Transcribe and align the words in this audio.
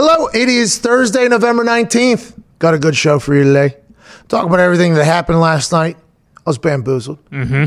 Hello, 0.00 0.28
it 0.28 0.48
is 0.48 0.78
Thursday, 0.78 1.26
November 1.26 1.64
19th. 1.64 2.40
Got 2.60 2.72
a 2.72 2.78
good 2.78 2.94
show 2.94 3.18
for 3.18 3.34
you 3.34 3.42
today. 3.42 3.78
Talk 4.28 4.46
about 4.46 4.60
everything 4.60 4.94
that 4.94 5.04
happened 5.04 5.40
last 5.40 5.72
night. 5.72 5.96
I 6.36 6.40
was 6.46 6.56
bamboozled. 6.56 7.18
Mm-hmm. 7.30 7.64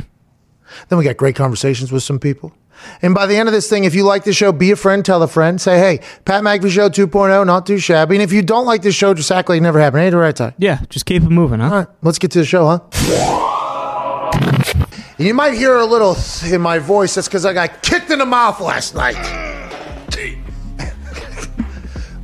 Then 0.88 0.98
we 0.98 1.04
got 1.04 1.18
great 1.18 1.36
conversations 1.36 1.92
with 1.92 2.04
some 2.04 2.20
people. 2.20 2.54
And 3.02 3.14
by 3.14 3.26
the 3.26 3.36
end 3.36 3.50
of 3.50 3.54
this 3.54 3.70
thing, 3.70 3.84
if 3.84 3.94
you 3.94 4.06
like 4.06 4.24
the 4.24 4.32
show, 4.32 4.54
be 4.54 4.72
a 4.72 4.78
friend, 4.78 5.04
tell 5.04 5.22
a 5.22 5.28
friend. 5.28 5.60
Say, 5.60 5.78
hey, 5.78 6.00
Pat 6.24 6.42
McAfee 6.42 6.72
Show 6.72 6.88
2.0, 6.88 7.46
not 7.46 7.66
too 7.66 7.80
shabby. 7.80 8.16
And 8.16 8.24
if 8.24 8.32
you 8.32 8.42
don't 8.42 8.66
like 8.66 8.82
this 8.82 8.96
show, 8.96 9.14
just 9.14 9.30
act 9.30 9.50
like 9.50 9.58
it 9.58 9.62
never 9.62 9.82
happened. 9.82 10.04
Hey, 10.04 10.10
the 10.10 10.16
right 10.16 10.34
time. 10.34 10.54
Yeah, 10.58 10.80
just 10.90 11.06
keep 11.06 11.24
it 11.24 11.30
moving, 11.30 11.60
huh? 11.60 11.66
All 11.66 11.80
right, 11.80 11.88
let's 12.02 12.18
get 12.18 12.32
to 12.32 12.40
the 12.40 12.46
show, 12.46 12.66
huh? 12.66 12.80
You 15.18 15.34
might 15.34 15.56
hear 15.56 15.76
a 15.76 15.86
little 15.86 16.16
in 16.46 16.62
my 16.62 16.80
voice. 16.80 17.14
That's 17.16 17.28
because 17.28 17.46
I 17.46 17.52
got 17.52 17.84
kicked 17.84 18.10
in 18.10 18.20
the 18.20 18.26
mouth 18.26 18.62
last 18.62 18.96
night. 18.96 19.51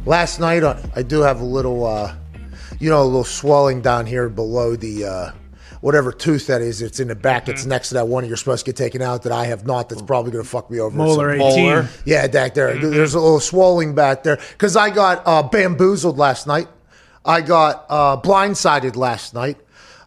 Last 0.07 0.39
night, 0.39 0.63
uh, 0.63 0.77
I 0.95 1.03
do 1.03 1.21
have 1.21 1.41
a 1.41 1.45
little, 1.45 1.85
uh, 1.85 2.15
you 2.79 2.89
know, 2.89 3.01
a 3.01 3.05
little 3.05 3.23
swelling 3.23 3.81
down 3.81 4.05
here 4.05 4.29
below 4.29 4.75
the 4.75 5.05
uh, 5.05 5.31
whatever 5.81 6.11
tooth 6.11 6.47
that 6.47 6.61
is. 6.61 6.81
It's 6.81 6.99
in 6.99 7.09
the 7.09 7.15
back. 7.15 7.47
It's 7.49 7.65
next 7.65 7.89
to 7.89 7.95
that 7.95 8.07
one 8.07 8.25
you're 8.25 8.37
supposed 8.37 8.65
to 8.65 8.69
get 8.71 8.77
taken 8.77 9.01
out 9.01 9.23
that 9.23 9.31
I 9.31 9.45
have 9.45 9.65
not. 9.65 9.89
That's 9.89 10.01
probably 10.01 10.31
going 10.31 10.43
to 10.43 10.49
fuck 10.49 10.71
me 10.71 10.79
over. 10.79 10.95
Molar 10.95 11.37
Some- 11.37 11.47
18. 11.47 11.89
yeah, 12.05 12.27
back 12.27 12.53
there. 12.53 12.77
There's 12.79 13.13
a 13.13 13.19
little 13.19 13.39
swelling 13.39 13.93
back 13.93 14.23
there 14.23 14.37
because 14.53 14.75
I 14.75 14.89
got 14.89 15.21
uh, 15.25 15.43
bamboozled 15.43 16.17
last 16.17 16.47
night. 16.47 16.67
I 17.25 17.41
got 17.41 17.85
uh, 17.89 18.21
blindsided 18.21 18.95
last 18.95 19.33
night. 19.33 19.57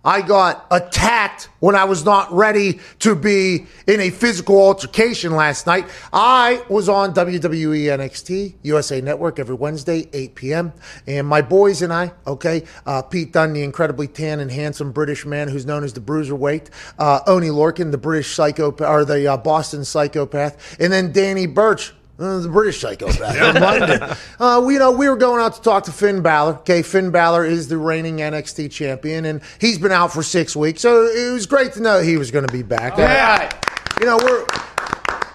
I 0.04 0.22
got 0.22 0.66
attacked 0.70 1.50
when 1.58 1.74
I 1.74 1.84
was 1.84 2.04
not 2.04 2.32
ready 2.32 2.80
to 3.00 3.14
be 3.14 3.66
in 3.86 4.00
a 4.00 4.10
physical 4.10 4.58
altercation 4.58 5.36
last 5.36 5.66
night. 5.66 5.88
I 6.12 6.64
was 6.70 6.88
on 6.88 7.12
WWE 7.14 7.84
NXT 7.84 8.54
USA 8.62 9.00
Network 9.02 9.38
every 9.38 9.54
Wednesday, 9.56 10.08
8 10.12 10.34
p.m. 10.34 10.72
And 11.06 11.26
my 11.26 11.42
boys 11.42 11.82
and 11.82 11.92
I, 11.92 12.12
okay, 12.26 12.64
uh, 12.86 13.02
Pete 13.02 13.32
Dunne, 13.32 13.52
the 13.52 13.62
incredibly 13.62 14.08
tan 14.08 14.40
and 14.40 14.50
handsome 14.50 14.90
British 14.90 15.26
man 15.26 15.48
who's 15.48 15.66
known 15.66 15.84
as 15.84 15.92
the 15.92 16.00
Bruiserweight, 16.00 16.70
uh, 16.98 17.20
Oni 17.26 17.48
Lorcan, 17.48 17.90
the 17.90 17.98
British 17.98 18.34
psychopath, 18.34 18.88
or 18.88 19.04
the 19.04 19.26
uh, 19.26 19.36
Boston 19.36 19.84
psychopath, 19.84 20.80
and 20.80 20.90
then 20.90 21.12
Danny 21.12 21.46
Burch, 21.46 21.92
uh, 22.20 22.38
the 22.40 22.48
British 22.48 22.80
psychopath 22.80 23.36
from 23.36 23.62
London. 23.62 24.16
Uh, 24.38 24.62
we, 24.64 24.74
you 24.74 24.78
know, 24.78 24.92
we 24.92 25.08
were 25.08 25.16
going 25.16 25.40
out 25.40 25.54
to 25.54 25.62
talk 25.62 25.84
to 25.84 25.92
Finn 25.92 26.22
Balor. 26.22 26.54
Okay, 26.58 26.82
Finn 26.82 27.10
Balor 27.10 27.44
is 27.44 27.68
the 27.68 27.78
reigning 27.78 28.18
NXT 28.18 28.70
champion, 28.70 29.24
and 29.24 29.40
he's 29.60 29.78
been 29.78 29.92
out 29.92 30.12
for 30.12 30.22
six 30.22 30.54
weeks, 30.54 30.80
so 30.80 31.04
it 31.04 31.32
was 31.32 31.46
great 31.46 31.72
to 31.74 31.80
know 31.80 32.00
he 32.00 32.16
was 32.16 32.30
going 32.30 32.46
to 32.46 32.52
be 32.52 32.62
back. 32.62 32.96
Yeah. 32.98 33.50
you 34.00 34.06
know, 34.06 34.18
we're 34.22 34.46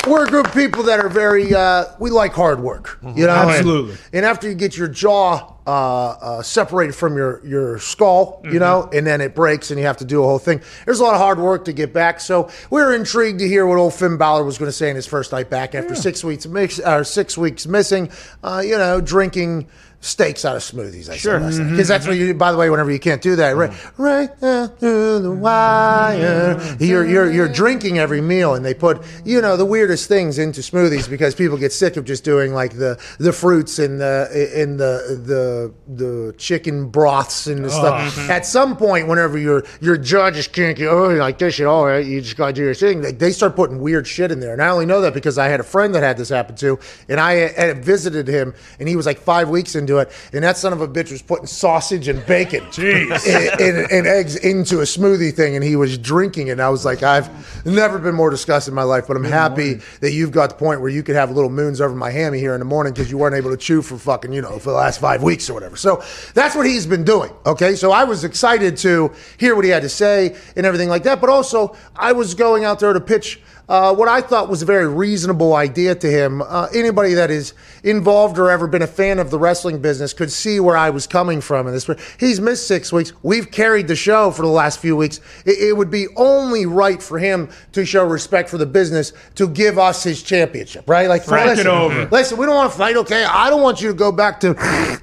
we're 0.07 0.25
a 0.25 0.29
group 0.29 0.47
of 0.47 0.53
people 0.53 0.83
that 0.83 0.99
are 0.99 1.09
very 1.09 1.53
uh, 1.53 1.85
we 1.99 2.09
like 2.09 2.33
hard 2.33 2.59
work. 2.59 2.99
You 3.03 3.27
know, 3.27 3.33
Absolutely. 3.33 3.91
And, 3.91 3.99
and 4.13 4.25
after 4.25 4.47
you 4.47 4.55
get 4.55 4.77
your 4.77 4.87
jaw 4.87 5.53
uh, 5.67 5.69
uh, 5.69 6.41
separated 6.43 6.93
from 6.93 7.15
your 7.17 7.45
your 7.45 7.79
skull, 7.79 8.41
you 8.43 8.59
know, 8.59 8.89
and 8.93 9.05
then 9.05 9.21
it 9.21 9.33
breaks 9.33 9.71
and 9.71 9.79
you 9.79 9.85
have 9.85 9.97
to 9.97 10.05
do 10.05 10.21
a 10.23 10.25
whole 10.25 10.39
thing. 10.39 10.61
There's 10.85 10.99
a 10.99 11.03
lot 11.03 11.15
of 11.15 11.19
hard 11.19 11.39
work 11.39 11.65
to 11.65 11.73
get 11.73 11.91
back. 11.93 12.19
So 12.19 12.49
we 12.69 12.81
are 12.81 12.93
intrigued 12.93 13.39
to 13.39 13.47
hear 13.47 13.65
what 13.65 13.77
old 13.77 13.93
Finn 13.93 14.17
Balor 14.17 14.43
was 14.43 14.57
going 14.57 14.69
to 14.69 14.73
say 14.73 14.89
in 14.89 14.95
his 14.95 15.07
first 15.07 15.31
night 15.31 15.49
back 15.49 15.73
after 15.73 15.95
six 15.95 16.23
weeks 16.23 16.45
mix, 16.45 16.79
or 16.79 17.03
six 17.03 17.37
weeks 17.37 17.65
missing. 17.65 18.11
Uh, 18.43 18.61
you 18.63 18.77
know, 18.77 19.01
drinking. 19.01 19.67
Steaks 20.05 20.45
out 20.45 20.55
of 20.55 20.61
smoothies, 20.61 21.09
I 21.09 21.17
sure. 21.17 21.39
Because 21.39 21.59
mm-hmm. 21.59 21.81
that's 21.81 22.05
what 22.05 22.15
you. 22.15 22.35
By 22.35 22.51
the 22.51 22.59
way, 22.59 22.69
whenever 22.69 22.91
you 22.91 22.99
can't 22.99 23.23
do 23.23 23.35
that, 23.37 23.55
right, 23.55 23.71
mm-hmm. 23.71 24.03
right 24.03 24.39
down 24.39 24.67
through 24.77 25.17
the 25.17 25.31
wire, 25.31 26.77
you're 26.79 27.07
you're 27.07 27.31
you're 27.31 27.49
drinking 27.49 27.97
every 27.97 28.21
meal, 28.21 28.53
and 28.53 28.63
they 28.63 28.75
put 28.75 29.03
you 29.25 29.41
know 29.41 29.57
the 29.57 29.65
weirdest 29.65 30.07
things 30.07 30.37
into 30.37 30.61
smoothies 30.61 31.09
because 31.09 31.33
people 31.33 31.57
get 31.57 31.73
sick 31.73 31.97
of 31.97 32.05
just 32.05 32.23
doing 32.23 32.53
like 32.53 32.77
the 32.77 33.03
the 33.17 33.33
fruits 33.33 33.79
and 33.79 33.99
the 33.99 34.51
in 34.55 34.77
the 34.77 35.23
the 35.25 35.73
the 35.95 36.35
chicken 36.37 36.87
broths 36.87 37.47
and 37.47 37.65
the 37.65 37.71
stuff. 37.71 37.99
Oh, 37.99 38.21
mm-hmm. 38.21 38.29
At 38.29 38.45
some 38.45 38.77
point, 38.77 39.07
whenever 39.07 39.39
your 39.39 39.63
your 39.81 39.97
judges 39.97 40.47
can't 40.47 40.77
get 40.77 40.87
oh 40.87 41.15
like 41.15 41.39
this 41.39 41.55
shit, 41.55 41.65
all 41.65 41.87
right, 41.87 42.05
you 42.05 42.21
just 42.21 42.37
gotta 42.37 42.53
do 42.53 42.63
your 42.63 42.75
thing. 42.75 43.01
They, 43.01 43.11
they 43.11 43.31
start 43.31 43.55
putting 43.55 43.79
weird 43.79 44.05
shit 44.05 44.31
in 44.31 44.39
there, 44.39 44.53
and 44.53 44.61
I 44.61 44.67
only 44.67 44.85
know 44.85 45.01
that 45.01 45.15
because 45.15 45.39
I 45.39 45.47
had 45.47 45.59
a 45.59 45.63
friend 45.63 45.95
that 45.95 46.03
had 46.03 46.15
this 46.17 46.29
happen 46.29 46.55
to, 46.57 46.77
and 47.09 47.19
I 47.19 47.31
had 47.33 47.83
visited 47.83 48.27
him, 48.27 48.53
and 48.79 48.87
he 48.87 48.95
was 48.95 49.07
like 49.07 49.17
five 49.17 49.49
weeks 49.49 49.73
into 49.73 49.94
it, 49.99 50.11
and 50.33 50.43
that 50.43 50.57
son 50.57 50.73
of 50.73 50.81
a 50.81 50.87
bitch 50.87 51.11
was 51.11 51.21
putting 51.21 51.45
sausage 51.45 52.07
and 52.07 52.25
bacon 52.25 52.61
Jeez. 52.65 53.25
and, 53.27 53.61
and, 53.61 53.91
and 53.91 54.07
eggs 54.07 54.35
into 54.35 54.79
a 54.79 54.83
smoothie 54.83 55.33
thing, 55.33 55.55
and 55.55 55.63
he 55.63 55.75
was 55.75 55.97
drinking 55.97 56.47
it. 56.47 56.51
And 56.51 56.61
I 56.61 56.69
was 56.69 56.85
like, 56.85 57.03
I've 57.03 57.65
never 57.65 57.99
been 57.99 58.15
more 58.15 58.29
disgusted 58.29 58.71
in 58.71 58.75
my 58.75 58.83
life, 58.83 59.05
but 59.07 59.17
I'm 59.17 59.23
happy 59.23 59.75
that 60.01 60.11
you've 60.11 60.31
got 60.31 60.49
the 60.49 60.55
point 60.55 60.81
where 60.81 60.89
you 60.89 61.03
could 61.03 61.15
have 61.15 61.31
little 61.31 61.49
moons 61.49 61.81
over 61.81 61.95
my 61.95 62.11
hammy 62.11 62.39
here 62.39 62.53
in 62.53 62.59
the 62.59 62.65
morning 62.65 62.93
because 62.93 63.11
you 63.11 63.17
weren't 63.17 63.35
able 63.35 63.51
to 63.51 63.57
chew 63.57 63.81
for 63.81 63.97
fucking, 63.97 64.31
you 64.33 64.41
know, 64.41 64.59
for 64.59 64.69
the 64.71 64.75
last 64.75 64.99
five 64.99 65.23
weeks 65.23 65.49
or 65.49 65.53
whatever. 65.53 65.75
So 65.75 66.03
that's 66.33 66.55
what 66.55 66.65
he's 66.65 66.85
been 66.85 67.03
doing. 67.03 67.31
Okay. 67.45 67.75
So 67.75 67.91
I 67.91 68.03
was 68.03 68.23
excited 68.23 68.77
to 68.77 69.11
hear 69.37 69.55
what 69.55 69.65
he 69.65 69.71
had 69.71 69.83
to 69.83 69.89
say 69.89 70.35
and 70.55 70.65
everything 70.65 70.89
like 70.89 71.03
that. 71.03 71.21
But 71.21 71.29
also, 71.29 71.75
I 71.95 72.11
was 72.11 72.33
going 72.33 72.63
out 72.65 72.79
there 72.79 72.93
to 72.93 73.01
pitch 73.01 73.41
uh, 73.67 73.93
what 73.95 74.07
I 74.07 74.21
thought 74.21 74.49
was 74.49 74.61
a 74.61 74.65
very 74.65 74.87
reasonable 74.87 75.55
idea 75.55 75.95
to 75.95 76.07
him. 76.07 76.41
Uh, 76.41 76.67
anybody 76.73 77.13
that 77.15 77.31
is 77.31 77.53
involved 77.83 78.37
or 78.37 78.49
ever 78.49 78.67
been 78.67 78.81
a 78.81 78.87
fan 78.87 79.19
of 79.19 79.31
the 79.31 79.39
wrestling 79.39 79.81
business 79.81 80.13
could 80.13 80.31
see 80.31 80.59
where 80.59 80.77
I 80.77 80.89
was 80.89 81.07
coming 81.07 81.41
from 81.41 81.67
in 81.67 81.73
this. 81.73 81.89
He's 82.19 82.39
missed 82.39 82.67
six 82.67 82.93
weeks. 82.93 83.13
We've 83.23 83.49
carried 83.49 83.87
the 83.87 83.95
show 83.95 84.31
for 84.31 84.41
the 84.41 84.47
last 84.47 84.79
few 84.79 84.95
weeks. 84.95 85.19
It, 85.45 85.69
it 85.69 85.77
would 85.77 85.89
be 85.89 86.07
only 86.15 86.65
right 86.65 87.01
for 87.01 87.17
him 87.17 87.49
to 87.71 87.85
show 87.85 88.05
respect 88.05 88.49
for 88.49 88.57
the 88.57 88.65
business 88.65 89.13
to 89.35 89.47
give 89.47 89.77
us 89.77 90.03
his 90.03 90.21
championship, 90.21 90.89
right? 90.89 91.07
Like, 91.07 91.23
Frank 91.23 91.47
it 91.47 91.49
listen, 91.57 91.67
over. 91.67 92.07
listen, 92.11 92.37
we 92.37 92.45
don't 92.45 92.55
want 92.55 92.71
to 92.71 92.77
fight, 92.77 92.97
okay? 92.97 93.23
I 93.23 93.49
don't 93.49 93.61
want 93.61 93.81
you 93.81 93.87
to 93.87 93.93
go 93.93 94.11
back 94.11 94.39
to, 94.41 94.49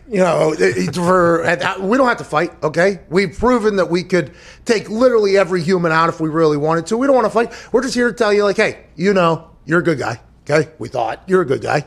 you 0.08 0.18
know, 0.18 0.54
for 0.92 1.42
we 1.80 1.96
don't 1.96 2.08
have 2.08 2.18
to 2.18 2.24
fight, 2.24 2.52
okay? 2.62 3.00
We've 3.10 3.36
proven 3.36 3.76
that 3.76 3.86
we 3.86 4.02
could 4.04 4.32
take 4.64 4.88
literally 4.88 5.36
every 5.36 5.62
human 5.62 5.92
out 5.92 6.08
if 6.08 6.20
we 6.20 6.28
really 6.28 6.56
wanted 6.56 6.86
to. 6.86 6.96
We 6.96 7.06
don't 7.06 7.16
want 7.16 7.26
to 7.26 7.30
fight. 7.30 7.52
We're 7.72 7.82
just 7.82 7.94
here 7.94 8.08
to 8.08 8.16
tell 8.16 8.32
you, 8.32 8.44
like, 8.44 8.51
hey, 8.56 8.84
you 8.96 9.12
know, 9.14 9.50
you're 9.64 9.80
a 9.80 9.82
good 9.84 9.98
guy, 9.98 10.20
okay? 10.48 10.70
We 10.78 10.88
thought 10.88 11.22
you're 11.26 11.42
a 11.42 11.46
good 11.46 11.62
guy. 11.62 11.84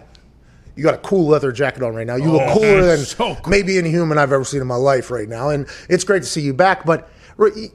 You 0.76 0.84
got 0.84 0.94
a 0.94 0.98
cool 1.00 1.28
leather 1.28 1.52
jacket 1.54 1.84
on 1.84 1.96
right 1.96 2.06
now. 2.06 2.16
You 2.18 2.32
look 2.32 2.42
Oh, 2.42 2.54
cooler 2.54 2.82
than 2.86 2.98
so 3.06 3.36
cool. 3.36 3.50
maybe 3.50 3.78
any 3.78 3.90
human 3.90 4.18
I've 4.18 4.32
ever 4.34 4.44
seen 4.44 4.62
in 4.62 4.68
my 4.68 4.76
life 4.76 5.10
right 5.10 5.28
now, 5.30 5.50
and 5.50 5.68
it's 5.90 6.04
great 6.04 6.24
to 6.24 6.28
see 6.28 6.42
you 6.42 6.54
back. 6.54 6.86
But 6.86 7.10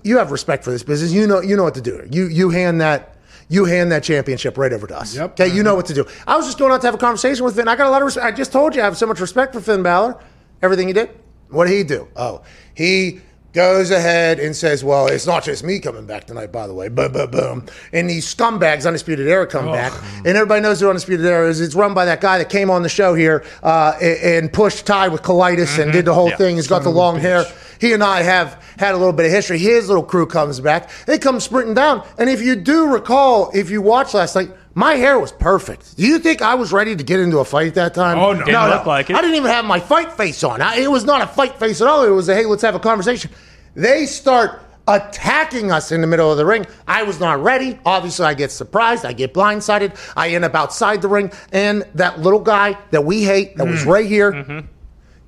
you 0.02 0.18
have 0.18 0.30
respect 0.30 0.64
for 0.64 0.70
this 0.70 0.82
business. 0.82 1.12
You 1.12 1.26
know, 1.26 1.40
you 1.40 1.56
know 1.56 1.64
what 1.64 1.74
to 1.74 1.80
do. 1.80 2.06
You 2.10 2.26
you 2.26 2.50
hand 2.50 2.80
that. 2.80 3.16
You 3.48 3.64
hand 3.64 3.90
that 3.90 4.04
championship 4.04 4.56
right 4.56 4.72
over 4.72 4.86
to 4.86 4.96
us. 4.96 5.16
Yep. 5.16 5.30
Okay, 5.40 5.48
you 5.52 5.64
know 5.64 5.74
what 5.74 5.86
to 5.86 5.94
do. 5.94 6.06
I 6.24 6.36
was 6.36 6.46
just 6.46 6.56
going 6.56 6.70
out 6.72 6.82
to 6.82 6.86
have 6.86 6.94
a 6.94 6.98
conversation 6.98 7.44
with 7.44 7.56
Finn. 7.56 7.66
I 7.66 7.74
got 7.74 7.88
a 7.88 7.90
lot 7.90 8.00
of 8.00 8.06
respect. 8.06 8.24
I 8.26 8.30
just 8.30 8.52
told 8.52 8.76
you 8.76 8.80
I 8.80 8.84
have 8.84 8.96
so 8.96 9.06
much 9.06 9.18
respect 9.18 9.52
for 9.54 9.60
Finn 9.60 9.82
Balor. 9.82 10.22
Everything 10.62 10.86
he 10.86 10.92
did. 10.94 11.10
What 11.48 11.66
did 11.66 11.76
he 11.76 11.82
do? 11.82 12.06
Oh, 12.14 12.42
he 12.74 13.20
goes 13.52 13.90
ahead 13.90 14.38
and 14.38 14.54
says, 14.54 14.84
"Well, 14.84 15.06
it's 15.06 15.26
not 15.26 15.44
just 15.44 15.64
me 15.64 15.78
coming 15.80 16.06
back 16.06 16.26
tonight, 16.26 16.52
by 16.52 16.66
the 16.66 16.74
way." 16.74 16.88
Boom, 16.88 17.12
boom, 17.12 17.30
boom. 17.30 17.66
And 17.92 18.08
these 18.08 18.32
scumbags, 18.32 18.86
Undisputed 18.86 19.26
Era, 19.26 19.46
come 19.46 19.66
back, 19.72 19.92
and 20.18 20.28
everybody 20.28 20.60
knows 20.60 20.80
who 20.80 20.88
Undisputed 20.88 21.24
Era 21.26 21.48
is. 21.48 21.60
It's 21.60 21.74
run 21.74 21.94
by 21.94 22.04
that 22.04 22.20
guy 22.20 22.38
that 22.38 22.48
came 22.48 22.70
on 22.70 22.82
the 22.82 22.88
show 22.88 23.14
here 23.14 23.44
uh, 23.62 23.94
and 24.00 24.40
and 24.40 24.52
pushed 24.52 24.86
Ty 24.86 25.08
with 25.08 25.22
colitis 25.22 25.78
and 25.82 25.92
did 25.92 26.04
the 26.04 26.14
whole 26.14 26.30
thing. 26.30 26.56
He's 26.56 26.68
got 26.68 26.82
the 26.82 26.90
long 26.90 27.18
hair. 27.18 27.44
He 27.80 27.92
and 27.92 28.02
I 28.04 28.22
have 28.22 28.62
had 28.78 28.94
a 28.94 28.98
little 28.98 29.12
bit 29.12 29.26
of 29.26 29.32
history. 29.32 29.58
His 29.58 29.88
little 29.88 30.02
crew 30.02 30.26
comes 30.26 30.60
back. 30.60 30.90
They 31.06 31.18
come 31.18 31.40
sprinting 31.40 31.74
down. 31.74 32.06
And 32.18 32.28
if 32.28 32.42
you 32.42 32.54
do 32.56 32.86
recall, 32.92 33.50
if 33.54 33.70
you 33.70 33.80
watched 33.82 34.14
last 34.14 34.36
night, 34.36 34.50
my 34.74 34.94
hair 34.94 35.18
was 35.18 35.32
perfect. 35.32 35.96
Do 35.96 36.06
you 36.06 36.18
think 36.18 36.42
I 36.42 36.54
was 36.54 36.72
ready 36.72 36.94
to 36.94 37.02
get 37.02 37.18
into 37.20 37.38
a 37.38 37.44
fight 37.44 37.66
at 37.68 37.74
that 37.74 37.94
time? 37.94 38.18
Oh, 38.18 38.32
no. 38.32 38.44
Didn't 38.44 38.68
look 38.70 38.86
like 38.86 39.10
it. 39.10 39.16
I 39.16 39.20
didn't 39.20 39.36
even 39.36 39.50
have 39.50 39.64
my 39.64 39.80
fight 39.80 40.12
face 40.12 40.44
on. 40.44 40.60
I, 40.62 40.76
it 40.76 40.90
was 40.90 41.04
not 41.04 41.22
a 41.22 41.26
fight 41.26 41.58
face 41.58 41.80
at 41.80 41.88
all. 41.88 42.04
It 42.04 42.10
was 42.10 42.28
a 42.28 42.34
hey, 42.34 42.44
let's 42.46 42.62
have 42.62 42.74
a 42.74 42.78
conversation. 42.80 43.30
They 43.74 44.06
start 44.06 44.60
attacking 44.88 45.70
us 45.70 45.92
in 45.92 46.00
the 46.00 46.06
middle 46.06 46.30
of 46.30 46.36
the 46.38 46.44
ring. 46.46 46.66
I 46.86 47.02
was 47.04 47.18
not 47.20 47.42
ready. 47.42 47.78
Obviously, 47.86 48.26
I 48.26 48.34
get 48.34 48.50
surprised. 48.50 49.04
I 49.04 49.12
get 49.12 49.32
blindsided. 49.34 49.96
I 50.16 50.30
end 50.30 50.44
up 50.44 50.54
outside 50.54 51.02
the 51.02 51.08
ring, 51.08 51.32
and 51.52 51.84
that 51.94 52.20
little 52.20 52.40
guy 52.40 52.76
that 52.90 53.04
we 53.04 53.22
hate, 53.22 53.56
that 53.56 53.66
Mm. 53.66 53.70
was 53.72 53.84
right 53.84 54.06
here, 54.06 54.32
Mm-hmm. 54.32 54.66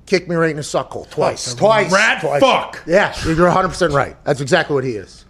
Kicked 0.05 0.27
me 0.29 0.35
right 0.35 0.49
in 0.51 0.57
the 0.57 0.61
suckhole 0.63 1.09
twice. 1.09 1.53
Twice. 1.55 1.91
rat 1.91 2.21
twice. 2.21 2.41
fuck. 2.41 2.81
Yeah, 2.85 3.13
you're 3.25 3.45
100 3.45 3.67
percent 3.69 3.93
right. 3.93 4.15
That's 4.23 4.41
exactly 4.41 4.73
what 4.73 4.83
he 4.83 4.91
is. 4.91 5.25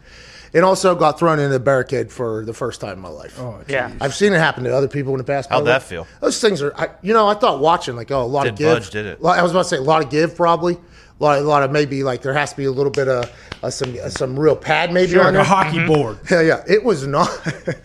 And 0.56 0.64
also 0.64 0.94
got 0.94 1.18
thrown 1.18 1.40
into 1.40 1.50
the 1.52 1.60
barricade 1.60 2.12
for 2.12 2.46
the 2.46 2.54
first 2.54 2.80
time 2.80 2.94
in 2.94 3.00
my 3.00 3.10
life. 3.10 3.40
Oh, 3.40 3.60
Yeah. 3.68 3.92
I've 4.00 4.14
seen 4.14 4.34
it 4.34 4.38
happen 4.38 4.64
to 4.66 4.76
other 4.76 4.88
people 4.88 5.12
in 5.14 5.18
the 5.18 5.24
past. 5.24 5.50
How'd 5.50 5.62
the 5.62 5.66
way. 5.66 5.72
that 5.72 5.82
feel? 5.82 6.06
Those 6.22 6.40
things 6.40 6.62
are, 6.62 6.72
I, 6.80 6.90
you 7.02 7.12
know, 7.12 7.28
I 7.28 7.34
thought 7.34 7.60
watching 7.60 7.96
like, 7.96 8.12
oh, 8.12 8.22
a 8.22 8.26
lot 8.26 8.46
of 8.46 8.56
give. 8.56 8.76
Budge 8.76 8.92
did 8.92 9.08
it. 9.08 9.20
I 9.26 9.42
was 9.42 9.50
about 9.52 9.64
to 9.64 9.70
say 9.70 9.78
a 9.78 9.82
lot 9.82 10.04
of 10.04 10.12
give, 10.12 10.36
probably. 10.36 10.74
A 10.76 11.24
lot, 11.24 11.40
a 11.40 11.42
lot 11.42 11.64
of 11.64 11.72
maybe 11.72 12.04
like 12.04 12.22
there 12.22 12.34
has 12.36 12.52
to 12.52 12.58
be 12.58 12.66
a 12.66 12.72
little 12.72 12.92
bit 12.92 13.08
of 13.08 13.32
uh, 13.64 13.70
some 13.72 13.96
uh, 14.04 14.10
some 14.10 14.38
real 14.40 14.56
pad 14.56 14.92
maybe 14.94 15.18
on 15.18 15.26
Like 15.26 15.34
there. 15.34 15.42
a 15.42 15.46
hockey 15.46 15.88
board. 15.88 16.20
Yeah, 16.30 16.42
yeah. 16.42 16.64
It 16.68 16.84
was 16.84 17.08
not. 17.08 17.30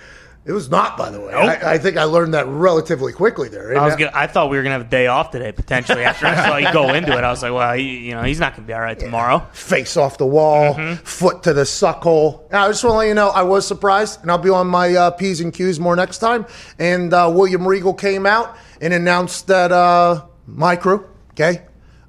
it 0.48 0.52
was 0.52 0.70
not, 0.70 0.96
by 0.96 1.10
the 1.10 1.20
way. 1.20 1.32
I, 1.34 1.74
I 1.74 1.78
think 1.78 1.96
I 1.98 2.04
learned 2.04 2.32
that 2.34 2.46
relatively 2.46 3.12
quickly 3.12 3.48
there. 3.48 3.78
I 3.78 3.84
was 3.86 3.94
gonna, 3.96 4.10
I 4.14 4.26
thought 4.26 4.48
we 4.50 4.56
were 4.56 4.62
gonna 4.64 4.72
have 4.78 4.86
a 4.86 4.90
day 4.90 5.06
off 5.06 5.30
today 5.30 5.52
potentially. 5.52 6.02
After 6.04 6.26
I 6.26 6.34
saw 6.48 6.56
you 6.56 6.72
go 6.72 6.94
into 6.94 7.12
it, 7.12 7.22
I 7.22 7.30
was 7.30 7.42
like, 7.42 7.52
well, 7.52 7.74
he, 7.74 8.08
you 8.08 8.14
know, 8.14 8.22
he's 8.22 8.40
not 8.40 8.56
gonna 8.56 8.66
be 8.66 8.72
all 8.72 8.80
right 8.80 8.98
tomorrow. 8.98 9.46
face 9.52 9.96
off 9.96 10.18
the 10.18 10.26
wall, 10.26 10.74
Mm-hmm. 10.74 11.04
foot 11.04 11.42
to 11.44 11.52
the 11.52 11.62
suckhole. 11.62 12.52
I 12.52 12.66
just 12.68 12.82
want 12.82 12.94
to 12.94 12.98
let 12.98 13.08
you 13.08 13.14
know 13.14 13.28
I 13.28 13.42
was 13.42 13.66
surprised, 13.66 14.22
and 14.22 14.30
I'll 14.30 14.38
be 14.38 14.50
on 14.50 14.66
my 14.66 14.94
uh, 14.94 15.10
P's 15.12 15.40
and 15.42 15.52
Q's 15.52 15.78
more 15.78 15.94
next 15.94 16.18
time. 16.18 16.46
And 16.78 17.12
uh, 17.12 17.30
William 17.32 17.68
Regal 17.68 17.92
came 17.94 18.24
out 18.26 18.56
and 18.80 18.94
announced 18.94 19.46
that 19.48 19.70
uh, 19.70 20.24
my 20.46 20.76
crew, 20.76 21.06
okay, 21.32 21.62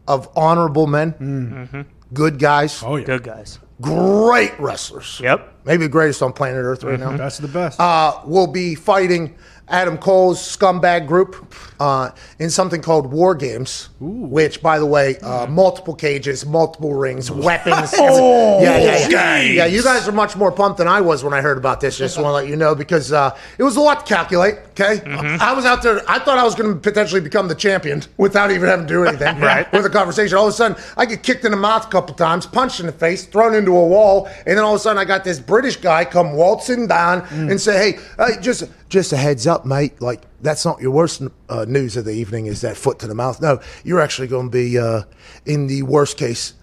of 0.08 0.30
honorable 0.36 0.88
men, 0.88 1.86
good 2.14 2.40
guys, 2.40 2.82
Oh 2.84 2.96
yeah, 2.96 3.06
Good 3.06 3.24
guys. 3.24 3.60
Great 3.82 4.58
wrestlers. 4.60 5.20
Yep. 5.24 5.54
Maybe 5.66 5.84
the 5.84 5.90
greatest 5.90 6.22
on 6.22 6.34
planet 6.34 6.64
Earth 6.64 6.84
right 6.84 7.00
now. 7.00 7.16
that's 7.16 7.38
the 7.38 7.48
best. 7.48 7.80
Uh, 7.80 8.22
will 8.26 8.48
be 8.48 8.76
fighting 8.76 9.36
Adam 9.70 9.98
Cole's 9.98 10.40
scumbag 10.40 11.08
group 11.08 11.54
uh, 11.80 12.12
in 12.40 12.50
something 12.50 12.82
called 12.82 13.12
War 13.12 13.36
Games, 13.36 13.90
which, 14.00 14.62
by 14.62 14.80
the 14.80 14.86
way, 14.86 15.18
uh, 15.20 15.46
multiple 15.48 15.96
cages, 15.96 16.46
multiple 16.46 16.94
rings, 16.94 17.30
weapons. 17.32 17.94
Oh, 17.96 18.62
yeah, 18.62 18.78
yeah, 18.78 19.08
yeah. 19.08 19.42
Yeah, 19.42 19.66
you 19.66 19.84
guys 19.84 20.08
are 20.08 20.12
much 20.12 20.36
more 20.36 20.52
pumped 20.52 20.78
than 20.80 20.88
I 20.88 21.02
was 21.02 21.24
when 21.24 21.34
I 21.34 21.42
heard 21.42 21.58
about 21.58 21.82
this. 21.82 21.98
Just 21.98 22.18
want 22.18 22.28
to 22.28 22.32
let 22.32 22.48
you 22.48 22.56
know 22.56 22.76
because 22.76 23.12
uh, 23.12 23.38
it 23.58 23.64
was 23.64 23.76
a 23.76 23.82
lot 23.82 24.06
to 24.06 24.14
calculate. 24.14 24.56
Okay, 24.72 25.02
I 25.06 25.54
was 25.54 25.66
out 25.66 25.82
there. 25.84 26.02
I 26.10 26.20
thought 26.20 26.38
I 26.38 26.44
was 26.44 26.56
going 26.56 26.74
to 26.74 26.80
potentially 26.80 27.22
become 27.22 27.48
the 27.48 27.56
champion 27.56 28.02
without 28.18 28.52
even 28.52 28.68
having 28.70 28.88
to 28.88 28.94
do 28.94 29.04
anything. 29.06 29.40
Right. 29.50 29.72
With 29.72 29.86
a 29.86 29.90
conversation, 29.90 30.38
all 30.38 30.48
of 30.48 30.54
a 30.54 30.56
sudden 30.56 30.78
I 30.98 31.06
get 31.06 31.24
kicked 31.24 31.46
in 31.46 31.52
the 31.52 31.58
mouth 31.58 31.86
a 31.86 31.90
couple 31.90 32.14
times, 32.14 32.46
punched 32.46 32.80
in 32.80 32.86
the 32.88 32.92
face, 32.92 33.26
thrown 33.26 33.56
into 33.56 33.72
a 33.72 33.88
wall, 33.88 34.28
and 34.46 34.58
then 34.58 34.60
all 34.60 34.74
of 34.74 34.80
a 34.80 34.80
sudden 34.80 34.98
I 34.98 35.06
got 35.06 35.24
this 35.24 35.40
British 35.40 35.78
guy 35.78 36.04
come 36.06 36.34
waltzing 36.34 36.88
down 36.88 37.26
and 37.32 37.60
say, 37.60 37.94
"Hey, 37.94 38.00
uh, 38.18 38.40
just 38.42 38.64
just 38.90 39.14
a 39.14 39.18
heads 39.18 39.48
up, 39.48 39.66
mate. 39.66 40.02
Like 40.02 40.24
that's 40.42 40.66
not 40.66 40.82
your 40.82 40.92
worst 40.92 41.22
uh, 41.48 41.66
news 41.68 41.96
of 41.96 42.06
the 42.06 42.12
evening. 42.12 42.48
Is 42.48 42.62
that 42.62 42.76
foot 42.76 43.00
to 43.00 43.08
the 43.08 43.16
mouth? 43.16 43.42
No, 43.42 43.60
you're 43.84 44.02
actually 44.02 44.28
going 44.28 44.48
to 44.48 44.52
be 44.52 44.78
uh, 44.78 45.04
in 45.46 45.68
the 45.68 45.84
worst 45.84 46.18
case 46.18 46.54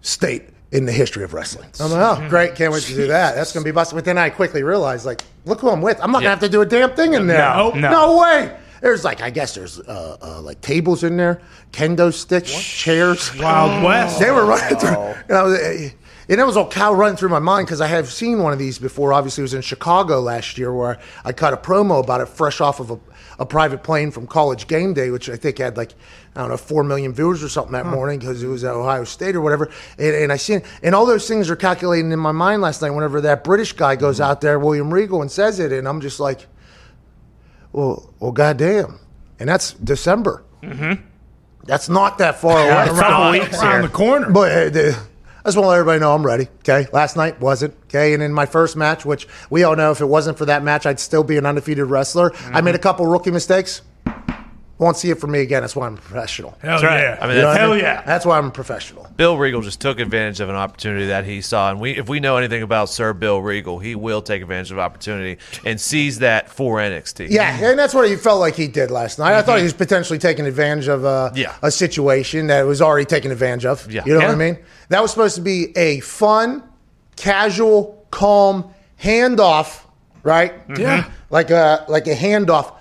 state 0.00 0.44
in 0.70 0.84
the 0.84 0.92
history 0.92 1.24
of 1.24 1.32
wrestling. 1.32 1.70
I'm 1.80 1.90
like, 1.90 2.18
oh, 2.18 2.28
great, 2.28 2.54
can't 2.54 2.72
wait 2.72 2.82
to 2.84 2.94
do 2.94 3.06
that. 3.08 3.34
That's 3.34 3.52
going 3.52 3.64
to 3.64 3.68
be 3.68 3.74
busted. 3.74 3.96
But 3.96 4.04
then 4.04 4.18
I 4.18 4.28
quickly 4.30 4.62
realized, 4.62 5.06
like, 5.06 5.22
look 5.46 5.60
who 5.60 5.70
I'm 5.70 5.80
with. 5.80 5.98
I'm 6.02 6.12
not 6.12 6.18
going 6.18 6.24
to 6.24 6.30
have 6.30 6.40
to 6.40 6.48
do 6.48 6.60
a 6.60 6.66
damn 6.66 6.90
thing 6.94 7.14
in 7.14 7.26
there. 7.26 7.38
No, 7.38 7.70
no. 7.70 7.90
no 7.90 8.18
way. 8.18 8.54
There's 8.80 9.04
like, 9.04 9.20
I 9.22 9.30
guess 9.30 9.54
there's 9.54 9.80
uh, 9.80 10.16
uh, 10.20 10.40
like 10.42 10.60
tables 10.60 11.02
in 11.02 11.16
there, 11.16 11.40
kendo 11.72 12.12
sticks, 12.12 12.52
chairs. 12.52 13.34
Wild 13.36 13.82
West. 13.82 14.20
They 14.20 14.30
were 14.30 14.44
running 14.44 14.78
through, 14.78 15.14
and 15.28 15.32
I 15.32 15.42
was, 15.42 15.58
eh, 15.58 15.90
and 16.28 16.40
it 16.40 16.44
was 16.44 16.56
all 16.56 16.68
cow 16.68 16.92
running 16.92 17.16
through 17.16 17.30
my 17.30 17.38
mind 17.38 17.66
because 17.66 17.80
I 17.80 17.86
have 17.86 18.08
seen 18.08 18.42
one 18.42 18.52
of 18.52 18.58
these 18.58 18.78
before. 18.78 19.12
Obviously, 19.14 19.40
it 19.40 19.46
was 19.46 19.54
in 19.54 19.62
Chicago 19.62 20.20
last 20.20 20.58
year 20.58 20.72
where 20.74 20.98
I 21.24 21.32
cut 21.32 21.54
a 21.54 21.56
promo 21.56 22.02
about 22.02 22.20
it 22.20 22.28
fresh 22.28 22.60
off 22.60 22.80
of 22.80 22.90
a, 22.90 22.98
a 23.38 23.46
private 23.46 23.82
plane 23.82 24.10
from 24.10 24.26
College 24.26 24.66
Game 24.66 24.92
Day, 24.92 25.10
which 25.10 25.30
I 25.30 25.36
think 25.36 25.56
had 25.58 25.78
like 25.78 25.92
I 26.36 26.40
don't 26.40 26.50
know 26.50 26.58
four 26.58 26.84
million 26.84 27.14
viewers 27.14 27.42
or 27.42 27.48
something 27.48 27.72
that 27.72 27.86
morning 27.86 28.18
because 28.18 28.42
it 28.42 28.46
was 28.46 28.62
at 28.62 28.74
Ohio 28.74 29.04
State 29.04 29.36
or 29.36 29.40
whatever. 29.40 29.70
And, 29.98 30.14
and 30.14 30.32
I 30.32 30.36
seen 30.36 30.62
and 30.82 30.94
all 30.94 31.06
those 31.06 31.26
things 31.26 31.48
are 31.48 31.56
calculating 31.56 32.12
in 32.12 32.18
my 32.18 32.32
mind 32.32 32.60
last 32.60 32.82
night. 32.82 32.90
Whenever 32.90 33.22
that 33.22 33.42
British 33.42 33.72
guy 33.72 33.96
goes 33.96 34.20
out 34.20 34.42
there, 34.42 34.58
William 34.58 34.92
Regal, 34.92 35.22
and 35.22 35.30
says 35.30 35.58
it, 35.58 35.72
and 35.72 35.88
I'm 35.88 36.02
just 36.02 36.20
like, 36.20 36.46
well, 37.72 38.12
well, 38.20 38.32
goddamn, 38.32 39.00
and 39.40 39.48
that's 39.48 39.72
December. 39.72 40.44
Mm-hmm. 40.62 41.02
That's 41.64 41.88
not 41.88 42.18
that 42.18 42.40
far 42.40 42.58
away. 42.58 42.82
it's 42.88 42.98
a 42.98 43.02
couple 43.02 43.30
weeks 43.30 43.62
around 43.62 43.82
the 43.82 43.88
corner. 43.88 44.30
But 44.30 44.52
uh, 44.52 44.70
the, 44.70 45.07
I 45.44 45.48
just 45.48 45.56
want 45.56 45.66
to 45.66 45.68
let 45.68 45.78
everybody 45.78 46.00
know 46.00 46.14
I'm 46.14 46.26
ready. 46.26 46.48
Okay, 46.60 46.88
last 46.92 47.16
night 47.16 47.40
wasn't 47.40 47.74
okay, 47.84 48.12
and 48.12 48.22
in 48.22 48.32
my 48.32 48.44
first 48.44 48.76
match, 48.76 49.04
which 49.04 49.28
we 49.50 49.62
all 49.62 49.76
know, 49.76 49.92
if 49.92 50.00
it 50.00 50.06
wasn't 50.06 50.36
for 50.36 50.46
that 50.46 50.64
match, 50.64 50.84
I'd 50.84 50.98
still 50.98 51.22
be 51.22 51.36
an 51.36 51.46
undefeated 51.46 51.86
wrestler. 51.86 52.32
I 52.32 52.36
mm-hmm. 52.36 52.64
made 52.64 52.74
a 52.74 52.78
couple 52.78 53.06
rookie 53.06 53.30
mistakes. 53.30 53.82
Won't 54.78 54.96
see 54.96 55.10
it 55.10 55.18
from 55.20 55.32
me 55.32 55.40
again. 55.40 55.62
That's 55.62 55.74
why 55.74 55.86
I'm 55.88 55.94
a 55.94 56.00
professional. 56.00 56.56
Hell 56.62 56.80
right. 56.82 57.00
yeah. 57.00 57.18
I 57.20 57.26
mean, 57.26 57.36
You 57.36 57.42
know 57.42 57.48
that's, 57.48 57.54
what 57.54 57.56
I 57.56 57.58
Hell 57.60 57.70
mean? 57.70 57.80
yeah. 57.80 58.02
That's 58.02 58.24
why 58.24 58.38
I'm 58.38 58.46
a 58.46 58.50
professional. 58.52 59.08
Bill 59.16 59.36
Regal 59.36 59.60
just 59.60 59.80
took 59.80 59.98
advantage 59.98 60.38
of 60.38 60.48
an 60.48 60.54
opportunity 60.54 61.06
that 61.06 61.24
he 61.24 61.40
saw, 61.40 61.70
and 61.72 61.80
we, 61.80 61.96
if 61.96 62.08
we 62.08 62.20
know 62.20 62.36
anything 62.36 62.62
about 62.62 62.88
Sir 62.88 63.12
Bill 63.12 63.42
Regal, 63.42 63.80
he 63.80 63.96
will 63.96 64.22
take 64.22 64.40
advantage 64.40 64.70
of 64.70 64.78
opportunity 64.78 65.38
and 65.64 65.80
seize 65.80 66.20
that 66.20 66.48
for 66.48 66.76
NXT. 66.78 67.28
Yeah, 67.30 67.58
and 67.70 67.76
that's 67.76 67.92
what 67.92 68.08
he 68.08 68.14
felt 68.14 68.38
like 68.38 68.54
he 68.54 68.68
did 68.68 68.92
last 68.92 69.18
night. 69.18 69.34
I 69.34 69.42
thought 69.42 69.58
he 69.58 69.64
was 69.64 69.72
potentially 69.74 70.18
taking 70.20 70.46
advantage 70.46 70.86
of 70.86 71.04
a, 71.04 71.32
Yeah. 71.34 71.56
a 71.62 71.72
situation 71.72 72.46
that 72.46 72.62
was 72.62 72.80
already 72.80 73.04
taken 73.06 73.32
advantage 73.32 73.64
of. 73.66 73.90
Yeah. 73.90 74.04
You 74.06 74.12
know 74.14 74.20
what 74.20 74.30
I 74.30 74.36
mean? 74.36 74.58
That 74.90 75.02
was 75.02 75.10
supposed 75.10 75.34
to 75.34 75.42
be 75.42 75.76
a 75.76 75.98
fun, 76.00 76.62
casual, 77.16 78.06
calm 78.12 78.72
handoff, 79.02 79.84
right? 80.22 80.54
Yeah. 80.78 81.10
Like 81.30 81.50
a 81.50 81.84
like 81.88 82.06
a 82.06 82.14
handoff 82.14 82.74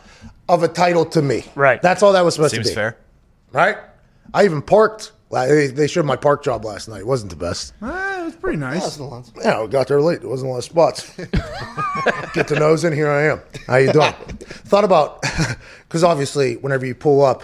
of 0.50 0.64
a 0.64 0.68
title 0.68 1.06
to 1.06 1.22
me. 1.22 1.44
Right. 1.56 1.82
That's 1.82 2.04
all 2.04 2.14
that 2.14 2.24
was 2.26 2.36
supposed 2.36 2.54
seems 2.54 2.68
to 2.68 2.72
be. 2.72 2.76
fair. 2.76 2.98
Right? 3.52 3.78
I 4.34 4.46
even 4.46 4.62
parked. 4.62 5.12
They 5.32 5.68
they 5.68 5.88
showed 5.88 6.06
my 6.06 6.16
park 6.16 6.44
job 6.44 6.64
last 6.64 6.88
night. 6.88 7.02
It 7.02 7.08
wasn't 7.08 7.32
the 7.32 7.36
best. 7.38 7.74
Ah, 7.82 8.18
was 8.28 8.36
pretty 8.36 8.58
nice. 8.58 9.00
Yeah, 9.44 9.62
we 9.64 9.68
got 9.70 9.88
there 9.88 10.02
late. 10.02 10.22
It 10.22 10.28
wasn't 10.28 10.50
a 10.50 10.52
lot 10.52 10.58
of 10.60 10.64
spots. 10.66 11.16
Get 12.34 12.48
the 12.48 12.58
nose 12.60 12.84
in. 12.84 12.94
Here 12.94 13.10
I 13.10 13.24
am. 13.24 13.42
How 13.66 13.78
you 13.78 13.92
doing? 13.92 14.14
Thought 14.40 14.84
about 14.84 15.22
because 15.88 16.04
obviously, 16.04 16.56
whenever 16.58 16.86
you 16.86 16.94
pull 16.94 17.24
up, 17.24 17.44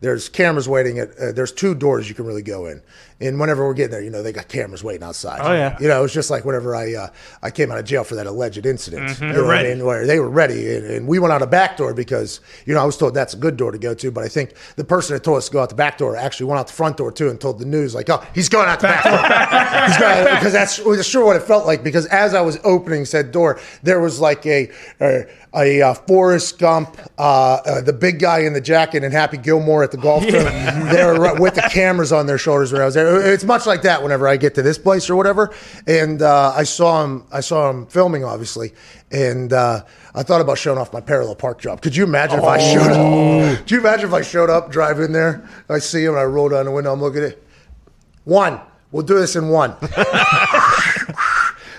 there's 0.00 0.28
cameras 0.28 0.68
waiting 0.68 0.98
at. 0.98 1.16
Uh, 1.18 1.32
there's 1.32 1.52
two 1.52 1.74
doors 1.74 2.08
you 2.08 2.14
can 2.14 2.26
really 2.26 2.42
go 2.42 2.66
in, 2.66 2.82
and 3.20 3.40
whenever 3.40 3.66
we're 3.66 3.74
getting 3.74 3.90
there, 3.90 4.02
you 4.02 4.10
know 4.10 4.22
they 4.22 4.32
got 4.32 4.48
cameras 4.48 4.84
waiting 4.84 5.02
outside. 5.02 5.40
Oh, 5.42 5.52
yeah. 5.52 5.76
You 5.80 5.88
know, 5.88 6.04
it's 6.04 6.14
just 6.14 6.30
like 6.30 6.44
whenever 6.44 6.74
I 6.74 6.94
uh, 6.94 7.08
I 7.42 7.50
came 7.50 7.72
out 7.72 7.78
of 7.78 7.84
jail 7.84 8.04
for 8.04 8.14
that 8.14 8.26
alleged 8.26 8.64
incident. 8.64 9.10
Mm-hmm. 9.10 9.24
You 9.24 9.32
know 9.32 9.50
I 9.50 9.62
mean? 9.62 9.84
Where 9.84 10.06
they 10.06 10.20
were 10.20 10.30
ready, 10.30 10.76
and, 10.76 10.86
and 10.86 11.08
we 11.08 11.18
went 11.18 11.32
out 11.32 11.42
a 11.42 11.46
back 11.46 11.76
door 11.76 11.94
because 11.94 12.40
you 12.64 12.74
know 12.74 12.80
I 12.80 12.84
was 12.84 12.96
told 12.96 13.14
that's 13.14 13.34
a 13.34 13.36
good 13.36 13.56
door 13.56 13.72
to 13.72 13.78
go 13.78 13.94
to, 13.94 14.10
but 14.10 14.22
I 14.22 14.28
think 14.28 14.54
the 14.76 14.84
person 14.84 15.14
that 15.14 15.24
told 15.24 15.38
us 15.38 15.46
to 15.46 15.52
go 15.52 15.60
out 15.60 15.68
the 15.68 15.74
back 15.74 15.98
door 15.98 16.16
actually 16.16 16.46
went 16.46 16.60
out 16.60 16.68
the 16.68 16.72
front 16.72 16.96
door 16.96 17.10
too 17.10 17.28
and 17.28 17.40
told 17.40 17.58
the 17.58 17.64
news 17.64 17.94
like, 17.94 18.08
oh, 18.08 18.24
he's 18.34 18.48
going 18.48 18.68
out 18.68 18.80
the 18.80 18.86
back 18.86 19.04
door. 19.04 19.18
He's 19.88 19.96
going 19.96 20.24
because 20.36 20.52
that's 20.52 20.78
was 20.80 21.06
sure 21.06 21.24
what 21.24 21.36
it 21.36 21.42
felt 21.42 21.66
like. 21.66 21.82
Because 21.82 22.06
as 22.06 22.34
I 22.34 22.40
was 22.40 22.58
opening 22.64 23.04
said 23.04 23.32
door, 23.32 23.60
there 23.82 24.00
was 24.00 24.20
like 24.20 24.44
a 24.46 24.70
a, 25.00 25.26
a, 25.54 25.82
uh 25.82 25.94
Forrest 25.94 26.58
Gump, 26.58 26.98
uh, 27.18 27.60
uh, 27.64 27.80
the 27.80 27.92
big 27.92 28.18
guy 28.18 28.40
in 28.40 28.52
the 28.52 28.60
jacket, 28.60 29.04
and 29.04 29.12
Happy 29.12 29.36
Gilmore 29.36 29.82
at 29.82 29.90
the 29.90 29.96
golf 29.96 30.26
tournament. 30.28 30.90
They 30.90 31.04
were 31.04 31.18
right 31.18 31.38
with 31.38 31.54
the 31.54 31.62
cameras 31.62 32.12
on 32.12 32.26
their 32.26 32.38
shoulders 32.38 32.72
when 32.72 32.82
I 32.82 32.84
was 32.84 32.94
there. 32.94 33.07
It's 33.16 33.44
much 33.44 33.66
like 33.66 33.82
that 33.82 34.02
whenever 34.02 34.28
I 34.28 34.36
get 34.36 34.54
to 34.56 34.62
this 34.62 34.78
place 34.78 35.08
or 35.08 35.16
whatever. 35.16 35.54
And 35.86 36.22
uh, 36.22 36.52
I 36.54 36.64
saw 36.64 37.04
him. 37.04 37.24
I 37.32 37.40
saw 37.40 37.70
him 37.70 37.86
filming, 37.86 38.24
obviously, 38.24 38.72
and 39.10 39.52
uh, 39.52 39.84
I 40.14 40.22
thought 40.22 40.40
about 40.40 40.58
showing 40.58 40.78
off 40.78 40.92
my 40.92 41.00
parallel 41.00 41.34
park 41.34 41.60
job. 41.60 41.80
Could 41.80 41.96
you 41.96 42.04
imagine 42.04 42.38
if 42.38 42.44
I 42.44 42.58
showed 42.58 42.92
up? 42.92 43.58
Could 43.58 43.70
you 43.70 43.80
imagine 43.80 44.08
if 44.08 44.14
I 44.14 44.22
showed 44.22 44.50
up, 44.50 44.70
drive 44.70 45.00
in 45.00 45.12
there, 45.12 45.48
I 45.68 45.78
see 45.78 46.04
him, 46.04 46.10
and 46.10 46.20
I 46.20 46.24
roll 46.24 46.48
down 46.48 46.64
the 46.64 46.70
window, 46.70 46.92
I'm 46.92 47.00
looking 47.00 47.22
at 47.22 47.32
it. 47.32 47.44
One. 48.24 48.60
We'll 48.90 49.04
do 49.04 49.18
this 49.18 49.36
in 49.36 49.50
one. 49.50 49.76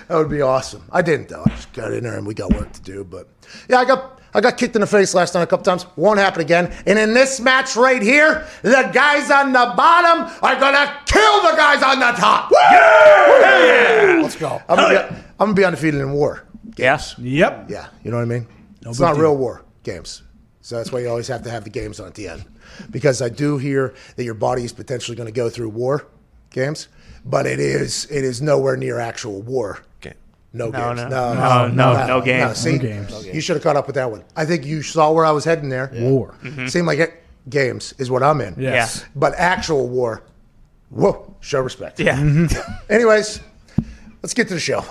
That 0.10 0.18
would 0.18 0.30
be 0.30 0.42
awesome. 0.42 0.84
I 0.92 1.04
didn't 1.04 1.30
though. 1.30 1.44
I 1.46 1.50
just 1.52 1.72
got 1.74 1.94
in 1.94 2.04
there 2.04 2.18
and 2.18 2.25
we 2.25 2.34
got 2.34 2.52
work 2.52 2.72
to 2.72 2.82
do. 2.82 3.04
But 3.04 3.28
yeah, 3.70 3.78
I 3.78 3.86
got 3.86 4.19
I 4.34 4.42
got 4.42 4.58
kicked 4.58 4.76
in 4.76 4.81
the 4.81 4.88
face 4.88 5.14
last 5.14 5.34
night 5.34 5.44
a 5.44 5.48
couple 5.48 5.64
times. 5.64 5.86
Won't 5.96 6.20
happen 6.20 6.42
again. 6.42 6.74
And 6.86 7.00
in 7.00 7.14
this 7.14 7.40
match 7.40 7.76
right 7.76 8.02
here, 8.02 8.46
the 8.62 8.90
guys 8.94 9.31
on 9.31 9.52
the 9.52 9.74
bottom 9.76 10.31
are 10.42 10.60
gonna 10.60 10.98
kill 11.06 11.42
the 11.42 11.56
guys 11.58 11.82
on 11.84 12.00
the 12.00 12.12
top. 12.20 12.51
Yeah! 12.51 14.20
Let's 14.22 14.36
go. 14.36 14.62
I'm 14.70 14.75
gonna, 14.75 15.10
be, 15.10 15.15
I'm 15.15 15.25
gonna 15.39 15.53
be 15.53 15.65
undefeated 15.65 16.01
in 16.01 16.12
war. 16.12 16.44
Yes. 16.77 17.15
Yep. 17.18 17.70
Yeah, 17.70 17.88
you 18.03 18.12
know 18.12 18.18
what 18.18 18.24
I 18.24 18.25
mean. 18.25 18.48
it's 18.86 19.00
not 19.00 19.13
deal. 19.13 19.24
real 19.24 19.38
war 19.38 19.65
games, 19.84 20.24
so 20.62 20.77
that's 20.77 20.92
why 20.92 21.00
you 21.00 21.10
always 21.10 21.27
have 21.27 21.44
to 21.44 21.50
have 21.50 21.63
the 21.63 21.70
games 21.70 22.00
on 22.00 22.08
at 22.08 22.15
the 22.15 22.27
end. 22.27 22.46
Because 22.92 23.22
I 23.22 23.30
do 23.30 23.58
hear 23.58 23.94
that 24.15 24.24
your 24.24 24.36
body 24.36 24.63
is 24.63 24.72
potentially 24.72 25.18
going 25.18 25.27
to 25.27 25.34
go 25.34 25.50
through 25.50 25.70
war 25.70 26.08
games, 26.51 26.88
but 27.25 27.46
it 27.46 27.60
is 27.60 28.06
it 28.12 28.24
is 28.24 28.42
nowhere 28.42 28.77
near 28.77 29.00
actual 29.00 29.42
war. 29.42 29.80
Okay. 30.56 30.68
No, 30.68 30.70
No, 30.70 30.96
games. 30.96 31.10
no. 31.12 31.34
No, 31.34 31.68
no, 31.68 32.08
no 32.08 32.22
games. 32.22 32.58
see, 32.58 32.74
No 32.74 32.77
games. 32.79 33.25
you 33.27 33.39
should 33.41 33.56
have 33.56 33.63
caught 33.63 33.75
up 33.75 33.86
with 33.88 33.96
that 33.96 34.10
one. 34.10 34.24
I 34.36 34.46
think 34.46 34.65
you 34.65 34.82
saw 34.82 35.12
where 35.12 35.25
I 35.25 35.32
was 35.32 35.46
heading 35.46 35.70
there. 35.70 35.91
War. 35.94 36.34
Seemed 36.68 36.88
like 36.88 37.00
it. 37.00 37.13
Games 37.50 37.94
is 37.98 38.10
what 38.12 38.22
I'm 38.24 38.41
in. 38.41 38.56
Yes. 38.58 39.06
But 39.15 39.34
actual 39.36 39.88
war, 39.89 40.24
whoa, 40.89 41.36
show 41.39 41.62
respect. 41.62 42.00
Yeah. 42.00 42.18
Mm-hmm. 42.18 42.91
Anyways, 42.91 43.39
let's 44.22 44.34
get 44.34 44.48
to 44.50 44.53
the 44.56 44.60
show. 44.60 44.84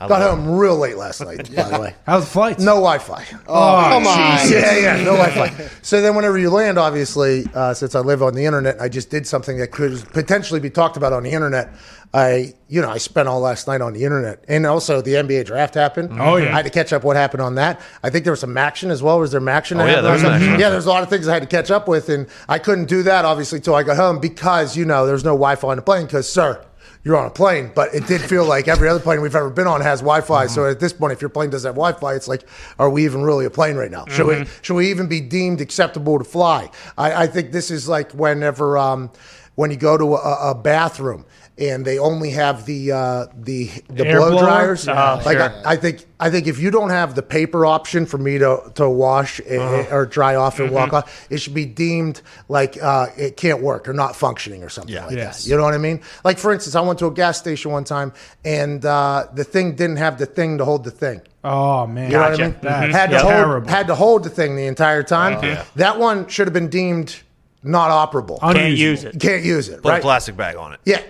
I 0.00 0.06
Got 0.06 0.20
love 0.20 0.38
home 0.38 0.56
real 0.56 0.76
late 0.76 0.96
last 0.96 1.20
night, 1.20 1.52
by 1.56 1.68
the 1.70 1.80
way. 1.80 1.94
How's 2.06 2.22
the 2.24 2.30
flight? 2.30 2.60
No 2.60 2.76
Wi-Fi. 2.76 3.26
Oh, 3.48 3.88
Come 3.90 4.06
on. 4.06 4.48
Yeah, 4.48 4.78
yeah, 4.78 4.96
no 5.02 5.16
Wi-Fi. 5.16 5.68
So 5.82 6.00
then, 6.00 6.14
whenever 6.14 6.38
you 6.38 6.50
land, 6.50 6.78
obviously, 6.78 7.46
uh, 7.52 7.74
since 7.74 7.96
I 7.96 8.00
live 8.00 8.22
on 8.22 8.34
the 8.34 8.44
internet, 8.44 8.80
I 8.80 8.88
just 8.88 9.10
did 9.10 9.26
something 9.26 9.58
that 9.58 9.72
could 9.72 10.00
potentially 10.12 10.60
be 10.60 10.70
talked 10.70 10.96
about 10.96 11.12
on 11.12 11.24
the 11.24 11.30
internet. 11.30 11.70
I, 12.14 12.54
you 12.68 12.80
know, 12.80 12.88
I 12.88 12.98
spent 12.98 13.26
all 13.28 13.40
last 13.40 13.66
night 13.66 13.80
on 13.80 13.92
the 13.92 14.04
internet, 14.04 14.44
and 14.46 14.66
also 14.66 15.02
the 15.02 15.14
NBA 15.14 15.46
draft 15.46 15.74
happened. 15.74 16.10
Oh, 16.12 16.36
yeah. 16.36 16.52
I 16.52 16.56
had 16.58 16.64
to 16.64 16.70
catch 16.70 16.92
up 16.92 17.02
what 17.02 17.16
happened 17.16 17.42
on 17.42 17.56
that. 17.56 17.80
I 18.02 18.08
think 18.08 18.22
there 18.24 18.32
was 18.32 18.40
some 18.40 18.56
action 18.56 18.92
as 18.92 19.02
well. 19.02 19.18
Was 19.18 19.32
there 19.32 19.46
action? 19.48 19.80
Oh, 19.80 19.84
yeah, 19.84 20.00
there 20.00 20.12
was 20.12 20.22
action. 20.22 20.60
Yeah, 20.60 20.70
there's 20.70 20.86
a 20.86 20.90
lot 20.90 21.02
of 21.02 21.10
things 21.10 21.26
I 21.26 21.34
had 21.34 21.42
to 21.42 21.48
catch 21.48 21.72
up 21.72 21.88
with, 21.88 22.08
and 22.08 22.28
I 22.48 22.60
couldn't 22.60 22.86
do 22.86 23.02
that 23.02 23.24
obviously 23.24 23.58
till 23.58 23.74
I 23.74 23.82
got 23.82 23.96
home 23.96 24.20
because 24.20 24.76
you 24.76 24.84
know 24.84 25.06
there's 25.06 25.24
no 25.24 25.32
Wi-Fi 25.32 25.68
on 25.68 25.76
the 25.76 25.82
plane. 25.82 26.06
Because 26.06 26.30
sir, 26.32 26.64
you're 27.08 27.16
on 27.16 27.26
a 27.26 27.30
plane, 27.30 27.72
but 27.74 27.94
it 27.94 28.06
did 28.06 28.20
feel 28.20 28.44
like 28.44 28.68
every 28.68 28.86
other 28.86 29.00
plane 29.00 29.22
we've 29.22 29.34
ever 29.34 29.48
been 29.48 29.66
on 29.66 29.80
has 29.80 30.00
Wi-Fi. 30.00 30.46
So 30.46 30.66
at 30.66 30.78
this 30.78 30.92
point, 30.92 31.14
if 31.14 31.22
your 31.22 31.30
plane 31.30 31.48
doesn't 31.48 31.66
have 31.66 31.74
Wi-Fi, 31.74 32.14
it's 32.14 32.28
like, 32.28 32.46
are 32.78 32.90
we 32.90 33.06
even 33.06 33.22
really 33.22 33.46
a 33.46 33.50
plane 33.50 33.76
right 33.76 33.90
now? 33.90 34.04
Should 34.08 34.26
we 34.26 34.44
should 34.60 34.74
we 34.74 34.90
even 34.90 35.08
be 35.08 35.22
deemed 35.22 35.62
acceptable 35.62 36.18
to 36.18 36.24
fly? 36.24 36.70
I, 36.98 37.22
I 37.22 37.26
think 37.26 37.50
this 37.50 37.70
is 37.70 37.88
like 37.88 38.12
whenever 38.12 38.76
um, 38.76 39.10
when 39.54 39.70
you 39.70 39.78
go 39.78 39.96
to 39.96 40.16
a, 40.16 40.50
a 40.50 40.54
bathroom 40.54 41.24
and 41.58 41.84
they 41.84 41.98
only 41.98 42.30
have 42.30 42.66
the 42.66 42.92
uh, 42.92 43.26
the 43.36 43.70
the 43.88 44.06
Air 44.06 44.18
blow 44.18 44.30
blower? 44.30 44.42
dryers. 44.44 44.88
Oh, 44.88 45.20
like 45.24 45.38
sure. 45.38 45.50
I, 45.66 45.72
I 45.72 45.76
think 45.76 46.04
I 46.20 46.30
think 46.30 46.46
if 46.46 46.58
you 46.60 46.70
don't 46.70 46.90
have 46.90 47.14
the 47.14 47.22
paper 47.22 47.66
option 47.66 48.06
for 48.06 48.18
me 48.18 48.38
to 48.38 48.70
to 48.76 48.88
wash 48.88 49.40
eh, 49.46 49.56
Uh-huh. 49.58 49.74
eh, 49.74 49.94
or 49.94 50.06
dry 50.06 50.34
off 50.36 50.58
and 50.60 50.68
Mm-hmm. 50.68 50.74
walk 50.76 50.92
off, 50.92 51.26
it 51.30 51.38
should 51.38 51.54
be 51.54 51.66
deemed 51.66 52.22
like 52.48 52.80
uh, 52.82 53.06
it 53.16 53.36
can't 53.36 53.60
work 53.62 53.88
or 53.88 53.92
not 53.92 54.14
functioning 54.16 54.62
or 54.62 54.68
something 54.68 54.94
like 54.94 55.10
Yes. 55.16 55.44
that. 55.44 55.50
You 55.50 55.56
know 55.56 55.64
what 55.64 55.74
I 55.74 55.78
mean? 55.78 56.00
Like 56.24 56.38
for 56.38 56.52
instance, 56.52 56.74
I 56.74 56.80
went 56.80 56.98
to 57.00 57.06
a 57.06 57.10
gas 57.12 57.38
station 57.38 57.72
one 57.72 57.84
time 57.84 58.12
and 58.44 58.84
uh, 58.84 59.26
the 59.34 59.44
thing 59.44 59.74
didn't 59.74 59.96
have 59.96 60.18
the 60.18 60.26
thing 60.26 60.58
to 60.58 60.64
hold 60.64 60.84
the 60.84 60.90
thing. 60.90 61.22
Oh 61.44 61.86
man, 61.86 62.10
You 62.10 62.16
know 62.18 62.28
Gotcha. 62.30 62.30
what 62.30 62.40
I 62.40 62.46
mean? 62.46 62.56
That's 62.62 62.94
Had 62.94 63.10
to 63.10 63.18
hold 63.20 63.32
terrible. 63.32 63.68
had 63.70 63.86
to 63.86 63.94
hold 63.94 64.24
the 64.24 64.30
thing 64.30 64.56
the 64.56 64.66
entire 64.66 65.02
time. 65.02 65.42
Yeah. 65.42 65.64
That 65.76 65.98
one 65.98 66.26
should 66.28 66.46
have 66.46 66.54
been 66.54 66.68
deemed 66.68 67.16
not 67.62 67.90
operable. 67.90 68.40
Can't 68.40 68.56
Unusable. 68.58 68.78
use 68.78 69.04
it. 69.04 69.20
Can't 69.20 69.42
use 69.44 69.68
it. 69.68 69.82
Put 69.82 69.88
right? 69.90 69.98
a 69.98 70.02
plastic 70.02 70.36
bag 70.36 70.56
on 70.56 70.72
it. 70.74 70.80
Yeah, 70.84 71.00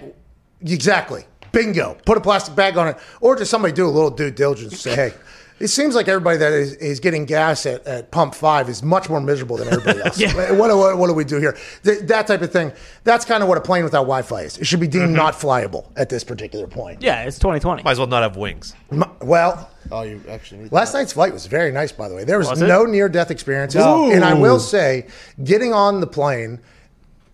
exactly. 0.61 1.25
Bingo. 1.53 1.97
Put 2.05 2.19
a 2.19 2.21
plastic 2.21 2.55
bag 2.55 2.77
on 2.77 2.89
it, 2.89 2.97
or 3.21 3.37
just 3.37 3.51
somebody 3.51 3.73
do 3.73 3.87
a 3.87 3.91
little 3.91 4.11
due 4.11 4.31
diligence. 4.31 4.81
Say, 4.81 4.95
hey, 4.95 5.15
it 5.61 5.69
seems 5.69 5.95
like 5.95 6.07
everybody 6.07 6.37
that 6.39 6.53
is, 6.53 6.75
is 6.75 7.01
getting 7.01 7.25
gas 7.25 7.67
at, 7.67 7.85
at 7.87 8.11
pump 8.11 8.35
five 8.35 8.69
is 8.69 8.83
much 8.83 9.09
more 9.09 9.21
miserable 9.21 9.57
than 9.57 9.69
everybody 9.69 10.01
else. 10.05 10.21
what, 10.33 10.77
what, 10.77 10.99
what 10.99 11.07
do 11.09 11.15
we 11.15 11.25
do 11.25 11.39
here? 11.39 11.57
Th- 11.83 12.01
that 12.01 12.27
type 12.27 12.43
of 12.43 12.53
thing. 12.53 12.73
That's 13.05 13.25
kind 13.25 13.43
of 13.43 13.49
what 13.49 13.59
a 13.59 13.61
plane 13.61 13.83
without 13.85 14.03
Wi-Fi 14.03 14.43
is. 14.43 14.59
It 14.59 14.67
should 14.67 14.81
be 14.81 14.87
deemed 14.87 15.07
mm-hmm. 15.07 15.17
not 15.17 15.35
flyable 15.35 15.91
at 15.97 16.09
this 16.09 16.23
particular 16.23 16.67
point. 16.67 17.03
Yeah, 17.03 17.25
it's 17.25 17.39
2020. 17.39 17.83
Might 17.83 17.93
as 17.93 17.99
well 17.99 18.07
not 18.07 18.23
have 18.23 18.37
wings. 18.37 18.75
M- 18.93 19.05
Well, 19.21 19.71
Oh, 19.91 20.03
you 20.03 20.23
actually 20.29 20.65
need 20.65 20.73
Last 20.73 20.93
night's 20.93 21.15
flight 21.15 21.33
was 21.33 21.47
very 21.47 21.73
nice, 21.73 21.93
by 21.93 22.09
the 22.11 22.15
way. 22.15 22.25
There 22.25 22.39
was, 22.39 22.51
Was 22.51 22.61
no 22.61 22.85
near 22.85 23.09
death 23.09 23.31
experiences. 23.31 23.83
Ooh. 23.83 24.13
And 24.13 24.23
I 24.23 24.35
will 24.35 24.61
say, 24.61 25.07
getting 25.43 25.73
on 25.73 26.01
the 26.01 26.07
plane, 26.07 26.61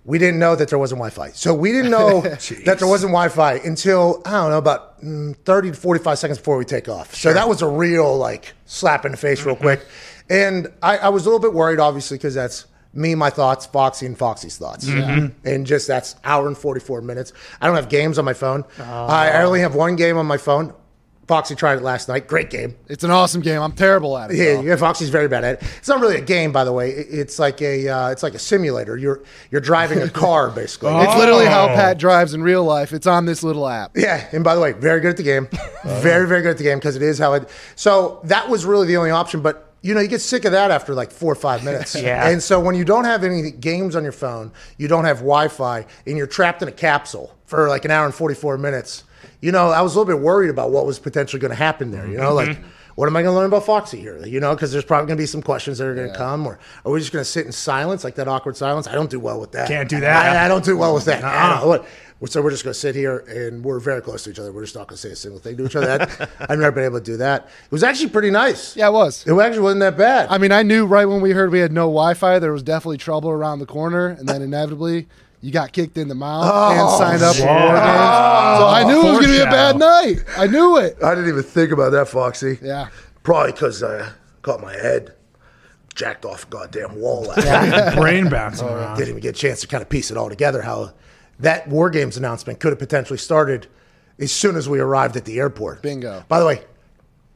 we 0.04 0.18
didn't 0.18 0.38
know 0.38 0.54
that 0.54 0.68
there 0.68 0.78
wasn't 0.78 0.98
Wi 0.98 1.10
Fi. 1.10 1.30
So 1.32 1.54
we 1.54 1.72
didn't 1.72 1.90
know 1.90 2.20
that 2.64 2.78
there 2.78 2.88
wasn't 2.88 3.12
Wi 3.12 3.28
Fi 3.28 3.54
until, 3.54 4.20
I 4.26 4.30
don't 4.32 4.50
know, 4.50 4.58
about 4.58 5.00
mm, 5.02 5.34
30 5.44 5.70
to 5.70 5.76
45 5.76 6.18
seconds 6.18 6.38
before 6.38 6.56
we 6.58 6.64
take 6.64 6.88
off. 6.88 7.14
So 7.14 7.32
that 7.32 7.48
was 7.48 7.62
a 7.62 7.68
real, 7.68 8.16
like, 8.16 8.52
slap 8.66 9.04
in 9.06 9.12
the 9.12 9.16
face, 9.18 9.44
real 9.44 9.56
quick. 9.56 9.84
And 10.28 10.68
I, 10.82 10.98
I 10.98 11.08
was 11.08 11.22
a 11.24 11.26
little 11.30 11.40
bit 11.40 11.52
worried, 11.54 11.78
obviously, 11.80 12.16
because 12.18 12.34
that's 12.34 12.66
me, 12.92 13.14
my 13.14 13.30
thoughts, 13.30 13.66
Foxy, 13.66 14.06
and 14.06 14.16
Foxy's 14.16 14.56
thoughts. 14.58 14.86
And 15.44 15.66
just 15.66 15.86
that's 15.88 16.16
hour 16.22 16.46
and 16.48 16.56
44 16.56 17.00
minutes. 17.00 17.32
I 17.60 17.66
don't 17.66 17.76
have 17.76 17.88
games 17.88 18.18
on 18.18 18.24
my 18.24 18.34
phone. 18.34 18.64
I, 18.78 19.30
I 19.30 19.42
only 19.42 19.60
have 19.60 19.74
one 19.74 19.96
game 19.96 20.16
on 20.16 20.26
my 20.26 20.36
phone. 20.36 20.72
Foxy 21.26 21.54
tried 21.54 21.78
it 21.78 21.82
last 21.82 22.08
night. 22.08 22.26
Great 22.28 22.50
game. 22.50 22.76
It's 22.88 23.02
an 23.04 23.10
awesome 23.10 23.40
game. 23.40 23.60
I'm 23.62 23.72
terrible 23.72 24.16
at 24.18 24.30
it. 24.30 24.36
Yeah, 24.36 24.60
yeah, 24.60 24.76
Foxy's 24.76 25.08
very 25.08 25.26
bad 25.28 25.42
at 25.44 25.62
it. 25.62 25.68
It's 25.78 25.88
not 25.88 26.00
really 26.00 26.16
a 26.16 26.20
game, 26.20 26.52
by 26.52 26.64
the 26.64 26.72
way. 26.72 26.90
It's 26.90 27.38
like 27.38 27.62
a 27.62 27.88
uh, 27.88 28.08
it's 28.10 28.22
like 28.22 28.34
a 28.34 28.38
simulator. 28.38 28.96
You're 28.96 29.22
you're 29.50 29.60
driving 29.60 30.02
a 30.02 30.10
car 30.10 30.50
basically. 30.54 30.92
It's 30.94 31.16
literally 31.16 31.46
how 31.46 31.64
Oh. 31.64 31.68
Pat 31.68 31.98
drives 31.98 32.34
in 32.34 32.42
real 32.42 32.64
life. 32.64 32.92
It's 32.92 33.06
on 33.06 33.24
this 33.24 33.42
little 33.42 33.66
app. 33.68 33.96
yeah, 33.96 34.28
and 34.32 34.44
by 34.44 34.54
the 34.54 34.60
way, 34.60 34.72
very 34.72 35.00
good 35.00 35.10
at 35.10 35.16
the 35.16 35.22
game. 35.22 35.48
very 35.84 36.26
very 36.28 36.42
good 36.42 36.50
at 36.50 36.58
the 36.58 36.64
game 36.64 36.78
because 36.78 36.96
it 36.96 37.02
is 37.02 37.18
how 37.18 37.32
it. 37.34 37.48
So 37.74 38.20
that 38.24 38.48
was 38.48 38.64
really 38.64 38.86
the 38.86 38.96
only 38.96 39.10
option, 39.10 39.40
but. 39.42 39.70
You 39.86 39.92
know, 39.92 40.00
you 40.00 40.08
get 40.08 40.22
sick 40.22 40.46
of 40.46 40.52
that 40.52 40.70
after 40.70 40.94
like 40.94 41.10
four 41.10 41.30
or 41.30 41.34
five 41.36 41.62
minutes. 41.70 41.94
Yeah. 41.94 42.26
And 42.30 42.42
so 42.42 42.58
when 42.58 42.74
you 42.74 42.86
don't 42.86 43.04
have 43.04 43.22
any 43.22 43.50
games 43.50 43.94
on 43.94 44.02
your 44.02 44.12
phone, 44.12 44.50
you 44.78 44.88
don't 44.88 45.04
have 45.04 45.18
Wi 45.18 45.48
Fi, 45.48 45.84
and 46.06 46.16
you're 46.16 46.26
trapped 46.26 46.62
in 46.62 46.68
a 46.68 46.72
capsule 46.72 47.34
for 47.44 47.68
like 47.68 47.84
an 47.84 47.90
hour 47.90 48.06
and 48.06 48.14
44 48.14 48.56
minutes, 48.56 49.04
you 49.44 49.52
know, 49.52 49.68
I 49.68 49.82
was 49.82 49.94
a 49.94 49.98
little 49.98 50.10
bit 50.10 50.22
worried 50.24 50.48
about 50.48 50.70
what 50.70 50.86
was 50.86 50.98
potentially 50.98 51.38
going 51.38 51.50
to 51.50 51.54
happen 51.54 51.90
there. 51.90 52.06
You 52.06 52.16
know, 52.16 52.34
mm-hmm. 52.34 52.48
like, 52.48 52.58
what 52.94 53.08
am 53.08 53.16
I 53.16 53.22
going 53.22 53.34
to 53.34 53.38
learn 53.38 53.46
about 53.48 53.66
Foxy 53.66 54.00
here? 54.00 54.24
You 54.24 54.40
know, 54.40 54.54
because 54.54 54.72
there's 54.72 54.86
probably 54.86 55.06
going 55.06 55.18
to 55.18 55.22
be 55.22 55.26
some 55.26 55.42
questions 55.42 55.76
that 55.78 55.86
are 55.86 55.94
going 55.94 56.10
to 56.10 56.16
come, 56.16 56.46
or 56.46 56.58
are 56.82 56.90
we 56.90 56.98
just 56.98 57.12
going 57.12 57.22
to 57.22 57.30
sit 57.30 57.44
in 57.44 57.52
silence, 57.52 58.04
like 58.04 58.14
that 58.14 58.26
awkward 58.26 58.56
silence? 58.56 58.86
I 58.86 58.94
don't 58.94 59.10
do 59.10 59.20
well 59.20 59.38
with 59.38 59.52
that. 59.52 59.68
Can't 59.68 59.86
do 59.86 60.00
that. 60.00 60.34
I, 60.34 60.46
I 60.46 60.48
don't 60.48 60.64
do 60.64 60.78
well 60.78 60.94
with 60.94 61.04
that. 61.04 61.20
Nuh-uh. 61.20 61.30
I 61.30 61.60
don't- 61.60 61.68
what- 61.68 61.86
so 62.26 62.40
we're 62.40 62.52
just 62.52 62.64
going 62.64 62.72
to 62.72 62.80
sit 62.80 62.94
here 62.94 63.18
and 63.18 63.62
we're 63.62 63.80
very 63.80 64.00
close 64.00 64.24
to 64.24 64.30
each 64.30 64.38
other. 64.38 64.50
We're 64.50 64.62
just 64.62 64.74
not 64.74 64.88
going 64.88 64.96
to 64.96 65.02
say 65.02 65.10
a 65.10 65.16
single 65.16 65.40
thing 65.40 65.58
to 65.58 65.66
each 65.66 65.76
other. 65.76 65.98
That- 65.98 66.30
I've 66.40 66.58
never 66.58 66.72
been 66.72 66.84
able 66.84 66.98
to 66.98 67.04
do 67.04 67.18
that. 67.18 67.50
It 67.66 67.70
was 67.70 67.82
actually 67.82 68.08
pretty 68.08 68.30
nice. 68.30 68.74
Yeah, 68.74 68.88
it 68.88 68.92
was. 68.92 69.26
It 69.26 69.38
actually 69.38 69.60
wasn't 69.60 69.80
that 69.80 69.98
bad. 69.98 70.28
I 70.30 70.38
mean, 70.38 70.50
I 70.50 70.62
knew 70.62 70.86
right 70.86 71.04
when 71.04 71.20
we 71.20 71.32
heard 71.32 71.50
we 71.50 71.58
had 71.58 71.70
no 71.70 71.82
Wi-Fi, 71.82 72.38
there 72.38 72.52
was 72.52 72.62
definitely 72.62 72.96
trouble 72.96 73.28
around 73.28 73.58
the 73.58 73.66
corner, 73.66 74.06
and 74.06 74.26
then 74.26 74.40
inevitably 74.40 75.06
you 75.44 75.52
got 75.52 75.72
kicked 75.72 75.98
in 75.98 76.08
the 76.08 76.14
mouth 76.14 76.50
oh, 76.50 76.70
and 76.70 76.98
signed 76.98 77.22
up 77.22 77.36
for 77.36 77.42
shit. 77.42 77.46
war 77.46 77.74
games. 77.74 78.58
So 78.58 78.66
I 78.66 78.84
knew 78.86 79.00
it 79.00 79.10
was 79.10 79.18
going 79.18 79.22
to 79.24 79.28
be 79.28 79.40
a 79.40 79.44
bad 79.44 79.76
night. 79.76 80.24
I 80.38 80.46
knew 80.46 80.78
it. 80.78 80.96
I 81.04 81.14
didn't 81.14 81.28
even 81.28 81.42
think 81.42 81.70
about 81.70 81.90
that, 81.90 82.08
Foxy. 82.08 82.58
Yeah. 82.62 82.88
Probably 83.22 83.52
because 83.52 83.82
I 83.82 84.10
caught 84.40 84.62
my 84.62 84.72
head 84.72 85.14
jacked 85.94 86.24
off 86.24 86.44
a 86.44 86.46
goddamn 86.46 86.98
wall. 86.98 87.24
last 87.24 87.44
night. 87.44 87.94
brain 88.00 88.30
bouncing 88.30 88.66
around. 88.68 88.96
Didn't 88.96 89.10
even 89.10 89.20
get 89.20 89.36
a 89.36 89.38
chance 89.38 89.60
to 89.60 89.66
kind 89.66 89.82
of 89.82 89.90
piece 89.90 90.10
it 90.10 90.16
all 90.16 90.30
together. 90.30 90.62
How 90.62 90.94
that 91.40 91.68
War 91.68 91.90
Games 91.90 92.16
announcement 92.16 92.58
could 92.58 92.72
have 92.72 92.78
potentially 92.78 93.18
started 93.18 93.66
as 94.18 94.32
soon 94.32 94.56
as 94.56 94.66
we 94.66 94.80
arrived 94.80 95.14
at 95.14 95.26
the 95.26 95.38
airport. 95.38 95.82
Bingo. 95.82 96.24
By 96.26 96.40
the 96.40 96.46
way, 96.46 96.62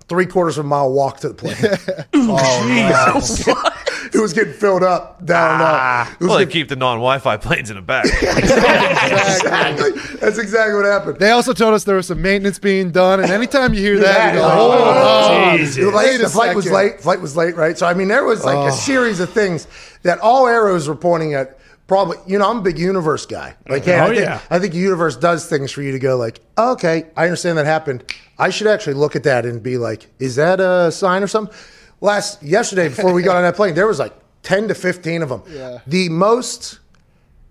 three 0.08 0.24
quarters 0.24 0.56
of 0.56 0.64
a 0.64 0.68
mile 0.68 0.90
walk 0.90 1.18
to 1.18 1.28
the 1.28 1.34
plane. 1.34 1.56
Oh, 2.30 3.20
it 4.12 4.20
was 4.20 4.32
getting 4.32 4.52
filled 4.52 4.82
up 4.82 5.24
down. 5.24 5.60
Uh, 5.60 6.06
it 6.12 6.20
was 6.20 6.28
Well, 6.28 6.38
they 6.38 6.46
keep 6.46 6.68
the 6.68 6.76
non-Wi-Fi 6.76 7.36
planes 7.38 7.70
in 7.70 7.76
the 7.76 7.82
back. 7.82 8.04
exactly. 8.22 9.90
That's 10.20 10.38
exactly 10.38 10.74
what 10.74 10.84
happened. 10.84 11.18
They 11.18 11.30
also 11.30 11.52
told 11.52 11.74
us 11.74 11.84
there 11.84 11.96
was 11.96 12.06
some 12.06 12.20
maintenance 12.22 12.58
being 12.58 12.90
done, 12.90 13.20
and 13.20 13.30
anytime 13.30 13.74
you 13.74 13.80
hear 13.80 13.98
that, 14.00 14.34
you 14.34 14.40
go, 14.40 14.46
Yeah. 14.48 14.54
"Oh, 14.54 15.56
Jesus. 15.56 15.76
The, 15.76 15.90
Wait 15.90 16.18
the 16.18 16.28
flight 16.28 16.54
was 16.56 16.70
late. 16.70 17.00
Flight 17.00 17.20
was 17.20 17.36
late, 17.36 17.56
right? 17.56 17.76
So 17.78 17.86
I 17.86 17.94
mean, 17.94 18.08
there 18.08 18.24
was 18.24 18.44
like 18.44 18.56
Oh. 18.56 18.66
a 18.66 18.72
series 18.72 19.20
of 19.20 19.30
things 19.30 19.66
that 20.02 20.18
all 20.20 20.46
arrows 20.46 20.88
were 20.88 20.96
pointing 20.96 21.34
at. 21.34 21.56
Probably, 21.86 22.18
you 22.26 22.38
know, 22.38 22.50
I'm 22.50 22.58
a 22.58 22.62
big 22.62 22.78
universe 22.78 23.24
guy. 23.24 23.56
Like, 23.66 23.86
hey, 23.86 23.98
Oh, 23.98 24.04
I, 24.04 24.08
think, 24.08 24.20
yeah. 24.20 24.40
I 24.50 24.58
think 24.58 24.74
the 24.74 24.78
universe 24.78 25.16
does 25.16 25.46
things 25.46 25.72
for 25.72 25.80
you 25.80 25.92
to 25.92 25.98
go 25.98 26.18
like, 26.18 26.38
oh, 26.58 26.72
okay, 26.72 27.06
I 27.16 27.24
understand 27.24 27.56
that 27.56 27.64
happened. 27.64 28.04
I 28.38 28.50
should 28.50 28.66
actually 28.66 28.92
look 28.92 29.16
at 29.16 29.22
that 29.22 29.46
and 29.46 29.62
be 29.62 29.78
like, 29.78 30.06
is 30.18 30.36
that 30.36 30.60
a 30.60 30.92
sign 30.92 31.22
or 31.22 31.26
something? 31.28 31.56
Last 32.00 32.42
yesterday, 32.42 32.88
before 32.88 33.12
we 33.12 33.22
got 33.22 33.36
on 33.36 33.42
that 33.42 33.56
plane, 33.56 33.74
there 33.74 33.86
was 33.86 33.98
like 33.98 34.14
ten 34.42 34.68
to 34.68 34.74
fifteen 34.74 35.22
of 35.22 35.28
them. 35.28 35.42
Yeah. 35.50 35.80
The 35.86 36.08
most 36.08 36.78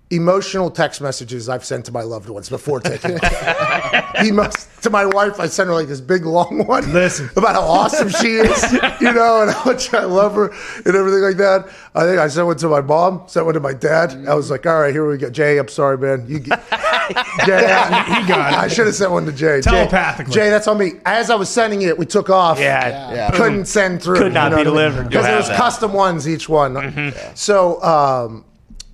emotional 0.09 0.71
text 0.71 1.01
messages 1.01 1.49
I've 1.49 1.65
sent 1.65 1.85
to 1.87 1.91
my 1.91 2.01
loved 2.01 2.29
ones 2.29 2.47
before 2.49 2.79
taking 2.79 3.15
off. 3.15 4.13
the 4.23 4.31
most 4.33 4.69
to 4.83 4.89
my 4.89 5.05
wife, 5.05 5.37
I 5.39 5.47
sent 5.47 5.67
her 5.67 5.73
like 5.73 5.87
this 5.87 5.99
big 5.99 6.25
long 6.25 6.65
one. 6.65 6.93
Listen. 6.93 7.29
about 7.35 7.55
how 7.55 7.61
awesome 7.61 8.07
she 8.09 8.35
is, 8.35 8.73
you 9.01 9.11
know, 9.11 9.41
and 9.41 9.51
how 9.51 9.65
much 9.65 9.93
I 9.93 10.05
love 10.05 10.35
her 10.35 10.45
and 10.85 10.95
everything 10.95 11.21
like 11.21 11.35
that. 11.37 11.67
I 11.93 12.03
think 12.05 12.19
I 12.19 12.27
sent 12.29 12.47
one 12.47 12.55
to 12.57 12.69
my 12.69 12.79
mom, 12.81 13.23
sent 13.27 13.45
one 13.45 13.55
to 13.55 13.59
my 13.59 13.73
dad. 13.73 14.25
I 14.27 14.33
was 14.35 14.49
like, 14.49 14.65
all 14.65 14.79
right, 14.79 14.93
here 14.93 15.05
we 15.09 15.17
go. 15.17 15.29
Jay, 15.29 15.57
I'm 15.57 15.67
sorry, 15.67 15.97
man. 15.97 16.25
You 16.29 16.39
get, 16.39 16.63
Jay, 17.45 17.65
I, 17.65 18.21
He 18.21 18.27
got 18.27 18.53
it. 18.53 18.59
I 18.59 18.67
should 18.69 18.85
have 18.85 18.95
sent 18.95 19.11
one 19.11 19.25
to 19.25 19.31
Jay. 19.33 19.59
Jay- 19.61 19.71
Telepathically. 19.71 20.33
Jay, 20.33 20.49
that's 20.49 20.67
on 20.69 20.77
me. 20.77 20.93
As 21.05 21.29
I 21.29 21.35
was 21.35 21.49
sending 21.49 21.81
it, 21.81 21.97
we 21.97 22.05
took 22.05 22.29
off. 22.29 22.59
Yeah. 22.59 23.13
Yeah. 23.13 23.31
Couldn't 23.31 23.65
send 23.65 24.01
through. 24.01 24.19
Could 24.19 24.33
not 24.33 24.55
be 24.55 24.63
delivered. 24.63 25.09
Because 25.09 25.25
You'll 25.25 25.33
it 25.33 25.37
was 25.37 25.47
that. 25.49 25.57
custom 25.57 25.91
ones 25.91 26.29
each 26.29 26.47
one. 26.47 27.13
So, 27.35 27.81
um, 27.83 28.45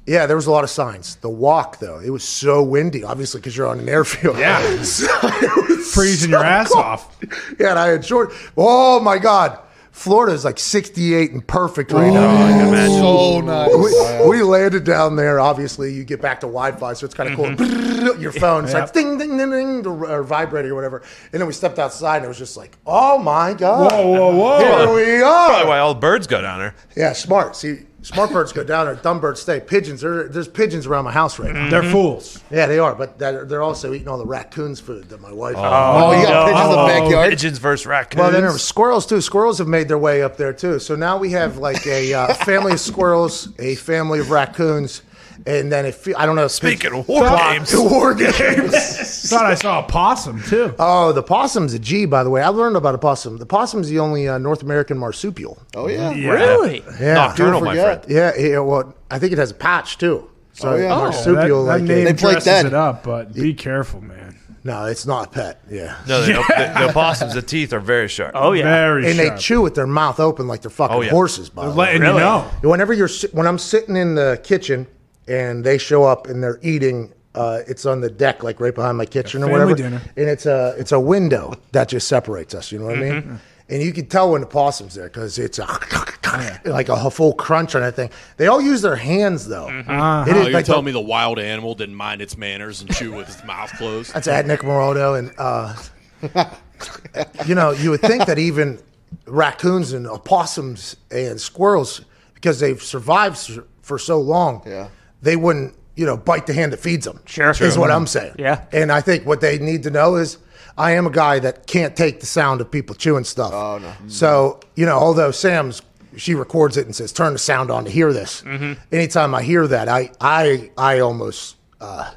yeah, 0.05 0.25
there 0.25 0.35
was 0.35 0.47
a 0.47 0.51
lot 0.51 0.63
of 0.63 0.69
signs. 0.69 1.15
The 1.17 1.29
walk, 1.29 1.79
though, 1.79 1.99
it 1.99 2.09
was 2.09 2.23
so 2.23 2.61
windy, 2.63 3.03
obviously, 3.03 3.39
because 3.39 3.55
you're 3.55 3.67
on 3.67 3.79
an 3.79 3.89
airfield. 3.89 4.37
Yeah. 4.37 4.59
So 4.83 5.07
it 5.23 5.69
was 5.69 5.91
Freezing 5.93 6.31
your 6.31 6.43
ass 6.43 6.69
cold. 6.71 6.83
off. 6.83 7.17
Yeah, 7.59 7.71
and 7.71 7.79
I 7.79 7.87
had 7.89 8.03
short. 8.05 8.33
Oh 8.57 8.99
my 8.99 9.17
God, 9.17 9.59
Florida 9.91 10.33
is 10.33 10.43
like 10.43 10.57
68 10.59 11.31
and 11.31 11.45
perfect 11.45 11.91
right 11.91 12.09
oh, 12.09 12.13
now. 12.13 12.87
so 12.87 13.41
nice. 13.41 14.23
We, 14.23 14.29
we 14.37 14.41
landed 14.43 14.83
down 14.85 15.15
there. 15.15 15.39
Obviously, 15.39 15.93
you 15.93 16.03
get 16.03 16.19
back 16.21 16.39
to 16.41 16.47
Wi-Fi, 16.47 16.93
so 16.93 17.05
it's 17.05 17.13
kind 17.13 17.29
of 17.29 17.35
cool. 17.35 17.45
Mm-hmm. 17.45 18.21
Your 18.21 18.31
phone 18.31 18.67
starts 18.67 18.89
Yep. 18.89 18.93
ding, 18.93 19.17
ding, 19.19 19.37
ding, 19.37 19.51
ding, 19.51 19.85
or 19.87 20.23
vibrating 20.23 20.71
or 20.71 20.75
whatever. 20.75 21.03
And 21.31 21.39
then 21.39 21.47
we 21.47 21.53
stepped 21.53 21.79
outside, 21.79 22.17
and 22.17 22.25
it 22.25 22.27
was 22.29 22.37
just 22.39 22.57
like, 22.57 22.75
oh 22.85 23.19
my 23.19 23.53
god! 23.53 23.91
Whoa, 23.91 24.07
whoa, 24.07 24.35
whoa. 24.35 24.59
Here 24.59 24.95
we 24.95 25.21
are. 25.21 25.47
Probably 25.49 25.67
why 25.69 25.79
all 25.79 25.93
the 25.93 25.99
birds 25.99 26.25
go 26.27 26.41
down 26.41 26.59
there. 26.59 26.75
Yeah, 26.95 27.13
smart. 27.13 27.55
See, 27.55 27.81
smart 28.03 28.31
birds 28.31 28.51
go 28.53 28.63
down 28.63 28.85
there. 28.85 28.95
Dumb 28.95 29.19
birds 29.19 29.41
stay. 29.41 29.59
Pigeons. 29.59 30.01
There, 30.01 30.27
there's 30.27 30.47
pigeons 30.47 30.85
around 30.85 31.05
my 31.05 31.11
house 31.11 31.39
right 31.39 31.51
now. 31.53 31.69
They're 31.69 31.83
fools. 31.83 32.39
Yeah, 32.51 32.67
they 32.67 32.77
are. 32.79 32.93
But 32.95 33.17
they're, 33.17 33.45
they're 33.45 33.63
also 33.63 33.93
eating 33.93 34.07
all 34.07 34.17
the 34.17 34.25
raccoons' 34.25 34.79
food 34.79 35.09
that 35.09 35.19
my 35.21 35.31
wife. 35.31 35.55
Oh, 35.57 36.11
you 36.19 36.25
got 36.25 36.45
pigeons 36.47 36.65
in 36.65 36.71
the 36.71 36.77
Oh. 36.83 36.87
backyard? 36.87 37.29
Pigeons 37.31 37.57
versus 37.57 37.85
raccoons. 37.87 38.19
Well, 38.19 38.31
then 38.31 38.41
there 38.43 38.51
were 38.51 38.57
squirrels 38.59 39.05
too. 39.05 39.21
Squirrels 39.21 39.57
have 39.57 39.67
made 39.67 39.87
their 39.87 39.97
way 39.97 40.21
up 40.21 40.37
there 40.37 40.53
too. 40.53 40.79
So 40.79 40.95
now 40.95 41.17
we 41.17 41.31
have 41.31 41.57
like 41.57 41.85
a 41.87 42.13
uh, 42.13 42.33
family 42.33 42.73
of 42.73 42.79
squirrels, 42.79 43.49
a 43.59 43.75
family 43.75 44.19
of 44.19 44.29
raccoons, 44.29 45.01
and 45.45 45.71
then 45.71 45.85
if 45.85 46.07
I 46.17 46.25
don't 46.25 46.35
know. 46.35 46.47
Speaking 46.47 46.93
of 46.93 47.07
war 47.07 47.27
games, 47.37 47.73
war 47.77 48.13
games. 48.13 48.31
Thought 49.29 49.45
I 49.45 49.55
saw 49.55 49.79
a 49.79 49.83
possum 49.83 50.41
too. 50.43 50.73
oh, 50.79 51.11
the 51.11 51.23
possum's 51.23 51.73
a 51.73 51.79
G, 51.79 52.05
by 52.05 52.23
the 52.23 52.29
way. 52.29 52.41
I 52.41 52.49
learned 52.49 52.75
about 52.75 52.95
a 52.95 52.97
possum. 52.97 53.37
The 53.37 53.45
possum's 53.45 53.89
the 53.89 53.99
only 53.99 54.27
uh, 54.27 54.37
North 54.37 54.61
American 54.61 54.97
marsupial. 54.97 55.57
Oh, 55.75 55.87
yeah. 55.87 56.09
Really? 56.13 56.83
Yeah, 56.99 57.13
nocturnal, 57.15 57.61
my 57.61 57.71
forget. 57.71 58.05
friend. 58.05 58.37
yeah. 58.37 58.47
yeah, 58.51 58.59
Well, 58.59 58.93
I 59.09 59.19
think 59.19 59.31
it 59.33 59.37
has 59.37 59.51
a 59.51 59.55
patch 59.55 59.97
too. 59.97 60.29
So 60.53 60.69
Oh, 60.71 60.75
yeah. 60.75 60.93
Oh, 60.93 60.99
marsupial, 61.05 61.65
that, 61.65 61.71
that 61.73 61.79
like 61.79 61.83
name 61.87 62.05
They 62.05 62.13
play 62.13 62.31
dresses 62.33 62.45
dead. 62.45 62.65
it 62.67 62.73
up, 62.73 63.03
but 63.03 63.33
be 63.33 63.53
careful, 63.53 64.01
man. 64.01 64.37
no, 64.63 64.85
it's 64.85 65.05
not 65.07 65.27
a 65.27 65.29
pet. 65.31 65.61
Yeah. 65.69 65.97
No, 66.07 66.21
the, 66.21 66.33
the, 66.33 66.73
the 66.79 66.89
opossums, 66.89 67.33
the 67.33 67.41
teeth 67.41 67.73
are 67.73 67.79
very 67.79 68.07
sharp. 68.07 68.31
Oh 68.35 68.51
yeah. 68.53 68.63
Very 68.65 69.07
And 69.07 69.15
sharp. 69.15 69.35
they 69.35 69.41
chew 69.41 69.61
with 69.61 69.73
their 69.75 69.87
mouth 69.87 70.19
open 70.19 70.47
like 70.47 70.61
they're 70.61 70.69
fucking 70.69 70.95
Oh, 70.95 71.01
yeah. 71.01 71.09
horses. 71.09 71.49
By 71.49 71.63
the 71.65 71.71
way. 71.71 71.77
letting 71.77 72.01
you 72.03 72.07
Really? 72.09 72.19
know. 72.19 72.41
Whenever 72.61 72.93
you're 72.93 73.09
when 73.31 73.47
I'm 73.47 73.57
sitting 73.57 73.95
in 73.95 74.13
the 74.15 74.39
kitchen 74.43 74.85
and 75.27 75.63
they 75.63 75.77
show 75.77 76.03
up 76.03 76.27
and 76.27 76.43
they're 76.43 76.59
eating 76.61 77.13
Uh, 77.35 77.61
it's 77.67 77.85
on 77.87 77.99
the 78.01 78.11
deck, 78.11 78.43
like 78.43 78.59
right 78.59 78.75
behind 78.75 78.95
my 78.95 79.05
kitchen 79.07 79.41
or 79.43 79.49
whatever. 79.49 79.73
dinner. 79.73 79.99
And 80.15 80.29
it's 80.29 80.45
a 80.45 80.75
it's 80.77 80.91
a 80.91 80.99
window 80.99 81.53
that 81.71 81.89
just 81.89 82.07
separates 82.07 82.53
us. 82.53 82.71
You 82.71 82.77
know 82.79 82.85
what 82.85 82.97
I 82.99 83.01
mean? 83.01 83.39
And 83.69 83.81
you 83.81 83.91
can 83.91 84.05
tell 84.05 84.29
when 84.31 84.41
the 84.41 84.47
possum's 84.47 84.93
there 84.93 85.07
because 85.07 85.39
it's 85.39 85.57
a, 85.57 85.65
like 86.65 86.89
a 86.89 87.09
full 87.09 87.33
crunch 87.33 87.73
on 87.75 87.81
that 87.81 87.95
thing. 87.95 88.11
They 88.37 88.45
all 88.47 88.61
use 88.61 88.81
their 88.83 88.95
hands 88.97 89.47
though. 89.47 89.67
It 89.69 89.85
Oh, 89.89 90.21
is 90.27 90.27
you're 90.43 90.51
like 90.51 90.65
telling 90.65 90.83
the- 90.85 90.89
me 90.89 91.01
the 91.01 91.07
wild 91.15 91.39
animal 91.39 91.73
didn't 91.73 91.95
mind 91.95 92.21
its 92.21 92.37
manners 92.37 92.81
and 92.81 92.93
chew 92.93 93.13
with 93.13 93.27
its 93.29 93.43
mouth 93.43 93.71
closed? 93.77 94.13
That's 94.13 94.27
at 94.27 94.45
Nick 94.45 94.59
Morodo, 94.61 95.17
and 95.17 95.31
uh, 95.39 95.73
you 97.47 97.55
know, 97.55 97.71
you 97.71 97.89
would 97.91 98.01
think 98.01 98.25
that 98.25 98.37
even 98.37 98.79
raccoons 99.25 99.93
and 99.93 100.07
opossums 100.07 100.95
and 101.09 101.39
squirrels, 101.39 102.01
because 102.35 102.59
they've 102.59 102.81
survived 102.81 103.35
s- 103.37 103.59
for 103.81 103.97
so 103.97 104.19
long, 104.19 104.61
Yeah. 104.67 104.89
They 105.23 105.35
wouldn't, 105.35 105.73
you 105.95 106.05
know, 106.05 106.15
bite 106.17 106.45
the 106.45 106.53
hand 106.53 106.71
that 106.73 106.79
feeds 106.79 107.05
them. 107.05 107.19
Sure. 107.25 107.49
is 107.49 107.57
Sure. 107.57 107.79
what 107.79 107.89
I'm 107.89 108.05
saying. 108.07 108.35
Yeah. 108.37 108.65
and 108.71 108.91
I 108.91 109.01
think 109.01 109.25
what 109.25 109.41
they 109.41 109.57
need 109.57 109.83
to 109.83 109.89
know 109.89 110.15
is. 110.17 110.37
I 110.75 110.93
am 110.93 111.05
a 111.05 111.11
guy 111.11 111.37
that 111.37 111.67
can't 111.67 111.95
take 111.95 112.19
the 112.19 112.25
sound 112.25 112.59
of 112.59 112.71
people 112.71 112.95
chewing 112.95 113.25
stuff. 113.25 113.53
Oh 113.53 113.77
no! 113.77 113.93
So 114.07 114.59
you 114.73 114.87
know, 114.87 114.97
although 114.97 115.29
Sam's 115.29 115.83
she 116.17 116.33
records 116.33 116.77
it 116.77 116.87
and 116.87 116.95
says, 116.95 117.13
"Turn 117.13 117.33
the 117.33 117.37
sound 117.37 117.69
on 117.69 117.85
to 117.85 117.91
hear 117.91 118.11
this." 118.11 118.41
Mm-hmm. 118.41 118.73
Anytime 118.91 119.35
I 119.35 119.43
hear 119.43 119.67
that, 119.67 119.87
I 119.87 120.09
I 120.19 120.71
I 120.75 120.97
almost 121.01 121.57
uh, 121.79 122.09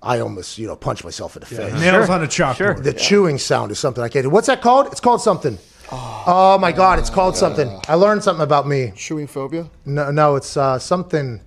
I 0.00 0.20
almost 0.20 0.58
you 0.58 0.68
know 0.68 0.76
punch 0.76 1.02
myself 1.02 1.34
in 1.34 1.40
the 1.40 1.46
face. 1.46 1.72
Nails 1.72 2.08
on 2.08 2.22
a 2.22 2.28
chalkboard. 2.28 2.56
Sure. 2.56 2.74
The 2.74 2.92
chewing 2.92 3.36
sound 3.38 3.72
is 3.72 3.80
something 3.80 4.04
I 4.04 4.08
can't 4.08 4.22
do. 4.22 4.30
What's 4.30 4.46
that 4.46 4.62
called? 4.62 4.86
It's 4.92 5.00
called 5.00 5.20
something. 5.20 5.58
Oh, 5.90 6.56
my 6.60 6.70
God, 6.70 7.00
it's 7.00 7.10
called 7.10 7.36
something. 7.36 7.80
I 7.88 7.94
learned 7.94 8.22
something 8.22 8.44
about 8.44 8.68
me. 8.68 8.92
Chewing 8.94 9.26
phobia. 9.26 9.68
No, 9.86 10.10
no, 10.12 10.36
it's 10.36 10.56
uh, 10.56 10.78
something. 10.78 11.40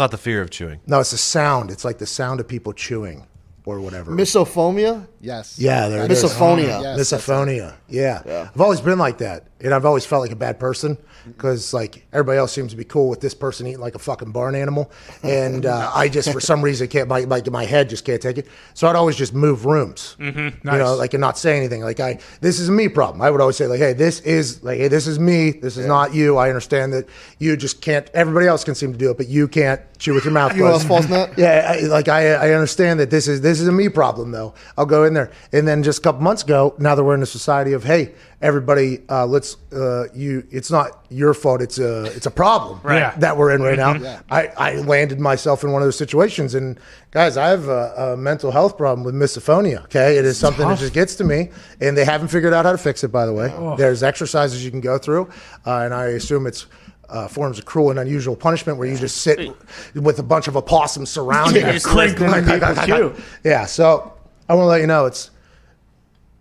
It's 0.00 0.02
not 0.02 0.12
the 0.12 0.16
fear 0.16 0.40
of 0.40 0.48
chewing. 0.48 0.80
No, 0.86 1.00
it's 1.00 1.10
the 1.10 1.18
sound. 1.18 1.70
It's 1.70 1.84
like 1.84 1.98
the 1.98 2.06
sound 2.06 2.40
of 2.40 2.48
people 2.48 2.72
chewing 2.72 3.26
or 3.70 3.80
whatever. 3.80 4.12
Misophonia. 4.12 5.06
Yes. 5.20 5.58
yeah, 5.58 5.88
there 5.88 6.04
it 6.04 6.10
is. 6.10 6.24
Misophonia. 6.24 6.82
Yes, 6.82 6.98
Misophonia. 6.98 7.74
Yeah. 7.88 8.48
I've 8.54 8.60
always 8.60 8.80
been 8.80 8.98
like 8.98 9.18
that. 9.18 9.46
And 9.62 9.74
I've 9.74 9.84
always 9.84 10.06
felt 10.06 10.22
like 10.22 10.32
a 10.32 10.36
bad 10.36 10.58
person 10.58 10.96
because, 11.26 11.74
like, 11.74 12.06
everybody 12.14 12.38
else 12.38 12.50
seems 12.50 12.70
to 12.70 12.78
be 12.78 12.84
cool 12.84 13.10
with 13.10 13.20
this 13.20 13.34
person 13.34 13.66
eating 13.66 13.80
like 13.80 13.94
a 13.94 13.98
fucking 13.98 14.32
barn 14.32 14.54
animal. 14.54 14.90
And 15.22 15.66
uh, 15.66 15.90
I 15.94 16.08
just, 16.08 16.32
for 16.32 16.40
some 16.40 16.62
reason, 16.62 16.88
can't, 16.88 17.08
my, 17.08 17.26
my, 17.26 17.42
my 17.50 17.66
head 17.66 17.90
just 17.90 18.06
can't 18.06 18.22
take 18.22 18.38
it. 18.38 18.48
So 18.72 18.88
I'd 18.88 18.96
always 18.96 19.16
just 19.16 19.34
move 19.34 19.66
rooms, 19.66 20.16
mm-hmm. 20.18 20.66
you 20.66 20.78
know, 20.78 20.94
like, 20.94 21.12
and 21.12 21.20
not 21.20 21.36
say 21.36 21.58
anything. 21.58 21.82
Like, 21.82 22.00
I, 22.00 22.20
this 22.40 22.58
is 22.58 22.70
a 22.70 22.72
me 22.72 22.88
problem. 22.88 23.20
I 23.20 23.30
would 23.30 23.42
always 23.42 23.56
say, 23.56 23.66
like, 23.66 23.80
hey, 23.80 23.92
this 23.92 24.20
is, 24.20 24.62
like, 24.62 24.78
hey, 24.78 24.88
this 24.88 25.06
is 25.06 25.18
me. 25.18 25.50
This 25.50 25.76
is 25.76 25.84
not 25.84 26.14
you. 26.14 26.38
I 26.38 26.48
understand 26.48 26.94
that 26.94 27.06
you 27.38 27.54
just 27.54 27.82
can't, 27.82 28.08
everybody 28.14 28.46
else 28.46 28.64
can 28.64 28.74
seem 28.74 28.92
to 28.92 28.98
do 28.98 29.10
it, 29.10 29.18
but 29.18 29.28
you 29.28 29.46
can't 29.46 29.82
chew 30.00 30.14
with 30.14 30.24
your 30.24 30.32
mouth 30.32 30.56
You 30.56 30.64
know 30.64 30.70
closed. 30.70 30.88
what's 30.88 31.06
false 31.06 31.28
net? 31.28 31.34
Yeah, 31.38 31.76
I, 31.76 31.80
like 31.86 32.08
I, 32.08 32.32
I 32.32 32.50
understand 32.52 33.00
that 33.00 33.10
this 33.10 33.28
is 33.28 33.40
this 33.40 33.59
is 33.60 33.68
a 33.68 33.72
me 33.72 33.88
problem 33.88 34.30
though. 34.30 34.54
I'll 34.76 34.86
go 34.86 35.04
in 35.04 35.14
there, 35.14 35.30
and 35.52 35.66
then 35.68 35.82
just 35.82 35.98
a 36.00 36.02
couple 36.02 36.22
months 36.22 36.42
ago, 36.42 36.74
now 36.78 36.94
that 36.94 37.04
we're 37.04 37.14
in 37.14 37.22
a 37.22 37.26
society 37.26 37.72
of 37.72 37.84
hey, 37.84 38.14
everybody, 38.40 39.00
uh, 39.08 39.26
let's 39.26 39.56
uh, 39.72 40.04
you. 40.14 40.46
It's 40.50 40.70
not 40.70 41.04
your 41.10 41.34
fault. 41.34 41.60
It's 41.62 41.78
a 41.78 42.04
it's 42.16 42.26
a 42.26 42.30
problem 42.30 42.80
Right. 42.82 43.18
that 43.20 43.36
we're 43.36 43.52
in 43.54 43.62
right 43.62 43.76
now. 43.76 44.20
I, 44.30 44.48
I 44.56 44.74
landed 44.76 45.20
myself 45.20 45.62
in 45.64 45.72
one 45.72 45.82
of 45.82 45.86
those 45.86 45.98
situations, 45.98 46.54
and 46.54 46.78
guys, 47.10 47.36
I 47.36 47.48
have 47.48 47.68
a, 47.68 48.12
a 48.12 48.16
mental 48.16 48.50
health 48.50 48.76
problem 48.76 49.04
with 49.04 49.14
misophonia. 49.14 49.84
Okay, 49.84 50.16
it 50.18 50.24
is 50.24 50.38
something 50.38 50.66
that 50.68 50.78
just 50.78 50.92
gets 50.94 51.14
to 51.16 51.24
me, 51.24 51.50
and 51.80 51.96
they 51.96 52.04
haven't 52.04 52.28
figured 52.28 52.52
out 52.54 52.64
how 52.64 52.72
to 52.72 52.78
fix 52.78 53.04
it. 53.04 53.08
By 53.08 53.26
the 53.26 53.32
way, 53.32 53.52
there's 53.76 54.02
exercises 54.02 54.64
you 54.64 54.70
can 54.70 54.80
go 54.80 54.98
through, 54.98 55.28
uh, 55.66 55.78
and 55.80 55.92
I 55.94 56.06
assume 56.06 56.46
it's 56.46 56.66
uh, 57.10 57.28
forms 57.28 57.58
of 57.58 57.64
cruel 57.64 57.90
and 57.90 57.98
unusual 57.98 58.36
punishment 58.36 58.78
where 58.78 58.88
you 58.88 58.96
just 58.96 59.18
sit 59.18 59.50
with 59.94 60.18
a 60.18 60.22
bunch 60.22 60.48
of 60.48 60.56
opossums 60.56 61.10
surrounding 61.10 61.66
you. 61.66 61.72
just 61.72 61.92
listening 61.92 62.30
to 62.30 62.42
people 62.42 62.74
chew. 62.86 63.14
Yeah, 63.44 63.66
so 63.66 64.14
I 64.48 64.54
want 64.54 64.64
to 64.64 64.68
let 64.68 64.80
you 64.80 64.86
know 64.86 65.06
it's 65.06 65.30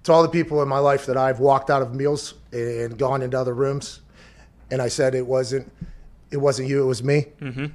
to 0.03 0.13
all 0.13 0.23
the 0.23 0.29
people 0.29 0.61
in 0.61 0.67
my 0.67 0.79
life 0.79 1.05
that 1.07 1.17
I've 1.17 1.39
walked 1.39 1.69
out 1.69 1.81
of 1.81 1.93
meals 1.93 2.35
and 2.51 2.97
gone 2.97 3.21
into 3.21 3.37
other 3.39 3.53
rooms, 3.53 4.01
and 4.71 4.81
I 4.81 4.87
said 4.87 5.15
it 5.15 5.25
wasn't 5.25 5.71
it 6.31 6.37
wasn't 6.37 6.69
you, 6.69 6.83
it 6.83 6.85
was 6.85 7.03
me. 7.03 7.25
Mm-hmm. 7.41 7.65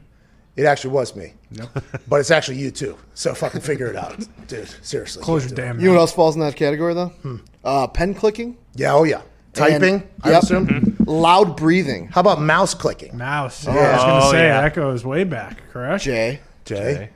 It 0.56 0.66
actually 0.66 0.94
was 0.94 1.16
me. 1.16 1.32
but 2.08 2.20
it's 2.20 2.30
actually 2.30 2.58
you 2.58 2.70
too. 2.70 2.96
So 3.14 3.34
fucking 3.34 3.60
figure 3.60 3.86
it 3.88 3.96
out, 3.96 4.24
dude. 4.46 4.68
Seriously. 4.82 5.22
Close 5.22 5.46
your 5.46 5.56
damn 5.56 5.80
You 5.80 5.86
know 5.86 5.94
what 5.94 6.00
else 6.00 6.12
falls 6.12 6.36
in 6.36 6.40
that 6.42 6.54
category 6.56 6.94
though? 6.94 7.12
Uh, 7.64 7.86
pen 7.88 8.14
clicking. 8.14 8.56
Yeah. 8.74 8.94
Oh 8.94 9.02
yeah. 9.04 9.22
Typing. 9.54 9.94
And- 9.94 10.02
I 10.22 10.30
yep. 10.30 10.42
assume. 10.42 10.66
Mm-hmm. 10.66 11.04
Loud 11.04 11.56
breathing. 11.56 12.08
How 12.08 12.20
about 12.20 12.40
mouse 12.40 12.74
clicking? 12.74 13.16
Mouse. 13.16 13.66
Yeah, 13.66 13.72
I 13.72 13.74
was 13.92 14.02
going 14.02 14.20
to 14.20 14.26
Oh, 14.26 14.30
say, 14.32 14.46
yeah. 14.46 14.60
that 14.62 14.74
goes 14.74 15.04
way 15.04 15.24
back, 15.24 15.60
correct? 15.70 16.02
Jay. 16.04 16.40
Jay. 16.64 17.10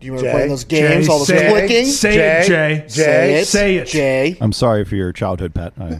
Do 0.00 0.06
you 0.06 0.12
remember 0.12 0.28
Jay. 0.28 0.32
playing 0.34 0.48
those 0.50 0.64
Jay, 0.64 0.80
games? 0.88 1.08
all 1.08 1.18
those 1.18 1.26
say, 1.28 1.48
clicking. 1.50 1.86
Say 1.86 2.14
Jay, 2.14 2.40
it, 2.40 2.46
Jay. 2.46 2.76
Jay, 2.82 2.88
Say 2.88 3.34
it. 3.40 3.44
Say 3.46 3.76
it. 3.76 3.86
Jay. 3.88 4.36
I'm 4.40 4.52
sorry 4.52 4.84
for 4.84 4.96
your 4.96 5.12
childhood 5.12 5.54
pet. 5.54 5.72
I, 5.78 5.88
No. 5.90 5.98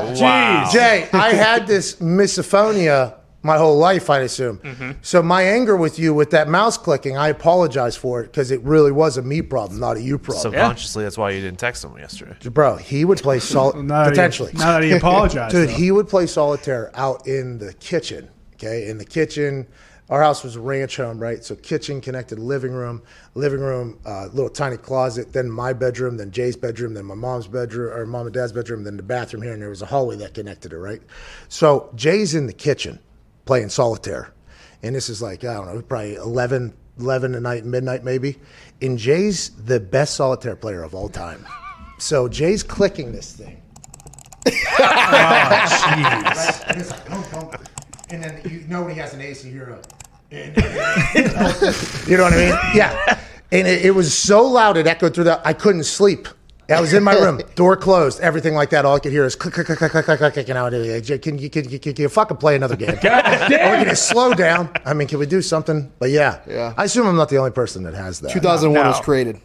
Oh, 0.00 0.12
Jeez. 0.14 0.70
Jay, 0.72 1.08
I 1.12 1.30
had 1.34 1.66
this 1.66 1.96
misophonia 1.96 3.14
my 3.48 3.58
whole 3.58 3.76
life, 3.78 4.08
I'd 4.08 4.22
assume. 4.22 4.58
Mm-hmm. 4.58 4.90
So 5.02 5.22
my 5.22 5.42
anger 5.42 5.76
with 5.76 5.98
you 5.98 6.14
with 6.14 6.30
that 6.30 6.46
mouse 6.48 6.78
clicking, 6.78 7.16
I 7.16 7.28
apologize 7.28 7.96
for 7.96 8.20
it 8.20 8.26
because 8.26 8.52
it 8.52 8.62
really 8.62 8.92
was 8.92 9.16
a 9.16 9.22
me 9.22 9.42
problem, 9.42 9.80
not 9.80 9.96
a 9.96 10.00
you 10.00 10.18
problem. 10.18 10.42
Subconsciously, 10.42 11.02
that's 11.02 11.18
why 11.18 11.30
you 11.30 11.40
didn't 11.40 11.58
text 11.58 11.84
him 11.84 11.98
yesterday. 11.98 12.36
Bro, 12.50 12.76
he 12.76 13.04
would 13.04 13.18
play 13.18 13.38
sol- 13.54 13.72
Now 13.72 14.04
he- 14.04 14.10
potentially. 14.10 14.52
now 14.54 14.74
that 14.78 14.84
he 14.84 14.92
apologized, 14.92 15.52
Dude, 15.54 15.70
though. 15.70 15.72
he 15.72 15.90
would 15.90 16.08
play 16.08 16.26
solitaire 16.26 16.92
out 16.94 17.26
in 17.26 17.58
the 17.58 17.72
kitchen. 17.74 18.28
Okay, 18.54 18.88
in 18.88 18.98
the 18.98 19.04
kitchen. 19.04 19.66
Our 20.10 20.22
house 20.22 20.42
was 20.42 20.56
a 20.56 20.60
ranch 20.62 20.96
home, 20.96 21.18
right? 21.20 21.44
So 21.44 21.54
kitchen 21.54 22.00
connected 22.00 22.38
living 22.38 22.72
room, 22.72 23.02
living 23.34 23.60
room, 23.60 23.98
uh, 24.06 24.28
little 24.32 24.48
tiny 24.48 24.78
closet, 24.78 25.34
then 25.34 25.50
my 25.50 25.74
bedroom, 25.74 26.16
then 26.16 26.30
Jay's 26.30 26.56
bedroom, 26.56 26.94
then 26.94 27.04
my 27.04 27.14
mom's 27.14 27.46
bedroom 27.46 27.92
or 27.94 28.06
mom 28.06 28.24
and 28.24 28.32
dad's 28.34 28.52
bedroom, 28.52 28.84
then 28.84 28.96
the 28.96 29.02
bathroom 29.02 29.42
here, 29.42 29.52
and 29.52 29.60
there 29.60 29.68
was 29.68 29.82
a 29.82 29.86
hallway 29.86 30.16
that 30.16 30.32
connected 30.32 30.72
it, 30.72 30.78
right? 30.78 31.02
So 31.50 31.90
Jay's 31.94 32.34
in 32.34 32.46
the 32.46 32.54
kitchen 32.54 32.98
playing 33.48 33.70
solitaire, 33.70 34.30
and 34.82 34.94
this 34.94 35.08
is 35.08 35.22
like 35.22 35.42
I 35.42 35.54
don't 35.54 35.74
know, 35.74 35.80
probably 35.80 36.16
11, 36.16 36.74
11 36.98 37.34
at 37.34 37.40
night, 37.40 37.64
midnight 37.64 38.04
maybe. 38.04 38.36
And 38.82 38.98
Jay's 38.98 39.48
the 39.64 39.80
best 39.80 40.16
solitaire 40.16 40.54
player 40.54 40.82
of 40.82 40.94
all 40.94 41.08
time. 41.08 41.46
So 41.98 42.28
Jay's 42.28 42.62
clicking 42.62 43.10
this 43.10 43.32
thing. 43.32 43.62
oh, 44.46 44.52
Jeez. 45.66 46.68
And 46.68 46.80
it's 46.80 46.90
like, 46.90 47.08
boom, 47.08 47.24
boom. 47.32 47.50
And 48.10 48.22
then 48.22 48.40
you 48.44 48.60
know 48.68 48.82
when 48.82 48.92
he 48.92 49.00
has 49.00 49.14
an 49.14 49.22
ace, 49.22 49.42
you 49.42 49.50
hear 49.50 49.70
a. 49.70 49.80
you 52.06 52.18
know 52.18 52.24
what 52.24 52.34
I 52.34 52.36
mean? 52.36 52.54
Yeah. 52.74 53.18
And 53.50 53.66
it, 53.66 53.86
it 53.86 53.90
was 53.92 54.12
so 54.12 54.46
loud, 54.46 54.76
it 54.76 54.86
echoed 54.86 55.14
through 55.14 55.24
the. 55.24 55.40
I 55.42 55.54
couldn't 55.54 55.84
sleep. 55.84 56.28
I 56.70 56.80
was 56.80 56.92
in 56.92 57.02
my 57.02 57.14
room, 57.14 57.40
door 57.54 57.76
closed, 57.76 58.20
everything 58.20 58.54
like 58.54 58.70
that. 58.70 58.84
All 58.84 58.96
I 58.96 58.98
could 58.98 59.12
hear 59.12 59.24
is 59.24 59.34
click, 59.34 59.54
click, 59.54 59.66
click, 59.66 59.78
click, 59.78 59.92
click, 59.92 60.04
click, 60.04 60.18
click, 60.18 60.32
click. 60.34 60.48
And 60.50 60.58
I 60.58 60.62
would, 60.68 61.22
can 61.22 61.38
you, 61.38 61.48
can, 61.48 61.68
you, 61.68 61.78
can 61.78 61.94
you 61.96 62.08
fucking 62.08 62.36
play 62.36 62.56
another 62.56 62.76
game? 62.76 62.90
Or 62.90 62.94
we 62.94 63.00
can 63.00 63.84
just 63.88 64.08
slow 64.08 64.34
down. 64.34 64.68
I 64.84 64.92
mean, 64.92 65.08
can 65.08 65.18
we 65.18 65.26
do 65.26 65.40
something? 65.40 65.90
But 65.98 66.10
yeah, 66.10 66.40
Yeah. 66.46 66.74
I 66.76 66.84
assume 66.84 67.06
I'm 67.06 67.16
not 67.16 67.30
the 67.30 67.38
only 67.38 67.52
person 67.52 67.84
that 67.84 67.94
has 67.94 68.20
that. 68.20 68.32
2001 68.32 68.82
No. 68.82 68.88
was 68.90 69.00
created, 69.00 69.40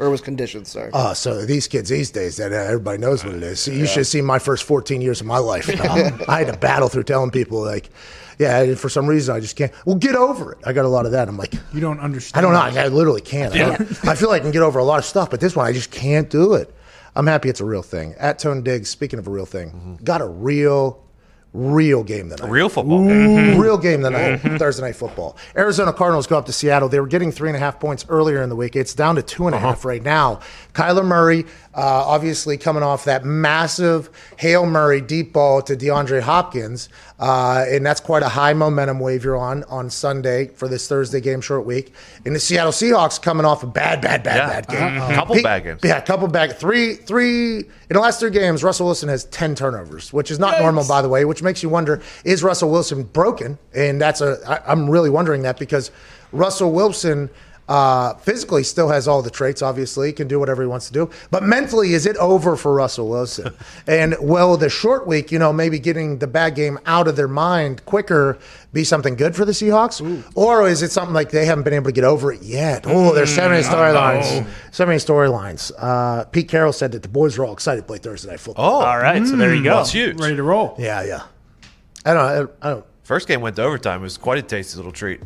or 0.00 0.10
was 0.10 0.20
conditioned. 0.20 0.66
Sorry. 0.66 0.90
Oh, 0.92 1.12
so 1.12 1.44
these 1.46 1.68
kids 1.68 1.88
these 1.90 2.10
days, 2.10 2.36
that 2.38 2.52
uh, 2.52 2.56
everybody 2.56 2.98
knows 2.98 3.24
what 3.24 3.34
it 3.34 3.42
is. 3.42 3.60
So 3.60 3.70
you 3.70 3.86
should 3.86 3.98
have 3.98 4.06
seen 4.08 4.24
my 4.24 4.38
first 4.40 4.64
14 4.64 5.00
years 5.00 5.20
of 5.20 5.26
my 5.28 5.38
life. 5.38 5.68
Um, 5.80 6.20
I 6.28 6.38
had 6.44 6.52
to 6.52 6.58
battle 6.58 6.88
through 6.88 7.04
telling 7.04 7.30
people 7.30 7.60
like, 7.62 7.88
yeah, 8.38 8.62
and 8.62 8.78
for 8.78 8.88
some 8.88 9.06
reason 9.06 9.34
I 9.34 9.40
just 9.40 9.56
can't. 9.56 9.72
Well, 9.84 9.96
get 9.96 10.14
over 10.14 10.52
it. 10.52 10.58
I 10.64 10.72
got 10.72 10.84
a 10.84 10.88
lot 10.88 11.06
of 11.06 11.12
that. 11.12 11.28
I'm 11.28 11.36
like, 11.36 11.54
You 11.72 11.80
don't 11.80 12.00
understand. 12.00 12.38
I 12.38 12.40
don't 12.40 12.52
know. 12.74 12.80
I, 12.80 12.84
I 12.84 12.88
literally 12.88 13.20
can't. 13.20 13.54
I, 13.54 13.74
I 14.10 14.14
feel 14.14 14.28
like 14.28 14.42
I 14.42 14.44
can 14.44 14.52
get 14.52 14.62
over 14.62 14.78
a 14.78 14.84
lot 14.84 14.98
of 14.98 15.04
stuff, 15.04 15.30
but 15.30 15.40
this 15.40 15.56
one 15.56 15.66
I 15.66 15.72
just 15.72 15.90
can't 15.90 16.30
do 16.30 16.54
it. 16.54 16.74
I'm 17.18 17.26
happy 17.26 17.48
it's 17.48 17.60
a 17.60 17.64
real 17.64 17.82
thing. 17.82 18.14
At 18.18 18.38
Tone 18.38 18.62
Diggs, 18.62 18.88
speaking 18.88 19.18
of 19.18 19.26
a 19.26 19.30
real 19.30 19.46
thing, 19.46 19.70
mm-hmm. 19.70 20.04
got 20.04 20.20
a 20.20 20.26
real, 20.26 21.04
real 21.52 22.04
game 22.04 22.30
tonight. 22.30 22.48
Real 22.48 22.68
football. 22.68 23.00
Mm-hmm. 23.00 23.60
Real 23.60 23.76
game 23.76 24.02
tonight, 24.02 24.38
mm-hmm. 24.38 24.56
Thursday 24.56 24.84
night 24.84 24.94
football. 24.94 25.36
Arizona 25.56 25.92
Cardinals 25.92 26.28
go 26.28 26.38
up 26.38 26.46
to 26.46 26.52
Seattle. 26.52 26.88
They 26.88 27.00
were 27.00 27.08
getting 27.08 27.32
three 27.32 27.48
and 27.48 27.56
a 27.56 27.58
half 27.58 27.80
points 27.80 28.06
earlier 28.08 28.40
in 28.42 28.50
the 28.50 28.56
week. 28.56 28.76
It's 28.76 28.94
down 28.94 29.16
to 29.16 29.22
two 29.22 29.46
and 29.46 29.54
a 29.54 29.58
uh-huh. 29.58 29.68
half 29.68 29.84
right 29.84 30.02
now. 30.02 30.40
Kyler 30.74 31.04
Murray, 31.04 31.44
uh, 31.78 32.04
obviously 32.06 32.56
coming 32.56 32.82
off 32.82 33.04
that 33.04 33.24
massive 33.24 34.10
Hail 34.36 34.66
Murray 34.66 35.00
deep 35.00 35.32
ball 35.32 35.62
to 35.62 35.76
DeAndre 35.76 36.20
Hopkins, 36.22 36.88
uh, 37.20 37.64
and 37.68 37.86
that's 37.86 38.00
quite 38.00 38.24
a 38.24 38.28
high 38.28 38.52
momentum 38.52 38.98
wave 38.98 39.22
you're 39.22 39.36
on 39.36 39.62
on 39.64 39.88
Sunday 39.88 40.48
for 40.48 40.66
this 40.66 40.88
Thursday 40.88 41.20
game 41.20 41.40
short 41.40 41.64
week. 41.64 41.92
And 42.26 42.34
the 42.34 42.40
Seattle 42.40 42.72
Seahawks 42.72 43.22
coming 43.22 43.46
off 43.46 43.62
a 43.62 43.66
bad, 43.68 44.00
bad, 44.00 44.24
bad, 44.24 44.36
Yeah. 44.36 44.48
bad 44.48 44.66
game. 44.68 45.02
Uh-oh. 45.02 45.14
Couple 45.14 45.34
He- 45.36 45.42
bad 45.42 45.62
games. 45.64 45.80
Yeah, 45.84 45.98
a 45.98 46.02
couple 46.02 46.26
bad. 46.26 46.58
Three, 46.58 46.94
three 46.94 47.58
in 47.58 47.64
the 47.90 48.00
last 48.00 48.18
three 48.18 48.30
games. 48.30 48.64
Russell 48.64 48.86
Wilson 48.86 49.08
has 49.08 49.24
ten 49.26 49.54
turnovers, 49.54 50.12
which 50.12 50.30
is 50.32 50.38
not 50.40 50.60
normal, 50.60 50.84
by 50.86 51.00
the 51.00 51.08
way. 51.08 51.24
Which 51.24 51.42
makes 51.44 51.62
you 51.62 51.68
wonder: 51.68 52.00
Is 52.24 52.42
Russell 52.42 52.70
Wilson 52.70 53.04
broken? 53.04 53.56
And 53.72 54.00
that's 54.00 54.20
a. 54.20 54.36
I, 54.48 54.72
I'm 54.72 54.90
really 54.90 55.10
wondering 55.10 55.42
that 55.42 55.58
because 55.60 55.92
Russell 56.32 56.72
Wilson 56.72 57.30
Uh, 57.68 58.14
physically, 58.14 58.62
still 58.64 58.88
has 58.88 59.06
all 59.06 59.20
the 59.20 59.30
traits. 59.30 59.60
Obviously, 59.60 60.12
can 60.12 60.26
do 60.26 60.38
whatever 60.40 60.62
he 60.62 60.68
wants 60.68 60.86
to 60.86 60.92
do. 60.92 61.10
But 61.30 61.42
mentally, 61.42 61.92
is 61.92 62.06
it 62.06 62.16
over 62.16 62.56
for 62.56 62.72
Russell 62.74 63.08
Wilson? 63.08 63.54
and 63.86 64.16
will 64.20 64.56
the 64.56 64.70
short 64.70 65.06
week, 65.06 65.30
you 65.30 65.38
know, 65.38 65.52
maybe 65.52 65.78
getting 65.78 66.18
the 66.18 66.26
bad 66.26 66.54
game 66.54 66.78
out 66.86 67.08
of 67.08 67.16
their 67.16 67.28
mind 67.28 67.84
quicker, 67.84 68.38
be 68.72 68.84
something 68.84 69.16
good 69.16 69.36
for 69.36 69.44
the 69.44 69.52
Seahawks, 69.52 70.24
or 70.34 70.66
is 70.66 70.82
it 70.82 70.90
something 70.90 71.14
like 71.14 71.30
they 71.30 71.44
haven't 71.44 71.64
been 71.64 71.74
able 71.74 71.86
to 71.86 71.92
get 71.92 72.04
over 72.04 72.32
it 72.32 72.42
yet? 72.42 72.84
Oh, 72.86 73.14
there's 73.14 73.34
so 73.34 73.48
many 73.48 73.62
storylines. 73.62 74.46
So 74.70 74.86
many 74.86 74.98
storylines. 74.98 75.70
Uh, 75.78 76.24
Pete 76.24 76.48
Carroll 76.48 76.72
said 76.72 76.92
that 76.92 77.02
the 77.02 77.08
boys 77.08 77.36
were 77.36 77.44
all 77.44 77.52
excited 77.52 77.82
to 77.82 77.86
play 77.86 77.98
Thursday 77.98 78.30
night 78.30 78.40
football. 78.40 78.82
Oh, 78.82 78.84
All 78.86 78.98
right, 78.98 79.26
so 79.26 79.36
there 79.36 79.54
you 79.54 79.62
go. 79.64 79.76
that's 79.76 79.92
huge. 79.92 80.18
Ready 80.20 80.36
to 80.36 80.42
roll. 80.42 80.74
Yeah, 80.78 81.02
yeah. 81.04 81.22
I 82.06 82.14
don't. 82.14 82.24
I 82.24 82.34
don't. 82.34 82.50
I 82.62 82.70
don't 82.70 82.84
First 83.02 83.26
game 83.26 83.40
went 83.40 83.56
to 83.56 83.62
overtime. 83.62 84.00
It 84.00 84.02
was 84.02 84.18
quite 84.18 84.38
a 84.38 84.42
tasty 84.42 84.76
little 84.76 84.92
treat. 84.92 85.20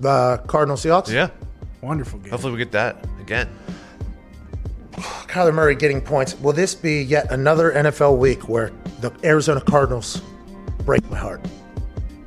the 0.00 0.40
Cardinal 0.46 0.76
Seahawks. 0.76 1.08
Yeah. 1.12 1.30
Wonderful 1.84 2.18
game. 2.20 2.30
Hopefully 2.30 2.52
we 2.52 2.58
get 2.58 2.72
that 2.72 3.04
again. 3.20 3.48
Kyler 4.94 5.52
Murray 5.54 5.74
getting 5.74 6.00
points. 6.00 6.38
Will 6.40 6.52
this 6.54 6.74
be 6.74 7.02
yet 7.02 7.30
another 7.30 7.72
NFL 7.72 8.16
week 8.18 8.48
where 8.48 8.70
the 9.00 9.12
Arizona 9.22 9.60
Cardinals 9.60 10.22
break 10.84 11.08
my 11.10 11.18
heart? 11.18 11.44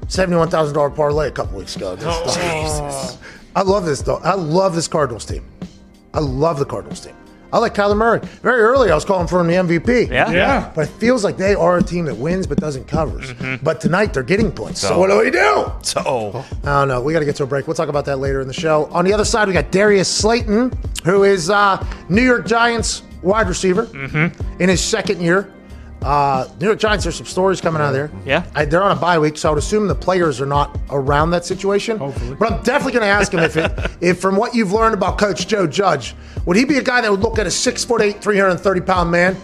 Seventy-one 0.08 0.50
thousand 0.50 0.76
dollar 0.76 0.90
parlay 0.92 1.28
a 1.28 1.32
couple 1.32 1.58
weeks 1.58 1.76
ago. 1.76 1.98
Oh, 2.00 2.24
this- 2.26 3.18
I 3.56 3.62
love 3.64 3.86
this 3.86 4.02
though. 4.04 4.18
I 4.18 4.36
love 4.36 4.76
this 4.76 4.88
Cardinals 4.88 5.26
team. 5.26 5.44
I 6.14 6.20
love 6.20 6.60
the 6.60 6.66
Cardinals 6.66 7.00
team. 7.02 7.16
I 7.54 7.60
like 7.60 7.74
Kyler 7.74 7.96
Murray. 7.98 8.20
Very 8.42 8.62
early, 8.62 8.92
I 8.92 8.96
was 8.96 9.06
calling 9.06 9.28
for 9.28 9.40
him 9.40 9.48
the 9.48 9.54
MVP. 9.80 10.10
Yeah. 10.10 10.30
Yeah. 10.32 10.72
But 10.76 10.86
it 10.90 10.92
feels 10.94 11.24
like 11.24 11.38
they 11.38 11.56
are 11.56 11.78
a 11.78 11.84
team 11.84 12.06
that 12.06 12.16
wins 12.16 12.46
but 12.48 12.58
doesn't 12.60 12.88
cover. 12.88 13.22
But 13.64 13.80
tonight 13.82 14.14
they're 14.14 14.24
getting 14.24 14.52
points. 14.52 14.82
So, 14.82 15.00
what 15.00 15.10
do 15.10 15.18
we 15.20 15.32
do? 15.32 15.72
So 15.82 16.44
I 16.64 16.80
don't 16.80 16.88
know. 16.88 17.02
We 17.02 17.14
got 17.14 17.20
to 17.20 17.26
get 17.26 17.36
to 17.38 17.44
a 17.44 17.48
break. 17.48 17.68
We'll 17.68 17.76
talk 17.76 17.90
about 17.90 18.06
that 18.06 18.18
later 18.18 18.42
in 18.42 18.48
the 18.48 18.54
show. 18.54 18.86
On 18.92 19.06
the 19.06 19.14
other 19.14 19.26
side, 19.26 19.48
we 19.48 19.54
got 19.54 19.72
Darius 19.72 20.08
Slayton, 20.08 20.72
who 21.06 21.24
is 21.24 21.50
uh, 21.50 21.86
New 22.10 22.22
York 22.24 22.46
Giants 22.46 23.04
wide 23.22 23.48
receiver 23.48 23.88
in 24.60 24.70
his 24.70 24.84
second 24.84 25.22
year. 25.22 25.52
Uh, 26.02 26.48
New 26.60 26.68
York 26.68 26.80
Giants, 26.80 27.04
there's 27.04 27.16
some 27.16 27.26
stories 27.26 27.60
coming 27.60 27.82
out 27.82 27.88
of 27.90 27.94
there. 27.94 28.12
Yeah. 28.26 28.46
I, 28.56 28.66
they're 28.66 28.84
on 28.84 28.96
a 28.96 29.00
bye 29.00 29.20
week, 29.20 29.38
so 29.38 29.50
I 29.50 29.52
would 29.52 29.60
assume 29.60 29.88
the 29.88 29.96
players 29.96 30.40
are 30.40 30.46
not 30.46 30.78
around 30.90 31.32
that 31.32 31.44
situation. 31.46 31.98
Hopefully. 31.98 32.36
But 32.36 32.52
I'm 32.52 32.64
definitely 32.64 32.94
going 32.94 33.04
to 33.04 33.08
ask 33.10 33.34
him 33.34 33.40
if, 33.40 33.58
it, 33.58 33.72
if, 34.02 34.20
from 34.20 34.36
what 34.36 34.56
you've 34.56 34.72
learned 34.72 34.94
about 34.94 35.18
Coach 35.18 35.48
Joe 35.48 35.68
Judge, 35.68 36.16
would 36.46 36.56
he 36.56 36.66
be 36.66 36.78
a 36.78 36.84
guy 36.84 37.02
that 37.02 37.12
would 37.12 37.22
look 37.22 37.40
at 37.40 37.48
a 37.48 37.52
six 37.52 37.84
foot 37.84 38.02
eight, 38.02 38.22
330 38.22 38.82
pound 38.82 39.12
man 39.12 39.36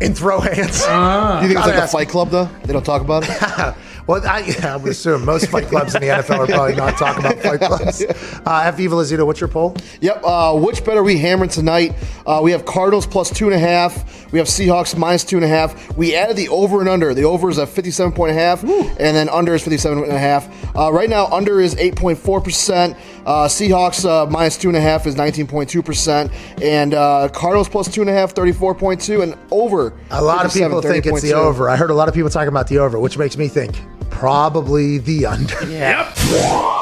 and 0.00 0.16
throw 0.16 0.40
hands? 0.40 0.56
Do 0.56 0.56
you 0.58 0.68
think 0.68 1.52
it's 1.52 1.54
Gotta 1.54 1.70
like 1.70 1.74
a 1.74 1.82
ask. 1.82 1.92
Fight 1.92 2.08
Club 2.08 2.30
though? 2.30 2.48
They 2.64 2.72
don't 2.72 2.84
talk 2.84 3.02
about 3.02 3.24
it. 3.26 3.74
Well, 4.10 4.26
I, 4.26 4.40
yeah, 4.40 4.74
I 4.74 4.76
would 4.76 4.90
assume 4.90 5.24
most 5.24 5.46
fight 5.46 5.68
clubs 5.68 5.94
in 5.94 6.00
the 6.00 6.08
NFL 6.08 6.40
are 6.40 6.46
probably 6.48 6.74
not 6.74 6.98
talking 6.98 7.24
about 7.24 7.38
fight 7.38 7.60
clubs. 7.60 8.04
Uh, 8.46 8.62
F. 8.64 8.80
Eva 8.80 8.94
Lazito, 8.94 9.26
what's 9.26 9.38
your 9.40 9.48
poll? 9.48 9.76
Yep. 10.00 10.22
Uh, 10.24 10.58
which 10.58 10.84
bet 10.84 10.96
are 10.96 11.02
we 11.02 11.18
hammering 11.18 11.50
tonight? 11.50 11.94
Uh, 12.26 12.40
we 12.42 12.52
have 12.52 12.64
Cardinals 12.64 13.06
plus 13.06 13.30
two 13.30 13.46
and 13.46 13.54
a 13.54 13.58
half. 13.58 14.32
We 14.32 14.38
have 14.38 14.48
Seahawks 14.48 14.96
minus 14.96 15.24
two 15.24 15.36
and 15.36 15.44
a 15.44 15.48
half. 15.48 15.94
We 15.96 16.14
added 16.16 16.36
the 16.36 16.48
over 16.48 16.80
and 16.80 16.88
under. 16.88 17.12
The 17.12 17.24
over 17.24 17.50
is 17.50 17.58
at 17.58 17.68
fifty-seven 17.68 18.12
point 18.14 18.30
and 18.30 18.40
a 18.40 18.42
half, 18.42 18.62
and 18.64 19.16
then 19.16 19.28
under 19.28 19.54
is 19.54 19.62
fifty-seven 19.62 20.02
and 20.04 20.12
a 20.12 20.18
half. 20.18 20.48
Uh, 20.74 20.90
right 20.92 21.08
now, 21.08 21.26
under 21.26 21.60
is 21.60 21.76
eight 21.76 21.96
point 21.96 22.18
four 22.18 22.40
percent. 22.40 22.96
Uh, 23.26 23.46
Seahawks 23.46 24.04
uh, 24.04 24.28
minus 24.30 24.56
two 24.56 24.68
and 24.68 24.76
a 24.76 24.80
half 24.80 25.06
is 25.06 25.16
nineteen 25.16 25.46
point 25.46 25.68
two 25.68 25.82
percent, 25.82 26.32
and 26.62 26.94
uh, 26.94 27.28
Cardinals 27.28 27.68
plus 27.68 27.92
two 27.92 28.00
and 28.00 28.10
a 28.10 28.14
half, 28.14 28.32
thirty-four 28.32 28.74
point 28.74 29.00
two, 29.00 29.22
and 29.22 29.36
over. 29.50 29.92
A 30.10 30.22
lot 30.22 30.46
of 30.46 30.52
people 30.52 30.80
think 30.82 31.06
it's 31.06 31.22
the 31.22 31.32
30.2. 31.32 31.34
over. 31.34 31.68
I 31.68 31.76
heard 31.76 31.90
a 31.90 31.94
lot 31.94 32.08
of 32.08 32.14
people 32.14 32.30
talking 32.30 32.48
about 32.48 32.68
the 32.68 32.78
over, 32.78 32.98
which 32.98 33.18
makes 33.18 33.36
me 33.36 33.46
think 33.48 33.76
probably 34.10 34.98
the 34.98 35.26
under. 35.26 35.70
Yeah. 35.70 36.12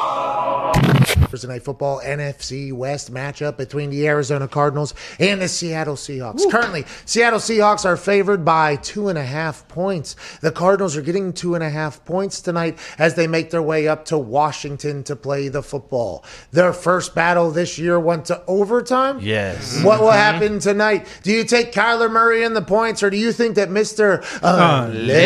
Thursday 1.29 1.47
Night 1.47 1.63
Football 1.63 2.01
NFC 2.03 2.73
West 2.73 3.13
matchup 3.13 3.55
between 3.57 3.89
the 3.91 4.07
Arizona 4.07 4.47
Cardinals 4.47 4.93
and 5.19 5.39
the 5.41 5.47
Seattle 5.47 5.95
Seahawks. 5.95 6.49
Currently, 6.49 6.85
Seattle 7.05 7.39
Seahawks 7.39 7.85
are 7.85 7.97
favored 7.97 8.43
by 8.43 8.75
two 8.77 9.09
and 9.09 9.17
a 9.17 9.23
half 9.23 9.67
points. 9.67 10.15
The 10.41 10.51
Cardinals 10.51 10.97
are 10.97 11.01
getting 11.01 11.31
two 11.33 11.55
and 11.55 11.63
a 11.63 11.69
half 11.69 12.03
points 12.03 12.41
tonight 12.41 12.79
as 12.97 13.13
they 13.13 13.27
make 13.27 13.51
their 13.51 13.61
way 13.61 13.87
up 13.87 14.05
to 14.05 14.17
Washington 14.17 15.03
to 15.03 15.15
play 15.15 15.49
the 15.49 15.61
football. 15.61 16.23
Their 16.51 16.73
first 16.73 17.13
battle 17.13 17.51
this 17.51 17.77
year 17.77 17.99
went 17.99 18.25
to 18.25 18.43
overtime. 18.47 19.19
yes. 19.21 19.83
What 19.83 19.99
will 19.99 20.07
mm-hmm. 20.07 20.17
happen 20.17 20.59
tonight? 20.59 21.05
Do 21.23 21.31
you 21.31 21.43
take 21.43 21.71
Kyler 21.71 22.11
Murray 22.11 22.43
in 22.43 22.55
the 22.55 22.61
points, 22.61 23.03
or 23.03 23.09
do 23.09 23.17
you 23.17 23.31
think 23.31 23.55
that 23.55 23.69
Mister 23.69 24.23
Unlimited 24.41 25.19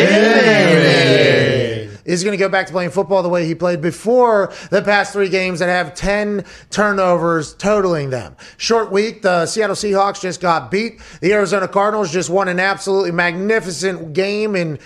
is 2.04 2.22
going 2.24 2.32
to 2.32 2.38
go 2.42 2.48
back 2.48 2.66
to 2.66 2.72
playing 2.72 2.90
football 2.90 3.22
the 3.22 3.28
way 3.28 3.46
he 3.46 3.54
played 3.54 3.80
before 3.80 4.52
the 4.70 4.82
past 4.82 5.12
three 5.12 5.28
games 5.28 5.58
that 5.60 5.68
have 5.68 5.94
ten 5.94 6.44
turnovers 6.70 7.54
totaling 7.54 8.10
them? 8.10 8.36
Short 8.56 8.90
week. 8.90 9.22
The 9.22 9.46
Seattle 9.46 9.76
Seahawks 9.76 10.20
just 10.20 10.40
got 10.40 10.70
beat. 10.70 11.00
The 11.20 11.32
Arizona 11.32 11.68
Cardinals 11.68 12.12
just 12.12 12.30
won 12.30 12.48
an 12.48 12.60
absolutely 12.60 13.10
magnificent 13.12 14.12
game 14.12 14.54
in 14.56 14.78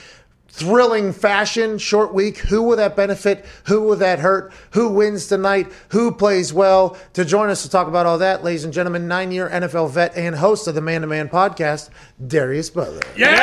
thrilling 0.51 1.13
fashion, 1.13 1.79
short 1.79 2.13
week. 2.13 2.39
Who 2.39 2.63
will 2.65 2.77
that 2.77 2.97
benefit? 2.97 3.45
Who 3.67 3.83
will 3.83 3.97
that 3.97 4.19
hurt? 4.19 4.53
Who 4.73 4.89
wins 4.89 5.29
tonight? 5.29 5.71
Who 5.91 6.11
plays 6.11 6.53
well? 6.53 6.97
To 7.13 7.25
join 7.25 7.49
us 7.49 7.63
to 7.63 7.71
talk 7.71 7.87
about 7.87 8.07
all 8.07 8.19
that, 8.19 8.43
ladies 8.43 8.65
and 8.65 8.73
gentlemen, 8.73 9.07
nine 9.07 9.31
year 9.31 9.49
NFL 9.49 9.91
vet 9.93 10.17
and 10.17 10.35
host 10.35 10.67
of 10.67 10.75
the 10.75 10.81
Man 10.81 11.03
to 11.03 11.07
Man 11.07 11.29
podcast, 11.29 11.91
Darius 12.27 12.71
Butler. 12.71 13.03
Yeah, 13.17 13.39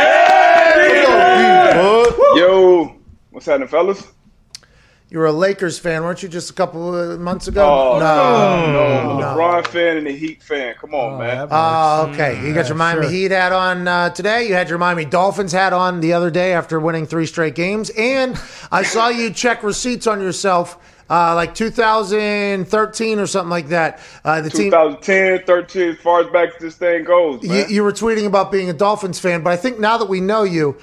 Yo, 2.35 2.95
what's 3.35 3.45
happening, 3.47 3.67
fellas? 3.67 4.07
You 5.09 5.19
were 5.19 5.25
a 5.25 5.31
Lakers 5.31 5.77
fan, 5.77 6.03
weren't 6.03 6.23
you, 6.23 6.29
just 6.29 6.49
a 6.49 6.53
couple 6.53 6.95
of 6.95 7.19
months 7.19 7.47
ago? 7.47 7.63
Oh, 7.63 7.99
no, 7.99 8.71
no, 8.71 9.19
no. 9.19 9.25
LeBron 9.25 9.67
fan 9.67 9.97
and 9.97 10.07
the 10.07 10.11
Heat 10.11 10.41
fan. 10.41 10.73
Come 10.79 10.95
on, 10.95 11.19
man. 11.19 11.47
Oh, 11.51 12.09
okay. 12.09 12.43
You 12.47 12.53
got 12.53 12.67
your 12.69 12.77
Miami 12.77 13.03
sure. 13.03 13.11
Heat 13.11 13.31
hat 13.31 13.51
on 13.51 13.87
uh, 13.87 14.09
today. 14.09 14.47
You 14.47 14.55
had 14.55 14.67
your 14.69 14.79
Miami 14.79 15.05
Dolphins 15.05 15.51
hat 15.51 15.73
on 15.73 15.99
the 15.99 16.13
other 16.13 16.31
day 16.31 16.53
after 16.53 16.79
winning 16.79 17.05
three 17.05 17.27
straight 17.27 17.55
games. 17.55 17.91
And 17.95 18.39
I 18.71 18.81
saw 18.83 19.09
you 19.09 19.29
check 19.31 19.63
receipts 19.63 20.07
on 20.07 20.21
yourself, 20.21 20.79
uh, 21.09 21.35
like 21.35 21.53
2013 21.53 23.19
or 23.19 23.27
something 23.27 23.49
like 23.49 23.67
that. 23.67 23.99
Uh, 24.23 24.41
the 24.41 24.49
team. 24.49 24.71
2010, 24.71 25.45
13, 25.45 25.89
as 25.89 25.97
far 25.97 26.21
as 26.21 26.31
back 26.31 26.55
as 26.55 26.61
this 26.61 26.75
thing 26.77 27.03
goes, 27.03 27.43
You, 27.43 27.65
you 27.67 27.83
were 27.83 27.91
tweeting 27.91 28.25
about 28.25 28.51
being 28.51 28.69
a 28.69 28.73
Dolphins 28.73 29.19
fan, 29.19 29.43
but 29.43 29.53
I 29.53 29.57
think 29.57 29.77
now 29.77 29.97
that 29.97 30.09
we 30.09 30.19
know 30.19 30.43
you, 30.43 30.77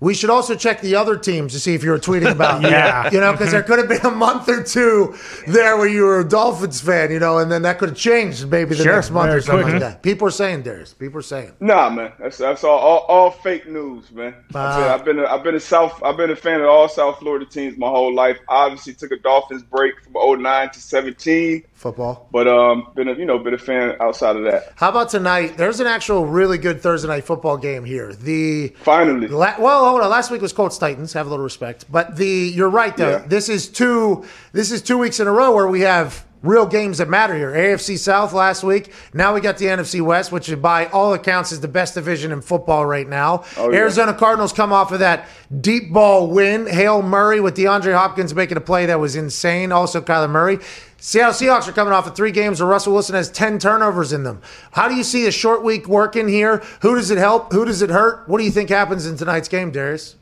we 0.00 0.14
should 0.14 0.30
also 0.30 0.54
check 0.54 0.80
the 0.80 0.94
other 0.94 1.16
teams 1.16 1.52
to 1.52 1.60
see 1.60 1.74
if 1.74 1.82
you 1.82 1.90
were 1.90 1.98
tweeting 1.98 2.30
about. 2.30 2.62
Yeah. 2.68 3.10
You 3.10 3.20
know, 3.20 3.32
because 3.32 3.50
there 3.52 3.62
could 3.62 3.78
have 3.78 3.88
been 3.88 4.04
a 4.04 4.10
month 4.14 4.48
or 4.48 4.62
two 4.62 5.16
there 5.46 5.76
where 5.76 5.88
you 5.88 6.02
were 6.04 6.20
a 6.20 6.28
Dolphins 6.28 6.80
fan, 6.80 7.10
you 7.10 7.18
know, 7.18 7.38
and 7.38 7.50
then 7.50 7.62
that 7.62 7.78
could 7.78 7.88
have 7.90 7.98
changed 7.98 8.48
maybe 8.48 8.74
the 8.74 8.82
Sure. 8.84 8.94
next 8.94 9.10
month 9.10 9.32
or 9.32 9.40
something 9.40 9.62
quick. 9.64 9.72
like 9.74 9.82
that. 9.94 10.02
People 10.02 10.28
are 10.28 10.32
saying, 10.32 10.62
Darius. 10.62 10.92
People 10.94 11.18
are 11.18 11.22
saying. 11.22 11.52
Nah, 11.60 11.88
man, 11.90 12.12
that's 12.18 12.36
that's 12.38 12.64
all 12.64 12.78
all, 12.78 12.98
all 13.08 13.30
fake 13.30 13.66
news, 13.68 14.10
man. 14.12 14.34
I 14.54 14.76
said, 14.78 14.88
uh, 14.90 14.94
I've 14.94 15.04
been 15.04 15.18
a, 15.18 15.24
I've 15.24 15.42
been 15.42 15.54
a 15.56 15.60
South 15.60 16.00
I've 16.04 16.16
been 16.16 16.30
a 16.30 16.36
fan 16.36 16.60
of 16.60 16.66
all 16.68 16.88
South 16.88 17.18
Florida 17.18 17.44
teams 17.46 17.76
my 17.78 17.88
whole 17.88 18.14
life. 18.14 18.38
Obviously, 18.48 18.94
took 18.94 19.12
a 19.12 19.18
Dolphins 19.18 19.62
break 19.62 19.94
from 20.04 20.14
09 20.42 20.70
to 20.70 20.80
17, 20.80 21.64
Football. 21.78 22.28
but 22.32 22.48
um, 22.48 22.88
been 22.96 23.06
a 23.06 23.14
you 23.14 23.24
know 23.24 23.38
been 23.38 23.54
a 23.54 23.58
fan 23.58 23.94
outside 24.00 24.34
of 24.34 24.42
that. 24.44 24.72
How 24.74 24.88
about 24.88 25.10
tonight? 25.10 25.56
There's 25.56 25.78
an 25.78 25.86
actual 25.86 26.26
really 26.26 26.58
good 26.58 26.80
Thursday 26.82 27.06
night 27.06 27.24
football 27.24 27.56
game 27.56 27.84
here. 27.84 28.12
The 28.12 28.74
Finally, 28.82 29.28
La- 29.28 29.54
well, 29.60 29.88
hold 29.88 30.00
on. 30.00 30.10
Last 30.10 30.32
week 30.32 30.42
was 30.42 30.52
Colts 30.52 30.76
Titans. 30.76 31.12
Have 31.12 31.28
a 31.28 31.30
little 31.30 31.44
respect. 31.44 31.84
But 31.90 32.16
the 32.16 32.26
you're 32.26 32.68
right 32.68 32.96
though. 32.96 33.10
Yeah. 33.10 33.24
This 33.26 33.48
is 33.48 33.68
two. 33.68 34.24
This 34.52 34.72
is 34.72 34.82
two 34.82 34.98
weeks 34.98 35.20
in 35.20 35.28
a 35.28 35.32
row 35.32 35.54
where 35.54 35.68
we 35.68 35.82
have 35.82 36.24
real 36.42 36.66
games 36.66 36.98
that 36.98 37.08
matter 37.08 37.36
here. 37.36 37.52
AFC 37.52 37.98
South 37.98 38.32
last 38.32 38.62
week. 38.62 38.92
Now 39.12 39.34
we 39.34 39.40
got 39.40 39.58
the 39.58 39.66
NFC 39.66 40.00
West, 40.00 40.32
which 40.32 40.60
by 40.60 40.86
all 40.86 41.14
accounts 41.14 41.52
is 41.52 41.60
the 41.60 41.68
best 41.68 41.94
division 41.94 42.32
in 42.32 42.40
football 42.40 42.86
right 42.86 43.08
now. 43.08 43.44
Oh, 43.56 43.70
yeah. 43.70 43.78
Arizona 43.78 44.14
Cardinals 44.14 44.52
come 44.52 44.72
off 44.72 44.92
of 44.92 45.00
that 45.00 45.28
deep 45.60 45.92
ball 45.92 46.28
win. 46.28 46.66
Hail 46.66 47.02
Murray 47.02 47.40
with 47.40 47.56
DeAndre 47.56 47.94
Hopkins 47.94 48.34
making 48.34 48.56
a 48.56 48.60
play 48.60 48.86
that 48.86 49.00
was 49.00 49.16
insane. 49.16 49.72
Also 49.72 50.00
Kyler 50.00 50.30
Murray. 50.30 50.58
Seattle 51.00 51.32
Seahawks 51.32 51.68
are 51.68 51.72
coming 51.72 51.92
off 51.92 52.08
of 52.08 52.16
three 52.16 52.32
games 52.32 52.60
where 52.60 52.68
Russell 52.68 52.92
Wilson 52.92 53.14
has 53.14 53.30
10 53.30 53.60
turnovers 53.60 54.12
in 54.12 54.24
them. 54.24 54.42
How 54.72 54.88
do 54.88 54.96
you 54.96 55.04
see 55.04 55.26
a 55.26 55.30
short 55.30 55.62
week 55.62 55.86
working 55.86 56.26
here? 56.26 56.58
Who 56.82 56.96
does 56.96 57.12
it 57.12 57.18
help? 57.18 57.52
Who 57.52 57.64
does 57.64 57.82
it 57.82 57.90
hurt? 57.90 58.28
What 58.28 58.38
do 58.38 58.44
you 58.44 58.50
think 58.50 58.68
happens 58.68 59.06
in 59.06 59.16
tonight's 59.16 59.48
game, 59.48 59.70
Darius? 59.70 60.16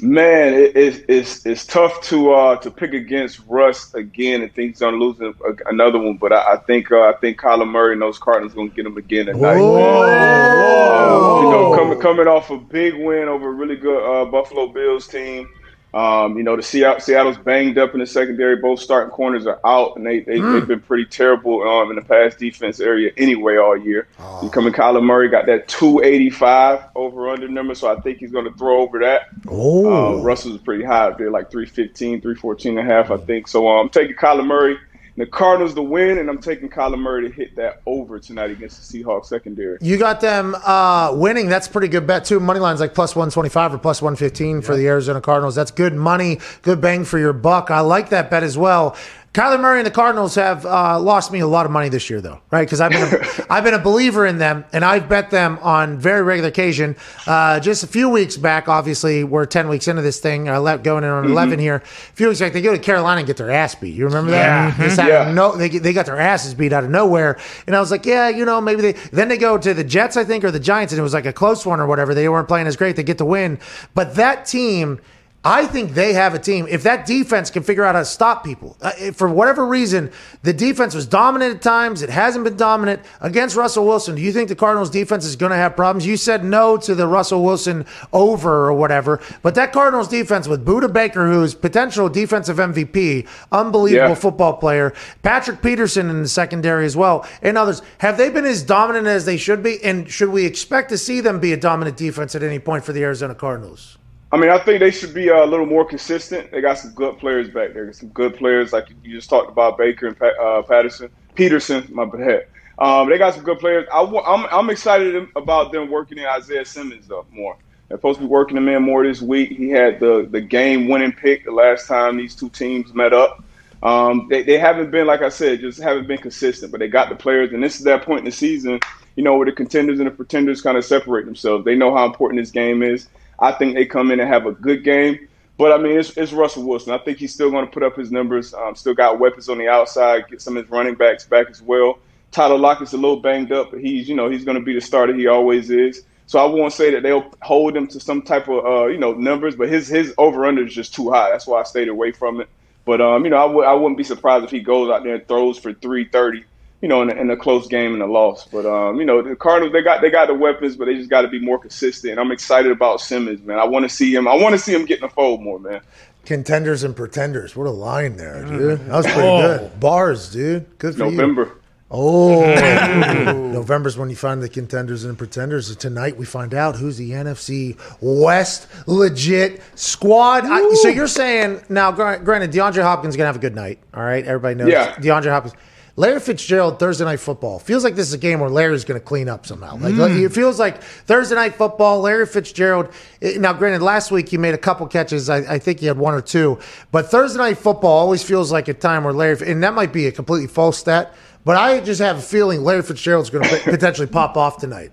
Man, 0.00 0.54
it, 0.54 0.76
it's 0.76 1.00
it's 1.08 1.46
it's 1.46 1.66
tough 1.66 2.02
to 2.02 2.32
uh 2.32 2.56
to 2.56 2.70
pick 2.70 2.94
against 2.94 3.40
Russ 3.46 3.94
again 3.94 4.42
and 4.42 4.52
think 4.52 4.72
he's 4.72 4.80
gonna 4.80 4.96
lose 4.96 5.20
a, 5.20 5.32
another 5.66 6.00
one. 6.00 6.16
But 6.16 6.32
I, 6.32 6.54
I 6.54 6.56
think 6.56 6.90
uh, 6.90 7.02
I 7.02 7.12
think 7.20 7.40
Kyler 7.40 7.68
Murray 7.68 7.92
and 7.92 8.02
those 8.02 8.18
Cardinals 8.18 8.54
gonna 8.54 8.70
get 8.70 8.86
him 8.86 8.96
again 8.96 9.26
tonight. 9.26 9.54
Um, 9.54 11.44
you 11.44 11.50
know, 11.50 11.74
coming 11.76 12.00
coming 12.00 12.26
off 12.26 12.50
a 12.50 12.58
big 12.58 12.94
win 12.94 13.28
over 13.28 13.50
a 13.50 13.52
really 13.52 13.76
good 13.76 14.02
uh, 14.02 14.24
Buffalo 14.24 14.66
Bills 14.66 15.06
team. 15.06 15.48
Um, 15.94 16.36
you 16.36 16.42
know, 16.42 16.56
the 16.56 16.62
Seattle, 16.62 16.98
Seattle's 16.98 17.38
banged 17.38 17.78
up 17.78 17.94
in 17.94 18.00
the 18.00 18.06
secondary. 18.06 18.56
Both 18.56 18.80
starting 18.80 19.12
corners 19.12 19.46
are 19.46 19.60
out, 19.64 19.96
and 19.96 20.04
they, 20.04 20.18
they 20.20 20.40
they've 20.40 20.66
been 20.66 20.80
pretty 20.80 21.04
terrible 21.04 21.62
um, 21.62 21.90
in 21.90 21.96
the 21.96 22.02
pass 22.02 22.34
defense 22.34 22.80
area 22.80 23.12
anyway 23.16 23.58
all 23.58 23.76
year. 23.76 24.08
You 24.42 24.50
coming, 24.50 24.72
Kyler 24.72 25.04
Murray 25.04 25.28
got 25.28 25.46
that 25.46 25.68
285 25.68 26.80
over 26.96 27.28
under 27.28 27.46
number, 27.46 27.76
so 27.76 27.96
I 27.96 28.00
think 28.00 28.18
he's 28.18 28.32
going 28.32 28.44
to 28.44 28.58
throw 28.58 28.80
over 28.80 28.98
that. 29.00 29.28
Oh. 29.46 30.18
Uh, 30.18 30.22
Russell's 30.22 30.58
pretty 30.58 30.82
high 30.82 31.06
up 31.06 31.18
there, 31.18 31.30
like 31.30 31.52
315, 31.52 32.20
314 32.20 32.76
and 32.76 32.90
a 32.90 32.92
half, 32.92 33.12
I 33.12 33.16
think. 33.16 33.46
So 33.46 33.68
um, 33.68 33.86
I'm 33.86 33.88
taking 33.88 34.16
Kyler 34.16 34.44
Murray 34.44 34.76
the 35.16 35.26
Cardinals 35.26 35.74
to 35.74 35.82
win, 35.82 36.18
and 36.18 36.28
I'm 36.28 36.40
taking 36.40 36.68
Kyler 36.68 36.98
Murray 36.98 37.28
to 37.28 37.34
hit 37.34 37.54
that 37.56 37.82
over 37.86 38.18
tonight 38.18 38.50
against 38.50 38.92
the 38.92 39.04
Seahawks 39.04 39.26
secondary. 39.26 39.78
You 39.80 39.96
got 39.96 40.20
them 40.20 40.56
uh, 40.64 41.12
winning. 41.14 41.48
That's 41.48 41.68
a 41.68 41.70
pretty 41.70 41.88
good 41.88 42.06
bet 42.06 42.24
too. 42.24 42.40
Money 42.40 42.60
line's 42.60 42.80
like 42.80 42.94
plus 42.94 43.14
one 43.14 43.30
twenty 43.30 43.48
five 43.48 43.72
or 43.72 43.78
plus 43.78 44.02
one 44.02 44.16
fifteen 44.16 44.60
for 44.60 44.76
the 44.76 44.86
Arizona 44.88 45.20
Cardinals. 45.20 45.54
That's 45.54 45.70
good 45.70 45.94
money, 45.94 46.40
good 46.62 46.80
bang 46.80 47.04
for 47.04 47.18
your 47.18 47.32
buck. 47.32 47.70
I 47.70 47.80
like 47.80 48.10
that 48.10 48.30
bet 48.30 48.42
as 48.42 48.58
well. 48.58 48.96
Kyler 49.34 49.60
Murray 49.60 49.80
and 49.80 49.86
the 49.86 49.90
Cardinals 49.90 50.36
have 50.36 50.64
uh, 50.64 50.96
lost 51.00 51.32
me 51.32 51.40
a 51.40 51.46
lot 51.46 51.66
of 51.66 51.72
money 51.72 51.88
this 51.88 52.08
year, 52.08 52.20
though, 52.20 52.40
right? 52.52 52.64
Because 52.64 52.80
I've 52.80 52.92
been 52.92 53.02
a, 53.02 53.46
I've 53.52 53.64
been 53.64 53.74
a 53.74 53.80
believer 53.80 54.24
in 54.26 54.38
them, 54.38 54.64
and 54.72 54.84
I've 54.84 55.08
bet 55.08 55.30
them 55.32 55.58
on 55.60 55.98
very 55.98 56.22
regular 56.22 56.50
occasion. 56.50 56.94
Uh, 57.26 57.58
just 57.58 57.82
a 57.82 57.88
few 57.88 58.08
weeks 58.08 58.36
back, 58.36 58.68
obviously, 58.68 59.24
we're 59.24 59.44
ten 59.44 59.66
weeks 59.68 59.88
into 59.88 60.02
this 60.02 60.20
thing. 60.20 60.48
I 60.48 60.58
let 60.58 60.84
going 60.84 61.02
in 61.02 61.10
on 61.10 61.24
11 61.24 61.58
here. 61.58 61.74
A 61.74 61.80
few 61.80 62.28
weeks 62.28 62.38
back, 62.38 62.52
they 62.52 62.62
go 62.62 62.70
to 62.72 62.78
Carolina 62.78 63.18
and 63.18 63.26
get 63.26 63.36
their 63.36 63.50
ass 63.50 63.74
beat. 63.74 63.96
You 63.96 64.04
remember 64.04 64.30
that? 64.30 64.78
Out 64.78 65.00
of 65.00 65.08
Yeah. 65.08 65.32
no, 65.32 65.56
they, 65.56 65.68
they 65.68 65.92
got 65.92 66.06
their 66.06 66.20
asses 66.20 66.54
beat 66.54 66.72
out 66.72 66.84
of 66.84 66.90
nowhere. 66.90 67.36
And 67.66 67.74
I 67.74 67.80
was 67.80 67.90
like, 67.90 68.06
yeah, 68.06 68.28
you 68.28 68.44
know, 68.44 68.60
maybe 68.60 68.82
they. 68.82 68.92
Then 69.10 69.26
they 69.26 69.36
go 69.36 69.58
to 69.58 69.74
the 69.74 69.82
Jets, 69.82 70.16
I 70.16 70.22
think, 70.22 70.44
or 70.44 70.52
the 70.52 70.60
Giants, 70.60 70.92
and 70.92 71.00
it 71.00 71.02
was 71.02 71.12
like 71.12 71.26
a 71.26 71.32
close 71.32 71.66
one 71.66 71.80
or 71.80 71.86
whatever. 71.88 72.14
They 72.14 72.28
weren't 72.28 72.46
playing 72.46 72.68
as 72.68 72.76
great. 72.76 72.94
They 72.94 73.02
get 73.02 73.18
the 73.18 73.24
win. 73.24 73.58
But 73.96 74.14
that 74.14 74.46
team. 74.46 75.00
I 75.46 75.66
think 75.66 75.92
they 75.92 76.14
have 76.14 76.32
a 76.32 76.38
team. 76.38 76.66
If 76.70 76.84
that 76.84 77.04
defense 77.04 77.50
can 77.50 77.62
figure 77.62 77.84
out 77.84 77.94
how 77.94 78.00
to 78.00 78.04
stop 78.06 78.44
people, 78.44 78.78
uh, 78.80 78.92
for 79.12 79.28
whatever 79.28 79.66
reason, 79.66 80.10
the 80.42 80.54
defense 80.54 80.94
was 80.94 81.06
dominant 81.06 81.56
at 81.56 81.60
times. 81.62 82.00
It 82.00 82.08
hasn't 82.08 82.44
been 82.44 82.56
dominant 82.56 83.02
against 83.20 83.54
Russell 83.54 83.84
Wilson. 83.84 84.14
Do 84.14 84.22
you 84.22 84.32
think 84.32 84.48
the 84.48 84.54
Cardinals 84.54 84.88
defense 84.88 85.26
is 85.26 85.36
going 85.36 85.50
to 85.50 85.56
have 85.56 85.76
problems? 85.76 86.06
You 86.06 86.16
said 86.16 86.44
no 86.44 86.78
to 86.78 86.94
the 86.94 87.06
Russell 87.06 87.44
Wilson 87.44 87.84
over 88.10 88.66
or 88.66 88.72
whatever, 88.72 89.20
but 89.42 89.54
that 89.56 89.72
Cardinals 89.72 90.08
defense 90.08 90.48
with 90.48 90.64
Budda 90.64 90.90
Baker, 90.90 91.26
who's 91.26 91.54
potential 91.54 92.08
defensive 92.08 92.56
MVP, 92.56 93.26
unbelievable 93.52 94.08
Yeah. 94.10 94.14
football 94.14 94.54
player, 94.54 94.94
Patrick 95.22 95.60
Peterson 95.60 96.08
in 96.08 96.22
the 96.22 96.28
secondary 96.28 96.86
as 96.86 96.96
well, 96.96 97.26
and 97.42 97.58
others, 97.58 97.82
have 97.98 98.16
they 98.16 98.30
been 98.30 98.46
as 98.46 98.62
dominant 98.62 99.06
as 99.06 99.26
they 99.26 99.36
should 99.36 99.62
be? 99.62 99.82
And 99.84 100.08
should 100.10 100.30
we 100.30 100.46
expect 100.46 100.88
to 100.88 100.96
see 100.96 101.20
them 101.20 101.38
be 101.38 101.52
a 101.52 101.56
dominant 101.58 101.98
defense 101.98 102.34
at 102.34 102.42
any 102.42 102.58
point 102.58 102.82
for 102.84 102.94
the 102.94 103.02
Arizona 103.02 103.34
Cardinals? 103.34 103.98
I 104.34 104.36
mean, 104.36 104.50
I 104.50 104.58
think 104.58 104.80
they 104.80 104.90
should 104.90 105.14
be 105.14 105.30
uh, 105.30 105.44
a 105.44 105.46
little 105.46 105.64
more 105.64 105.84
consistent. 105.84 106.50
They 106.50 106.60
got 106.60 106.76
some 106.76 106.90
good 106.90 107.18
players 107.18 107.48
back 107.48 107.72
there. 107.72 107.92
Some 107.92 108.08
good 108.08 108.34
players 108.34 108.72
like 108.72 108.88
you 109.04 109.14
just 109.14 109.30
talked 109.30 109.48
about 109.48 109.78
Baker 109.78 110.08
and 110.08 110.20
uh, 110.20 110.60
Patterson, 110.62 111.08
Peterson. 111.36 111.86
My 111.92 112.04
bad. 112.04 112.48
Um, 112.80 113.08
they 113.08 113.16
got 113.16 113.34
some 113.34 113.44
good 113.44 113.60
players. 113.60 113.86
I, 113.94 114.00
am 114.00 114.16
I'm, 114.26 114.46
I'm 114.50 114.70
excited 114.70 115.28
about 115.36 115.70
them 115.70 115.88
working 115.88 116.18
in 116.18 116.24
Isaiah 116.24 116.64
Simmons 116.64 117.06
though 117.06 117.24
more. 117.30 117.56
They're 117.86 117.96
supposed 117.96 118.18
to 118.18 118.24
be 118.24 118.28
working 118.28 118.56
him 118.56 118.66
in 118.66 118.82
more 118.82 119.06
this 119.06 119.22
week. 119.22 119.50
He 119.50 119.68
had 119.68 120.00
the 120.00 120.26
the 120.28 120.40
game 120.40 120.88
winning 120.88 121.12
pick 121.12 121.44
the 121.44 121.52
last 121.52 121.86
time 121.86 122.16
these 122.16 122.34
two 122.34 122.48
teams 122.48 122.92
met 122.92 123.12
up. 123.12 123.44
Um, 123.84 124.26
they, 124.28 124.42
they 124.42 124.58
haven't 124.58 124.90
been, 124.90 125.06
like 125.06 125.22
I 125.22 125.28
said, 125.28 125.60
just 125.60 125.80
haven't 125.80 126.08
been 126.08 126.18
consistent, 126.18 126.72
but 126.72 126.80
they 126.80 126.88
got 126.88 127.08
the 127.08 127.14
players. 127.14 127.52
And 127.52 127.62
this 127.62 127.76
is 127.76 127.84
that 127.84 128.02
point 128.02 128.20
in 128.20 128.24
the 128.24 128.32
season, 128.32 128.80
you 129.14 129.22
know, 129.22 129.36
where 129.36 129.46
the 129.46 129.52
contenders 129.52 130.00
and 130.00 130.08
the 130.08 130.10
pretenders 130.10 130.60
kind 130.60 130.76
of 130.76 130.84
separate 130.84 131.24
themselves. 131.24 131.64
They 131.64 131.76
know 131.76 131.94
how 131.94 132.04
important 132.04 132.40
this 132.40 132.50
game 132.50 132.82
is. 132.82 133.06
I 133.38 133.52
think 133.52 133.74
they 133.74 133.86
come 133.86 134.10
in 134.10 134.20
and 134.20 134.28
have 134.28 134.46
a 134.46 134.52
good 134.52 134.84
game. 134.84 135.28
But 135.56 135.72
I 135.72 135.78
mean, 135.78 135.98
it's, 135.98 136.16
it's 136.16 136.32
Russell 136.32 136.64
Wilson. 136.64 136.92
I 136.92 136.98
think 136.98 137.18
he's 137.18 137.32
still 137.32 137.50
going 137.50 137.64
to 137.64 137.70
put 137.70 137.82
up 137.82 137.96
his 137.96 138.10
numbers. 138.10 138.54
Um, 138.54 138.74
still 138.74 138.94
got 138.94 139.20
weapons 139.20 139.48
on 139.48 139.58
the 139.58 139.68
outside. 139.68 140.28
Get 140.28 140.42
some 140.42 140.56
of 140.56 140.64
his 140.64 140.70
running 140.70 140.94
backs 140.94 141.24
back 141.24 141.48
as 141.50 141.62
well. 141.62 141.98
Tyler 142.32 142.58
Lockett's 142.58 142.92
a 142.92 142.96
little 142.96 143.20
banged 143.20 143.52
up, 143.52 143.70
but 143.70 143.80
he's 143.80 144.08
you 144.08 144.16
know 144.16 144.28
he's 144.28 144.44
going 144.44 144.56
to 144.56 144.62
be 144.62 144.74
the 144.74 144.80
starter 144.80 145.14
he 145.14 145.28
always 145.28 145.70
is. 145.70 146.04
So 146.26 146.38
I 146.40 146.44
won't 146.46 146.72
say 146.72 146.90
that 146.90 147.02
they'll 147.02 147.30
hold 147.42 147.76
him 147.76 147.86
to 147.88 148.00
some 148.00 148.22
type 148.22 148.48
of 148.48 148.64
uh, 148.64 148.86
you 148.86 148.98
know 148.98 149.12
numbers, 149.12 149.54
but 149.54 149.68
his 149.68 149.86
his 149.86 150.12
over 150.18 150.44
under 150.44 150.66
is 150.66 150.74
just 150.74 150.94
too 150.94 151.10
high. 151.10 151.30
That's 151.30 151.46
why 151.46 151.60
I 151.60 151.62
stayed 151.62 151.88
away 151.88 152.10
from 152.10 152.40
it. 152.40 152.48
But 152.84 153.00
um, 153.00 153.24
you 153.24 153.30
know, 153.30 153.36
I 153.36 153.44
would 153.44 153.64
I 153.66 153.74
wouldn't 153.74 153.96
be 153.96 154.04
surprised 154.04 154.44
if 154.44 154.50
he 154.50 154.60
goes 154.60 154.90
out 154.90 155.04
there 155.04 155.14
and 155.14 155.28
throws 155.28 155.58
for 155.58 155.72
three 155.72 156.08
thirty. 156.08 156.44
You 156.84 156.88
know, 156.88 157.00
in 157.00 157.10
a, 157.10 157.14
in 157.14 157.30
a 157.30 157.36
close 157.38 157.66
game 157.66 157.94
and 157.94 158.02
a 158.02 158.06
loss. 158.06 158.44
But 158.46 158.66
um, 158.66 159.00
you 159.00 159.06
know, 159.06 159.22
the 159.22 159.34
Cardinals 159.34 159.72
they 159.72 159.80
got 159.80 160.02
they 160.02 160.10
got 160.10 160.26
the 160.26 160.34
weapons, 160.34 160.76
but 160.76 160.84
they 160.84 160.94
just 160.96 161.08
got 161.08 161.22
to 161.22 161.28
be 161.28 161.38
more 161.38 161.58
consistent. 161.58 162.18
I'm 162.18 162.30
excited 162.30 162.70
about 162.70 163.00
Simmons, 163.00 163.40
man. 163.40 163.58
I 163.58 163.64
want 163.64 163.84
to 163.84 163.88
see 163.88 164.14
him. 164.14 164.28
I 164.28 164.34
want 164.34 164.52
to 164.52 164.58
see 164.58 164.74
him 164.74 164.84
getting 164.84 165.04
a 165.04 165.08
fold 165.08 165.40
more, 165.40 165.58
man. 165.58 165.80
Contenders 166.26 166.84
and 166.84 166.94
pretenders. 166.94 167.56
What 167.56 167.66
a 167.66 167.70
line 167.70 168.16
there, 168.16 168.44
dude. 168.44 168.80
That 168.80 168.96
was 168.96 169.06
pretty 169.06 169.20
good. 169.22 169.80
Bars, 169.80 170.30
dude. 170.30 170.78
Good 170.78 170.94
for 170.96 171.06
you. 171.06 171.12
November. 171.12 171.56
Oh, 171.90 172.40
November's 173.54 173.96
when 173.96 174.10
you 174.10 174.16
find 174.16 174.42
the 174.42 174.50
contenders 174.50 175.04
and 175.04 175.16
pretenders. 175.16 175.74
Tonight 175.76 176.18
we 176.18 176.26
find 176.26 176.52
out 176.52 176.76
who's 176.76 176.98
the 176.98 177.12
NFC 177.12 177.78
West 178.02 178.68
legit 178.86 179.62
squad. 179.74 180.44
I, 180.44 180.70
so 180.74 180.88
you're 180.88 181.06
saying 181.06 181.62
now? 181.70 181.92
Granted, 181.92 182.52
DeAndre 182.52 182.82
Hopkins 182.82 183.14
is 183.14 183.16
gonna 183.16 183.28
have 183.28 183.36
a 183.36 183.38
good 183.38 183.54
night. 183.54 183.78
All 183.94 184.02
right, 184.02 184.22
everybody 184.26 184.56
knows 184.56 184.68
Yeah. 184.68 184.94
DeAndre 184.96 185.30
Hopkins. 185.30 185.54
Larry 185.96 186.18
Fitzgerald 186.18 186.80
Thursday 186.80 187.04
night 187.04 187.20
football 187.20 187.60
feels 187.60 187.84
like 187.84 187.94
this 187.94 188.08
is 188.08 188.14
a 188.14 188.18
game 188.18 188.40
where 188.40 188.50
Larry's 188.50 188.84
going 188.84 189.00
to 189.00 189.04
clean 189.04 189.28
up 189.28 189.46
somehow. 189.46 189.76
Like 189.76 189.94
it 189.94 190.30
feels 190.30 190.58
like 190.58 190.82
Thursday 190.82 191.36
night 191.36 191.54
football. 191.54 192.00
Larry 192.00 192.26
Fitzgerald. 192.26 192.88
eh, 193.22 193.36
Now, 193.38 193.52
granted, 193.52 193.80
last 193.80 194.10
week 194.10 194.28
he 194.28 194.36
made 194.36 194.54
a 194.54 194.58
couple 194.58 194.84
catches. 194.88 195.30
I, 195.30 195.54
I 195.54 195.58
think 195.60 195.78
he 195.78 195.86
had 195.86 195.96
one 195.96 196.12
or 196.14 196.20
two. 196.20 196.58
But 196.90 197.12
Thursday 197.12 197.38
night 197.38 197.58
football 197.58 197.92
always 197.96 198.24
feels 198.24 198.50
like 198.50 198.66
a 198.66 198.74
time 198.74 199.04
where 199.04 199.12
Larry, 199.12 199.48
and 199.48 199.62
that 199.62 199.74
might 199.74 199.92
be 199.92 200.08
a 200.08 200.12
completely 200.12 200.48
false 200.48 200.78
stat. 200.78 201.14
But 201.44 201.56
I 201.58 201.78
just 201.80 202.00
have 202.00 202.18
a 202.18 202.22
feeling 202.22 202.64
Larry 202.64 202.82
Fitzgerald's 202.82 203.30
going 203.30 203.48
to 203.48 203.58
potentially 203.62 204.08
pop 204.08 204.36
off 204.36 204.58
tonight. 204.58 204.90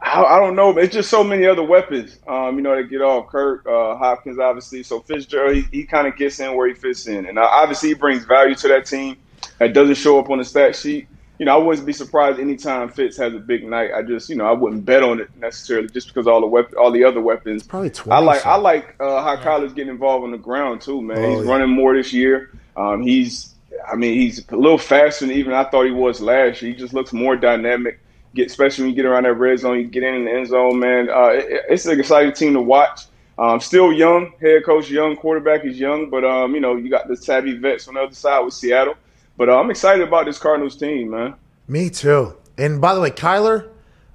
I, 0.00 0.22
I 0.24 0.40
don't 0.40 0.56
know. 0.56 0.76
It's 0.76 0.92
just 0.92 1.08
so 1.08 1.22
many 1.22 1.46
other 1.46 1.62
weapons. 1.62 2.18
Um, 2.26 2.56
you 2.56 2.62
know, 2.62 2.74
they 2.74 2.82
get 2.88 3.00
off 3.00 3.28
Kirk, 3.28 3.64
uh, 3.66 3.96
Hopkins, 3.96 4.40
obviously. 4.40 4.82
So 4.82 5.00
Fitzgerald, 5.00 5.54
he, 5.54 5.62
he 5.70 5.84
kind 5.84 6.08
of 6.08 6.16
gets 6.16 6.40
in 6.40 6.56
where 6.56 6.66
he 6.66 6.74
fits 6.74 7.06
in, 7.06 7.26
and 7.26 7.38
uh, 7.38 7.42
obviously 7.48 7.90
he 7.90 7.94
brings 7.94 8.24
value 8.24 8.56
to 8.56 8.68
that 8.68 8.86
team. 8.86 9.16
That 9.58 9.72
doesn't 9.72 9.96
show 9.96 10.18
up 10.18 10.30
on 10.30 10.38
the 10.38 10.44
stat 10.44 10.76
sheet. 10.76 11.08
You 11.38 11.46
know, 11.46 11.54
I 11.54 11.62
wouldn't 11.62 11.86
be 11.86 11.92
surprised 11.92 12.38
anytime 12.38 12.88
Fitz 12.88 13.16
has 13.16 13.34
a 13.34 13.38
big 13.38 13.64
night. 13.64 13.90
I 13.92 14.02
just, 14.02 14.28
you 14.28 14.36
know, 14.36 14.46
I 14.46 14.52
wouldn't 14.52 14.84
bet 14.84 15.02
on 15.02 15.20
it 15.20 15.28
necessarily 15.36 15.88
just 15.88 16.08
because 16.08 16.28
all 16.28 16.40
the 16.40 16.46
weapon, 16.46 16.76
all 16.78 16.92
the 16.92 17.02
other 17.02 17.20
weapons. 17.20 17.64
probably 17.98 18.16
I 18.16 18.20
like, 18.20 18.46
I 18.46 18.56
like 18.56 18.94
uh, 19.00 19.22
how 19.22 19.36
Kyler's 19.36 19.72
getting 19.72 19.90
involved 19.90 20.24
on 20.24 20.30
the 20.30 20.38
ground 20.38 20.80
too, 20.80 21.02
man. 21.02 21.18
Oh, 21.18 21.36
he's 21.36 21.44
yeah. 21.44 21.50
running 21.50 21.70
more 21.70 21.94
this 21.96 22.12
year. 22.12 22.52
Um, 22.76 23.02
he's, 23.02 23.54
I 23.90 23.96
mean, 23.96 24.14
he's 24.14 24.48
a 24.48 24.56
little 24.56 24.78
faster 24.78 25.26
than 25.26 25.34
even 25.34 25.52
I 25.52 25.64
thought 25.64 25.86
he 25.86 25.90
was 25.90 26.20
last 26.20 26.62
year. 26.62 26.72
He 26.72 26.78
just 26.78 26.94
looks 26.94 27.12
more 27.12 27.36
dynamic. 27.36 27.98
Get 28.34 28.46
especially 28.46 28.84
when 28.84 28.90
you 28.90 28.96
get 28.96 29.06
around 29.06 29.24
that 29.24 29.34
red 29.34 29.58
zone, 29.58 29.78
you 29.78 29.84
get 29.84 30.02
in, 30.02 30.14
in 30.14 30.24
the 30.24 30.32
end 30.32 30.48
zone, 30.48 30.78
man. 30.78 31.08
Uh, 31.08 31.28
it, 31.28 31.64
it's 31.68 31.86
an 31.86 31.98
exciting 31.98 32.32
team 32.32 32.52
to 32.54 32.60
watch. 32.60 33.02
Um, 33.38 33.60
still 33.60 33.92
young, 33.92 34.32
head 34.40 34.64
coach 34.64 34.88
young, 34.88 35.16
quarterback 35.16 35.64
is 35.64 35.78
young, 35.78 36.08
but 36.10 36.24
um, 36.24 36.54
you 36.54 36.60
know 36.60 36.76
you 36.76 36.88
got 36.88 37.08
the 37.08 37.16
savvy 37.16 37.56
vets 37.56 37.88
on 37.88 37.94
the 37.94 38.00
other 38.00 38.14
side 38.14 38.40
with 38.40 38.54
Seattle. 38.54 38.94
But 39.36 39.48
uh, 39.48 39.58
I'm 39.58 39.70
excited 39.70 40.06
about 40.06 40.26
this 40.26 40.38
Cardinals 40.38 40.76
team, 40.76 41.10
man. 41.10 41.34
Me 41.68 41.90
too. 41.90 42.36
And 42.56 42.80
by 42.80 42.94
the 42.94 43.00
way, 43.00 43.10
Kyler 43.10 43.68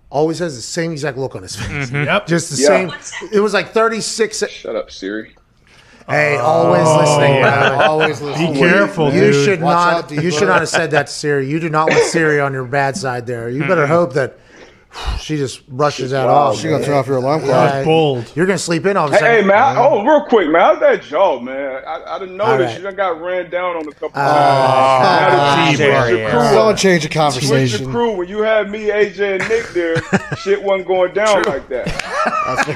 always 0.09 0.39
has 0.39 0.55
the 0.55 0.61
same 0.61 0.91
exact 0.91 1.17
look 1.17 1.35
on 1.35 1.41
his 1.43 1.55
face. 1.55 1.91
Yep. 1.93 2.27
Just 2.27 2.51
the 2.51 2.61
Yeah. 2.61 2.97
same. 2.99 3.29
It 3.33 3.39
was 3.41 3.53
like 3.53 3.71
36. 3.73 4.43
Shut 4.49 4.75
up, 4.75 4.89
Siri. 4.91 5.35
Hey, 6.07 6.37
always 6.37 6.87
listening. 6.87 7.41
brother. 7.41 7.75
Always 7.83 8.19
listen. 8.19 8.53
Be 8.53 8.57
careful, 8.59 9.13
You 9.13 9.19
dude. 9.31 9.45
should 9.45 9.61
Watch 9.61 9.75
not. 10.09 10.11
out, 10.17 10.23
you 10.23 10.31
should 10.31 10.47
not 10.47 10.59
have 10.61 10.69
said 10.69 10.89
that 10.91 11.05
to 11.05 11.13
Siri. 11.13 11.47
You 11.47 11.59
do 11.59 11.69
not 11.69 11.87
want 11.91 12.03
Siri 12.05 12.39
on 12.39 12.51
your 12.51 12.63
bad 12.65 12.97
side. 12.97 13.27
There. 13.27 13.47
You 13.47 13.59
better 13.67 13.85
hope 13.85 14.13
that 14.13 14.39
she 15.19 15.37
just 15.37 15.61
rushes 15.67 16.11
that 16.11 16.25
wild, 16.25 16.55
off. 16.55 16.59
She 16.59 16.67
gonna 16.69 16.83
turn 16.83 16.95
off 16.95 17.05
your 17.07 17.17
alarm 17.17 17.41
clock. 17.41 17.71
Yeah, 17.71 17.83
bold. 17.83 18.31
You're 18.35 18.45
gonna 18.47 18.57
sleep 18.57 18.85
in 18.87 18.97
all 18.97 19.05
of 19.07 19.11
a 19.13 19.15
Hey, 19.15 19.19
sudden. 19.19 19.41
hey, 19.41 19.47
man. 19.47 19.57
I, 19.57 19.75
oh, 19.77 20.03
real 20.03 20.25
quick, 20.25 20.49
man. 20.49 20.61
How's 20.61 20.79
that 20.79 21.03
jaw, 21.03 21.39
man? 21.39 21.83
I, 21.85 22.15
I 22.15 22.19
didn't 22.19 22.41
All 22.41 22.47
notice. 22.47 22.67
right. 22.71 22.77
You 22.77 22.83
done 22.83 22.95
got 22.95 23.21
ran 23.21 23.49
down 23.51 23.75
on 23.75 23.87
a 23.87 23.91
couple 23.91 24.11
Ah, 24.15 25.65
times. 25.67 25.77
there 25.77 25.91
Now 25.91 26.05
he 26.07 26.13
the- 26.13 26.19
is. 26.25 26.31
switch 26.31 26.33
your 26.33 26.53
Someone 26.53 26.75
change 26.75 27.03
the 27.03 27.09
Switch 27.09 27.13
the 27.13 27.19
conversation. 27.19 27.91
crew. 27.91 28.11
When 28.17 28.27
you 28.27 28.39
had 28.41 28.69
me, 28.71 28.89
AJ, 28.89 29.39
and 29.39 29.49
Nick 29.49 29.67
there, 29.69 29.95
shit 30.37 30.61
wasn't 30.63 30.87
going 30.87 31.13
down 31.13 31.43
like 31.43 31.67
that. 31.69 31.85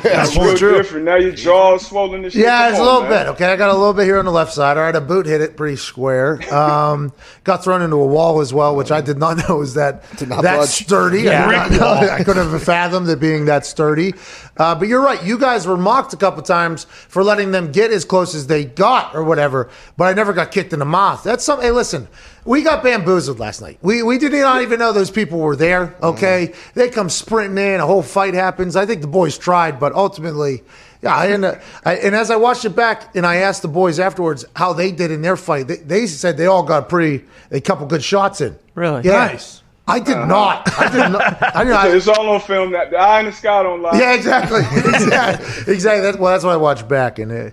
That's 0.04 0.36
Real 0.38 0.56
true. 0.56 0.78
different. 0.78 1.06
Now 1.06 1.16
your 1.16 1.32
jaw's 1.32 1.88
swollen 1.88 2.24
and 2.24 2.32
shit. 2.32 2.44
Yeah, 2.44 2.66
Come 2.66 2.70
it's 2.72 2.80
a 2.80 2.84
little 2.84 3.02
man. 3.02 3.10
bit. 3.10 3.28
Okay, 3.34 3.46
I 3.52 3.56
got 3.56 3.70
a 3.72 3.74
little 3.74 3.94
bit 3.94 4.06
here 4.06 4.20
on 4.20 4.26
the 4.26 4.32
left 4.32 4.54
side. 4.54 4.78
All 4.78 4.84
right, 4.84 4.96
a 4.96 5.02
boot 5.02 5.26
hit 5.26 5.42
it 5.42 5.58
pretty 5.58 5.76
square. 5.78 6.40
Um, 6.54 7.12
got 7.44 7.64
thrown 7.64 7.82
into 7.82 7.96
a 7.96 8.06
wall 8.06 8.40
as 8.40 8.54
well, 8.54 8.76
which 8.76 8.92
I 8.92 9.02
did 9.02 9.18
not 9.18 9.38
know 9.50 9.58
was 9.58 9.74
that 9.74 10.04
Did 10.18 10.30
not 10.30 10.44
that 10.44 10.68
sturdy. 10.68 11.28
I, 11.30 11.70
did 11.70 11.80
not 11.80 12.02
know- 12.02 12.03
I 12.10 12.24
couldn't 12.24 12.50
have 12.50 12.64
fathomed 12.64 13.10
it 13.10 13.20
being 13.20 13.46
that 13.46 13.66
sturdy. 13.66 14.14
Uh, 14.58 14.76
but 14.76 14.88
you're 14.88 15.02
right. 15.02 15.24
You 15.24 15.38
guys 15.38 15.66
were 15.66 15.78
mocked 15.78 16.14
a 16.14 16.18
couple 16.18 16.42
times 16.44 16.86
for 16.86 17.24
letting 17.24 17.52
them 17.52 17.72
get 17.72 17.92
as 17.92 18.06
close 18.06 18.36
as 18.36 18.48
they 18.48 18.66
got 18.66 19.16
or 19.16 19.24
whatever. 19.24 19.70
But 19.98 20.06
I 20.06 20.14
never 20.14 20.34
got 20.34 20.52
kicked 20.52 20.74
in 20.74 20.80
the 20.80 20.86
mouth. 20.86 21.24
That's 21.24 21.44
something. 21.44 21.66
Hey, 21.66 21.72
listen. 21.72 22.08
We 22.46 22.62
got 22.62 22.84
bamboozled 22.84 23.40
last 23.40 23.62
night. 23.62 23.80
We 23.82 24.04
we 24.04 24.18
did 24.18 24.34
not 24.34 24.62
even 24.62 24.80
know 24.80 24.92
those 24.92 25.10
people 25.10 25.40
were 25.40 25.56
there. 25.56 25.96
Okay, 26.04 26.54
they 26.74 26.90
come 26.90 27.10
sprinting 27.10 27.58
in. 27.58 27.80
A 27.80 27.86
whole 27.86 28.04
fight 28.04 28.34
happens. 28.34 28.76
I 28.76 28.86
think 28.86 29.00
the 29.00 29.08
boys 29.08 29.38
tried, 29.38 29.80
but 29.80 29.94
ultimately, 29.94 30.62
yeah. 31.02 31.16
I, 31.16 31.26
and, 31.28 31.46
uh, 31.46 31.56
I, 31.86 31.96
and 31.96 32.14
as 32.14 32.30
I 32.30 32.36
watched 32.36 32.66
it 32.66 32.76
back, 32.76 33.16
and 33.16 33.26
I 33.26 33.38
asked 33.38 33.62
the 33.62 33.70
boys 33.70 33.98
afterwards 33.98 34.44
how 34.58 34.74
they 34.74 34.92
did 34.92 35.10
in 35.10 35.22
their 35.22 35.38
fight, 35.38 35.68
they, 35.70 35.78
they 35.78 36.06
said 36.06 36.36
they 36.36 36.48
all 36.48 36.64
got 36.64 36.90
pretty 36.90 37.24
a 37.50 37.62
couple 37.62 37.88
good 37.88 38.04
shots 38.04 38.42
in. 38.42 38.58
Really? 38.76 39.04
Yeah. 39.04 39.28
Nice. 39.28 39.63
I 39.88 40.00
did 40.00 40.18
not. 40.18 40.72
I 40.80 40.90
did 40.90 41.12
not. 41.12 41.56
I 41.56 41.64
did 41.64 41.72
not. 41.72 41.88
It's 41.94 42.08
all 42.08 42.30
on 42.30 42.40
film. 42.40 42.72
That 42.72 42.92
the 42.92 42.98
eye 42.98 43.20
in 43.20 43.26
the 43.26 43.32
sky 43.32 43.64
don't 43.64 43.82
lie. 43.82 43.98
Yeah, 43.98 44.14
exactly. 44.14 44.60
exactly. 44.78 45.74
Exactly. 45.74 46.02
That's 46.02 46.18
well. 46.18 46.32
That's 46.32 46.44
what 46.44 46.54
I 46.54 46.58
watched 46.58 46.88
back, 46.88 47.20
and 47.20 47.32
uh, 47.32 47.52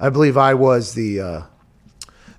I 0.00 0.10
believe 0.10 0.36
I 0.36 0.54
was 0.54 0.94
the 0.94 1.20
uh, 1.20 1.42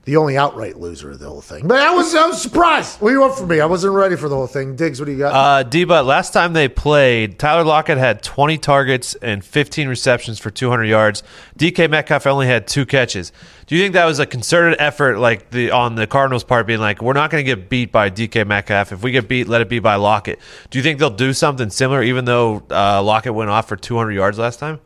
the 0.09 0.17
only 0.17 0.35
outright 0.37 0.79
loser 0.79 1.11
of 1.11 1.19
the 1.19 1.27
whole 1.27 1.39
thing. 1.39 1.67
But 1.67 1.81
I 1.81 1.93
was 1.93 2.15
I 2.15 2.25
was 2.25 2.41
surprised. 2.41 2.99
What 2.99 3.09
do 3.09 3.13
you 3.13 3.21
want 3.21 3.37
from 3.37 3.47
me? 3.47 3.59
I 3.59 3.67
wasn't 3.67 3.93
ready 3.93 4.15
for 4.15 4.27
the 4.27 4.35
whole 4.35 4.47
thing. 4.47 4.75
Diggs, 4.75 4.99
what 4.99 5.05
do 5.05 5.11
you 5.11 5.19
got? 5.19 5.33
Uh, 5.33 5.61
D. 5.61 5.83
But 5.83 6.05
last 6.05 6.33
time 6.33 6.53
they 6.53 6.67
played, 6.67 7.37
Tyler 7.37 7.63
Lockett 7.63 7.99
had 7.99 8.23
20 8.23 8.57
targets 8.57 9.13
and 9.15 9.45
15 9.45 9.87
receptions 9.87 10.39
for 10.39 10.49
200 10.49 10.85
yards. 10.85 11.21
DK 11.59 11.91
Metcalf 11.91 12.25
only 12.25 12.47
had 12.47 12.67
two 12.67 12.87
catches. 12.87 13.31
Do 13.67 13.75
you 13.75 13.83
think 13.83 13.93
that 13.93 14.05
was 14.05 14.17
a 14.17 14.25
concerted 14.25 14.79
effort, 14.79 15.19
like 15.19 15.51
the 15.51 15.69
on 15.69 15.93
the 15.93 16.07
Cardinals' 16.07 16.43
part, 16.43 16.65
being 16.65 16.79
like, 16.79 17.03
we're 17.03 17.13
not 17.13 17.29
going 17.29 17.45
to 17.45 17.55
get 17.55 17.69
beat 17.69 17.91
by 17.91 18.09
DK 18.09 18.47
Metcalf. 18.47 18.91
If 18.91 19.03
we 19.03 19.11
get 19.11 19.27
beat, 19.27 19.47
let 19.47 19.61
it 19.61 19.69
be 19.69 19.77
by 19.77 19.95
Lockett. 19.95 20.39
Do 20.71 20.79
you 20.79 20.83
think 20.83 20.97
they'll 20.97 21.11
do 21.11 21.33
something 21.33 21.69
similar, 21.69 22.01
even 22.01 22.25
though 22.25 22.63
uh, 22.71 23.03
Lockett 23.03 23.35
went 23.35 23.51
off 23.51 23.67
for 23.67 23.75
200 23.75 24.11
yards 24.11 24.39
last 24.39 24.57
time? 24.57 24.79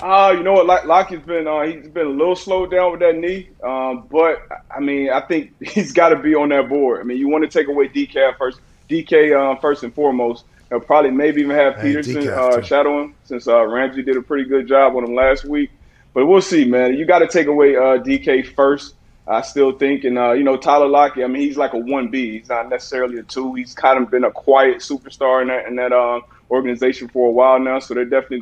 Uh, 0.00 0.34
you 0.36 0.42
know 0.42 0.52
what? 0.52 0.66
Lock- 0.66 0.84
Lockie's 0.84 1.20
been 1.20 1.46
uh, 1.46 1.62
he's 1.62 1.88
been 1.88 2.06
a 2.06 2.10
little 2.10 2.36
slowed 2.36 2.70
down 2.70 2.90
with 2.92 3.00
that 3.00 3.16
knee, 3.16 3.50
um, 3.62 4.06
but 4.10 4.46
I 4.70 4.80
mean, 4.80 5.10
I 5.10 5.20
think 5.20 5.54
he's 5.62 5.92
got 5.92 6.10
to 6.10 6.16
be 6.16 6.34
on 6.34 6.48
that 6.50 6.68
board. 6.68 7.00
I 7.00 7.04
mean, 7.04 7.18
you 7.18 7.28
want 7.28 7.44
to 7.44 7.58
take 7.58 7.68
away 7.68 7.88
DK 7.88 8.36
first, 8.36 8.60
DK 8.90 9.32
uh, 9.34 9.58
first 9.60 9.82
and 9.82 9.94
foremost. 9.94 10.44
They'll 10.68 10.80
probably 10.80 11.10
maybe 11.10 11.42
even 11.42 11.54
have 11.54 11.76
Hey, 11.76 11.82
Peterson 11.94 12.28
uh, 12.28 12.60
shadow 12.62 13.02
him 13.02 13.14
since 13.24 13.46
uh, 13.46 13.64
Ramsey 13.66 14.02
did 14.02 14.16
a 14.16 14.22
pretty 14.22 14.48
good 14.48 14.66
job 14.66 14.96
on 14.96 15.04
him 15.04 15.14
last 15.14 15.44
week. 15.44 15.70
But 16.12 16.26
we'll 16.26 16.40
see, 16.40 16.64
man. 16.64 16.94
You 16.94 17.04
got 17.04 17.20
to 17.20 17.28
take 17.28 17.46
away 17.46 17.76
uh, 17.76 17.98
DK 17.98 18.54
first. 18.54 18.94
I 19.26 19.40
still 19.40 19.72
think, 19.72 20.04
and 20.04 20.18
uh, 20.18 20.32
you 20.32 20.42
know, 20.44 20.56
Tyler 20.56 20.86
Lockett. 20.86 21.24
I 21.24 21.28
mean, 21.28 21.42
he's 21.42 21.56
like 21.56 21.72
a 21.72 21.78
one 21.78 22.08
B. 22.08 22.38
He's 22.38 22.48
not 22.48 22.68
necessarily 22.68 23.18
a 23.18 23.22
two. 23.22 23.54
He's 23.54 23.74
kind 23.74 24.02
of 24.02 24.10
been 24.10 24.24
a 24.24 24.30
quiet 24.30 24.78
superstar 24.78 25.40
in 25.40 25.48
that 25.48 25.66
in 25.66 25.76
that 25.76 25.92
uh, 25.92 26.20
organization 26.50 27.08
for 27.08 27.28
a 27.28 27.32
while 27.32 27.58
now. 27.58 27.78
So 27.78 27.94
they're 27.94 28.04
definitely 28.04 28.40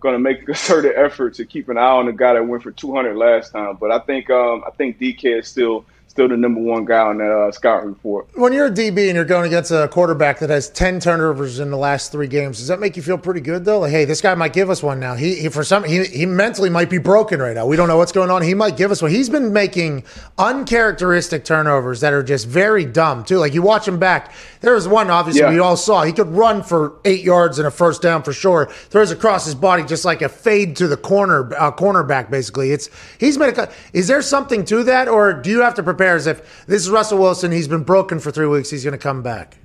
gonna 0.00 0.18
gonna 0.18 0.18
make 0.18 0.42
a 0.42 0.46
concerted 0.46 0.92
effort 0.96 1.34
to 1.34 1.44
keep 1.44 1.68
an 1.68 1.78
eye 1.78 1.82
on 1.82 2.06
the 2.06 2.12
guy 2.12 2.34
that 2.34 2.46
went 2.46 2.62
for 2.62 2.70
200 2.70 3.16
last 3.16 3.52
time. 3.52 3.76
But 3.80 3.90
I 3.90 3.98
think 4.00 4.30
um, 4.30 4.64
I 4.66 4.70
think 4.70 4.98
DK 4.98 5.40
is 5.40 5.48
still 5.48 5.84
still 6.18 6.26
the 6.26 6.36
number 6.36 6.60
one 6.60 6.84
guy 6.84 6.98
on 6.98 7.18
that 7.18 7.30
uh, 7.30 7.52
scouting 7.52 7.90
report. 7.90 8.26
when 8.34 8.52
you're 8.52 8.66
a 8.66 8.70
DB 8.72 9.06
and 9.06 9.14
you're 9.14 9.24
going 9.24 9.46
against 9.46 9.70
a 9.70 9.86
quarterback 9.86 10.40
that 10.40 10.50
has 10.50 10.68
10 10.68 10.98
turnovers 10.98 11.60
in 11.60 11.70
the 11.70 11.76
last 11.76 12.10
three 12.10 12.26
games, 12.26 12.58
does 12.58 12.66
that 12.66 12.80
make 12.80 12.96
you 12.96 13.02
feel 13.04 13.16
pretty 13.16 13.40
good 13.40 13.64
though? 13.64 13.78
Like, 13.78 13.92
hey, 13.92 14.04
this 14.04 14.20
guy 14.20 14.34
might 14.34 14.52
give 14.52 14.68
us 14.68 14.82
one 14.82 14.98
now. 14.98 15.14
He, 15.14 15.36
he 15.36 15.48
for 15.48 15.62
some 15.62 15.84
he, 15.84 16.04
he 16.06 16.26
mentally 16.26 16.70
might 16.70 16.90
be 16.90 16.98
broken 16.98 17.38
right 17.40 17.54
now. 17.54 17.66
We 17.66 17.76
don't 17.76 17.86
know 17.86 17.96
what's 17.96 18.10
going 18.10 18.32
on. 18.32 18.42
He 18.42 18.52
might 18.52 18.76
give 18.76 18.90
us 18.90 19.00
one. 19.00 19.12
He's 19.12 19.28
been 19.28 19.52
making 19.52 20.02
uncharacteristic 20.38 21.44
turnovers 21.44 22.00
that 22.00 22.12
are 22.12 22.24
just 22.24 22.48
very 22.48 22.84
dumb 22.84 23.22
too. 23.22 23.38
Like 23.38 23.54
you 23.54 23.62
watch 23.62 23.86
him 23.86 24.00
back. 24.00 24.32
There 24.60 24.74
was 24.74 24.88
one 24.88 25.10
obviously 25.10 25.42
Yeah. 25.42 25.50
we 25.52 25.60
all 25.60 25.76
saw. 25.76 26.02
He 26.02 26.12
could 26.12 26.26
run 26.28 26.64
for 26.64 26.94
eight 27.04 27.22
yards 27.22 27.60
and 27.60 27.68
a 27.68 27.70
first 27.70 28.02
down 28.02 28.24
for 28.24 28.32
sure. 28.32 28.66
Throws 28.90 29.12
across 29.12 29.44
his 29.44 29.54
body 29.54 29.84
just 29.84 30.04
like 30.04 30.20
a 30.20 30.28
fade 30.28 30.74
to 30.78 30.88
the 30.88 30.96
corner 30.96 31.54
uh, 31.54 31.70
cornerback. 31.70 32.28
Basically, 32.28 32.72
it's 32.72 32.90
he's 33.20 33.38
made 33.38 33.56
a. 33.56 33.70
Is 33.92 34.08
there 34.08 34.20
something 34.20 34.64
to 34.64 34.82
that, 34.82 35.06
or 35.06 35.32
do 35.32 35.48
you 35.50 35.60
have 35.60 35.74
to 35.74 35.82
prepare 35.84 36.07
as 36.16 36.26
if 36.26 36.66
this 36.66 36.82
is 36.82 36.90
Russell 36.90 37.18
Wilson? 37.18 37.52
He's 37.52 37.68
been 37.68 37.84
broken 37.84 38.20
for 38.20 38.30
three 38.30 38.46
weeks. 38.46 38.70
He's 38.70 38.84
going 38.84 38.92
to 38.92 38.98
come 38.98 39.22
back. 39.22 39.58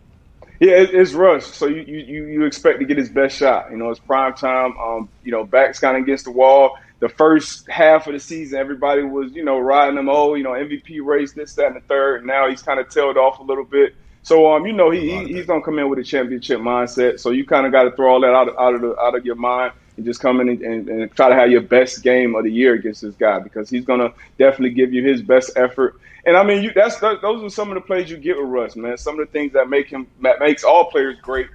Yeah, 0.60 0.76
it, 0.76 0.94
it's 0.94 1.14
Rush. 1.14 1.46
So 1.46 1.68
you, 1.68 1.82
you 1.82 1.98
you 2.00 2.26
you 2.26 2.46
expect 2.46 2.80
to 2.80 2.86
get 2.86 2.98
his 2.98 3.10
best 3.10 3.36
shot. 3.36 3.70
You 3.72 3.78
know, 3.78 3.90
it's 3.90 4.00
prime 4.00 4.34
time. 4.34 4.78
Um, 4.78 5.10
you 5.24 5.32
know, 5.32 5.44
backs 5.44 5.80
kind 5.80 5.98
of 5.98 6.04
against 6.04 6.26
the 6.26 6.32
wall. 6.32 6.78
The 7.00 7.10
first 7.10 7.70
half 7.70 8.08
of 8.08 8.14
the 8.14 8.20
season, 8.20 8.60
everybody 8.60 9.04
was 9.04 9.34
you 9.34 9.44
know 9.44 9.60
riding 9.60 9.98
him. 9.98 10.08
Oh, 10.10 10.36
you 10.36 10.44
know, 10.44 10.52
MVP 10.52 11.04
race, 11.04 11.34
this, 11.34 11.54
that, 11.56 11.68
and 11.68 11.76
the 11.76 11.82
third. 11.82 12.26
Now 12.26 12.50
he's 12.50 12.62
kind 12.62 12.80
of 12.80 12.88
tailed 12.90 13.18
off 13.18 13.40
a 13.40 13.44
little 13.44 13.66
bit. 13.66 13.96
So 14.22 14.54
um, 14.54 14.66
you 14.66 14.72
know, 14.72 14.90
he, 14.90 15.02
he 15.10 15.34
he's 15.34 15.46
gonna 15.46 15.62
come 15.62 15.80
in 15.80 15.90
with 15.90 16.00
a 16.00 16.04
championship 16.04 16.60
mindset. 16.60 17.20
So 17.20 17.32
you 17.32 17.46
kind 17.46 17.66
of 17.66 17.74
got 17.74 17.84
to 17.84 17.92
throw 17.92 18.14
all 18.14 18.22
that 18.22 18.34
out 18.34 18.48
of, 18.48 18.58
out 18.58 18.76
of 18.76 18.82
the 18.82 18.98
out 19.00 19.18
of 19.18 19.26
your 19.26 19.36
mind 19.36 19.74
and 19.98 20.06
just 20.06 20.20
come 20.20 20.42
in 20.42 20.50
and, 20.50 20.62
and, 20.62 20.90
and 20.90 21.12
try 21.16 21.30
to 21.30 21.36
have 21.36 21.52
your 21.52 21.62
best 21.62 22.04
game 22.04 22.36
of 22.36 22.44
the 22.44 22.52
year 22.52 22.74
against 22.74 23.02
this 23.02 23.16
guy 23.16 23.40
because 23.40 23.70
he's 23.70 23.86
gonna 23.86 24.12
definitely 24.38 24.72
give 24.72 24.94
you 24.94 25.04
his 25.04 25.22
best 25.22 25.52
effort. 25.56 26.00
And 26.26 26.38
I 26.38 26.44
mean, 26.44 26.64
you, 26.64 26.72
that's 26.74 27.00
that, 27.00 27.22
those 27.22 27.44
are 27.44 27.50
some 27.50 27.70
of 27.70 27.76
the 27.76 27.82
plays 27.82 28.10
you 28.10 28.18
get 28.18 28.38
with 28.38 28.48
Russ, 28.48 28.76
man. 28.76 28.98
Some 28.98 29.20
of 29.20 29.26
the 29.26 29.32
things 29.32 29.54
that 29.54 29.70
make 29.70 29.88
him 29.88 30.08
that 30.22 30.40
makes 30.40 30.64
all 30.64 30.86
players 30.86 31.18
great 31.22 31.48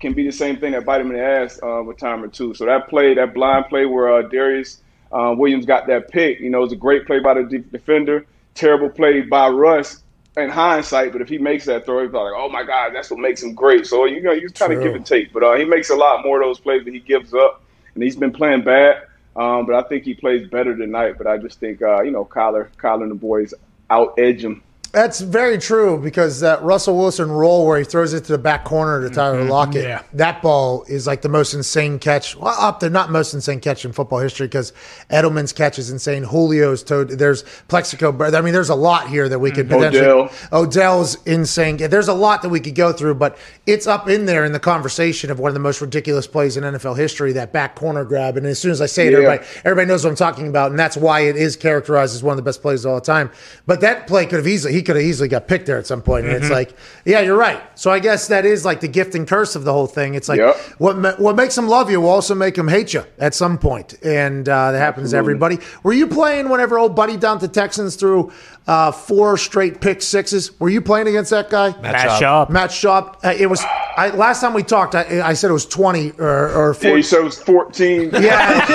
can 0.00 0.12
be 0.12 0.26
the 0.26 0.32
same 0.32 0.58
thing 0.58 0.72
that 0.72 0.84
bite 0.84 1.00
him 1.00 1.10
in 1.10 1.16
the 1.16 1.22
ass 1.22 1.58
uh, 1.62 1.82
with 1.82 1.98
time 1.98 2.22
or 2.22 2.28
two. 2.28 2.54
So 2.54 2.66
that 2.66 2.88
play, 2.88 3.14
that 3.14 3.34
blind 3.34 3.66
play 3.66 3.86
where 3.86 4.12
uh, 4.12 4.22
Darius 4.22 4.80
uh, 5.12 5.34
Williams 5.36 5.66
got 5.66 5.86
that 5.88 6.10
pick, 6.10 6.40
you 6.40 6.50
know, 6.50 6.58
it 6.58 6.62
was 6.62 6.72
a 6.72 6.76
great 6.76 7.06
play 7.06 7.20
by 7.20 7.34
the 7.34 7.42
de- 7.44 7.58
defender. 7.58 8.26
Terrible 8.54 8.90
play 8.90 9.22
by 9.22 9.48
Russ 9.48 10.02
in 10.36 10.48
hindsight, 10.48 11.12
but 11.12 11.20
if 11.20 11.28
he 11.28 11.38
makes 11.38 11.64
that 11.66 11.84
throw, 11.84 12.02
he's 12.02 12.12
like, 12.12 12.32
oh 12.34 12.48
my 12.48 12.64
God, 12.64 12.92
that's 12.94 13.10
what 13.10 13.20
makes 13.20 13.42
him 13.42 13.54
great. 13.54 13.86
So, 13.86 14.04
you 14.04 14.22
know, 14.22 14.32
you 14.32 14.48
kind 14.50 14.72
of 14.72 14.82
give 14.82 14.94
and 14.94 15.04
take. 15.04 15.32
But 15.32 15.42
uh, 15.42 15.56
he 15.56 15.64
makes 15.64 15.90
a 15.90 15.96
lot 15.96 16.24
more 16.24 16.40
of 16.40 16.46
those 16.46 16.60
plays 16.60 16.84
that 16.84 16.92
he 16.92 17.00
gives 17.00 17.34
up, 17.34 17.62
and 17.94 18.02
he's 18.02 18.16
been 18.16 18.32
playing 18.32 18.62
bad. 18.62 19.02
Um, 19.34 19.64
but 19.66 19.74
I 19.74 19.88
think 19.88 20.04
he 20.04 20.14
plays 20.14 20.48
better 20.48 20.76
tonight. 20.76 21.16
But 21.18 21.26
I 21.26 21.38
just 21.38 21.58
think, 21.58 21.82
uh, 21.82 22.02
you 22.02 22.10
know, 22.10 22.24
Kyler, 22.24 22.68
Kyler 22.76 23.02
and 23.02 23.10
the 23.10 23.16
boys 23.16 23.54
out 23.90 24.14
edge 24.18 24.44
him. 24.44 24.62
That's 24.92 25.22
very 25.22 25.56
true 25.56 25.98
because 25.98 26.40
that 26.40 26.62
Russell 26.62 26.98
Wilson 26.98 27.30
roll 27.32 27.66
where 27.66 27.78
he 27.78 27.84
throws 27.84 28.12
it 28.12 28.24
to 28.24 28.32
the 28.32 28.38
back 28.38 28.66
corner 28.66 29.00
to 29.00 29.14
Tyler 29.14 29.40
mm-hmm. 29.40 29.48
Lockett, 29.48 29.84
Yeah. 29.84 30.02
that 30.12 30.42
ball 30.42 30.84
is 30.86 31.06
like 31.06 31.22
the 31.22 31.30
most 31.30 31.54
insane 31.54 31.98
catch. 31.98 32.36
Well, 32.36 32.54
up 32.60 32.80
there, 32.80 32.90
not 32.90 33.10
most 33.10 33.32
insane 33.32 33.60
catch 33.60 33.86
in 33.86 33.92
football 33.92 34.18
history 34.18 34.48
because 34.48 34.74
Edelman's 35.10 35.54
catch 35.54 35.78
is 35.78 35.90
insane. 35.90 36.24
Julio's 36.24 36.82
toe, 36.82 37.04
there's 37.04 37.42
Plaxico. 37.68 38.14
I 38.22 38.42
mean, 38.42 38.52
there's 38.52 38.68
a 38.68 38.74
lot 38.74 39.08
here 39.08 39.30
that 39.30 39.38
we 39.38 39.50
could 39.50 39.66
mm-hmm. 39.66 39.76
potentially. 39.78 40.04
Odell. 40.04 40.30
Odell's 40.52 41.22
insane. 41.24 41.78
There's 41.78 42.08
a 42.08 42.14
lot 42.14 42.42
that 42.42 42.50
we 42.50 42.60
could 42.60 42.74
go 42.74 42.92
through, 42.92 43.14
but 43.14 43.38
it's 43.66 43.86
up 43.86 44.10
in 44.10 44.26
there 44.26 44.44
in 44.44 44.52
the 44.52 44.60
conversation 44.60 45.30
of 45.30 45.38
one 45.38 45.48
of 45.48 45.54
the 45.54 45.60
most 45.60 45.80
ridiculous 45.80 46.26
plays 46.26 46.58
in 46.58 46.64
NFL 46.64 46.98
history. 46.98 47.32
That 47.32 47.50
back 47.50 47.76
corner 47.76 48.04
grab, 48.04 48.36
and 48.36 48.46
as 48.46 48.58
soon 48.58 48.72
as 48.72 48.82
I 48.82 48.86
say 48.86 49.06
it, 49.06 49.12
Yeah. 49.12 49.20
everybody 49.20 49.44
everybody 49.64 49.88
knows 49.88 50.04
what 50.04 50.10
I'm 50.10 50.16
talking 50.16 50.48
about, 50.48 50.70
and 50.70 50.78
that's 50.78 50.98
why 50.98 51.20
it 51.20 51.36
is 51.36 51.56
characterized 51.56 52.14
as 52.14 52.22
one 52.22 52.32
of 52.32 52.36
the 52.36 52.42
best 52.42 52.60
plays 52.60 52.84
of 52.84 52.92
all 52.92 53.00
time. 53.00 53.30
But 53.66 53.80
that 53.80 54.06
play 54.06 54.26
could 54.26 54.36
have 54.36 54.46
easily 54.46 54.74
he 54.74 54.81
could 54.82 54.96
have 54.96 55.04
easily 55.04 55.28
got 55.28 55.46
picked 55.48 55.66
there 55.66 55.78
at 55.78 55.86
some 55.86 56.02
point, 56.02 56.26
and 56.26 56.34
it's 56.34 56.50
like, 56.50 56.74
yeah, 57.04 57.20
you're 57.20 57.36
right. 57.36 57.60
So 57.78 57.90
I 57.90 57.98
guess 57.98 58.28
that 58.28 58.44
is 58.44 58.64
like 58.64 58.80
the 58.80 58.88
gift 58.88 59.14
and 59.14 59.26
curse 59.26 59.56
of 59.56 59.64
the 59.64 59.72
whole 59.72 59.86
thing. 59.86 60.14
It's 60.14 60.28
like 60.28 60.38
Yep. 60.38 60.56
what 60.78 61.20
what 61.20 61.36
makes 61.36 61.54
them 61.54 61.68
love 61.68 61.90
you 61.90 62.00
will 62.00 62.10
also 62.10 62.34
make 62.34 62.54
them 62.54 62.68
hate 62.68 62.94
you 62.94 63.04
at 63.18 63.34
some 63.34 63.58
point, 63.58 63.94
and 64.04 64.48
uh, 64.48 64.72
that 64.72 64.78
happens 64.78 65.10
to 65.12 65.16
everybody. 65.16 65.58
Were 65.82 65.92
you 65.92 66.06
playing 66.06 66.48
whenever 66.48 66.78
old 66.78 66.94
buddy 66.96 67.16
down 67.16 67.38
to 67.40 67.48
Texans 67.48 67.96
threw 67.96 68.32
uh, 68.66 68.92
four 68.92 69.36
straight 69.36 69.80
pick 69.80 70.02
sixes? 70.02 70.58
Were 70.60 70.68
you 70.70 70.80
playing 70.80 71.08
against 71.08 71.30
that 71.30 71.50
guy? 71.50 71.68
Match 71.80 72.22
up. 72.22 72.50
Matt 72.50 72.70
Schaub. 72.70 73.16
Uh, 73.24 73.34
it 73.38 73.46
was 73.46 73.62
I, 73.96 74.10
last 74.10 74.40
time 74.40 74.54
we 74.54 74.62
talked. 74.62 74.94
I, 74.94 75.20
I 75.22 75.32
said 75.34 75.50
it 75.50 75.52
was 75.54 75.66
twenty 75.66 76.10
or, 76.12 76.48
or 76.70 76.76
Yeah, 76.80 76.94
you 76.94 77.02
said 77.02 77.20
it 77.20 77.24
was 77.24 77.38
14. 77.42 78.10
Yeah, 78.12 78.20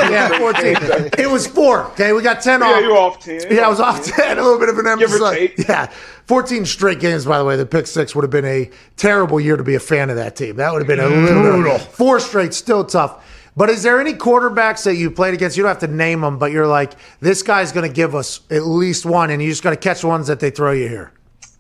yeah, 0.10 0.38
fourteen. 0.40 0.76
It 1.18 1.30
was 1.30 1.48
four. 1.48 1.86
Okay, 1.92 2.14
we 2.14 2.22
got 2.22 2.42
ten 2.42 2.62
Yeah, 2.62 2.68
off. 2.68 2.76
Yeah, 2.82 2.88
you 2.88 2.98
off 2.98 3.20
10. 3.20 3.42
Yeah, 3.56 3.66
I 3.66 3.70
was 3.70 3.80
off 3.80 4.04
ten. 4.06 4.38
A 4.38 4.42
little 4.42 4.60
bit 4.60 4.70
of 4.70 4.78
an 4.78 4.86
Give 5.00 5.12
or 5.14 5.28
emphasis. 5.28 5.56
take. 5.58 5.68
Yeah, 5.68 5.86
fourteen 6.26 6.66
straight 6.66 7.00
games. 7.00 7.26
By 7.26 7.38
the 7.40 7.46
way, 7.46 7.56
the 7.56 7.66
pick 7.66 7.88
six 7.88 8.16
would 8.16 8.24
have 8.24 8.32
been 8.32 8.46
a 8.46 8.70
terrible 8.96 9.40
year 9.40 9.58
to 9.58 9.64
be 9.64 9.76
a 9.76 9.80
fan 9.80 10.10
of 10.10 10.16
that 10.18 10.36
team. 10.36 10.58
That 10.58 10.72
would 10.74 10.80
have 10.82 10.88
been 10.88 11.00
a 11.00 11.08
little 11.08 11.64
bit 11.64 11.82
four 11.82 12.20
straight. 12.20 12.54
Still 12.54 12.84
tough. 12.86 13.24
But 13.56 13.72
is 13.72 13.82
there 13.82 14.00
any 14.00 14.14
quarterbacks 14.14 14.84
that 14.84 14.98
you 14.98 15.10
played 15.10 15.34
against? 15.34 15.58
You 15.58 15.64
don't 15.64 15.70
have 15.72 15.80
to 15.80 15.88
name 15.88 16.22
them, 16.22 16.38
but 16.38 16.52
you're 16.52 16.68
like, 16.68 16.94
this 17.22 17.42
guy's 17.42 17.72
going 17.72 17.90
to 17.90 17.94
give 17.94 18.14
us 18.14 18.42
at 18.52 18.68
least 18.68 19.04
one, 19.04 19.32
and 19.32 19.42
you 19.42 19.50
just 19.50 19.64
got 19.64 19.72
to 19.72 19.76
catch 19.78 20.02
the 20.02 20.08
ones 20.08 20.28
that 20.28 20.40
they 20.40 20.52
throw 20.52 20.74
you 20.74 20.88
here. 20.88 21.12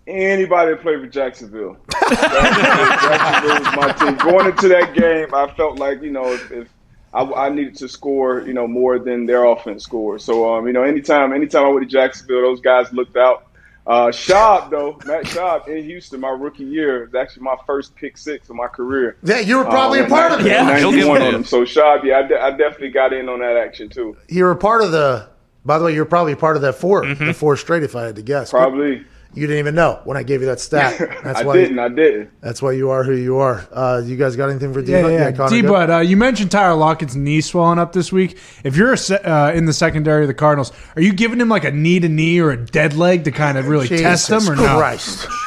Anybody 0.07 0.71
that 0.71 0.81
played 0.81 1.01
for 1.01 1.07
Jacksonville. 1.07 1.77
Jacksonville 2.09 3.59
was 3.59 3.75
my 3.75 3.91
team. 3.99 4.15
Going 4.17 4.47
into 4.47 4.67
that 4.69 4.93
game, 4.95 5.33
I 5.33 5.51
felt 5.53 5.77
like, 5.79 6.01
you 6.01 6.11
know, 6.11 6.31
if, 6.31 6.51
if 6.51 6.69
I, 7.13 7.23
I 7.23 7.49
needed 7.49 7.75
to 7.77 7.89
score, 7.89 8.41
you 8.41 8.53
know, 8.53 8.67
more 8.67 8.99
than 8.99 9.25
their 9.25 9.43
offense 9.45 9.83
scored. 9.83 10.21
So, 10.21 10.53
um, 10.53 10.65
you 10.67 10.73
know, 10.73 10.83
anytime, 10.83 11.33
anytime 11.33 11.65
I 11.65 11.69
went 11.69 11.81
to 11.89 11.91
Jacksonville, 11.91 12.41
those 12.41 12.61
guys 12.61 12.91
looked 12.93 13.17
out. 13.17 13.43
Uh, 13.85 14.07
Schaub, 14.07 14.69
though, 14.69 14.99
Matt 15.05 15.23
Schaub 15.25 15.67
in 15.69 15.81
Houston, 15.85 16.19
my 16.19 16.29
rookie 16.29 16.65
year, 16.65 17.05
was 17.05 17.15
actually 17.15 17.43
my 17.43 17.55
first 17.65 17.95
pick 17.95 18.17
six 18.17 18.49
of 18.49 18.55
my 18.57 18.67
career. 18.67 19.15
Yeah, 19.23 19.39
you 19.39 19.57
were 19.57 19.63
probably 19.63 19.99
Um, 19.99 20.07
a 20.07 20.09
part 20.09 20.31
of 20.33 20.41
it. 20.41 20.49
Yeah. 20.49 20.77
He'll 20.77 20.91
give 20.91 21.07
91 21.07 21.21
it 21.21 21.27
on 21.27 21.35
him. 21.35 21.43
So 21.45 21.63
Schaub, 21.63 22.03
yeah, 22.03 22.19
I, 22.19 22.23
de- 22.23 22.41
I 22.41 22.49
definitely 22.51 22.89
got 22.89 23.13
in 23.13 23.29
on 23.29 23.39
that 23.39 23.55
action 23.55 23.87
too. 23.87 24.17
You 24.27 24.43
were 24.43 24.55
part 24.55 24.83
of 24.83 24.91
the. 24.91 25.29
By 25.65 25.79
the 25.79 25.85
way, 25.85 25.93
you're 25.93 26.05
probably 26.05 26.35
part 26.35 26.55
of 26.55 26.61
that 26.63 26.75
4 26.75 27.13
the 27.15 27.33
four 27.33 27.57
straight. 27.57 27.83
If 27.83 27.93
I 27.95 28.03
had 28.05 28.15
to 28.17 28.21
guess, 28.21 28.51
Probably. 28.51 29.05
You 29.37 29.47
didn't 29.47 29.59
even 29.59 29.75
know 29.75 29.99
when 30.03 30.17
I 30.17 30.23
gave 30.23 30.41
you 30.41 30.47
that 30.47 30.59
stat. 30.59 30.97
That's 31.23 31.39
I 31.39 31.43
why. 31.45 31.53
didn't. 31.55 31.79
I 31.79 31.89
didn't. 31.89 32.31
That's 32.41 32.61
why 32.61 32.71
you 32.71 32.89
are 32.89 33.03
who 33.03 33.13
you 33.15 33.37
are. 33.37 33.67
Uh, 33.71 34.01
you 34.03 34.17
guys 34.17 34.35
got 34.35 34.49
anything 34.49 34.73
for 34.73 34.81
D? 34.81 34.91
Yeah, 34.91 35.07
yeah. 35.07 35.31
Connor, 35.31 35.49
D, 35.49 35.61
but 35.61 35.89
uh, 35.89 35.99
you 35.99 36.17
mentioned 36.17 36.49
Tyler 36.51 36.75
Lockett's 36.75 37.15
knee 37.15 37.41
swelling 37.41 37.77
up 37.79 37.93
this 37.93 38.11
week. 38.11 38.37
If 38.63 38.75
you're 38.75 38.93
a 38.93 38.97
se- 38.97 39.21
uh, 39.23 39.51
in 39.51 39.65
the 39.65 39.73
secondary 39.73 40.23
of 40.23 40.27
the 40.27 40.33
Cardinals, 40.33 40.71
are 40.95 41.01
you 41.01 41.13
giving 41.13 41.39
him 41.39 41.49
like 41.49 41.63
a 41.63 41.71
knee 41.71 41.99
to 41.99 42.09
knee 42.09 42.39
or 42.39 42.51
a 42.51 42.57
dead 42.57 42.95
leg 42.95 43.23
to 43.25 43.31
kind 43.31 43.57
of 43.57 43.67
really 43.67 43.87
test 43.87 44.29
him 44.29 44.49
or 44.49 44.55
no? 44.55 44.77
Christ. 44.77 45.27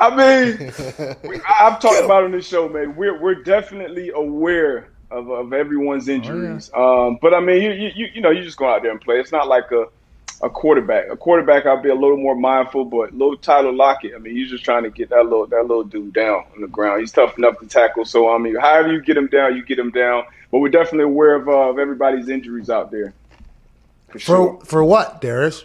I 0.00 0.10
mean, 0.16 0.72
I- 1.46 1.66
I've 1.66 1.80
talked 1.80 2.04
about 2.04 2.22
it 2.22 2.26
on 2.26 2.32
this 2.32 2.46
show, 2.46 2.68
man. 2.68 2.96
We're 2.96 3.20
we're 3.20 3.42
definitely 3.42 4.10
aware 4.14 4.88
of, 5.10 5.28
of 5.30 5.52
everyone's 5.52 6.08
injuries. 6.08 6.70
um, 6.74 7.18
but 7.22 7.34
I 7.34 7.40
mean, 7.40 7.62
you, 7.62 7.70
you 7.72 7.90
you 7.94 8.06
you 8.14 8.20
know, 8.20 8.30
you 8.30 8.42
just 8.42 8.56
go 8.56 8.68
out 8.72 8.82
there 8.82 8.90
and 8.90 9.00
play. 9.00 9.16
It's 9.20 9.32
not 9.32 9.46
like 9.48 9.70
a 9.70 9.86
a 10.42 10.50
quarterback. 10.50 11.08
A 11.10 11.16
quarterback, 11.16 11.66
I'll 11.66 11.80
be 11.80 11.88
a 11.88 11.94
little 11.94 12.16
more 12.16 12.34
mindful. 12.34 12.84
But 12.84 13.12
little 13.12 13.36
Tyler 13.36 13.72
Lockett, 13.72 14.12
I 14.14 14.18
mean, 14.18 14.34
he's 14.34 14.50
just 14.50 14.64
trying 14.64 14.82
to 14.82 14.90
get 14.90 15.10
that 15.10 15.24
little 15.24 15.46
that 15.46 15.62
little 15.66 15.84
dude 15.84 16.12
down 16.12 16.44
on 16.54 16.60
the 16.60 16.66
ground. 16.68 17.00
He's 17.00 17.12
tough 17.12 17.38
enough 17.38 17.58
to 17.60 17.66
tackle. 17.66 18.04
So 18.04 18.34
I 18.34 18.38
mean, 18.38 18.56
however 18.56 18.92
you 18.92 19.00
get 19.02 19.16
him 19.16 19.28
down, 19.28 19.56
you 19.56 19.64
get 19.64 19.78
him 19.78 19.90
down. 19.90 20.24
But 20.50 20.58
we're 20.58 20.68
definitely 20.68 21.04
aware 21.04 21.34
of 21.36 21.48
uh, 21.48 21.70
of 21.70 21.78
everybody's 21.78 22.28
injuries 22.28 22.68
out 22.70 22.90
there. 22.90 23.14
For 24.08 24.18
sure. 24.18 24.58
For 24.60 24.64
for 24.66 24.84
what, 24.84 25.20
Darius? 25.20 25.64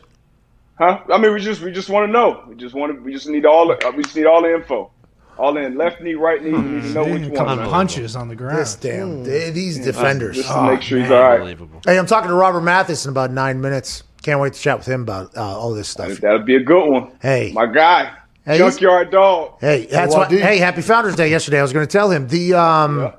Huh? 0.77 0.99
I 1.11 1.17
mean, 1.17 1.33
we 1.33 1.39
just 1.41 1.61
we 1.61 1.71
just 1.71 1.89
want 1.89 2.07
to 2.07 2.11
know. 2.11 2.43
We 2.47 2.55
just 2.55 2.75
want 2.75 2.93
to. 2.95 3.01
We 3.01 3.11
just 3.11 3.27
need 3.27 3.45
all. 3.45 3.67
The, 3.67 3.87
uh, 3.87 3.91
we 3.91 4.03
just 4.03 4.15
need 4.15 4.25
all 4.27 4.43
the 4.43 4.53
info. 4.53 4.91
All 5.39 5.55
in 5.57 5.75
left 5.77 6.01
knee, 6.01 6.15
right 6.15 6.41
knee. 6.43 6.51
We 6.51 6.57
need 6.61 6.81
to 6.81 6.89
know 6.89 7.03
which 7.03 7.21
A 7.21 7.29
couple 7.29 7.45
one. 7.45 7.57
man. 7.59 7.69
punches 7.69 8.15
on 8.15 8.27
the 8.27 8.35
ground. 8.35 8.57
This 8.57 8.73
damn 8.75 9.23
th- 9.23 9.53
these 9.53 9.77
defenders. 9.79 10.35
Just 10.37 10.49
to 10.49 10.63
make 10.63 10.81
sure 10.81 10.99
he's 10.99 11.11
all 11.11 11.21
right. 11.37 11.57
Hey, 11.85 11.99
I'm 11.99 12.07
talking 12.07 12.29
to 12.29 12.35
Robert 12.35 12.61
Mathis 12.61 13.05
in 13.05 13.11
about 13.11 13.29
nine 13.31 13.61
minutes. 13.61 14.01
Can't 14.27 14.41
wait 14.41 14.51
to 14.55 14.59
chat 14.59 14.77
with 14.77 14.85
him 14.89 15.03
about 15.03 15.37
uh, 15.37 15.41
all 15.41 15.73
this 15.73 15.87
stuff. 15.87 16.17
That'll 16.17 16.39
be 16.39 16.57
a 16.57 16.59
good 16.59 16.85
one. 16.85 17.11
Hey. 17.21 17.53
my 17.53 17.65
guy, 17.65 18.11
Hey, 18.43 18.57
junkyard 18.57 19.09
dog. 19.09 19.53
Hey, 19.61 19.85
that's 19.85 20.13
Hey, 20.13 20.19
what. 20.19 20.29
Wadi. 20.29 20.41
Hey, 20.41 20.57
happy 20.57 20.81
Founder's 20.81 21.15
Day 21.15 21.29
yesterday. 21.29 21.59
I 21.59 21.61
was 21.61 21.71
going 21.71 21.87
to 21.87 21.89
tell 21.89 22.11
him 22.11 22.27
the 22.27 22.53
um 22.55 23.13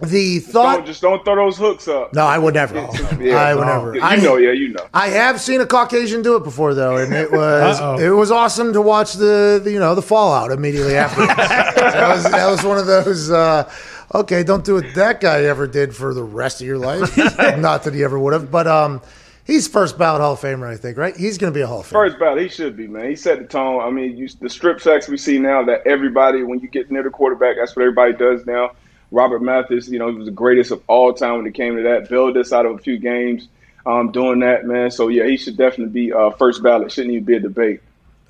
the 0.00 0.38
Don't 0.38 0.52
thought. 0.52 0.86
just 0.86 1.02
don't 1.02 1.24
throw 1.24 1.34
those 1.34 1.56
hooks 1.58 1.88
up. 1.88 2.14
No, 2.14 2.24
I 2.24 2.38
would 2.38 2.54
never. 2.54 2.76
Yeah. 3.20 3.34
I 3.36 3.54
would 3.56 3.66
never. 3.66 3.94
You 3.96 4.00
I 4.00 4.14
know, 4.14 4.36
yeah, 4.36 4.52
you 4.52 4.68
know. 4.68 4.86
I 4.94 5.08
have 5.08 5.40
seen 5.40 5.60
a 5.60 5.66
Caucasian 5.66 6.22
do 6.22 6.36
it 6.36 6.44
before 6.44 6.72
though, 6.72 6.98
and 6.98 7.12
it 7.12 7.32
was 7.40 8.00
it 8.00 8.10
was 8.10 8.30
awesome 8.30 8.72
to 8.74 8.80
watch 8.80 9.14
the, 9.14 9.60
the 9.60 9.72
you 9.72 9.80
know 9.80 9.96
the 9.96 10.02
fallout 10.02 10.52
immediately 10.52 10.94
after. 10.94 11.26
that 11.26 12.14
was 12.14 12.22
that 12.30 12.48
was 12.48 12.62
one 12.62 12.78
of 12.78 12.86
those. 12.86 13.28
Uh, 13.28 13.68
okay, 14.14 14.44
don't 14.44 14.64
do 14.64 14.74
what 14.74 14.94
that 14.94 15.20
guy 15.20 15.42
ever 15.46 15.66
did 15.66 15.96
for 15.96 16.14
the 16.14 16.22
rest 16.22 16.60
of 16.60 16.66
your 16.68 16.78
life. 16.78 17.16
Not 17.58 17.82
that 17.82 17.92
he 17.92 18.04
ever 18.04 18.20
would 18.20 18.32
have, 18.34 18.52
but 18.52 18.68
um, 18.68 19.00
he's 19.44 19.68
first 19.68 19.96
ballot 19.96 20.20
Hall 20.20 20.32
of 20.32 20.40
Famer, 20.40 20.66
I 20.66 20.76
think. 20.76 20.98
Right? 20.98 21.16
He's 21.16 21.38
going 21.38 21.52
to 21.52 21.56
be 21.56 21.62
a 21.62 21.66
Hall 21.66 21.80
of 21.80 21.86
Famer. 21.86 21.92
First 21.92 22.18
ballot, 22.18 22.42
he 22.42 22.48
should 22.48 22.76
be, 22.76 22.86
man. 22.88 23.08
He 23.08 23.16
set 23.16 23.38
the 23.38 23.44
tone. 23.44 23.82
I 23.82 23.90
mean, 23.90 24.16
you, 24.16 24.28
the 24.40 24.50
strip 24.50 24.80
sacks 24.80 25.08
we 25.08 25.16
see 25.16 25.38
now 25.38 25.62
that 25.64 25.86
everybody, 25.86 26.42
when 26.42 26.60
you 26.60 26.68
get 26.68 26.90
near 26.90 27.02
the 27.02 27.10
quarterback, 27.10 27.56
that's 27.56 27.76
what 27.76 27.82
everybody 27.82 28.12
does 28.12 28.46
now. 28.46 28.72
Robert 29.10 29.42
Mathis, 29.42 29.88
you 29.88 29.98
know, 29.98 30.08
he 30.08 30.16
was 30.16 30.26
the 30.26 30.32
greatest 30.32 30.70
of 30.72 30.82
all 30.88 31.12
time 31.12 31.36
when 31.36 31.46
it 31.46 31.54
came 31.54 31.76
to 31.76 31.82
that. 31.82 32.08
Build 32.08 32.34
this 32.34 32.52
out 32.52 32.66
of 32.66 32.74
a 32.74 32.78
few 32.78 32.98
games 32.98 33.48
um, 33.86 34.10
doing 34.10 34.40
that, 34.40 34.66
man. 34.66 34.90
So, 34.90 35.08
yeah, 35.08 35.26
he 35.26 35.36
should 35.36 35.56
definitely 35.56 35.92
be 35.92 36.12
uh, 36.12 36.30
first 36.30 36.62
ballot. 36.62 36.90
Shouldn't 36.90 37.12
even 37.12 37.24
be 37.24 37.36
a 37.36 37.40
debate. 37.40 37.80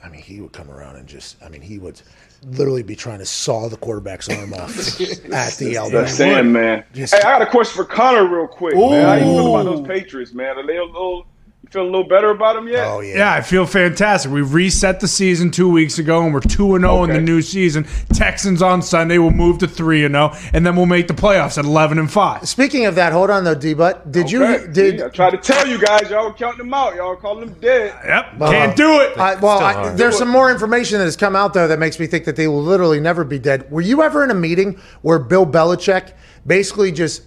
I 0.02 0.08
mean, 0.10 0.20
he 0.20 0.40
would 0.40 0.52
come 0.52 0.70
around 0.70 0.96
and 0.96 1.06
just. 1.06 1.42
I 1.42 1.48
mean, 1.48 1.62
he 1.62 1.78
would 1.78 2.00
literally 2.46 2.82
be 2.82 2.96
trying 2.96 3.18
to 3.18 3.26
saw 3.26 3.68
the 3.68 3.76
quarterback's 3.76 4.28
arm 4.28 4.52
off 4.54 4.70
at 5.32 5.54
the 5.58 5.76
elbow. 5.76 6.02
That's 6.02 6.14
saying, 6.14 6.52
man. 6.52 6.84
Just- 6.92 7.14
hey, 7.14 7.20
I 7.20 7.38
got 7.38 7.42
a 7.42 7.46
question 7.46 7.76
for 7.76 7.84
Connor, 7.84 8.26
real 8.26 8.46
quick, 8.46 8.74
man. 8.74 9.04
How 9.04 9.14
you 9.14 9.20
feel 9.24 9.54
about 9.54 9.64
those 9.76 9.86
Patriots, 9.86 10.32
man? 10.32 10.58
Are 10.58 10.66
they 10.66 10.76
a 10.76 10.84
little? 10.84 11.26
You 11.64 11.70
feel 11.70 11.82
a 11.82 11.84
little 11.84 12.04
better 12.04 12.28
about 12.28 12.56
them 12.56 12.68
yet? 12.68 12.86
Oh 12.86 13.00
yeah. 13.00 13.16
Yeah, 13.16 13.32
I 13.32 13.40
feel 13.40 13.64
fantastic. 13.64 14.30
We 14.30 14.42
reset 14.42 15.00
the 15.00 15.08
season 15.08 15.50
two 15.50 15.66
weeks 15.70 15.98
ago, 15.98 16.22
and 16.22 16.34
we're 16.34 16.40
two 16.40 16.74
and 16.74 16.82
zero 16.82 17.04
in 17.04 17.10
the 17.14 17.22
new 17.22 17.40
season. 17.40 17.86
Texans 18.12 18.60
on 18.60 18.82
Sunday 18.82 19.16
will 19.16 19.30
move 19.30 19.56
to 19.60 19.66
three 19.66 20.04
and 20.04 20.14
zero, 20.14 20.34
and 20.52 20.66
then 20.66 20.76
we'll 20.76 20.84
make 20.84 21.08
the 21.08 21.14
playoffs 21.14 21.56
at 21.56 21.64
eleven 21.64 21.98
and 21.98 22.12
five. 22.12 22.46
Speaking 22.46 22.84
of 22.84 22.96
that, 22.96 23.14
hold 23.14 23.30
on 23.30 23.44
though, 23.44 23.54
D. 23.54 23.72
But 23.72 24.12
did 24.12 24.26
Okay. 24.26 24.62
you 24.62 24.68
did? 24.72 25.00
I 25.00 25.08
tried 25.08 25.30
to 25.30 25.38
tell 25.38 25.66
you 25.66 25.78
guys, 25.78 26.10
y'all 26.10 26.24
were 26.28 26.34
counting 26.34 26.58
them 26.58 26.74
out. 26.74 26.96
Y'all 26.96 27.16
calling 27.16 27.46
them 27.46 27.56
dead. 27.60 27.94
Yep, 28.04 28.38
can't 28.40 28.76
do 28.76 29.00
it. 29.00 29.16
I, 29.16 29.36
well, 29.36 29.56
Still 29.56 29.66
I, 29.66 29.72
hard. 29.72 29.96
there's 29.96 30.18
some 30.18 30.28
more 30.28 30.50
information 30.50 30.98
that 30.98 31.04
has 31.06 31.16
come 31.16 31.34
out 31.34 31.54
though 31.54 31.66
that 31.68 31.78
makes 31.78 31.98
me 31.98 32.06
think 32.06 32.26
that 32.26 32.36
they 32.36 32.46
will 32.46 32.62
literally 32.62 33.00
never 33.00 33.24
be 33.24 33.38
dead. 33.38 33.70
Were 33.70 33.80
you 33.80 34.02
ever 34.02 34.22
in 34.22 34.30
a 34.30 34.34
meeting 34.34 34.78
where 35.00 35.18
Bill 35.18 35.46
Belichick 35.46 36.12
basically 36.46 36.92
just 36.92 37.22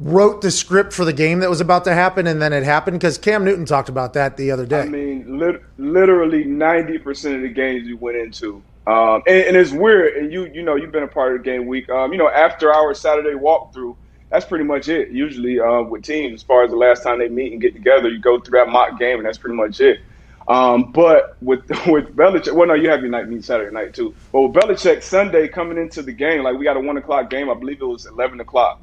wrote 0.00 0.42
the 0.42 0.50
script 0.50 0.92
for 0.92 1.04
the 1.04 1.12
game 1.12 1.40
that 1.40 1.50
was 1.50 1.60
about 1.60 1.84
to 1.84 1.94
happen 1.94 2.26
and 2.26 2.40
then 2.40 2.52
it 2.52 2.62
happened? 2.62 2.98
Because 2.98 3.18
Cam 3.18 3.44
Newton 3.44 3.64
talked 3.64 3.88
about 3.88 4.12
that 4.14 4.36
the 4.36 4.50
other 4.50 4.66
day. 4.66 4.82
I 4.82 4.86
mean, 4.86 5.38
lit- 5.38 5.62
literally 5.76 6.44
ninety 6.44 6.98
percent 6.98 7.36
of 7.36 7.42
the 7.42 7.48
games 7.48 7.86
you 7.86 7.96
went 7.96 8.16
into, 8.16 8.62
um, 8.86 9.22
and, 9.26 9.46
and 9.46 9.56
it's 9.56 9.72
weird. 9.72 10.16
And 10.16 10.32
you, 10.32 10.46
you 10.46 10.62
know, 10.62 10.76
you've 10.76 10.92
been 10.92 11.02
a 11.02 11.08
part 11.08 11.34
of 11.34 11.42
the 11.42 11.44
game 11.44 11.66
week. 11.66 11.88
Um, 11.88 12.12
you 12.12 12.18
know, 12.18 12.28
after 12.28 12.72
our 12.72 12.94
Saturday 12.94 13.36
walkthrough, 13.36 13.96
that's 14.30 14.44
pretty 14.44 14.64
much 14.64 14.88
it. 14.88 15.10
Usually, 15.10 15.60
uh, 15.60 15.82
with 15.82 16.04
teams, 16.04 16.40
as 16.40 16.42
far 16.42 16.64
as 16.64 16.70
the 16.70 16.76
last 16.76 17.02
time 17.02 17.18
they 17.18 17.28
meet 17.28 17.52
and 17.52 17.60
get 17.60 17.74
together, 17.74 18.08
you 18.08 18.18
go 18.18 18.38
through 18.38 18.58
that 18.58 18.68
mock 18.68 18.98
game, 18.98 19.18
and 19.18 19.26
that's 19.26 19.38
pretty 19.38 19.56
much 19.56 19.80
it. 19.80 20.00
Um, 20.48 20.92
but 20.92 21.36
with 21.42 21.60
with 21.86 22.16
Belichick, 22.16 22.54
well, 22.54 22.68
no, 22.68 22.74
you 22.74 22.88
have 22.88 23.00
your 23.00 23.10
night 23.10 23.28
meeting 23.28 23.42
Saturday 23.42 23.72
night 23.72 23.94
too. 23.94 24.14
But 24.32 24.42
with 24.42 24.52
Belichick 24.52 25.02
Sunday 25.02 25.48
coming 25.48 25.76
into 25.76 26.02
the 26.02 26.12
game, 26.12 26.42
like 26.42 26.56
we 26.56 26.64
got 26.64 26.76
a 26.76 26.80
one 26.80 26.96
o'clock 26.96 27.30
game. 27.30 27.50
I 27.50 27.54
believe 27.54 27.80
it 27.80 27.86
was 27.86 28.06
eleven 28.06 28.40
o'clock. 28.40 28.80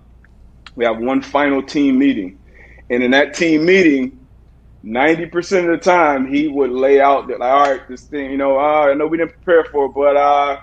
We 0.76 0.86
have 0.86 1.00
one 1.00 1.22
final 1.22 1.64
team 1.64 2.00
meeting, 2.00 2.40
and 2.90 3.04
in 3.04 3.12
that 3.12 3.36
team 3.36 3.66
meeting, 3.66 4.20
ninety 4.84 5.28
percent 5.28 5.70
of 5.70 5.80
the 5.80 5.84
time 5.84 6.28
he 6.28 6.48
would 6.48 6.72
lay 6.72 7.02
out 7.02 7.28
that 7.30 7.40
like, 7.40 7.52
all 7.52 7.72
right, 7.72 7.88
this 7.90 8.04
thing, 8.04 8.32
you 8.32 8.38
know, 8.38 8.58
uh, 8.60 8.88
I 8.92 8.96
know 8.96 9.08
we 9.08 9.18
didn't 9.18 9.34
prepare 9.34 9.66
for 9.66 9.86
it, 9.88 9.94
but 9.96 10.18
uh, 10.18 10.58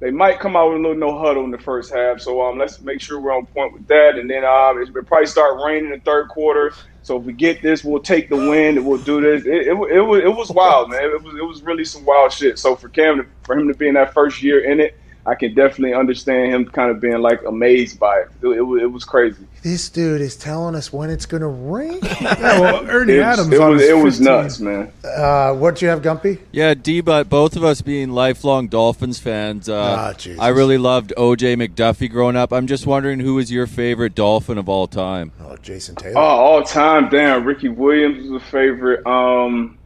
they 0.00 0.10
might 0.12 0.40
come 0.40 0.56
out 0.56 0.68
with 0.70 0.78
a 0.78 0.82
little 0.82 0.96
no 0.98 1.18
huddle 1.18 1.44
in 1.44 1.50
the 1.52 1.58
first 1.58 1.92
half. 1.94 2.20
So 2.20 2.42
um, 2.42 2.58
let's 2.58 2.80
make 2.82 3.00
sure 3.00 3.20
we're 3.20 3.36
on 3.36 3.46
point 3.46 3.74
with 3.74 3.86
that, 3.88 4.16
and 4.18 4.30
then 4.30 4.44
um, 4.44 4.80
it'll 4.82 5.04
probably 5.04 5.26
start 5.26 5.60
raining 5.64 5.86
in 5.86 5.90
the 5.92 6.00
third 6.04 6.28
quarter. 6.28 6.72
So 7.02 7.18
if 7.18 7.24
we 7.24 7.34
get 7.34 7.62
this, 7.62 7.84
we'll 7.84 8.00
take 8.00 8.30
the 8.30 8.36
win 8.36 8.78
and 8.78 8.86
we'll 8.86 9.02
do 9.02 9.20
this. 9.20 9.46
It, 9.46 9.68
it, 9.68 9.68
it 9.68 10.00
was 10.02 10.22
it 10.22 10.34
was 10.36 10.50
wild, 10.50 10.90
man. 10.90 11.02
It 11.04 11.22
was 11.22 11.34
it 11.34 11.44
was 11.44 11.62
really 11.62 11.84
some 11.84 12.04
wild 12.06 12.32
shit. 12.32 12.58
So 12.58 12.76
for 12.76 12.88
Cam 12.90 13.18
to, 13.18 13.26
for 13.44 13.58
him 13.58 13.68
to 13.68 13.74
be 13.74 13.88
in 13.88 13.94
that 13.94 14.14
first 14.14 14.42
year 14.42 14.60
in 14.70 14.80
it. 14.80 14.94
I 15.28 15.34
can 15.34 15.54
definitely 15.54 15.94
understand 15.94 16.52
him 16.54 16.64
kind 16.64 16.90
of 16.90 17.00
being 17.00 17.18
like 17.18 17.42
amazed 17.44 17.98
by 18.00 18.20
it. 18.20 18.28
It, 18.42 18.48
it, 18.48 18.62
was- 18.62 18.82
it 18.82 18.86
was 18.90 19.04
crazy. 19.04 19.44
this 19.62 19.88
dude 19.90 20.20
is 20.20 20.36
telling 20.36 20.74
us 20.74 20.92
when 20.92 21.10
it's 21.10 21.26
going 21.26 21.42
to 21.42 21.46
rain. 21.48 21.98
Yeah, 22.02 22.60
well, 22.60 22.88
Ernie 22.88 23.14
It, 23.14 23.20
Adams. 23.20 23.52
it 23.52 23.60
was 23.60 23.80
his 23.80 23.90
it 23.90 23.94
was 24.04 24.20
nuts, 24.20 24.58
man. 24.60 24.92
Uh, 25.04 25.52
what 25.54 25.76
do 25.76 25.84
you 25.84 25.90
have, 25.90 26.02
Gumpy? 26.02 26.38
Yeah, 26.52 26.74
D, 26.74 27.00
but 27.00 27.28
both 27.28 27.54
of 27.56 27.62
us 27.64 27.80
being 27.82 28.10
lifelong 28.10 28.68
Dolphins 28.68 29.18
fans, 29.18 29.68
uh, 29.68 30.14
Ah, 30.14 30.14
I 30.40 30.48
really 30.48 30.78
loved 30.78 31.12
OJ 31.16 31.56
McDuffie 31.56 32.10
growing 32.10 32.36
up. 32.36 32.52
I'm 32.52 32.66
just 32.66 32.86
wondering 32.86 33.20
who 33.20 33.34
was 33.34 33.52
your 33.52 33.66
favorite 33.66 34.14
Dolphin 34.14 34.58
of 34.58 34.68
all 34.68 34.86
time? 34.86 35.32
Oh, 35.40 35.56
Jason 35.58 35.94
Taylor. 35.96 36.18
Oh, 36.18 36.20
all 36.20 36.62
time, 36.62 37.08
damn. 37.08 37.44
Ricky 37.44 37.68
Williams 37.68 38.28
was 38.28 38.42
a 38.42 38.44
favorite. 38.46 39.06
Um, 39.06 39.77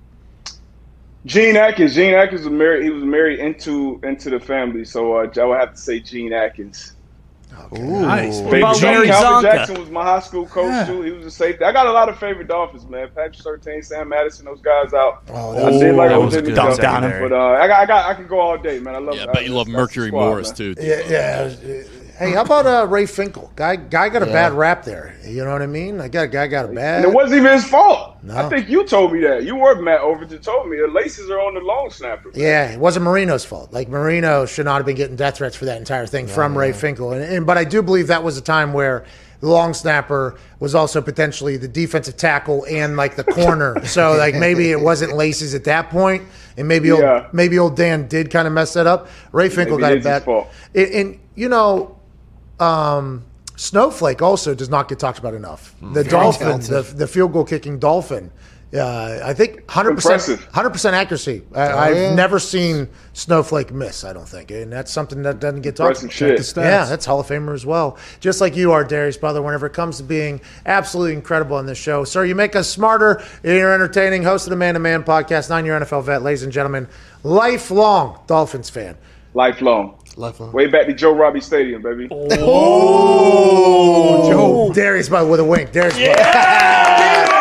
Gene 1.24 1.56
Atkins. 1.56 1.94
Gene 1.94 2.14
Atkins 2.14 2.42
was 2.42 2.50
married. 2.52 2.82
He 2.84 2.90
was 2.90 3.04
married 3.04 3.38
into 3.38 4.00
into 4.02 4.30
the 4.30 4.40
family, 4.40 4.84
so 4.84 5.16
uh, 5.18 5.30
I 5.40 5.44
would 5.44 5.58
have 5.58 5.72
to 5.72 5.76
say 5.80 6.00
Gene 6.00 6.32
Atkins. 6.32 6.94
Nice. 7.70 8.40
What 8.40 8.54
about 8.58 8.76
Favorite- 8.76 8.92
Larry 8.94 9.06
Calvin 9.08 9.50
Csonka? 9.50 9.54
Jackson 9.54 9.80
was 9.80 9.90
my 9.90 10.02
high 10.02 10.20
school 10.20 10.46
coach 10.46 10.70
Yeah. 10.72 10.86
too. 10.86 11.02
He 11.02 11.10
was 11.12 11.26
a 11.26 11.30
safety. 11.30 11.62
I 11.64 11.70
got 11.72 11.86
a 11.86 11.92
lot 11.92 12.08
of 12.08 12.18
favorite 12.18 12.48
Dolphins, 12.48 12.86
man. 12.86 13.08
Patrick 13.14 13.34
Surtain, 13.36 13.84
Sam 13.84 14.08
Madison, 14.08 14.46
those 14.46 14.62
guys 14.62 14.94
out. 14.94 15.22
Oh, 15.28 15.66
I 15.66 15.70
did 15.70 15.94
like 15.94 16.08
that 16.10 16.20
was 16.20 16.34
a 16.34 16.40
good 16.42 16.54
McDuffie, 16.54 16.76
secondary. 16.76 17.28
but 17.28 17.34
uh, 17.36 17.52
I 17.62 17.68
got, 17.68 17.80
I 17.82 17.86
got, 17.86 18.06
I 18.10 18.14
could 18.14 18.28
go 18.28 18.40
all 18.40 18.56
day, 18.58 18.78
man. 18.80 18.94
I 18.94 18.98
love. 18.98 19.14
Yeah, 19.16 19.26
I 19.28 19.32
bet 19.32 19.44
you 19.44 19.50
love 19.52 19.66
That's- 19.66 19.86
that's 19.86 19.94
Mercury 19.96 20.08
squad, 20.08 20.24
Morris 20.24 20.48
man. 20.48 20.56
too. 20.56 20.74
Yeah, 20.80 21.00
yeah. 21.08 21.82
Hey, 22.18 22.32
how 22.32 22.42
about 22.42 22.66
uh, 22.66 22.86
Ray 22.86 23.06
Finkel? 23.06 23.50
Guy, 23.56 23.76
guy 23.76 24.08
got 24.08 24.22
a 24.22 24.26
bad 24.26 24.52
rap 24.52 24.84
there. 24.84 25.16
You 25.24 25.44
know 25.44 25.52
what 25.52 25.62
I 25.62 25.66
mean? 25.66 26.00
I 26.00 26.08
got, 26.08 26.30
guy 26.30 26.46
got 26.46 26.66
a 26.66 26.68
bad. 26.68 27.04
And 27.04 27.12
it 27.12 27.14
wasn't 27.14 27.40
even 27.40 27.52
his 27.52 27.64
fault. 27.64 28.16
No. 28.22 28.36
I 28.36 28.48
think 28.48 28.68
you 28.68 28.84
told 28.84 29.12
me 29.12 29.20
that. 29.20 29.44
You 29.44 29.56
were 29.56 29.80
Matt 29.80 30.00
Overton 30.00 30.40
told 30.40 30.68
me 30.68 30.76
the 30.76 30.88
laces 30.88 31.30
are 31.30 31.40
on 31.40 31.54
the 31.54 31.60
long 31.60 31.90
snapper. 31.90 32.28
man. 32.30 32.40
Yeah, 32.40 32.70
it 32.72 32.78
wasn't 32.78 33.04
Marino's 33.04 33.44
fault. 33.44 33.72
Like 33.72 33.88
Marino 33.88 34.46
should 34.46 34.66
not 34.66 34.76
have 34.76 34.86
been 34.86 34.96
getting 34.96 35.16
death 35.16 35.38
threats 35.38 35.56
for 35.56 35.64
that 35.64 35.78
entire 35.78 36.06
thing 36.06 36.26
from 36.26 36.56
Ray 36.56 36.72
Finkel. 36.72 37.12
And, 37.12 37.22
and 37.24 37.46
but 37.46 37.58
I 37.58 37.64
do 37.64 37.82
believe 37.82 38.06
that 38.08 38.22
was 38.22 38.36
a 38.36 38.42
time 38.42 38.72
where 38.72 39.04
the 39.42 39.48
long 39.48 39.74
snapper 39.74 40.38
was 40.60 40.72
also 40.72 41.02
potentially 41.02 41.56
the 41.56 41.66
defensive 41.66 42.16
tackle 42.16 42.64
and 42.70 42.96
like 42.96 43.16
the 43.16 43.24
corner. 43.24 43.84
so 43.86 44.16
like 44.16 44.36
maybe 44.36 44.70
it 44.70 44.80
wasn't 44.80 45.16
laces 45.16 45.52
at 45.54 45.64
that 45.64 45.90
point, 45.90 46.22
and 46.56 46.68
maybe 46.68 46.92
old, 46.92 47.02
maybe 47.34 47.58
old 47.58 47.76
Dan 47.76 48.06
did 48.06 48.30
kind 48.30 48.46
of 48.46 48.54
mess 48.54 48.72
that 48.74 48.86
up. 48.86 49.08
Ray 49.32 49.48
Finkel 49.48 49.78
Maybe 49.78 49.80
got 49.80 49.92
it 49.92 49.94
a 49.94 49.98
is 49.98 50.04
his 50.04 50.12
bad. 50.12 50.24
fault. 50.24 50.48
And, 50.76 50.88
and 50.94 51.20
you 51.34 51.48
know, 51.48 51.98
um, 52.60 53.24
Snowflake 53.56 54.22
also 54.22 54.54
does 54.54 54.68
not 54.68 54.88
get 54.88 55.00
talked 55.00 55.18
about 55.18 55.34
enough. 55.34 55.74
The 55.80 56.04
dolphin, 56.04 56.60
the, 56.60 56.82
the 56.82 57.08
field 57.08 57.32
goal 57.32 57.44
kicking 57.44 57.80
dolphin. 57.80 58.30
Uh, 58.74 59.20
I 59.22 59.34
think 59.34 59.66
100%, 59.66 60.38
100% 60.38 60.92
accuracy. 60.92 61.42
I, 61.54 61.90
I've 61.90 61.96
yeah. 61.96 62.14
never 62.14 62.38
seen 62.38 62.88
Snowflake 63.12 63.70
miss, 63.70 64.02
I 64.02 64.14
don't 64.14 64.26
think. 64.28 64.50
And 64.50 64.72
that's 64.72 64.90
something 64.90 65.20
that 65.22 65.40
doesn't 65.40 65.60
get 65.60 65.76
talked 65.76 66.00
about. 66.00 66.10
shit. 66.10 66.38
the 66.38 66.42
stats. 66.42 66.64
Yeah, 66.64 66.86
that's 66.86 67.04
Hall 67.04 67.20
of 67.20 67.26
Famer 67.26 67.52
as 67.52 67.66
well. 67.66 67.98
Just 68.20 68.40
like 68.40 68.56
you 68.56 68.72
are, 68.72 68.82
Darius 68.82 69.18
Butler, 69.18 69.42
whenever 69.42 69.66
it 69.66 69.74
comes 69.74 69.98
to 69.98 70.02
being 70.02 70.40
absolutely 70.64 71.12
incredible 71.12 71.58
on 71.58 71.66
this 71.66 71.76
show. 71.76 72.04
Sir, 72.04 72.24
you 72.24 72.34
make 72.34 72.56
us 72.56 72.66
smarter. 72.66 73.22
You're 73.42 73.74
entertaining. 73.74 74.22
Host 74.22 74.46
of 74.46 74.50
the 74.50 74.56
Man 74.56 74.72
to 74.72 74.80
Man 74.80 75.04
podcast, 75.04 75.50
nine 75.50 75.66
year 75.66 75.78
NFL 75.78 76.04
vet, 76.04 76.22
ladies 76.22 76.42
and 76.42 76.52
gentlemen, 76.52 76.88
lifelong 77.24 78.20
Dolphins 78.26 78.70
fan. 78.70 78.96
Lifelong. 79.34 79.98
Lifelong. 80.16 80.52
Way 80.52 80.68
back 80.68 80.86
to 80.86 80.94
Joe 80.94 81.12
Robbie 81.12 81.40
Stadium, 81.40 81.82
baby. 81.82 82.08
Oh, 83.30 84.72
Darius 84.72 85.10
Butler 85.10 85.30
with 85.30 85.40
a 85.40 85.44
wink. 85.44 85.72
Darius 85.72 85.98
Butler. 85.98 87.26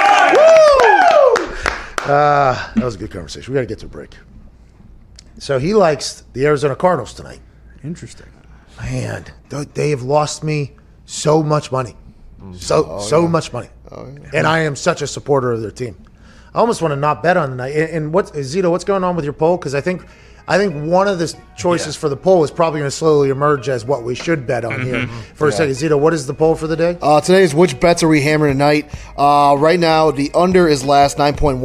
Uh, 2.04 2.74
that 2.76 2.84
was 2.84 2.96
a 2.96 2.98
good 2.98 3.12
conversation. 3.12 3.54
We 3.54 3.56
got 3.56 3.62
to 3.62 3.68
get 3.68 3.80
to 3.80 3.86
a 3.86 3.90
break. 3.90 4.16
So 5.38 5.60
he 5.60 5.74
likes 5.74 6.24
the 6.34 6.46
Arizona 6.46 6.76
Cardinals 6.76 7.14
tonight. 7.14 7.42
Interesting. 7.84 8.28
Man, 8.80 9.26
they 9.74 9.92
have 9.92 10.02
lost 10.02 10.44
me 10.44 10.74
so 11.06 11.44
much 11.44 11.72
money. 11.72 11.96
So 12.54 13.00
so 13.00 13.28
much 13.28 13.54
money. 13.54 13.70
And 14.34 14.48
I 14.48 14.60
am 14.60 14.76
such 14.76 15.02
a 15.04 15.08
supporter 15.08 15.52
of 15.52 15.62
their 15.62 15.72
team. 15.72 15.96
I 16.54 16.60
almost 16.60 16.82
want 16.82 16.92
to 16.92 16.96
not 16.96 17.22
bet 17.22 17.38
on 17.38 17.52
the 17.52 17.56
night. 17.56 17.76
And, 17.76 17.90
and 17.90 18.14
what 18.14 18.28
Zito, 18.34 18.72
what's 18.72 18.84
going 18.84 19.04
on 19.04 19.16
with 19.16 19.24
your 19.24 19.34
poll? 19.34 19.58
Because 19.58 19.76
I 19.76 19.82
think 19.82 20.06
I 20.48 20.58
think 20.58 20.74
one 20.86 21.08
of 21.08 21.20
the 21.20 21.34
choices 21.56 21.96
for 21.96 22.10
the 22.10 22.18
poll 22.18 22.44
is 22.44 22.52
probably 22.52 22.80
going 22.80 22.90
to 22.90 22.96
slowly 22.96 23.30
emerge 23.30 23.70
as 23.70 23.86
what 23.86 24.04
we 24.04 24.16
should 24.16 24.48
bet 24.48 24.66
on 24.66 24.84
here. 24.84 25.08
For 25.36 25.48
a 25.48 25.52
second, 25.52 25.76
Zito, 25.76 26.00
what 26.00 26.14
is 26.14 26.26
the 26.26 26.34
poll 26.34 26.56
for 26.56 26.68
the 26.68 26.76
day? 26.76 26.98
Uh, 27.02 27.22
today 27.22 27.44
is 27.44 27.54
which 27.54 27.80
bets 27.80 28.04
are 28.04 28.08
we 28.08 28.22
hammering 28.22 28.54
tonight? 28.54 28.90
Uh, 29.18 29.56
right 29.58 29.80
now, 29.80 30.12
the 30.12 30.32
under 30.34 30.68
is 30.68 30.84
last 30.84 31.18
9.1%. 31.18 31.60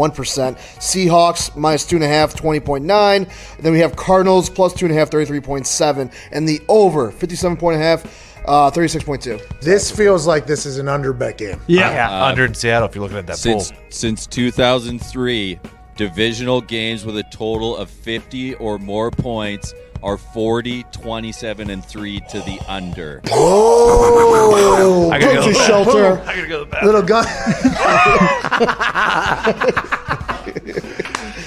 Seahawks 0.79 1.57
minus 1.57 1.85
2.5, 1.87 2.35
20.9. 2.35 3.59
Then 3.63 3.73
we 3.73 3.81
have 3.81 3.97
Cardinals 3.97 4.51
plus 4.51 4.75
2.5, 4.75 5.09
33.7. 5.41 6.13
And 6.33 6.49
the 6.49 6.61
over, 6.69 7.11
57.5, 7.11 8.05
uh, 8.47 8.71
36.2. 8.71 9.61
This 9.61 9.91
feels 9.91 10.27
like 10.27 10.47
this 10.47 10.67
is 10.67 10.79
an 10.79 10.89
under 10.89 11.13
bet 11.13 11.39
game. 11.39 11.61
Yeah. 11.67 12.23
under 12.25 12.45
in 12.45 12.55
Seattle. 12.55 12.89
If 12.89 12.95
you're 12.95 13.03
looking 13.03 13.19
at 13.19 13.27
that 13.27 13.39
Since 13.39 13.73
pool, 13.73 13.81
since 13.89 14.27
2003, 14.27 15.59
divisional 15.97 16.61
games 16.61 17.05
with 17.05 17.17
a 17.17 17.25
total 17.25 17.77
of 17.77 17.91
50 17.91 18.55
or 18.55 18.79
more 18.79 19.11
points 19.11 19.75
are 20.03 20.17
40, 20.17 20.85
27, 20.93 21.71
and 21.71 21.85
3 21.85 22.21
to 22.21 22.39
the 22.41 22.61
under. 22.69 23.21
Oh, 23.31 25.11
I 25.11 25.19
gotta 25.19 25.35
go 25.35 25.41
to 25.41 25.47
to 25.49 25.53
the 25.53 25.65
shelter. 25.65 26.21
I 26.21 26.37
gotta 26.37 26.47
go 26.47 26.65
to 26.65 26.65
the 26.65 26.71
bathroom. 26.71 26.95
Little 26.95 27.07
gun. 27.07 27.27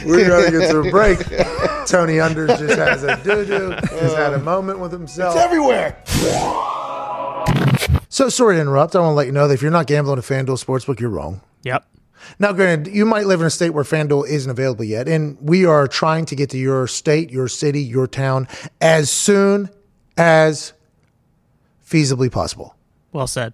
We're 0.06 0.28
going 0.28 0.52
to 0.52 0.60
get 0.60 0.72
to 0.72 0.80
a 0.80 0.84
break. 0.92 1.20
Tony 1.86 2.16
Unders 2.16 2.58
just 2.58 2.78
has 2.78 3.04
a 3.04 3.22
doo 3.24 3.46
doo. 3.46 3.76
Just 3.82 4.16
had 4.16 4.34
a 4.34 4.38
uh, 4.38 4.40
moment 4.40 4.80
with 4.80 4.92
himself. 4.92 5.36
It's 5.36 5.44
everywhere. 5.44 6.02
So 8.10 8.30
sorry 8.30 8.56
to 8.56 8.62
interrupt. 8.62 8.96
I 8.96 9.00
want 9.00 9.12
to 9.12 9.16
let 9.16 9.28
you 9.28 9.34
know 9.34 9.48
that 9.48 9.54
if 9.54 9.62
you're 9.62 9.72
not 9.72 9.88
gambling 9.88 10.18
at 10.18 10.24
FanDuel 10.24 10.64
Sportsbook, 10.64 11.00
you're 11.00 11.10
wrong. 11.10 11.42
Yep. 11.64 11.86
Now, 12.38 12.52
granted, 12.52 12.94
you 12.94 13.06
might 13.06 13.26
live 13.26 13.42
in 13.42 13.48
a 13.48 13.50
state 13.50 13.72
where 13.72 13.84
FanDuel 13.84 14.28
isn't 14.28 14.50
available 14.50 14.84
yet, 14.84 15.08
and 15.08 15.38
we 15.42 15.66
are 15.66 15.88
trying 15.88 16.26
to 16.26 16.36
get 16.36 16.50
to 16.52 16.58
your 16.58 16.88
state, 16.88 17.32
your 17.32 17.48
city, 17.48 17.82
your 17.82 18.08
town 18.08 18.48
as 18.82 19.10
soon 19.10 19.70
as 20.18 20.74
feasibly 21.86 22.32
possible. 22.32 22.76
Well 23.12 23.28
said. 23.28 23.54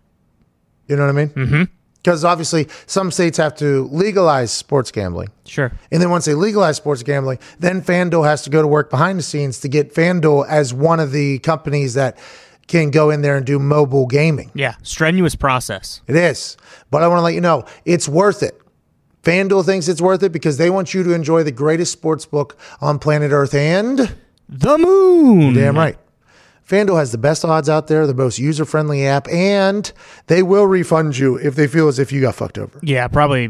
You 0.88 0.96
know 0.96 1.04
what 1.04 1.10
I 1.10 1.14
mean? 1.14 1.30
Mm-hmm. 1.30 1.64
Because 1.98 2.24
obviously, 2.24 2.68
some 2.86 3.10
states 3.10 3.38
have 3.40 3.56
to 3.56 3.88
legalize 3.92 4.52
sports 4.52 4.92
gambling. 4.92 5.30
Sure. 5.46 5.72
And 5.92 6.00
then 6.00 6.12
once 6.12 6.26
they 6.26 6.36
legalize 6.36 6.78
sports 6.78 7.02
gambling, 7.02 7.40
then 7.58 7.82
FanDuel 7.82 8.26
has 8.26 8.44
to 8.44 8.52
go 8.52 8.62
to 8.62 8.68
work 8.68 8.92
behind 8.92 9.18
the 9.18 9.24
scenes 9.24 9.60
to 9.62 9.68
get 9.68 9.96
FanDuel 9.96 10.48
as 10.48 10.72
one 10.72 11.00
of 11.00 11.12
the 11.12 11.40
companies 11.40 11.96
that 11.96 12.20
can 12.68 12.92
go 12.92 13.10
in 13.10 13.22
there 13.22 13.38
and 13.38 13.46
do 13.46 13.58
mobile 13.58 14.06
gaming. 14.06 14.52
Yeah. 14.54 14.76
Strenuous 14.84 15.36
process. 15.36 16.02
It 16.08 16.16
is. 16.16 16.58
But 16.92 17.02
I 17.02 17.08
want 17.08 17.20
to 17.20 17.24
let 17.24 17.34
you 17.34 17.42
know 17.42 17.66
it's 17.86 18.08
worth 18.08 18.44
it. 18.44 18.60
FanDuel 19.26 19.66
thinks 19.66 19.88
it's 19.88 20.00
worth 20.02 20.22
it 20.24 20.32
because 20.32 20.58
they 20.58 20.70
want 20.70 20.94
you 20.94 21.02
to 21.04 21.12
enjoy 21.14 21.42
the 21.44 21.52
greatest 21.52 21.92
sports 21.92 22.26
book 22.28 22.56
on 22.80 23.00
planet 23.00 23.32
Earth 23.32 23.56
and 23.56 24.16
The 24.48 24.78
moon. 24.78 25.56
damn 25.56 25.76
right. 25.76 25.98
FanDuel 26.70 26.98
has 27.00 27.12
the 27.12 27.18
best 27.18 27.44
odds 27.44 27.68
out 27.68 27.88
there, 27.88 28.06
the 28.08 28.14
most 28.14 28.38
user 28.40 28.66
friendly 28.66 29.06
app, 29.06 29.28
and 29.30 29.92
they 30.28 30.42
will 30.44 30.66
refund 30.68 31.18
you 31.18 31.36
if 31.38 31.56
they 31.56 31.66
feel 31.68 31.88
as 31.88 31.98
if 32.00 32.12
you 32.12 32.22
got 32.22 32.36
fucked 32.36 32.58
over. 32.60 32.80
Yeah, 32.84 33.08
probably 33.08 33.50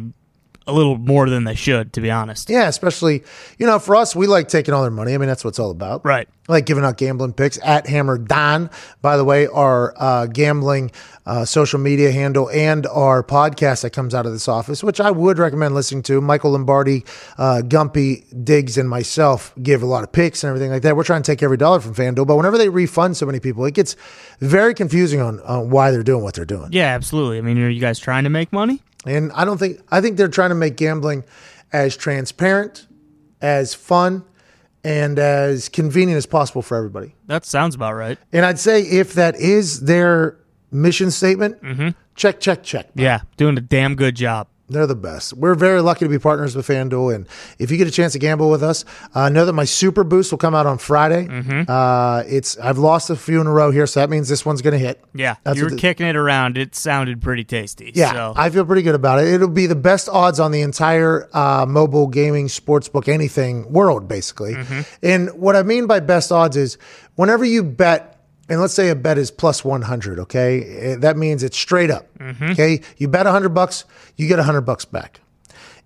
a 0.67 0.73
little 0.73 0.97
more 0.97 1.29
than 1.29 1.43
they 1.43 1.55
should, 1.55 1.93
to 1.93 2.01
be 2.01 2.09
honest. 2.09 2.49
Yeah, 2.49 2.67
especially, 2.67 3.23
you 3.57 3.65
know, 3.65 3.79
for 3.79 3.95
us, 3.95 4.15
we 4.15 4.27
like 4.27 4.47
taking 4.47 4.73
all 4.73 4.81
their 4.81 4.91
money. 4.91 5.13
I 5.13 5.17
mean, 5.17 5.27
that's 5.27 5.43
what 5.43 5.49
it's 5.49 5.59
all 5.59 5.71
about. 5.71 6.03
Right. 6.05 6.27
I 6.47 6.51
like 6.51 6.65
giving 6.65 6.83
out 6.83 6.97
gambling 6.97 7.33
picks 7.33 7.59
at 7.63 7.87
Hammer 7.87 8.17
Dahn, 8.17 8.69
by 9.01 9.17
the 9.17 9.23
way, 9.23 9.47
our 9.47 9.93
uh, 9.97 10.25
gambling 10.27 10.91
uh, 11.25 11.45
social 11.45 11.79
media 11.79 12.11
handle 12.11 12.49
and 12.51 12.85
our 12.87 13.23
podcast 13.23 13.81
that 13.81 13.91
comes 13.91 14.13
out 14.13 14.25
of 14.25 14.31
this 14.31 14.47
office, 14.47 14.83
which 14.83 14.99
I 14.99 15.09
would 15.09 15.39
recommend 15.39 15.73
listening 15.73 16.03
to. 16.03 16.21
Michael 16.21 16.51
Lombardi, 16.51 17.03
uh, 17.37 17.61
Gumpy, 17.65 18.25
Diggs, 18.43 18.77
and 18.77 18.87
myself 18.87 19.53
give 19.61 19.81
a 19.81 19.87
lot 19.87 20.03
of 20.03 20.11
picks 20.11 20.43
and 20.43 20.49
everything 20.49 20.71
like 20.71 20.83
that. 20.83 20.95
We're 20.95 21.03
trying 21.03 21.23
to 21.23 21.31
take 21.31 21.41
every 21.41 21.57
dollar 21.57 21.79
from 21.79 21.95
FanDuel, 21.95 22.27
but 22.27 22.35
whenever 22.35 22.57
they 22.57 22.69
refund 22.69 23.17
so 23.17 23.25
many 23.25 23.39
people, 23.39 23.65
it 23.65 23.73
gets 23.73 23.95
very 24.39 24.75
confusing 24.75 25.21
on, 25.21 25.39
on 25.41 25.71
why 25.71 25.89
they're 25.91 26.03
doing 26.03 26.23
what 26.23 26.35
they're 26.35 26.45
doing. 26.45 26.69
Yeah, 26.71 26.93
absolutely. 26.93 27.39
I 27.39 27.41
mean, 27.41 27.57
are 27.57 27.69
you 27.69 27.81
guys 27.81 27.97
trying 27.97 28.25
to 28.25 28.29
make 28.29 28.53
money? 28.53 28.81
And 29.05 29.31
I 29.33 29.45
don't 29.45 29.57
think 29.57 29.81
I 29.89 30.01
think 30.01 30.17
they're 30.17 30.27
trying 30.27 30.49
to 30.49 30.55
make 30.55 30.77
gambling 30.77 31.23
as 31.71 31.95
transparent, 31.97 32.87
as 33.41 33.73
fun, 33.73 34.23
and 34.83 35.19
as 35.19 35.69
convenient 35.69 36.17
as 36.17 36.25
possible 36.25 36.61
for 36.61 36.77
everybody. 36.77 37.15
That 37.27 37.45
sounds 37.45 37.75
about 37.75 37.93
right. 37.93 38.17
And 38.31 38.45
I'd 38.45 38.59
say 38.59 38.81
if 38.81 39.13
that 39.13 39.35
is 39.35 39.81
their 39.81 40.37
mission 40.71 41.11
statement, 41.11 41.61
mm-hmm. 41.61 41.89
check, 42.15 42.39
check, 42.39 42.63
check. 42.63 42.89
Yeah, 42.95 43.21
doing 43.37 43.57
a 43.57 43.61
damn 43.61 43.95
good 43.95 44.15
job. 44.15 44.47
They're 44.67 44.87
the 44.87 44.95
best. 44.95 45.33
We're 45.33 45.53
very 45.53 45.79
lucky 45.81 46.05
to 46.05 46.09
be 46.09 46.17
partners 46.17 46.55
with 46.55 46.67
FanDuel. 46.67 47.13
And 47.13 47.27
if 47.59 47.69
you 47.69 47.77
get 47.77 47.87
a 47.87 47.91
chance 47.91 48.13
to 48.13 48.19
gamble 48.19 48.49
with 48.49 48.63
us, 48.63 48.83
uh, 49.13 49.29
know 49.29 49.45
that 49.45 49.53
my 49.53 49.63
Super 49.63 50.03
Boost 50.03 50.31
will 50.31 50.39
come 50.39 50.55
out 50.55 50.65
on 50.65 50.79
Friday. 50.79 51.27
Uh, 51.67 52.23
it's 52.25 52.57
I've 52.57 52.79
lost 52.79 53.11
a 53.11 53.15
few 53.15 53.39
in 53.41 53.45
a 53.47 53.51
row 53.51 53.69
here, 53.69 53.85
so 53.85 53.99
that 53.99 54.09
means 54.09 54.27
this 54.27 54.43
one's 54.43 54.63
going 54.63 54.71
to 54.73 54.79
hit. 54.79 55.03
Yeah, 55.13 55.35
That's 55.43 55.57
you 55.57 55.65
what 55.65 55.71
were 55.71 55.75
the- 55.75 55.81
kicking 55.81 56.07
it 56.07 56.15
around. 56.15 56.57
It 56.57 56.73
sounded 56.75 57.21
pretty 57.21 57.43
tasty. 57.43 57.91
Yeah, 57.93 58.11
so. 58.11 58.33
I 58.35 58.49
feel 58.49 58.65
pretty 58.65 58.81
good 58.81 58.95
about 58.95 59.19
it. 59.21 59.27
It'll 59.27 59.47
be 59.49 59.67
the 59.67 59.75
best 59.75 60.09
odds 60.09 60.39
on 60.39 60.51
the 60.51 60.61
entire 60.61 61.29
uh, 61.31 61.65
mobile 61.67 62.07
gaming 62.07 62.47
sportsbook 62.47 63.07
anything 63.07 63.71
world, 63.71 64.07
basically. 64.07 64.55
And 65.03 65.29
what 65.39 65.55
I 65.55 65.61
mean 65.61 65.85
by 65.85 65.99
best 65.99 66.31
odds 66.31 66.57
is 66.57 66.79
whenever 67.15 67.45
you 67.45 67.63
bet, 67.63 68.14
and 68.49 68.59
let's 68.61 68.73
say 68.73 68.89
a 68.89 68.95
bet 68.95 69.17
is 69.17 69.31
plus 69.31 69.63
100, 69.65 70.19
okay? 70.19 70.63
eh, 70.63 70.95
That 70.97 71.17
means 71.17 71.43
it's 71.43 71.57
straight 71.57 71.89
up. 71.91 72.07
Okay? 72.51 72.81
You 72.97 73.07
bet 73.07 73.25
100 73.25 73.49
bucks, 73.49 73.85
you 74.17 74.27
get 74.27 74.37
100 74.37 74.61
bucks 74.61 74.85
back. 74.85 75.19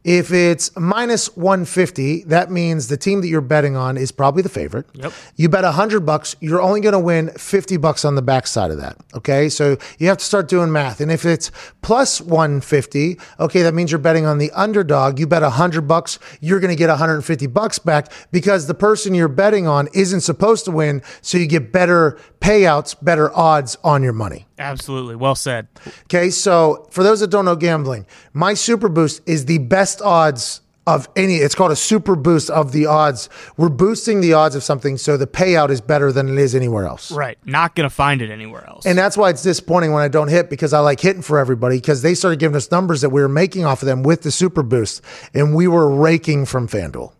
If 0.03 0.31
it's 0.31 0.75
minus 0.77 1.35
150, 1.35 2.23
that 2.25 2.49
means 2.49 2.87
the 2.87 2.95
team 2.95 3.19
that 3.21 3.27
you're 3.27 3.41
betting 3.41 3.75
on 3.75 3.97
is 3.97 4.11
probably 4.11 4.41
the 4.41 4.49
favorite. 4.49 4.85
Yep. 4.93 5.11
You 5.35 5.49
bet 5.49 5.63
100 5.63 6.05
bucks, 6.05 6.37
you're 6.39 6.61
only 6.61 6.79
going 6.79 6.93
to 6.93 6.99
win 6.99 7.29
50 7.31 7.77
bucks 7.77 8.05
on 8.05 8.15
the 8.15 8.21
backside 8.21 8.71
of 8.71 8.77
that. 8.77 8.95
Okay? 9.13 9.49
So 9.49 9.77
you 9.97 10.07
have 10.07 10.17
to 10.17 10.25
start 10.25 10.47
doing 10.47 10.71
math. 10.71 11.01
And 11.01 11.11
if 11.11 11.25
it's 11.25 11.51
plus 11.81 12.21
150, 12.21 13.19
okay, 13.41 13.61
that 13.61 13.73
means 13.73 13.91
you're 13.91 13.99
betting 13.99 14.25
on 14.25 14.37
the 14.37 14.51
underdog. 14.51 15.19
You 15.19 15.27
bet 15.27 15.41
100 15.41 15.81
bucks, 15.81 16.17
you're 16.39 16.61
going 16.61 16.71
to 16.71 16.77
get 16.77 16.89
150 16.89 17.47
bucks 17.47 17.77
back 17.77 18.11
because 18.31 18.67
the 18.67 18.73
person 18.73 19.13
you're 19.13 19.27
betting 19.27 19.67
on 19.67 19.89
isn't 19.93 20.21
supposed 20.21 20.63
to 20.65 20.71
win, 20.71 21.01
so 21.21 21.37
you 21.37 21.45
get 21.45 21.73
better 21.73 22.17
payouts, 22.39 22.95
better 23.03 23.35
odds 23.37 23.77
on 23.83 24.01
your 24.01 24.13
money. 24.13 24.45
Absolutely. 24.57 25.15
Well 25.15 25.35
said. 25.35 25.67
Okay, 26.03 26.29
so 26.29 26.87
for 26.91 27.01
those 27.01 27.21
that 27.21 27.29
don't 27.29 27.45
know 27.45 27.55
gambling, 27.55 28.05
my 28.33 28.53
Super 28.53 28.89
Boost 28.89 29.21
is 29.25 29.45
the 29.45 29.57
best 29.57 29.88
odds 30.01 30.61
of 30.87 31.07
any. 31.15 31.35
It's 31.35 31.53
called 31.53 31.71
a 31.71 31.75
Super 31.75 32.15
Boost 32.15 32.49
of 32.49 32.71
the 32.71 32.87
odds. 32.87 33.29
We're 33.57 33.69
boosting 33.69 34.21
the 34.21 34.33
odds 34.33 34.55
of 34.55 34.63
something 34.63 34.97
so 34.97 35.17
the 35.17 35.27
payout 35.27 35.69
is 35.69 35.81
better 35.81 36.11
than 36.11 36.29
it 36.29 36.37
is 36.37 36.55
anywhere 36.55 36.85
else. 36.85 37.11
Right. 37.11 37.37
Not 37.45 37.75
going 37.75 37.87
to 37.87 37.93
find 37.93 38.21
it 38.21 38.31
anywhere 38.31 38.67
else. 38.67 38.85
And 38.85 38.97
that's 38.97 39.15
why 39.15 39.29
it's 39.29 39.43
disappointing 39.43 39.91
when 39.91 40.01
I 40.01 40.07
don't 40.07 40.29
hit 40.29 40.49
because 40.49 40.73
I 40.73 40.79
like 40.79 40.99
hitting 40.99 41.21
for 41.21 41.37
everybody 41.37 41.77
because 41.77 42.01
they 42.01 42.15
started 42.15 42.39
giving 42.39 42.55
us 42.55 42.71
numbers 42.71 43.01
that 43.01 43.09
we 43.09 43.21
were 43.21 43.29
making 43.29 43.65
off 43.65 43.83
of 43.83 43.85
them 43.85 44.01
with 44.01 44.23
the 44.23 44.31
Super 44.31 44.63
Boost, 44.63 45.01
and 45.33 45.55
we 45.55 45.67
were 45.67 45.89
raking 45.89 46.45
from 46.45 46.67
FanDuel. 46.67 47.13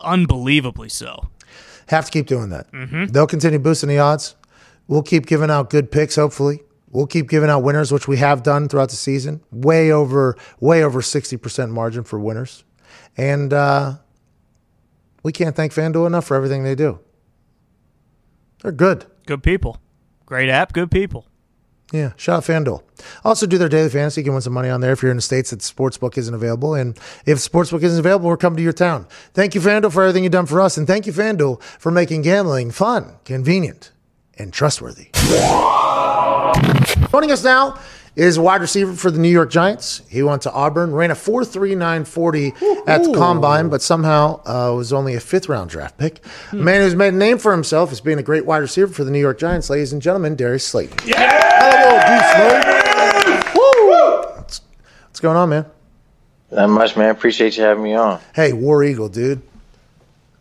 Unbelievably 0.00 0.88
so. 0.88 1.28
Have 1.88 2.06
to 2.06 2.10
keep 2.10 2.26
doing 2.26 2.50
that. 2.50 2.70
mm-hmm. 2.72 3.06
They'll 3.06 3.26
continue 3.26 3.58
boosting 3.58 3.88
the 3.88 3.98
odds. 3.98 4.34
We'll 4.88 5.02
keep 5.02 5.26
giving 5.26 5.50
out 5.50 5.70
good 5.70 5.90
picks, 5.90 6.16
hopefully. 6.16 6.62
We'll 6.90 7.06
keep 7.06 7.28
giving 7.28 7.50
out 7.50 7.62
winners, 7.62 7.92
which 7.92 8.08
we 8.08 8.16
have 8.16 8.42
done 8.42 8.68
throughout 8.68 8.88
the 8.88 8.96
season. 8.96 9.42
Way 9.50 9.92
over, 9.92 10.36
way 10.60 10.82
over 10.82 11.00
60% 11.00 11.70
margin 11.70 12.04
for 12.04 12.18
winners. 12.18 12.64
And 13.16 13.52
uh, 13.52 13.96
we 15.22 15.32
can't 15.32 15.54
thank 15.54 15.72
FanDuel 15.72 16.06
enough 16.06 16.24
for 16.24 16.36
everything 16.36 16.64
they 16.64 16.74
do. 16.74 17.00
They're 18.62 18.72
good. 18.72 19.06
Good 19.26 19.42
people. 19.42 19.78
Great 20.24 20.48
app. 20.48 20.72
Good 20.72 20.90
people. 20.90 21.26
Yeah, 21.92 22.12
shout 22.16 22.38
out 22.38 22.44
FanDuel. 22.44 22.82
Also, 23.24 23.46
do 23.46 23.56
their 23.56 23.68
daily 23.68 23.88
fantasy. 23.88 24.20
You 24.20 24.26
can 24.26 24.34
win 24.34 24.42
some 24.42 24.52
money 24.52 24.68
on 24.68 24.82
there 24.82 24.92
if 24.92 25.00
you're 25.00 25.10
in 25.10 25.16
the 25.16 25.22
states 25.22 25.50
that 25.50 25.60
Sportsbook 25.60 26.18
isn't 26.18 26.34
available. 26.34 26.74
And 26.74 26.98
if 27.24 27.38
Sportsbook 27.38 27.82
isn't 27.82 27.98
available, 27.98 28.28
we're 28.28 28.36
coming 28.36 28.58
to 28.58 28.62
your 28.62 28.74
town. 28.74 29.06
Thank 29.32 29.54
you, 29.54 29.62
FanDuel, 29.62 29.92
for 29.92 30.02
everything 30.02 30.22
you've 30.22 30.32
done 30.32 30.46
for 30.46 30.60
us. 30.60 30.76
And 30.76 30.86
thank 30.86 31.06
you, 31.06 31.14
FanDuel, 31.14 31.62
for 31.62 31.90
making 31.90 32.22
gambling 32.22 32.72
fun, 32.72 33.16
convenient, 33.24 33.92
and 34.36 34.52
trustworthy. 34.52 35.08
Joining 37.10 37.30
us 37.32 37.42
now 37.44 37.78
is 38.16 38.38
wide 38.38 38.60
receiver 38.60 38.92
for 38.94 39.10
the 39.10 39.18
New 39.18 39.28
York 39.28 39.50
Giants. 39.50 40.02
He 40.08 40.22
went 40.22 40.42
to 40.42 40.52
Auburn, 40.52 40.92
ran 40.92 41.10
a 41.10 41.14
4.3940 41.14 42.88
at 42.88 43.04
the 43.04 43.12
combine, 43.14 43.68
but 43.68 43.80
somehow 43.80 44.40
uh, 44.44 44.74
was 44.74 44.92
only 44.92 45.14
a 45.14 45.20
fifth 45.20 45.48
round 45.48 45.70
draft 45.70 45.98
pick. 45.98 46.24
A 46.52 46.56
man 46.56 46.80
who's 46.82 46.96
made 46.96 47.14
a 47.14 47.16
name 47.16 47.38
for 47.38 47.52
himself 47.52 47.92
as 47.92 48.00
being 48.00 48.18
a 48.18 48.22
great 48.22 48.44
wide 48.44 48.58
receiver 48.58 48.92
for 48.92 49.04
the 49.04 49.10
New 49.10 49.20
York 49.20 49.38
Giants, 49.38 49.70
ladies 49.70 49.92
and 49.92 50.02
gentlemen, 50.02 50.34
Darius 50.36 50.66
Slayton. 50.66 50.96
What's, 54.36 54.60
what's 55.06 55.20
going 55.20 55.36
on, 55.36 55.48
man? 55.50 55.66
Not 56.50 56.70
much, 56.70 56.96
man. 56.96 57.10
Appreciate 57.10 57.56
you 57.56 57.62
having 57.62 57.84
me 57.84 57.94
on. 57.94 58.20
Hey, 58.34 58.52
War 58.52 58.82
Eagle, 58.82 59.08
dude. 59.08 59.42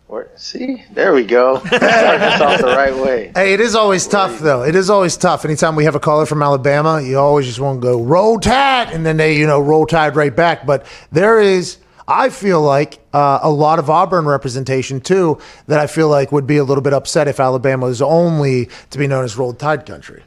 Where, 0.08 0.30
see, 0.36 0.86
there 0.94 1.14
we 1.14 1.26
go. 1.26 1.58
Starting 1.60 1.82
us 1.82 2.40
off 2.42 2.62
the 2.62 2.68
right 2.68 2.96
way. 2.96 3.32
Hey, 3.36 3.54
it 3.54 3.60
is 3.60 3.76
always 3.76 4.08
tough, 4.08 4.40
though. 4.40 4.64
It 4.64 4.74
is 4.74 4.90
always 4.90 5.18
tough. 5.18 5.44
Anytime 5.44 5.76
we 5.76 5.84
have 5.84 5.96
a 5.96 6.00
caller 6.00 6.26
from 6.26 6.42
Alabama, 6.42 7.02
you 7.02 7.20
always 7.20 7.46
just 7.46 7.60
want 7.60 7.82
to 7.82 7.86
go 7.86 8.02
roll 8.02 8.40
tide, 8.40 8.92
and 8.92 9.06
then 9.06 9.18
they, 9.18 9.38
you 9.38 9.46
know, 9.46 9.60
roll 9.60 9.86
tide 9.86 10.16
right 10.16 10.34
back. 10.34 10.66
But 10.66 10.86
there 11.12 11.42
is 11.42 11.78
I 12.08 12.30
feel 12.30 12.62
like 12.62 13.00
uh, 13.14 13.40
a 13.44 13.50
lot 13.50 13.80
of 13.80 13.90
Auburn 13.90 14.26
representation 14.26 15.02
too 15.02 15.40
that 15.68 15.80
I 15.80 15.88
feel 15.88 16.08
like 16.08 16.32
would 16.32 16.48
be 16.48 16.56
a 16.56 16.64
little 16.64 16.82
bit 16.82 16.94
upset 16.94 17.28
if 17.28 17.40
Alabama 17.40 17.86
was 17.86 18.02
only 18.02 18.70
to 18.92 18.98
be 18.98 19.08
known 19.08 19.26
as 19.26 19.38
Rolled 19.38 19.60
Tide 19.60 19.86
country. 19.86 20.24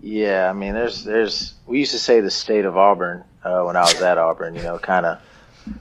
Yeah, 0.00 0.48
I 0.48 0.54
mean, 0.54 0.72
there's 0.72 1.04
there's 1.04 1.54
we 1.66 1.80
used 1.80 1.92
to 1.92 1.98
say 1.98 2.20
the 2.20 2.30
state 2.30 2.64
of 2.64 2.78
Auburn 2.78 3.24
uh, 3.42 3.62
when 3.62 3.76
I 3.76 3.82
was 3.82 4.00
at 4.00 4.16
Auburn. 4.16 4.54
You 4.54 4.62
know, 4.62 4.78
kind 4.78 5.04
of 5.04 5.18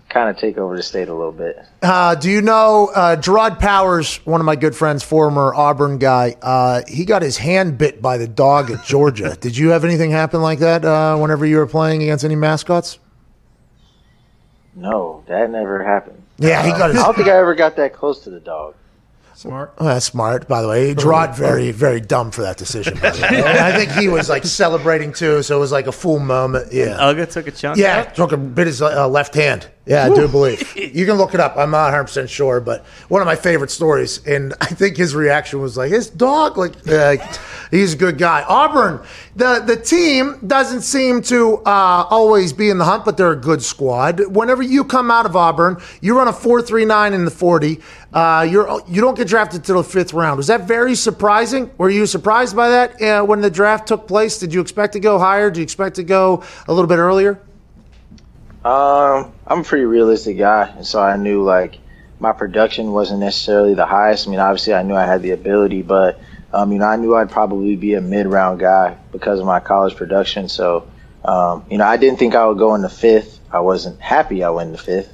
kind 0.10 0.30
of 0.30 0.38
take 0.38 0.58
over 0.58 0.76
the 0.76 0.84
state 0.84 1.10
a 1.10 1.14
little 1.14 1.32
bit. 1.32 1.58
Uh, 1.82 2.16
do 2.16 2.30
you 2.30 2.42
know 2.42 2.90
uh, 2.96 3.16
Jerraud 3.16 3.60
Powers, 3.60 4.18
one 4.26 4.40
of 4.42 4.46
my 4.46 4.56
good 4.56 4.76
friends, 4.76 5.04
former 5.04 5.54
Auburn 5.54 5.98
guy? 5.98 6.36
Uh, 6.42 6.82
he 6.88 7.06
got 7.06 7.22
his 7.22 7.38
hand 7.38 7.78
bit 7.78 8.02
by 8.02 8.18
the 8.18 8.28
dog 8.28 8.72
at 8.72 8.84
Georgia. 8.86 9.36
Did 9.42 9.58
you 9.58 9.70
have 9.70 9.84
anything 9.84 10.12
happen 10.12 10.42
like 10.42 10.60
that 10.60 10.86
uh, 10.86 11.18
whenever 11.18 11.46
you 11.46 11.58
were 11.58 11.68
playing 11.68 12.02
against 12.04 12.24
any 12.24 12.36
mascots? 12.36 13.00
No, 14.76 15.24
that 15.28 15.50
never 15.52 15.84
happened. 15.84 16.22
Yeah, 16.38 16.64
he 16.64 16.72
got 16.72 16.90
his- 16.92 17.00
I 17.00 17.04
don't 17.06 17.16
think 17.16 17.28
I 17.28 17.38
ever 17.38 17.54
got 17.56 17.76
that 17.76 17.94
close 17.94 18.24
to 18.24 18.30
the 18.30 18.40
dog. 18.40 18.76
Smart. 19.36 19.74
Oh, 19.78 19.86
that's 19.86 20.06
smart, 20.06 20.48
by 20.48 20.62
the 20.62 20.68
way. 20.68 20.94
Jerraud 20.94 21.36
very, 21.36 21.72
very 21.72 22.00
dumb 22.00 22.32
for 22.32 22.42
that 22.44 22.58
decision. 22.58 22.98
By 23.00 23.12
the 23.12 23.22
way. 23.22 23.28
And 23.30 23.46
I 23.46 23.76
think 23.76 23.92
he 23.92 24.08
was 24.08 24.30
like 24.30 24.46
celebrating 24.46 25.12
too, 25.12 25.42
so 25.44 25.58
it 25.58 25.60
was 25.60 25.72
like 25.72 25.88
a 25.88 25.92
full 25.92 26.20
moment. 26.20 26.72
Yeah. 26.72 26.98
Uga 27.00 27.32
took 27.32 27.48
a 27.48 27.52
chunk. 27.52 27.78
Yeah, 27.78 28.04
took 28.04 28.32
a 28.32 28.38
bit 28.38 28.68
his 28.68 28.82
uh, 28.82 29.08
left 29.08 29.34
hand. 29.34 29.68
Yeah, 29.86 30.06
I 30.06 30.10
do 30.16 30.28
believe. 30.28 30.62
You 30.94 31.06
can 31.08 31.16
look 31.16 31.34
it 31.34 31.40
up. 31.40 31.58
I'm 31.58 31.72
not 31.72 31.86
100 31.86 32.04
percent 32.04 32.30
sure, 32.30 32.60
but 32.62 32.86
one 33.08 33.22
of 33.22 33.26
my 33.26 33.36
favorite 33.36 33.72
stories, 33.72 34.26
and 34.28 34.54
I 34.62 34.68
think 34.68 34.96
his 34.96 35.16
reaction 35.16 35.60
was 35.60 35.76
like, 35.76 35.90
"His 35.92 36.08
dog, 36.08 36.56
like, 36.56 36.74
uh, 36.88 37.16
he's 37.72 37.94
a 37.94 37.98
good 37.98 38.20
guy." 38.20 38.44
Auburn, 38.48 39.04
the 39.36 39.60
the 39.66 39.76
team 39.76 40.40
doesn't 40.46 40.82
seem 40.82 41.22
to 41.24 41.58
uh, 41.66 42.06
always 42.10 42.54
be 42.54 42.70
in 42.70 42.78
the 42.78 42.86
hunt, 42.86 43.06
but 43.06 43.18
they're 43.18 43.32
a 43.32 43.36
good 43.36 43.64
squad. 43.64 44.20
Whenever 44.28 44.62
you 44.62 44.84
come 44.84 45.10
out 45.10 45.26
of 45.26 45.36
Auburn, 45.36 45.82
you 46.00 46.16
run 46.16 46.28
a 46.28 46.34
four 46.34 46.62
three 46.62 46.86
nine 46.86 47.14
in 47.14 47.26
the 47.26 47.32
40. 47.32 47.80
Uh, 48.14 48.48
you're 48.50 48.82
you 48.88 49.02
don't 49.02 49.18
get 49.18 49.28
drafted 49.28 49.64
to 49.64 49.74
the 49.74 49.84
fifth 49.84 50.14
round. 50.14 50.38
Was 50.38 50.48
that 50.48 50.68
very 50.68 50.94
surprising? 50.94 51.72
Were 51.80 51.90
you 51.90 52.06
surprised 52.06 52.56
by 52.56 52.70
that 52.70 53.02
uh, 53.02 53.24
when 53.26 53.42
the 53.42 53.50
draft 53.50 53.88
took 53.88 54.08
place? 54.08 54.38
Did 54.38 54.54
you 54.54 54.62
expect 54.62 54.94
to 54.94 55.00
go 55.00 55.18
higher? 55.18 55.50
Did 55.50 55.58
you 55.58 55.64
expect 55.64 55.96
to 55.96 56.04
go 56.04 56.44
a 56.68 56.74
little 56.74 56.88
bit 56.88 57.00
earlier? 57.00 57.40
Um, 58.66 59.34
I'm 59.46 59.60
a 59.60 59.64
pretty 59.64 59.86
realistic 59.86 60.38
guy, 60.38 60.70
and 60.70 60.86
so 60.86 61.02
I 61.02 61.18
knew 61.18 61.44
like 61.44 61.80
my 62.20 62.32
production 62.32 62.94
wasn't 62.94 63.20
necessarily 63.20 63.74
the 63.74 63.86
highest. 63.86 64.28
I 64.28 64.32
mean, 64.32 64.40
obviously, 64.40 64.74
I 64.74 64.84
knew 64.84 64.96
I 64.96 65.06
had 65.06 65.22
the 65.22 65.32
ability, 65.32 65.82
but 65.82 66.20
um, 66.54 66.72
you 66.72 66.80
know, 66.80 66.86
I 66.86 66.96
knew 66.96 67.16
I'd 67.16 67.30
probably 67.30 67.76
be 67.76 67.96
a 67.96 68.02
mid-round 68.02 68.60
guy 68.60 68.96
because 69.12 69.40
of 69.40 69.46
my 69.46 69.60
college 69.60 69.96
production. 69.96 70.48
So, 70.48 70.88
um, 71.26 71.66
you 71.70 71.78
know, 71.78 71.86
I 71.86 71.98
didn't 71.98 72.20
think 72.20 72.36
I 72.36 72.46
would 72.46 72.58
go 72.58 72.76
in 72.76 72.82
the 72.82 72.90
fifth. 72.90 73.40
I 73.52 73.60
wasn't 73.60 74.00
happy 74.00 74.44
I 74.44 74.50
went 74.52 74.68
in 74.68 74.72
the 74.72 74.78
fifth, 74.78 75.14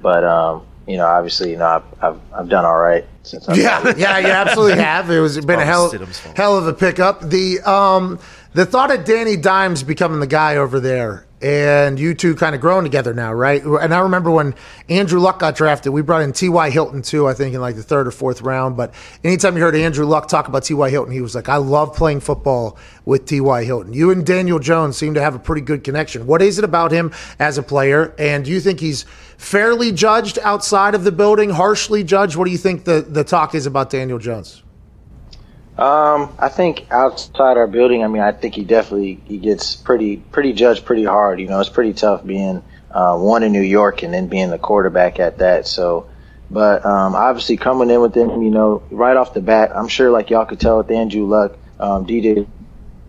but 0.00 0.22
um, 0.22 0.64
you 0.86 0.96
know, 0.96 1.06
obviously, 1.06 1.50
you 1.50 1.56
know, 1.56 1.66
I've 1.66 2.04
I've, 2.04 2.20
I've 2.32 2.48
done 2.48 2.64
all 2.64 2.78
right 2.78 3.04
since. 3.24 3.48
I've 3.48 3.56
Yeah, 3.56 3.94
yeah, 3.96 4.18
you 4.18 4.28
absolutely 4.28 4.82
have. 4.82 5.10
It 5.10 5.18
was 5.18 5.44
been 5.44 5.58
a 5.58 5.64
hell, 5.64 5.90
hell 6.36 6.58
of 6.58 6.68
a 6.68 6.74
pickup. 6.74 7.22
The 7.22 7.60
um, 7.60 8.20
the 8.52 8.66
thought 8.66 8.92
of 8.92 9.04
Danny 9.04 9.36
Dimes 9.36 9.82
becoming 9.82 10.20
the 10.20 10.26
guy 10.28 10.56
over 10.58 10.78
there, 10.78 11.26
and 11.42 12.00
you 12.00 12.14
two 12.14 12.34
kind 12.34 12.54
of 12.54 12.60
growing 12.60 12.84
together 12.84 13.12
now, 13.12 13.32
right? 13.32 13.62
And 13.62 13.92
I 13.92 13.98
remember 13.98 14.30
when 14.30 14.54
Andrew 14.88 15.20
Luck 15.20 15.38
got 15.38 15.54
drafted, 15.54 15.92
we 15.92 16.00
brought 16.00 16.22
in 16.22 16.32
T.Y. 16.32 16.70
Hilton 16.70 17.02
too, 17.02 17.28
I 17.28 17.34
think 17.34 17.54
in 17.54 17.60
like 17.60 17.76
the 17.76 17.82
third 17.82 18.06
or 18.06 18.10
fourth 18.10 18.40
round. 18.40 18.76
But 18.76 18.94
anytime 19.22 19.56
you 19.56 19.62
heard 19.62 19.76
Andrew 19.76 20.06
Luck 20.06 20.28
talk 20.28 20.48
about 20.48 20.64
T.Y. 20.64 20.90
Hilton, 20.90 21.12
he 21.12 21.20
was 21.20 21.34
like, 21.34 21.48
"I 21.48 21.56
love 21.56 21.94
playing 21.94 22.20
football 22.20 22.78
with 23.04 23.26
T.Y. 23.26 23.64
Hilton." 23.64 23.92
You 23.92 24.10
and 24.10 24.24
Daniel 24.24 24.58
Jones 24.58 24.96
seem 24.96 25.14
to 25.14 25.20
have 25.20 25.34
a 25.34 25.38
pretty 25.38 25.62
good 25.62 25.84
connection. 25.84 26.26
What 26.26 26.40
is 26.42 26.58
it 26.58 26.64
about 26.64 26.92
him 26.92 27.12
as 27.38 27.58
a 27.58 27.62
player? 27.62 28.14
And 28.18 28.44
do 28.44 28.50
you 28.50 28.60
think 28.60 28.80
he's 28.80 29.04
fairly 29.36 29.92
judged 29.92 30.38
outside 30.42 30.94
of 30.94 31.04
the 31.04 31.12
building, 31.12 31.50
harshly 31.50 32.02
judged? 32.04 32.36
What 32.36 32.46
do 32.46 32.50
you 32.50 32.58
think 32.58 32.84
the 32.84 33.04
the 33.06 33.24
talk 33.24 33.54
is 33.54 33.66
about 33.66 33.90
Daniel 33.90 34.18
Jones? 34.18 34.63
Um, 35.76 36.32
I 36.38 36.48
think 36.50 36.86
outside 36.92 37.56
our 37.56 37.66
building, 37.66 38.04
I 38.04 38.06
mean, 38.06 38.22
I 38.22 38.30
think 38.30 38.54
he 38.54 38.64
definitely 38.64 39.20
he 39.24 39.38
gets 39.38 39.74
pretty 39.74 40.18
pretty 40.18 40.52
judged 40.52 40.84
pretty 40.84 41.04
hard. 41.04 41.40
You 41.40 41.48
know, 41.48 41.58
it's 41.58 41.68
pretty 41.68 41.94
tough 41.94 42.24
being 42.24 42.62
uh, 42.92 43.18
one 43.18 43.42
in 43.42 43.50
New 43.50 43.60
York 43.60 44.04
and 44.04 44.14
then 44.14 44.28
being 44.28 44.50
the 44.50 44.58
quarterback 44.58 45.18
at 45.18 45.38
that. 45.38 45.66
So, 45.66 46.08
but 46.48 46.86
um, 46.86 47.16
obviously 47.16 47.56
coming 47.56 47.90
in 47.90 48.00
with 48.00 48.16
him, 48.16 48.42
you 48.42 48.50
know, 48.50 48.84
right 48.90 49.16
off 49.16 49.34
the 49.34 49.40
bat, 49.40 49.76
I'm 49.76 49.88
sure 49.88 50.12
like 50.12 50.30
y'all 50.30 50.46
could 50.46 50.60
tell 50.60 50.78
with 50.78 50.90
Andrew 50.92 51.26
Luck, 51.26 51.56
um, 51.80 52.06
DJ 52.06 52.46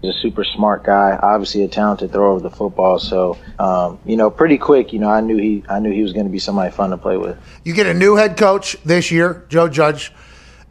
is 0.01 0.15
a 0.15 0.19
super 0.19 0.43
smart 0.43 0.83
guy. 0.83 1.19
Obviously 1.21 1.63
a 1.63 1.67
talented 1.67 2.11
thrower 2.11 2.35
of 2.35 2.41
the 2.41 2.49
football. 2.49 2.97
So, 2.97 3.37
um, 3.59 3.99
you 4.05 4.17
know, 4.17 4.31
pretty 4.31 4.57
quick, 4.57 4.91
you 4.91 4.97
know, 4.97 5.09
I 5.09 5.21
knew 5.21 5.37
he 5.37 5.63
I 5.69 5.77
knew 5.77 5.91
he 5.91 6.01
was 6.01 6.13
going 6.13 6.25
to 6.25 6.31
be 6.31 6.39
somebody 6.39 6.71
fun 6.71 6.89
to 6.89 6.97
play 6.97 7.17
with. 7.17 7.37
You 7.63 7.75
get 7.75 7.85
a 7.85 7.93
new 7.93 8.15
head 8.15 8.37
coach 8.37 8.75
this 8.83 9.11
year, 9.11 9.45
Joe 9.49 9.67
Judge. 9.67 10.11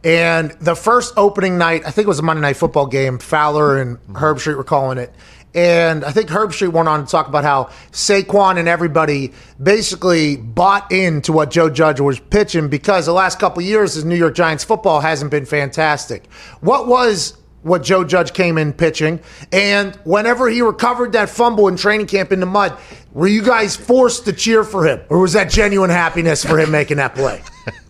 And 0.05 0.51
the 0.61 0.75
first 0.75 1.15
opening 1.17 1.57
night, 1.57 1.81
I 1.85 1.89
think 1.89 2.05
it 2.05 2.07
was 2.07 2.19
a 2.19 2.23
Monday 2.23 2.41
night 2.41 2.57
football 2.57 2.85
game, 2.85 3.17
Fowler 3.17 3.81
and 3.81 3.97
mm-hmm. 3.97 4.15
Herbstreit 4.15 4.55
were 4.55 4.63
calling 4.63 4.99
it. 4.99 5.11
And 5.55 6.03
I 6.03 6.11
think 6.11 6.29
Herbstreit 6.29 6.73
went 6.73 6.87
on 6.87 7.03
to 7.05 7.09
talk 7.09 7.27
about 7.27 7.43
how 7.43 7.71
Saquon 7.91 8.59
and 8.59 8.67
everybody 8.67 9.31
basically 9.61 10.35
bought 10.35 10.91
into 10.91 11.31
what 11.31 11.49
Joe 11.49 11.69
Judge 11.69 11.99
was 11.99 12.19
pitching 12.19 12.67
because 12.67 13.05
the 13.05 13.13
last 13.13 13.39
couple 13.39 13.63
of 13.63 13.65
years, 13.65 13.95
his 13.95 14.05
New 14.05 14.17
York 14.17 14.35
Giants 14.35 14.63
football 14.63 14.99
hasn't 14.99 15.31
been 15.31 15.45
fantastic. 15.45 16.29
What 16.59 16.87
was 16.87 17.37
what 17.63 17.81
Joe 17.81 18.03
Judge 18.03 18.31
came 18.31 18.59
in 18.59 18.73
pitching. 18.73 19.19
And 19.51 19.95
whenever 20.03 20.47
he 20.47 20.61
recovered 20.61 21.13
that 21.13 21.31
fumble 21.31 21.67
in 21.67 21.77
training 21.77 22.05
camp 22.05 22.31
in 22.31 22.39
the 22.39 22.45
mud, 22.45 22.77
were 23.11 23.25
you 23.25 23.41
guys 23.41 23.75
forced 23.75 24.25
to 24.25 24.33
cheer 24.33 24.63
for 24.63 24.85
him? 24.85 25.01
Or 25.09 25.17
was 25.17 25.33
that 25.33 25.49
genuine 25.49 25.89
happiness 25.89 26.45
for 26.45 26.59
him 26.59 26.69
making 26.69 26.97
that 26.97 27.15
play? 27.15 27.41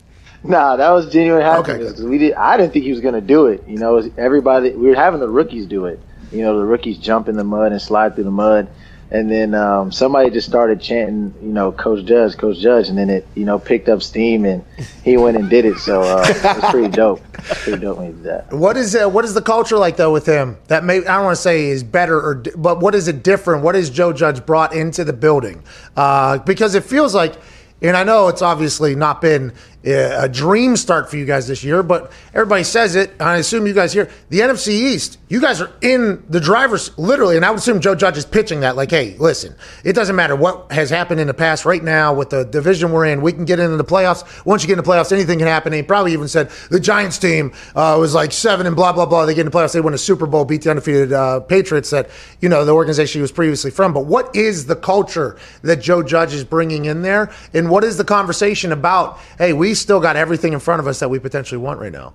Nah, 0.47 0.75
that 0.75 0.89
was 0.91 1.11
genuine 1.11 1.41
Okay, 1.43 1.71
happiness. 1.73 1.93
'cause 1.93 2.03
we 2.03 2.17
did. 2.17 2.33
I 2.33 2.57
didn't 2.57 2.73
think 2.73 2.85
he 2.85 2.91
was 2.91 3.01
going 3.01 3.15
to 3.15 3.21
do 3.21 3.47
it. 3.47 3.63
You 3.67 3.77
know, 3.77 4.01
everybody. 4.17 4.71
We 4.71 4.89
were 4.89 4.95
having 4.95 5.19
the 5.19 5.29
rookies 5.29 5.65
do 5.65 5.85
it. 5.85 5.99
You 6.31 6.41
know, 6.43 6.57
the 6.59 6.65
rookies 6.65 6.97
jump 6.97 7.27
in 7.29 7.35
the 7.37 7.43
mud 7.43 7.71
and 7.71 7.81
slide 7.81 8.15
through 8.15 8.25
the 8.25 8.31
mud, 8.31 8.67
and 9.11 9.31
then 9.31 9.53
um, 9.53 9.91
somebody 9.91 10.29
just 10.31 10.47
started 10.47 10.81
chanting, 10.81 11.33
you 11.41 11.53
know, 11.53 11.71
Coach 11.71 12.03
Judge, 12.05 12.35
Coach 12.37 12.57
Judge, 12.59 12.89
and 12.89 12.97
then 12.97 13.09
it, 13.09 13.27
you 13.35 13.45
know, 13.45 13.57
picked 13.59 13.87
up 13.87 14.01
steam, 14.01 14.43
and 14.43 14.63
he 15.03 15.17
went 15.17 15.37
and 15.37 15.49
did 15.49 15.65
it. 15.65 15.77
So 15.77 16.01
uh, 16.01 16.25
it 16.27 16.43
was 16.61 16.71
pretty 16.71 16.89
dope. 16.89 17.21
Pretty 17.33 17.79
dope 17.81 17.97
when 17.99 18.07
he 18.07 18.13
did 18.13 18.23
that. 18.23 18.51
What 18.53 18.75
is 18.75 18.95
uh, 18.95 19.07
what 19.09 19.23
is 19.23 19.33
the 19.33 19.41
culture 19.41 19.77
like 19.77 19.97
though 19.97 20.11
with 20.11 20.25
him? 20.25 20.57
That 20.67 20.83
may 20.83 20.97
I 20.97 21.15
don't 21.17 21.25
want 21.25 21.35
to 21.37 21.41
say 21.41 21.65
is 21.67 21.83
better 21.83 22.17
or 22.19 22.43
but 22.57 22.79
what 22.81 22.95
is 22.95 23.07
it 23.07 23.23
different? 23.23 23.63
What 23.63 23.75
has 23.75 23.89
Joe 23.89 24.11
Judge 24.13 24.45
brought 24.45 24.73
into 24.75 25.03
the 25.03 25.13
building? 25.13 25.63
Uh, 25.95 26.39
because 26.39 26.75
it 26.75 26.83
feels 26.83 27.13
like, 27.15 27.35
and 27.83 27.95
I 27.95 28.03
know 28.03 28.27
it's 28.29 28.41
obviously 28.41 28.95
not 28.95 29.21
been 29.21 29.53
a 29.93 30.27
dream 30.27 30.75
start 30.75 31.09
for 31.09 31.17
you 31.17 31.25
guys 31.25 31.47
this 31.47 31.63
year, 31.63 31.83
but 31.83 32.11
everybody 32.33 32.63
says 32.63 32.95
it. 32.95 33.11
I 33.19 33.37
assume 33.37 33.67
you 33.67 33.73
guys 33.73 33.93
here 33.93 34.09
the 34.29 34.39
NFC 34.39 34.69
East. 34.69 35.19
You 35.27 35.41
guys 35.41 35.61
are 35.61 35.71
in 35.81 36.23
the 36.29 36.39
driver's 36.39 36.97
literally, 36.97 37.35
and 37.35 37.45
I 37.45 37.49
would 37.49 37.59
assume 37.59 37.79
Joe 37.81 37.95
Judge 37.95 38.17
is 38.17 38.25
pitching 38.25 38.61
that 38.61 38.75
like, 38.75 38.91
hey, 38.91 39.15
listen, 39.19 39.55
it 39.83 39.93
doesn't 39.93 40.15
matter 40.15 40.35
what 40.35 40.71
has 40.71 40.89
happened 40.89 41.19
in 41.19 41.27
the 41.27 41.33
past. 41.33 41.65
Right 41.65 41.83
now, 41.83 42.13
with 42.13 42.29
the 42.29 42.45
division 42.45 42.91
we're 42.91 43.05
in, 43.05 43.21
we 43.21 43.31
can 43.31 43.45
get 43.45 43.59
into 43.59 43.77
the 43.77 43.83
playoffs. 43.83 44.45
Once 44.45 44.63
you 44.63 44.67
get 44.67 44.77
in 44.77 44.83
the 44.83 44.89
playoffs, 44.89 45.11
anything 45.11 45.39
can 45.39 45.47
happen. 45.47 45.73
He 45.73 45.83
probably 45.83 46.13
even 46.13 46.27
said 46.27 46.49
the 46.69 46.79
Giants 46.79 47.17
team 47.17 47.53
uh, 47.75 47.97
was 47.99 48.13
like 48.13 48.31
seven 48.31 48.65
and 48.65 48.75
blah 48.75 48.91
blah 48.91 49.05
blah. 49.05 49.25
They 49.25 49.33
get 49.33 49.41
in 49.41 49.51
the 49.51 49.57
playoffs, 49.57 49.73
they 49.73 49.81
win 49.81 49.93
a 49.93 49.99
Super 49.99 50.25
Bowl, 50.25 50.45
beat 50.45 50.63
the 50.63 50.71
undefeated 50.71 51.13
uh, 51.13 51.41
Patriots 51.41 51.91
that 51.91 52.09
you 52.41 52.49
know 52.49 52.65
the 52.65 52.73
organization 52.73 53.19
he 53.19 53.21
was 53.21 53.31
previously 53.31 53.71
from. 53.71 53.93
But 53.93 54.05
what 54.05 54.35
is 54.35 54.65
the 54.65 54.75
culture 54.75 55.37
that 55.61 55.77
Joe 55.81 56.01
Judge 56.01 56.33
is 56.33 56.43
bringing 56.43 56.85
in 56.85 57.03
there, 57.03 57.31
and 57.53 57.69
what 57.69 57.83
is 57.83 57.97
the 57.97 58.05
conversation 58.05 58.71
about? 58.71 59.19
Hey, 59.37 59.53
we 59.53 59.74
still 59.75 59.99
got 59.99 60.15
everything 60.15 60.53
in 60.53 60.59
front 60.59 60.79
of 60.79 60.87
us 60.87 60.99
that 60.99 61.09
we 61.09 61.19
potentially 61.19 61.59
want 61.59 61.79
right 61.79 61.91
now. 61.91 62.13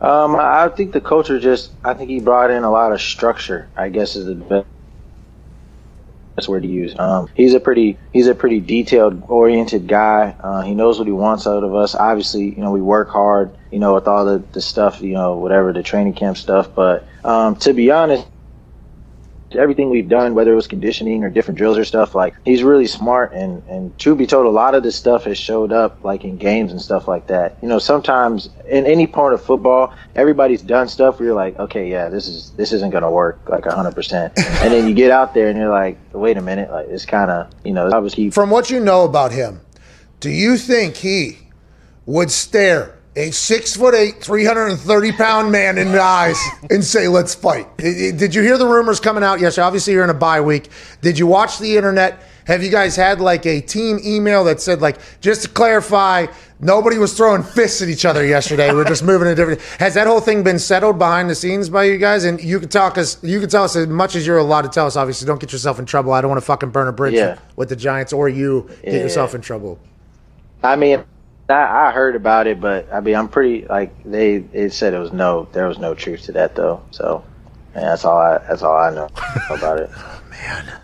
Um, 0.00 0.36
I 0.36 0.68
think 0.68 0.92
the 0.92 1.00
culture 1.00 1.40
just. 1.40 1.72
I 1.84 1.94
think 1.94 2.10
he 2.10 2.20
brought 2.20 2.50
in 2.50 2.62
a 2.62 2.70
lot 2.70 2.92
of 2.92 3.00
structure. 3.00 3.68
I 3.76 3.88
guess 3.88 4.14
is 4.14 4.26
the 4.26 4.34
best 4.34 4.66
best 6.36 6.48
word 6.48 6.62
to 6.62 6.68
use. 6.68 6.96
Um, 6.96 7.28
he's 7.34 7.52
a 7.54 7.58
pretty 7.58 7.98
he's 8.12 8.28
a 8.28 8.34
pretty 8.34 8.60
detailed 8.60 9.24
oriented 9.28 9.88
guy. 9.88 10.36
Uh, 10.38 10.62
he 10.62 10.74
knows 10.74 10.98
what 10.98 11.08
he 11.08 11.12
wants 11.12 11.48
out 11.48 11.64
of 11.64 11.74
us. 11.74 11.96
Obviously, 11.96 12.44
you 12.44 12.58
know 12.58 12.70
we 12.70 12.80
work 12.80 13.08
hard. 13.08 13.50
You 13.72 13.80
know 13.80 13.94
with 13.94 14.06
all 14.06 14.24
the 14.24 14.42
the 14.52 14.60
stuff. 14.60 15.00
You 15.00 15.14
know 15.14 15.36
whatever 15.36 15.72
the 15.72 15.82
training 15.82 16.14
camp 16.14 16.36
stuff. 16.36 16.74
But 16.74 17.06
um, 17.24 17.56
to 17.56 17.72
be 17.72 17.90
honest. 17.90 18.26
Everything 19.52 19.90
we've 19.90 20.08
done, 20.08 20.34
whether 20.34 20.52
it 20.52 20.56
was 20.56 20.66
conditioning 20.66 21.24
or 21.24 21.30
different 21.30 21.56
drills 21.58 21.78
or 21.78 21.84
stuff, 21.84 22.14
like 22.14 22.34
he's 22.44 22.62
really 22.62 22.86
smart. 22.86 23.32
And 23.32 23.62
and 23.68 23.98
truth 23.98 24.18
be 24.18 24.26
told, 24.26 24.46
a 24.46 24.50
lot 24.50 24.74
of 24.74 24.82
this 24.82 24.96
stuff 24.96 25.24
has 25.24 25.38
showed 25.38 25.72
up 25.72 26.04
like 26.04 26.24
in 26.24 26.36
games 26.36 26.72
and 26.72 26.80
stuff 26.80 27.08
like 27.08 27.28
that. 27.28 27.56
You 27.62 27.68
know, 27.68 27.78
sometimes 27.78 28.50
in 28.68 28.84
any 28.86 29.06
part 29.06 29.32
of 29.32 29.42
football, 29.42 29.94
everybody's 30.14 30.62
done 30.62 30.88
stuff 30.88 31.18
where 31.18 31.28
you're 31.28 31.36
like, 31.36 31.58
okay, 31.58 31.90
yeah, 31.90 32.08
this 32.08 32.28
is 32.28 32.50
this 32.52 32.72
isn't 32.72 32.90
gonna 32.90 33.10
work 33.10 33.40
like 33.48 33.64
hundred 33.64 33.94
percent. 33.94 34.32
And 34.36 34.72
then 34.72 34.88
you 34.88 34.94
get 34.94 35.10
out 35.10 35.34
there 35.34 35.48
and 35.48 35.58
you're 35.58 35.70
like, 35.70 35.98
wait 36.12 36.36
a 36.36 36.42
minute, 36.42 36.70
like 36.70 36.88
it's 36.88 37.06
kind 37.06 37.30
of 37.30 37.50
you 37.64 37.72
know 37.72 37.90
obviously 37.92 38.30
From 38.30 38.50
what 38.50 38.70
you 38.70 38.80
know 38.80 39.04
about 39.04 39.32
him, 39.32 39.60
do 40.20 40.30
you 40.30 40.56
think 40.56 40.96
he 40.96 41.38
would 42.06 42.30
stare 42.30 42.97
a 43.18 43.30
six 43.32 43.76
foot 43.76 43.94
eight, 43.94 44.22
330 44.22 45.12
pound 45.12 45.50
man 45.50 45.76
in 45.76 45.90
the 45.92 46.00
eyes 46.00 46.38
and 46.70 46.84
say, 46.84 47.08
let's 47.08 47.34
fight? 47.34 47.76
Did 47.76 48.34
you 48.34 48.42
hear 48.42 48.56
the 48.56 48.66
rumors 48.66 49.00
coming 49.00 49.24
out 49.24 49.40
yesterday? 49.40 49.66
Obviously, 49.66 49.92
you're 49.94 50.04
in 50.04 50.10
a 50.10 50.14
bye 50.14 50.40
week. 50.40 50.68
Did 51.00 51.18
you 51.18 51.26
watch 51.26 51.58
the 51.58 51.76
internet? 51.76 52.22
Have 52.46 52.62
you 52.62 52.70
guys 52.70 52.96
had 52.96 53.20
like 53.20 53.44
a 53.44 53.60
team 53.60 53.98
email 54.02 54.44
that 54.44 54.60
said 54.60 54.80
like, 54.80 54.98
just 55.20 55.42
to 55.42 55.48
clarify, 55.48 56.26
nobody 56.60 56.96
was 56.96 57.12
throwing 57.14 57.42
fists 57.42 57.82
at 57.82 57.88
each 57.88 58.04
other 58.06 58.24
yesterday. 58.24 58.72
We're 58.72 58.84
just 58.86 59.02
moving 59.02 59.28
a 59.28 59.34
different. 59.34 59.60
Has 59.80 59.94
that 59.94 60.06
whole 60.06 60.20
thing 60.20 60.42
been 60.44 60.58
settled 60.58 60.98
behind 60.98 61.28
the 61.28 61.34
scenes 61.34 61.68
by 61.68 61.84
you 61.84 61.98
guys? 61.98 62.24
And 62.24 62.40
you 62.42 62.58
can 62.60 62.68
talk 62.70 62.96
us. 62.96 63.22
You 63.22 63.40
can 63.40 63.50
tell 63.50 63.64
us 63.64 63.76
as 63.76 63.86
much 63.88 64.14
as 64.14 64.26
you're 64.26 64.38
allowed 64.38 64.62
to 64.62 64.68
tell 64.70 64.86
us. 64.86 64.96
Obviously, 64.96 65.26
don't 65.26 65.40
get 65.40 65.52
yourself 65.52 65.78
in 65.78 65.84
trouble. 65.84 66.12
I 66.12 66.20
don't 66.22 66.30
want 66.30 66.40
to 66.40 66.46
fucking 66.46 66.70
burn 66.70 66.88
a 66.88 66.92
bridge 66.92 67.14
Yeah. 67.14 67.38
with 67.56 67.68
the 67.68 67.76
Giants 67.76 68.12
or 68.14 68.28
you 68.30 68.66
get 68.82 68.94
Yeah. 68.94 69.00
yourself 69.00 69.34
in 69.34 69.42
trouble. 69.42 69.78
I 70.62 70.76
mean, 70.76 71.04
I, 71.48 71.88
I 71.88 71.92
heard 71.92 72.16
about 72.16 72.46
it, 72.46 72.60
but 72.60 72.92
I 72.92 73.00
mean, 73.00 73.14
I'm 73.14 73.28
pretty 73.28 73.66
like 73.66 73.92
they 74.04 74.38
they 74.38 74.68
said 74.68 74.94
it 74.94 74.98
was 74.98 75.12
no, 75.12 75.48
there 75.52 75.66
was 75.66 75.78
no 75.78 75.94
truth 75.94 76.22
to 76.24 76.32
that 76.32 76.54
though. 76.54 76.82
So 76.90 77.24
yeah, 77.74 77.82
that's 77.82 78.04
all 78.04 78.18
I 78.18 78.38
that's 78.38 78.62
all 78.62 78.76
I 78.76 78.90
know 78.90 79.08
about 79.50 79.80
it. 79.80 79.90
Oh, 79.96 80.22
man. 80.30 80.80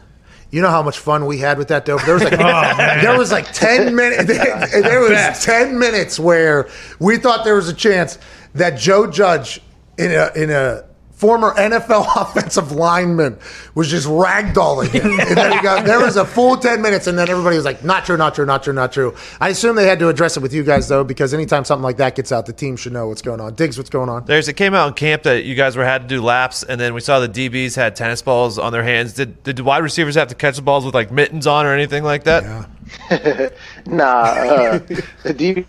You 0.50 0.62
know 0.62 0.70
how 0.70 0.82
much 0.82 1.00
fun 1.00 1.26
we 1.26 1.38
had 1.38 1.58
with 1.58 1.68
that 1.68 1.84
dope. 1.84 2.02
There 2.04 2.14
was 2.14 2.22
like 2.22 2.32
oh, 2.38 2.76
there 3.02 3.18
was 3.18 3.32
like 3.32 3.52
ten 3.52 3.94
minutes. 3.94 4.26
There 4.26 5.00
was 5.00 5.44
ten 5.44 5.78
minutes 5.78 6.18
where 6.18 6.68
we 6.98 7.16
thought 7.16 7.44
there 7.44 7.56
was 7.56 7.68
a 7.68 7.74
chance 7.74 8.18
that 8.54 8.78
Joe 8.78 9.06
Judge 9.08 9.60
in 9.98 10.12
a 10.12 10.30
in 10.36 10.50
a 10.50 10.84
former 11.14 11.52
NFL 11.54 12.06
offensive 12.16 12.72
lineman 12.72 13.38
was 13.74 13.88
just 13.88 14.06
ragdolling 14.06 14.90
him. 14.90 15.18
And 15.20 15.36
then 15.36 15.52
he 15.52 15.60
got, 15.62 15.84
there 15.86 16.00
was 16.00 16.16
a 16.16 16.24
full 16.24 16.56
ten 16.56 16.82
minutes, 16.82 17.06
and 17.06 17.18
then 17.18 17.28
everybody 17.28 17.56
was 17.56 17.64
like, 17.64 17.84
"Not 17.84 18.04
true, 18.04 18.16
not 18.16 18.34
true, 18.34 18.44
not 18.44 18.62
true, 18.62 18.72
not 18.72 18.92
true." 18.92 19.14
I 19.40 19.48
assume 19.50 19.76
they 19.76 19.86
had 19.86 19.98
to 20.00 20.08
address 20.08 20.36
it 20.36 20.40
with 20.40 20.52
you 20.52 20.62
guys 20.62 20.88
though, 20.88 21.04
because 21.04 21.32
anytime 21.32 21.64
something 21.64 21.82
like 21.82 21.96
that 21.98 22.14
gets 22.14 22.32
out, 22.32 22.46
the 22.46 22.52
team 22.52 22.76
should 22.76 22.92
know 22.92 23.08
what's 23.08 23.22
going 23.22 23.40
on. 23.40 23.54
Diggs, 23.54 23.78
what's 23.78 23.90
going 23.90 24.08
on? 24.08 24.24
There's 24.26 24.48
it 24.48 24.54
came 24.54 24.74
out 24.74 24.88
in 24.88 24.94
camp 24.94 25.22
that 25.22 25.44
you 25.44 25.54
guys 25.54 25.76
were 25.76 25.84
had 25.84 26.02
to 26.02 26.08
do 26.08 26.22
laps, 26.22 26.62
and 26.62 26.80
then 26.80 26.94
we 26.94 27.00
saw 27.00 27.20
the 27.20 27.28
DBs 27.28 27.76
had 27.76 27.96
tennis 27.96 28.22
balls 28.22 28.58
on 28.58 28.72
their 28.72 28.82
hands. 28.82 29.14
Did 29.14 29.42
did 29.42 29.60
wide 29.60 29.82
receivers 29.82 30.14
have 30.16 30.28
to 30.28 30.34
catch 30.34 30.56
the 30.56 30.62
balls 30.62 30.84
with 30.84 30.94
like 30.94 31.10
mittens 31.10 31.46
on 31.46 31.66
or 31.66 31.72
anything 31.72 32.04
like 32.04 32.24
that? 32.24 32.68
Nah, 33.86 34.04
uh, 34.04 34.78
the 35.22 35.34
DB 35.34 35.66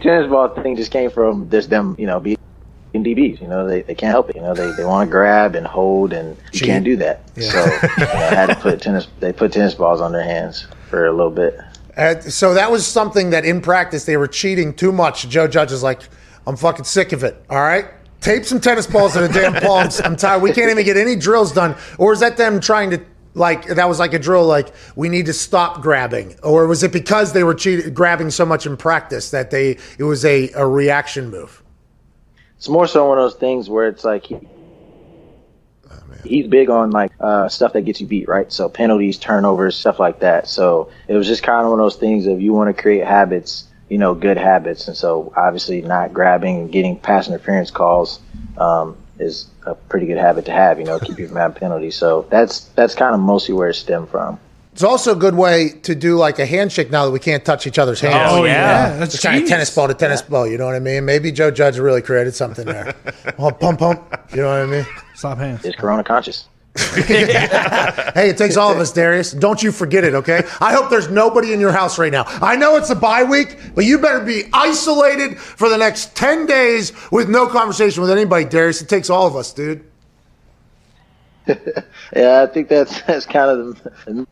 tennis 0.00 0.28
ball 0.28 0.48
thing 0.48 0.76
just 0.76 0.90
came 0.90 1.10
from 1.10 1.48
just 1.50 1.70
them, 1.70 1.94
you 1.98 2.06
know, 2.06 2.18
being 2.20 2.38
DBs. 3.04 3.40
You 3.40 3.48
know, 3.48 3.66
they, 3.66 3.82
they 3.82 3.94
can't 3.94 4.10
help 4.10 4.30
it. 4.30 4.36
You 4.36 4.42
know, 4.42 4.54
they, 4.54 4.70
they 4.72 4.84
want 4.84 5.08
to 5.08 5.10
grab 5.10 5.54
and 5.54 5.66
hold, 5.66 6.12
and 6.12 6.36
you 6.52 6.60
can't 6.60 6.84
do 6.84 6.96
that. 6.96 7.28
So 7.38 7.42
you 7.42 8.04
know, 8.04 8.06
had 8.06 8.46
to 8.46 8.56
put 8.56 8.80
tennis. 8.80 9.08
They 9.20 9.32
put 9.32 9.52
tennis 9.52 9.74
balls 9.74 10.00
on 10.00 10.12
their 10.12 10.24
hands 10.24 10.66
for 10.88 11.06
a 11.06 11.12
little 11.12 11.30
bit. 11.30 11.58
Uh, 11.96 12.20
so 12.20 12.54
that 12.54 12.70
was 12.70 12.86
something 12.86 13.30
that 13.30 13.44
in 13.44 13.60
practice 13.60 14.04
they 14.04 14.16
were 14.16 14.28
cheating 14.28 14.74
too 14.74 14.92
much. 14.92 15.28
Joe 15.28 15.48
Judge 15.48 15.72
is 15.72 15.82
like, 15.82 16.02
I'm 16.46 16.56
fucking 16.56 16.84
sick 16.84 17.12
of 17.12 17.24
it. 17.24 17.42
All 17.48 17.58
right. 17.58 17.86
Tape 18.20 18.44
some 18.44 18.60
tennis 18.60 18.86
balls 18.86 19.14
to 19.14 19.20
the 19.20 19.28
damn 19.28 19.54
palms. 19.62 20.00
I'm 20.00 20.16
tired. 20.16 20.42
We 20.42 20.52
can't 20.52 20.70
even 20.70 20.84
get 20.84 20.96
any 20.96 21.16
drills 21.16 21.52
done. 21.52 21.76
Or 21.98 22.12
is 22.12 22.20
that 22.20 22.36
them 22.36 22.60
trying 22.60 22.90
to 22.90 23.00
like 23.34 23.66
that 23.66 23.88
was 23.88 23.98
like 23.98 24.14
a 24.14 24.18
drill 24.18 24.46
like 24.46 24.72
we 24.94 25.08
need 25.08 25.26
to 25.26 25.32
stop 25.32 25.80
grabbing? 25.82 26.36
Or 26.42 26.66
was 26.66 26.82
it 26.82 26.92
because 26.92 27.32
they 27.32 27.44
were 27.44 27.54
cheating 27.54 27.94
grabbing 27.94 28.30
so 28.30 28.44
much 28.44 28.66
in 28.66 28.76
practice 28.76 29.30
that 29.30 29.50
they 29.50 29.78
it 29.98 30.04
was 30.04 30.24
a, 30.24 30.50
a 30.52 30.66
reaction 30.66 31.30
move? 31.30 31.62
It's 32.56 32.68
more 32.68 32.86
so 32.86 33.08
one 33.08 33.18
of 33.18 33.24
those 33.24 33.38
things 33.38 33.68
where 33.68 33.88
it's 33.88 34.04
like 34.04 34.26
he, 34.26 34.38
he's 36.24 36.46
big 36.46 36.70
on 36.70 36.90
like 36.90 37.12
uh, 37.20 37.48
stuff 37.48 37.72
that 37.74 37.82
gets 37.82 38.00
you 38.00 38.06
beat, 38.06 38.28
right? 38.28 38.50
So 38.52 38.68
penalties, 38.68 39.18
turnovers, 39.18 39.76
stuff 39.76 39.98
like 39.98 40.20
that. 40.20 40.48
So 40.48 40.90
it 41.08 41.14
was 41.14 41.26
just 41.26 41.42
kind 41.42 41.64
of 41.64 41.70
one 41.70 41.80
of 41.80 41.84
those 41.84 41.96
things 41.96 42.26
of 42.26 42.40
you 42.40 42.52
want 42.52 42.74
to 42.74 42.82
create 42.82 43.04
habits, 43.04 43.64
you 43.88 43.98
know, 43.98 44.14
good 44.14 44.36
habits, 44.36 44.88
and 44.88 44.96
so 44.96 45.32
obviously 45.36 45.82
not 45.82 46.12
grabbing 46.12 46.56
and 46.56 46.72
getting 46.72 46.98
pass 46.98 47.28
interference 47.28 47.70
calls 47.70 48.20
um, 48.56 48.96
is 49.18 49.48
a 49.64 49.74
pretty 49.74 50.06
good 50.06 50.18
habit 50.18 50.46
to 50.46 50.52
have, 50.52 50.78
you 50.78 50.84
know, 50.84 50.98
keep 50.98 51.18
you 51.18 51.28
from 51.28 51.36
having 51.36 51.56
penalties. 51.58 51.96
So 51.96 52.26
that's 52.30 52.60
that's 52.60 52.94
kind 52.94 53.14
of 53.14 53.20
mostly 53.20 53.54
where 53.54 53.68
it 53.68 53.74
stemmed 53.74 54.08
from. 54.08 54.40
It's 54.76 54.84
also 54.84 55.12
a 55.12 55.16
good 55.16 55.34
way 55.34 55.70
to 55.84 55.94
do 55.94 56.16
like 56.18 56.38
a 56.38 56.44
handshake 56.44 56.90
now 56.90 57.06
that 57.06 57.10
we 57.10 57.18
can't 57.18 57.42
touch 57.42 57.66
each 57.66 57.78
other's 57.78 57.98
hands. 57.98 58.30
Oh, 58.30 58.44
yeah. 58.44 58.94
that's 58.98 59.12
Just 59.12 59.24
kind 59.24 59.42
of 59.42 59.48
tennis 59.48 59.74
ball 59.74 59.88
to 59.88 59.94
tennis 59.94 60.20
ball, 60.20 60.46
you 60.46 60.58
know 60.58 60.66
what 60.66 60.74
I 60.74 60.80
mean? 60.80 61.06
Maybe 61.06 61.32
Joe 61.32 61.50
Judge 61.50 61.78
really 61.78 62.02
created 62.02 62.34
something 62.34 62.66
there. 62.66 62.94
oh, 63.38 63.52
pump, 63.52 63.78
pump. 63.78 64.02
You 64.32 64.42
know 64.42 64.48
what 64.50 64.60
I 64.60 64.66
mean? 64.66 64.86
Stop 65.14 65.38
hands. 65.38 65.64
It's 65.64 65.76
Corona 65.76 66.04
conscious. 66.04 66.50
Hey, 66.76 68.28
it 68.28 68.36
takes 68.36 68.58
all 68.58 68.70
of 68.70 68.76
us, 68.76 68.92
Darius. 68.92 69.32
Don't 69.32 69.62
you 69.62 69.72
forget 69.72 70.04
it, 70.04 70.12
okay? 70.12 70.42
I 70.60 70.74
hope 70.74 70.90
there's 70.90 71.08
nobody 71.08 71.54
in 71.54 71.60
your 71.60 71.72
house 71.72 71.98
right 71.98 72.12
now. 72.12 72.24
I 72.26 72.54
know 72.54 72.76
it's 72.76 72.90
a 72.90 72.94
bye 72.94 73.24
week, 73.24 73.56
but 73.74 73.86
you 73.86 73.98
better 73.98 74.20
be 74.20 74.44
isolated 74.52 75.38
for 75.38 75.70
the 75.70 75.78
next 75.78 76.14
10 76.16 76.44
days 76.44 76.92
with 77.10 77.30
no 77.30 77.46
conversation 77.46 78.02
with 78.02 78.10
anybody, 78.10 78.44
Darius. 78.44 78.82
It 78.82 78.90
takes 78.90 79.08
all 79.08 79.26
of 79.26 79.36
us, 79.36 79.54
dude. 79.54 79.86
Yeah, 82.14 82.42
I 82.42 82.46
think 82.46 82.68
that's 82.68 83.02
that's 83.02 83.26
kind 83.26 83.50
of 83.50 83.82
the, 83.82 83.90
the 84.12 84.26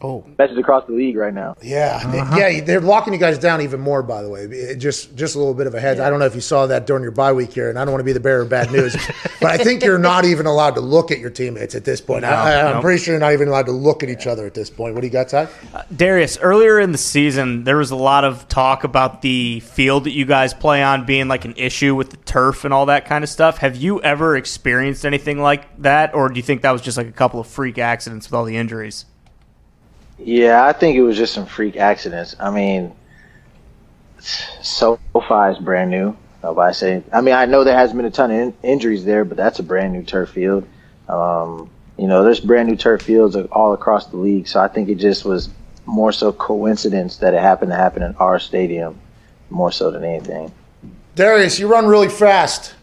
Oh. 0.00 0.24
message 0.38 0.58
across 0.58 0.86
the 0.86 0.92
league 0.92 1.16
right 1.16 1.34
now. 1.34 1.56
Yeah, 1.60 2.00
uh-huh. 2.04 2.36
yeah, 2.36 2.60
they're 2.60 2.80
locking 2.80 3.12
you 3.12 3.18
guys 3.18 3.38
down 3.38 3.60
even 3.62 3.80
more. 3.80 4.02
By 4.02 4.22
the 4.22 4.28
way, 4.28 4.42
It 4.42 4.76
just 4.76 5.16
just 5.16 5.34
a 5.34 5.38
little 5.38 5.54
bit 5.54 5.66
of 5.66 5.74
a 5.74 5.80
heads. 5.80 5.98
I 5.98 6.08
don't 6.08 6.20
know 6.20 6.26
if 6.26 6.36
you 6.36 6.40
saw 6.40 6.66
that 6.66 6.86
during 6.86 7.02
your 7.02 7.10
bye 7.10 7.32
week 7.32 7.52
here, 7.52 7.68
and 7.68 7.78
I 7.78 7.84
don't 7.84 7.92
want 7.92 8.00
to 8.00 8.04
be 8.04 8.12
the 8.12 8.20
bearer 8.20 8.42
of 8.42 8.48
bad 8.48 8.70
news, 8.70 8.94
but 9.40 9.50
I 9.50 9.58
think 9.58 9.82
you're 9.82 9.98
not 9.98 10.24
even 10.24 10.46
allowed 10.46 10.76
to 10.76 10.80
look 10.80 11.10
at 11.10 11.18
your 11.18 11.30
teammates 11.30 11.74
at 11.74 11.84
this 11.84 12.00
point. 12.00 12.24
I, 12.24 12.30
I, 12.30 12.68
I'm 12.68 12.74
no. 12.76 12.80
pretty 12.80 13.02
sure 13.02 13.14
you're 13.14 13.20
not 13.20 13.32
even 13.32 13.48
allowed 13.48 13.66
to 13.66 13.72
look 13.72 14.04
at 14.04 14.08
each 14.08 14.26
other 14.28 14.46
at 14.46 14.54
this 14.54 14.70
point. 14.70 14.94
What 14.94 15.00
do 15.00 15.08
you 15.08 15.12
got, 15.12 15.28
Ty? 15.28 15.48
Uh, 15.74 15.82
Darius, 15.94 16.38
earlier 16.38 16.78
in 16.78 16.92
the 16.92 16.98
season, 16.98 17.64
there 17.64 17.76
was 17.76 17.90
a 17.90 17.96
lot 17.96 18.24
of 18.24 18.48
talk 18.48 18.84
about 18.84 19.22
the 19.22 19.60
field 19.60 20.04
that 20.04 20.12
you 20.12 20.26
guys 20.26 20.54
play 20.54 20.82
on 20.82 21.06
being 21.06 21.26
like 21.26 21.44
an 21.44 21.54
issue 21.56 21.96
with 21.96 22.10
the 22.10 22.18
turf 22.18 22.64
and 22.64 22.72
all 22.72 22.86
that 22.86 23.04
kind 23.04 23.24
of 23.24 23.30
stuff. 23.30 23.58
Have 23.58 23.74
you 23.74 24.00
ever 24.02 24.36
experienced 24.36 25.04
anything 25.04 25.40
like 25.40 25.82
that, 25.82 26.14
or 26.14 26.28
do 26.28 26.36
you 26.36 26.42
think 26.42 26.62
that 26.62 26.70
was 26.70 26.82
just 26.82 26.96
like 26.96 27.08
a 27.08 27.12
couple 27.12 27.40
of 27.40 27.48
freak 27.48 27.78
accidents 27.78 28.28
with 28.28 28.34
all 28.34 28.44
the 28.44 28.56
injuries? 28.56 29.04
Yeah, 30.18 30.64
I 30.66 30.72
think 30.72 30.96
it 30.96 31.02
was 31.02 31.16
just 31.16 31.32
some 31.32 31.46
freak 31.46 31.76
accidents. 31.76 32.34
I 32.40 32.50
mean, 32.50 32.92
SoFi 34.20 35.52
is 35.52 35.58
brand 35.58 35.90
new. 35.90 36.16
Nobody 36.42 36.74
say. 36.74 37.02
I 37.12 37.20
mean, 37.20 37.34
I 37.34 37.46
know 37.46 37.64
there 37.64 37.76
has 37.76 37.92
been 37.92 38.04
a 38.04 38.10
ton 38.10 38.30
of 38.30 38.36
in- 38.36 38.54
injuries 38.62 39.04
there, 39.04 39.24
but 39.24 39.36
that's 39.36 39.58
a 39.58 39.62
brand 39.62 39.92
new 39.92 40.02
turf 40.02 40.30
field. 40.30 40.66
Um, 41.08 41.70
you 41.96 42.06
know, 42.06 42.22
there's 42.22 42.40
brand 42.40 42.68
new 42.68 42.76
turf 42.76 43.02
fields 43.02 43.36
all 43.36 43.72
across 43.72 44.06
the 44.06 44.16
league, 44.16 44.46
so 44.46 44.60
I 44.60 44.68
think 44.68 44.88
it 44.88 44.96
just 44.96 45.24
was 45.24 45.50
more 45.86 46.12
so 46.12 46.32
coincidence 46.32 47.16
that 47.18 47.34
it 47.34 47.40
happened 47.40 47.70
to 47.72 47.76
happen 47.76 48.02
in 48.02 48.14
our 48.16 48.38
stadium, 48.38 49.00
more 49.50 49.72
so 49.72 49.90
than 49.90 50.04
anything. 50.04 50.52
Darius, 51.14 51.58
you 51.58 51.66
run 51.66 51.86
really 51.86 52.08
fast. 52.08 52.74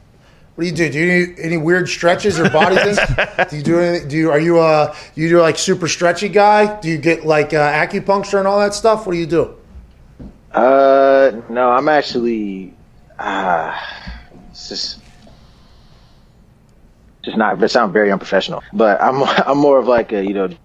What 0.56 0.64
do 0.64 0.70
you 0.70 0.76
do? 0.76 0.90
Do 0.90 1.00
you 1.00 1.28
need 1.28 1.40
any 1.40 1.58
weird 1.58 1.90
stretches 1.90 2.40
or 2.40 2.50
body 2.50 2.78
things? 2.78 2.98
do 3.50 3.58
you 3.58 3.64
do 3.64 3.80
anything? 3.80 4.08
Do 4.08 4.16
you 4.16 4.32
are 4.32 4.40
you 4.40 4.60
uh 4.60 4.96
you 5.14 5.28
do 5.28 5.42
like 5.42 5.58
super 5.58 5.90
stretchy 5.90 6.30
guy? 6.30 6.80
Do 6.80 6.88
you 6.88 6.98
get 6.98 7.26
like 7.26 7.54
uh, 7.54 7.74
acupuncture 7.74 8.40
and 8.40 8.48
all 8.48 8.60
that 8.60 8.74
stuff? 8.74 9.06
What 9.06 9.14
do 9.14 9.20
you 9.20 9.26
do? 9.26 9.56
Uh, 10.54 11.42
no, 11.50 11.70
I'm 11.70 11.90
actually, 11.90 12.74
uh, 13.20 13.78
it's 14.50 14.70
just, 14.70 15.00
just 17.24 17.36
not. 17.36 17.62
It 17.62 17.68
sounds 17.68 17.92
very 17.92 18.10
unprofessional, 18.10 18.64
but 18.72 19.02
I'm 19.02 19.22
I'm 19.46 19.58
more 19.58 19.78
of 19.78 19.88
like 19.88 20.14
a 20.14 20.24
you 20.24 20.34
know, 20.34 20.48
just 20.48 20.62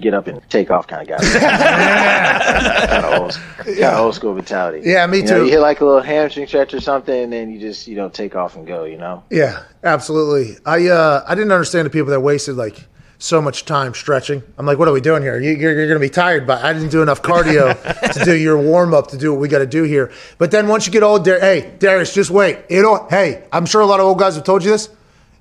get 0.00 0.14
up 0.14 0.26
and 0.26 0.40
take 0.48 0.70
off 0.70 0.86
kind 0.86 1.02
of 1.02 1.18
guy. 1.18 1.38
kind 2.86 3.04
of 3.04 3.20
old, 3.20 3.38
of 3.66 3.98
old 3.98 4.14
school 4.14 4.34
mentality. 4.34 4.82
Yeah, 4.84 5.06
me 5.06 5.18
You 5.18 5.24
know, 5.24 5.38
too. 5.40 5.44
you 5.46 5.50
hit 5.52 5.60
like 5.60 5.80
a 5.80 5.84
little 5.84 6.00
hamstring 6.02 6.46
stretch 6.46 6.74
or 6.74 6.80
something, 6.80 7.24
and 7.24 7.32
then 7.32 7.50
you 7.50 7.60
just 7.60 7.86
you 7.86 7.96
know 7.96 8.08
take 8.08 8.34
off 8.36 8.56
and 8.56 8.66
go. 8.66 8.84
You 8.84 8.98
know. 8.98 9.24
Yeah, 9.30 9.62
absolutely. 9.84 10.56
I 10.64 10.88
uh 10.88 11.24
I 11.26 11.34
didn't 11.34 11.52
understand 11.52 11.86
the 11.86 11.90
people 11.90 12.10
that 12.10 12.20
wasted 12.20 12.56
like 12.56 12.86
so 13.18 13.42
much 13.42 13.64
time 13.64 13.94
stretching. 13.94 14.42
I'm 14.56 14.64
like, 14.66 14.78
what 14.78 14.86
are 14.86 14.92
we 14.92 15.00
doing 15.00 15.22
here? 15.22 15.40
You, 15.40 15.50
you're, 15.50 15.72
you're 15.72 15.88
going 15.88 16.00
to 16.00 16.06
be 16.06 16.08
tired, 16.08 16.46
but 16.46 16.64
I 16.64 16.72
didn't 16.72 16.90
do 16.90 17.02
enough 17.02 17.20
cardio 17.20 17.74
to 18.12 18.24
do 18.24 18.32
your 18.36 18.56
warm 18.56 18.94
up 18.94 19.08
to 19.08 19.18
do 19.18 19.32
what 19.32 19.40
we 19.40 19.48
got 19.48 19.58
to 19.58 19.66
do 19.66 19.82
here. 19.82 20.12
But 20.38 20.52
then 20.52 20.68
once 20.68 20.86
you 20.86 20.92
get 20.92 21.02
old, 21.02 21.24
Dar- 21.24 21.40
hey, 21.40 21.74
Darius, 21.80 22.14
just 22.14 22.30
wait. 22.30 22.60
It'll. 22.68 23.08
Hey, 23.08 23.44
I'm 23.52 23.66
sure 23.66 23.80
a 23.80 23.86
lot 23.86 23.98
of 23.98 24.06
old 24.06 24.20
guys 24.20 24.36
have 24.36 24.44
told 24.44 24.62
you 24.64 24.70
this. 24.70 24.88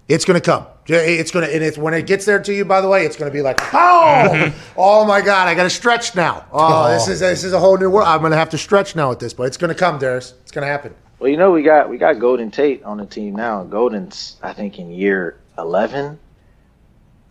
It's 0.08 0.24
going 0.26 0.40
to 0.40 0.46
come. 0.46 0.66
It's 0.88 1.32
going 1.32 1.46
to, 1.46 1.54
and 1.54 1.62
it's 1.62 1.78
when 1.78 1.94
it 1.94 2.08
gets 2.08 2.24
there 2.26 2.42
to 2.42 2.54
you. 2.54 2.64
By 2.64 2.80
the 2.80 2.88
way, 2.88 3.06
it's 3.06 3.18
going 3.18 3.30
to 3.30 3.34
be 3.34 3.42
like, 3.42 3.60
oh, 3.74 4.54
oh 4.78 5.06
my 5.06 5.20
God, 5.22 5.50
I 5.50 5.54
got 5.56 5.64
to 5.64 5.70
stretch 5.70 6.16
now. 6.16 6.46
Oh, 6.52 6.90
this 6.90 7.10
is 7.10 7.20
this 7.20 7.44
is 7.44 7.52
a 7.52 7.60
whole 7.60 7.78
new 7.78 7.90
world. 7.90 8.08
I'm 8.08 8.20
going 8.22 8.32
to 8.32 8.38
have 8.38 8.50
to 8.52 8.58
stretch 8.58 8.96
now 8.96 9.12
at 9.12 9.20
this 9.20 9.34
point. 9.34 9.48
It's 9.48 9.58
going 9.58 9.74
to 9.74 9.78
come, 9.78 10.00
Darius. 10.00 10.34
It's 10.44 10.52
going 10.52 10.66
to 10.66 10.72
happen. 10.72 10.96
Well, 11.20 11.30
you 11.30 11.36
know, 11.36 11.52
we 11.52 11.62
got 11.62 11.90
we 11.90 11.98
got 11.98 12.20
Golden 12.20 12.52
Tate 12.52 12.84
on 12.84 12.98
the 12.98 13.06
team 13.06 13.36
now. 13.36 13.64
Golden's 13.66 14.38
I 14.42 14.54
think 14.54 14.80
in 14.80 14.92
year 14.92 15.38
eleven, 15.58 16.20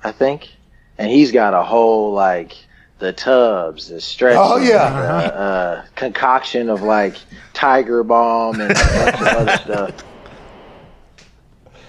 I 0.04 0.12
think, 0.12 0.50
and 0.98 1.10
he's 1.10 1.32
got 1.32 1.54
a 1.54 1.62
whole 1.62 2.12
like 2.12 2.52
the 2.98 3.12
tubs, 3.12 3.88
the 3.88 4.00
stretch, 4.00 4.36
Oh, 4.38 4.56
yeah. 4.56 4.82
uh, 4.82 5.28
uh, 5.28 5.84
concoction 5.94 6.68
of 6.68 6.82
like 6.82 7.16
Tiger 7.54 8.02
Balm 8.02 8.60
and 8.60 8.72
a 8.72 8.74
bunch 8.74 9.20
of 9.20 9.26
other 9.26 9.56
stuff. 9.64 10.04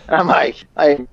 I'm 0.10 0.28
like, 0.28 0.64
hey, 0.78 1.08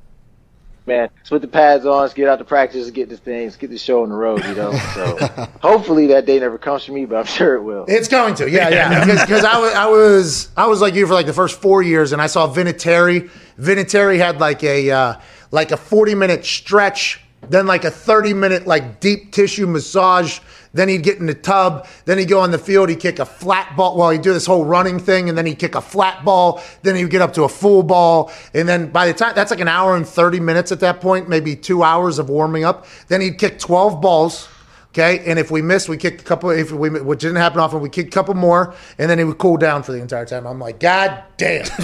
man, 0.87 1.09
let's 1.17 1.31
put 1.31 1.43
the 1.43 1.49
pads 1.49 1.87
on, 1.87 2.03
let's 2.03 2.15
get 2.15 2.29
out 2.29 2.39
to 2.39 2.45
practice, 2.45 2.83
let's 2.83 2.91
get 2.91 3.09
this 3.09 3.21
thing, 3.21 3.45
let's 3.45 3.57
get 3.57 3.71
the 3.71 3.79
show 3.79 4.03
on 4.03 4.11
the 4.11 4.15
road, 4.15 4.45
you 4.45 4.55
know. 4.55 4.73
So 4.95 5.17
hopefully 5.63 6.07
that 6.09 6.27
day 6.27 6.39
never 6.39 6.59
comes 6.59 6.85
for 6.85 6.93
me, 6.93 7.07
but 7.07 7.17
I'm 7.17 7.25
sure 7.25 7.55
it 7.57 7.63
will. 7.63 7.85
It's 7.89 8.09
going 8.09 8.35
to, 8.37 8.51
yeah, 8.51 8.69
yeah. 8.69 9.05
Because 9.05 9.45
I 9.45 9.59
was, 9.59 9.75
I 9.75 9.87
was, 9.87 10.49
I 10.57 10.67
was 10.67 10.81
like 10.81 10.95
you 10.95 11.07
for 11.07 11.15
like 11.15 11.27
the 11.27 11.33
first 11.33 11.61
four 11.61 11.83
years, 11.83 12.13
and 12.13 12.21
I 12.21 12.27
saw 12.27 12.53
Vinatieri. 12.53 13.31
Vinatieri 13.59 14.19
had 14.19 14.41
like 14.41 14.63
a, 14.63 14.91
uh, 14.91 15.15
like 15.51 15.71
a 15.71 15.77
forty 15.77 16.15
minute 16.15 16.45
stretch 16.45 17.24
then 17.49 17.67
like 17.67 17.85
a 17.85 17.91
30 17.91 18.35
minute 18.35 18.67
like 18.67 19.01
deep 19.01 19.33
tissue 19.33 19.67
massage. 19.67 20.41
Then 20.73 20.89
he'd 20.89 21.05
get 21.05 21.19
in 21.19 21.27
the 21.27 21.35
tub. 21.35 21.87
Then 22.05 22.19
he'd 22.19 22.29
go 22.29 22.41
on 22.41 22.51
the 22.51 22.59
field. 22.59 22.89
He'd 22.89 22.99
kick 23.01 23.21
a 23.21 23.25
flat 23.25 23.77
ball. 23.77 23.97
Well, 23.97 24.11
he'd 24.11 24.23
do 24.23 24.33
this 24.33 24.45
whole 24.45 24.65
running 24.65 24.99
thing, 24.99 25.29
and 25.29 25.39
then 25.39 25.47
he'd 25.47 25.59
kick 25.59 25.77
a 25.77 25.81
flat 25.81 26.25
ball. 26.25 26.61
Then 26.83 26.97
he'd 26.97 27.11
get 27.11 27.23
up 27.23 27.33
to 27.35 27.45
a 27.45 27.49
full 27.49 27.85
ball, 27.85 28.33
and 28.53 28.69
then 28.69 28.91
by 28.91 29.07
the 29.07 29.15
time 29.15 29.35
that's 29.37 29.53
like 29.53 29.61
an 29.61 29.69
hour 29.69 29.97
and 29.97 30.07
30 30.07 30.41
minutes 30.41 30.73
at 30.73 30.81
that 30.81 31.01
point, 31.01 31.29
maybe 31.29 31.55
two 31.55 31.85
hours 31.85 32.19
of 32.19 32.29
warming 32.29 32.65
up. 32.65 32.87
Then 33.07 33.21
he'd 33.21 33.39
kick 33.39 33.59
12 33.61 34.01
balls. 34.01 34.49
Okay, 34.95 35.29
and 35.29 35.41
if 35.41 35.51
we 35.51 35.61
missed, 35.61 35.89
we 35.89 35.97
kicked 35.97 36.21
a 36.21 36.25
couple. 36.25 36.51
If 36.51 36.71
we, 36.71 36.89
which 36.89 37.19
didn't 37.19 37.39
happen 37.39 37.59
often, 37.59 37.81
we 37.81 37.89
kicked 37.89 38.11
a 38.11 38.13
couple 38.15 38.35
more, 38.35 38.75
and 38.97 39.11
then 39.11 39.19
he 39.19 39.25
would 39.25 39.39
cool 39.39 39.57
down 39.57 39.83
for 39.83 39.91
the 39.91 39.99
entire 39.99 40.25
time. 40.25 40.47
I'm 40.47 40.61
like, 40.61 40.79
God 40.79 41.21
damn, 41.37 41.67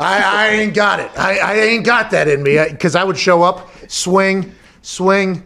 I, 0.00 0.22
I 0.24 0.48
ain't 0.48 0.72
got 0.72 0.98
it. 0.98 1.10
I, 1.18 1.38
I 1.38 1.54
ain't 1.56 1.84
got 1.84 2.10
that 2.12 2.28
in 2.28 2.42
me 2.42 2.58
because 2.70 2.94
I 2.94 3.04
would 3.04 3.18
show 3.18 3.42
up, 3.42 3.68
swing, 3.88 4.54
swing. 4.86 5.42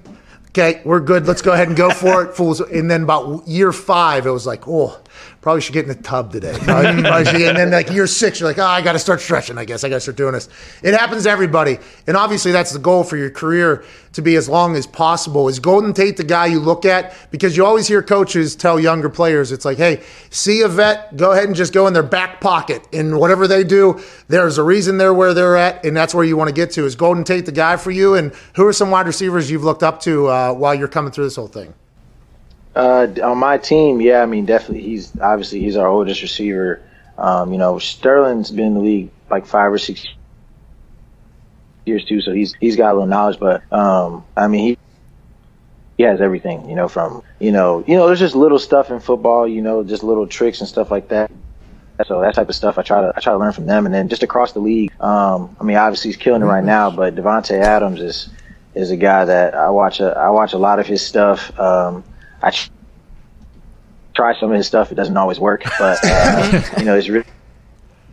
Okay, 0.48 0.82
we're 0.84 1.00
good. 1.00 1.26
Let's 1.26 1.42
go 1.42 1.52
ahead 1.52 1.68
and 1.68 1.76
go 1.76 1.90
for 1.90 2.24
it, 2.24 2.34
fools. 2.34 2.60
And 2.60 2.90
then 2.90 3.04
about 3.04 3.46
year 3.46 3.72
five, 3.72 4.26
it 4.26 4.30
was 4.30 4.46
like, 4.46 4.66
oh, 4.66 5.00
probably 5.40 5.60
should 5.60 5.72
get 5.72 5.82
in 5.82 5.88
the 5.88 5.94
tub 6.02 6.32
today. 6.32 6.56
Probably- 6.62 7.02
probably 7.02 7.46
and 7.46 7.56
then 7.56 7.70
like 7.70 7.90
year 7.90 8.06
six, 8.06 8.40
you're 8.40 8.48
like, 8.48 8.58
oh, 8.58 8.64
I 8.64 8.82
got 8.82 8.92
to 8.92 8.98
start 8.98 9.20
stretching. 9.20 9.58
I 9.58 9.64
guess 9.64 9.84
I 9.84 9.88
got 9.88 9.96
to 9.96 10.00
start 10.00 10.16
doing 10.16 10.32
this. 10.32 10.48
It 10.82 10.94
happens 10.94 11.24
to 11.24 11.30
everybody, 11.30 11.78
and 12.06 12.16
obviously 12.16 12.52
that's 12.52 12.72
the 12.72 12.78
goal 12.78 13.04
for 13.04 13.16
your 13.16 13.30
career 13.30 13.84
to 14.12 14.22
be 14.22 14.34
as 14.36 14.48
long 14.48 14.74
as 14.76 14.86
possible. 14.86 15.48
Is 15.48 15.60
Golden 15.60 15.92
Tate 15.92 16.16
the 16.16 16.24
guy 16.24 16.46
you 16.46 16.58
look 16.58 16.84
at? 16.84 17.14
Because 17.30 17.56
you 17.56 17.64
always 17.64 17.86
hear 17.86 18.02
coaches 18.02 18.56
tell 18.56 18.80
younger 18.80 19.08
players, 19.08 19.52
it's 19.52 19.64
like, 19.64 19.78
hey, 19.78 20.02
see 20.30 20.62
a 20.62 20.68
vet, 20.68 21.16
go 21.16 21.30
ahead 21.30 21.44
and 21.44 21.54
just 21.54 21.72
go 21.72 21.86
in 21.86 21.92
their 21.92 22.02
back 22.02 22.40
pocket, 22.40 22.86
and 22.92 23.18
whatever 23.18 23.46
they 23.46 23.62
do, 23.64 24.00
there's 24.28 24.58
a 24.58 24.62
reason 24.64 24.98
they're 24.98 25.14
where 25.14 25.32
they're 25.32 25.56
at, 25.56 25.84
and 25.84 25.96
that's 25.96 26.14
where 26.14 26.24
you 26.24 26.36
want 26.36 26.48
to 26.48 26.54
get 26.54 26.72
to. 26.72 26.84
Is 26.84 26.96
Golden 26.96 27.22
Tate 27.24 27.46
the 27.46 27.52
guy 27.52 27.76
for 27.76 27.90
you? 27.90 28.14
And 28.14 28.32
who 28.56 28.66
are 28.66 28.72
some 28.72 28.90
wide 28.90 29.06
receivers 29.06 29.50
you've 29.50 29.64
looked 29.64 29.82
up 29.82 30.00
to 30.02 30.26
uh, 30.26 30.52
while 30.54 30.74
you're 30.74 30.88
coming 30.88 31.12
through 31.12 31.24
this 31.24 31.36
whole 31.36 31.46
thing? 31.48 31.72
Uh, 32.74 33.08
on 33.22 33.38
my 33.38 33.58
team, 33.58 34.00
yeah, 34.00 34.22
I 34.22 34.26
mean, 34.26 34.46
definitely, 34.46 34.82
he's 34.82 35.18
obviously 35.20 35.60
he's 35.60 35.76
our 35.76 35.88
oldest 35.88 36.22
receiver. 36.22 36.80
Um, 37.18 37.52
you 37.52 37.58
know, 37.58 37.78
Sterling's 37.78 38.50
been 38.50 38.66
in 38.66 38.74
the 38.74 38.80
league 38.80 39.10
like 39.28 39.46
five 39.46 39.72
or 39.72 39.78
six 39.78 40.06
years 41.84 42.04
too, 42.04 42.20
so 42.20 42.32
he's 42.32 42.54
he's 42.60 42.76
got 42.76 42.92
a 42.92 42.94
little 42.94 43.08
knowledge. 43.08 43.38
But 43.40 43.70
um, 43.72 44.24
I 44.36 44.46
mean, 44.46 44.60
he 44.68 44.78
he 45.98 46.04
has 46.04 46.20
everything. 46.20 46.68
You 46.68 46.76
know, 46.76 46.88
from 46.88 47.22
you 47.40 47.50
know, 47.50 47.84
you 47.86 47.96
know, 47.96 48.06
there's 48.06 48.20
just 48.20 48.36
little 48.36 48.58
stuff 48.58 48.90
in 48.90 49.00
football. 49.00 49.48
You 49.48 49.62
know, 49.62 49.82
just 49.82 50.04
little 50.04 50.26
tricks 50.26 50.60
and 50.60 50.68
stuff 50.68 50.90
like 50.90 51.08
that. 51.08 51.30
So 52.06 52.20
that 52.22 52.34
type 52.34 52.48
of 52.48 52.54
stuff, 52.54 52.78
I 52.78 52.82
try 52.82 53.02
to 53.02 53.12
I 53.14 53.20
try 53.20 53.32
to 53.32 53.38
learn 53.38 53.52
from 53.52 53.66
them, 53.66 53.84
and 53.84 53.94
then 53.94 54.08
just 54.08 54.22
across 54.22 54.52
the 54.52 54.60
league. 54.60 54.92
Um, 55.00 55.54
I 55.60 55.64
mean, 55.64 55.76
obviously 55.76 56.10
he's 56.10 56.16
killing 56.16 56.40
it 56.40 56.46
right 56.46 56.64
now, 56.64 56.90
but 56.90 57.16
Davante 57.16 57.60
Adams 57.60 58.00
is 58.00 58.30
is 58.74 58.90
a 58.90 58.96
guy 58.96 59.24
that 59.24 59.54
I 59.54 59.70
watch. 59.70 60.00
A, 60.00 60.16
I 60.16 60.30
watch 60.30 60.52
a 60.52 60.58
lot 60.58 60.78
of 60.78 60.86
his 60.86 61.04
stuff. 61.04 61.58
Um, 61.58 62.04
I 62.42 62.52
try 64.14 64.38
some 64.38 64.50
of 64.50 64.56
his 64.56 64.66
stuff. 64.66 64.92
It 64.92 64.96
doesn't 64.96 65.16
always 65.16 65.38
work, 65.38 65.62
but 65.78 65.98
uh, 66.02 66.62
you 66.78 66.84
know, 66.84 66.96
he's 66.96 67.08
really 67.08 67.26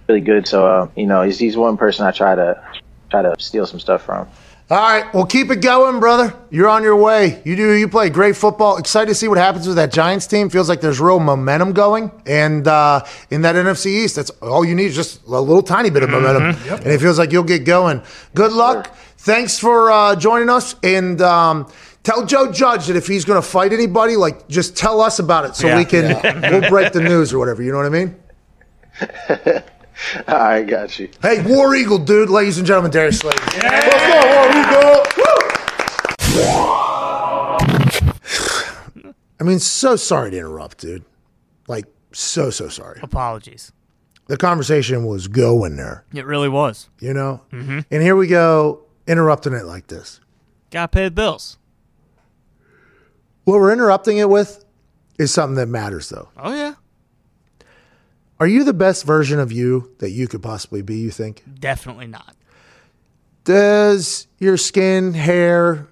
really 0.07 0.21
good. 0.21 0.47
So 0.47 0.65
uh, 0.65 0.89
you 0.95 1.05
know, 1.05 1.21
he's 1.21 1.39
he's 1.39 1.57
one 1.57 1.77
person 1.77 2.05
I 2.05 2.11
try 2.11 2.35
to 2.35 2.61
try 3.09 3.21
to 3.21 3.35
steal 3.39 3.65
some 3.65 3.79
stuff 3.79 4.03
from. 4.03 4.27
All 4.69 4.77
right, 4.77 5.13
well, 5.13 5.25
keep 5.25 5.49
it 5.49 5.61
going, 5.61 6.01
brother. 6.01 6.33
You're 6.49 6.67
on 6.67 6.83
your 6.83 6.97
way. 6.97 7.41
You 7.45 7.55
do. 7.55 7.71
You 7.71 7.87
play 7.87 8.09
great 8.09 8.35
football. 8.35 8.75
Excited 8.75 9.07
to 9.07 9.15
see 9.15 9.29
what 9.29 9.37
happens 9.37 9.65
with 9.65 9.77
that 9.77 9.93
Giants 9.93 10.27
team. 10.27 10.49
Feels 10.49 10.67
like 10.67 10.81
there's 10.81 10.99
real 10.99 11.21
momentum 11.21 11.71
going, 11.71 12.11
and 12.25 12.67
uh, 12.67 13.05
in 13.31 13.43
that 13.43 13.55
NFC 13.55 13.85
East, 13.85 14.17
that's 14.17 14.29
all 14.41 14.65
you 14.65 14.75
need 14.75 14.87
is 14.87 14.95
just 14.95 15.25
a 15.25 15.39
little 15.39 15.63
tiny 15.63 15.89
bit 15.89 16.03
of 16.03 16.09
momentum, 16.09 16.61
and 16.69 16.87
it 16.87 16.99
feels 16.99 17.17
like 17.17 17.31
you'll 17.31 17.43
get 17.43 17.63
going. 17.63 18.01
Good 18.35 18.51
luck. 18.51 18.93
Thanks 19.19 19.57
for 19.57 19.89
uh, 19.89 20.17
joining 20.17 20.49
us, 20.49 20.75
and 20.83 21.21
um, 21.21 21.71
tell 22.07 22.25
Joe 22.25 22.51
Judge 22.51 22.87
that 22.87 22.95
if 22.95 23.05
he's 23.05 23.25
going 23.25 23.39
to 23.41 23.47
fight 23.47 23.73
anybody, 23.73 24.15
like 24.15 24.47
just 24.47 24.75
tell 24.77 25.01
us 25.01 25.19
about 25.19 25.43
it 25.45 25.55
so 25.55 25.67
Yeah. 25.67 25.77
we 25.77 25.85
can 25.85 26.05
we'll 26.61 26.69
break 26.69 26.93
the 26.93 27.01
news 27.01 27.33
or 27.33 27.39
whatever. 27.39 27.61
You 27.61 27.71
know 27.71 27.77
what 27.77 27.85
I 27.85 27.89
mean? 27.89 28.15
I 30.27 30.63
got 30.63 30.97
you. 30.99 31.09
Hey, 31.21 31.41
War 31.45 31.75
Eagle, 31.75 31.97
dude, 31.99 32.29
ladies 32.29 32.57
and 32.57 32.65
gentlemen, 32.65 32.91
Darius 32.91 33.19
Slade. 33.19 33.35
Let's 33.35 33.57
go, 34.07 34.19
War 34.35 34.49
Eagle. 34.61 35.03
Woo! 35.17 36.77
I 39.39 39.43
mean, 39.43 39.59
so 39.59 39.95
sorry 39.95 40.31
to 40.31 40.37
interrupt, 40.37 40.79
dude. 40.79 41.03
Like, 41.67 41.85
so, 42.13 42.49
so 42.49 42.69
sorry. 42.69 42.99
Apologies. 43.03 43.71
The 44.27 44.37
conversation 44.37 45.05
was 45.05 45.27
going 45.27 45.75
there, 45.77 46.03
It 46.13 46.25
really 46.25 46.49
was. 46.49 46.89
you 46.99 47.13
know? 47.13 47.41
Mhm. 47.51 47.85
And 47.91 48.01
here 48.03 48.15
we 48.15 48.27
go, 48.27 48.81
interrupting 49.07 49.53
it 49.53 49.65
like 49.65 49.87
this. 49.87 50.19
Got 50.71 50.91
paid 50.91 51.15
bills. 51.15 51.56
What 53.47 53.61
we're 53.61 53.71
interrupting 53.71 54.17
it 54.17 54.29
with 54.29 54.65
is 55.17 55.33
something 55.33 55.55
that 55.55 55.67
matters, 55.67 56.09
though. 56.09 56.27
Oh 56.37 56.53
yeah, 56.53 56.73
Are 58.41 58.45
you 58.47 58.65
the 58.65 58.73
best 58.73 59.05
version 59.05 59.39
of 59.39 59.53
you 59.53 59.95
that 59.99 60.09
you 60.11 60.27
could 60.27 60.43
possibly 60.43 60.81
be, 60.81 60.97
you 60.97 61.11
think? 61.11 61.43
definitely 61.57 62.07
not. 62.07 62.35
Does 63.45 64.27
your 64.39 64.57
skin, 64.57 65.13
hair, 65.13 65.87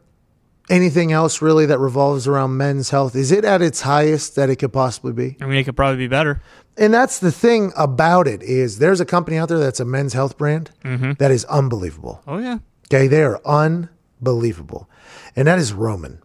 anything 0.70 1.14
else 1.14 1.42
really 1.42 1.66
that 1.68 1.80
revolves 1.80 2.28
around 2.28 2.58
men's 2.58 2.90
health, 2.90 3.16
is 3.16 3.32
it 3.32 3.46
at 3.46 3.62
its 3.62 3.82
highest 3.82 4.36
that 4.36 4.50
it 4.50 4.58
could 4.58 4.74
possibly 4.74 5.14
be? 5.14 5.38
I 5.40 5.46
mean, 5.46 5.58
it 5.58 5.64
could 5.64 5.78
probably 5.78 5.98
be 5.98 6.08
better. 6.10 6.42
And 6.78 6.94
that's 6.94 7.20
the 7.20 7.32
thing 7.32 7.72
about 7.78 8.28
it 8.28 8.44
is 8.44 8.80
there's 8.80 9.00
a 9.00 9.06
company 9.06 9.38
out 9.38 9.48
there 9.48 9.60
that's 9.60 9.80
a 9.80 9.86
men's 9.86 10.12
health 10.12 10.38
brand 10.38 10.72
Mhm. 10.84 11.18
that 11.20 11.32
is 11.32 11.46
unbelievable. 11.46 12.22
Oh 12.28 12.38
yeah. 12.38 12.58
Okay, 12.92 13.08
they 13.08 13.24
are 13.24 13.40
unbelievable. 13.46 14.90
And 15.38 15.48
that 15.48 15.58
is 15.58 15.72
Roman. 15.72 16.20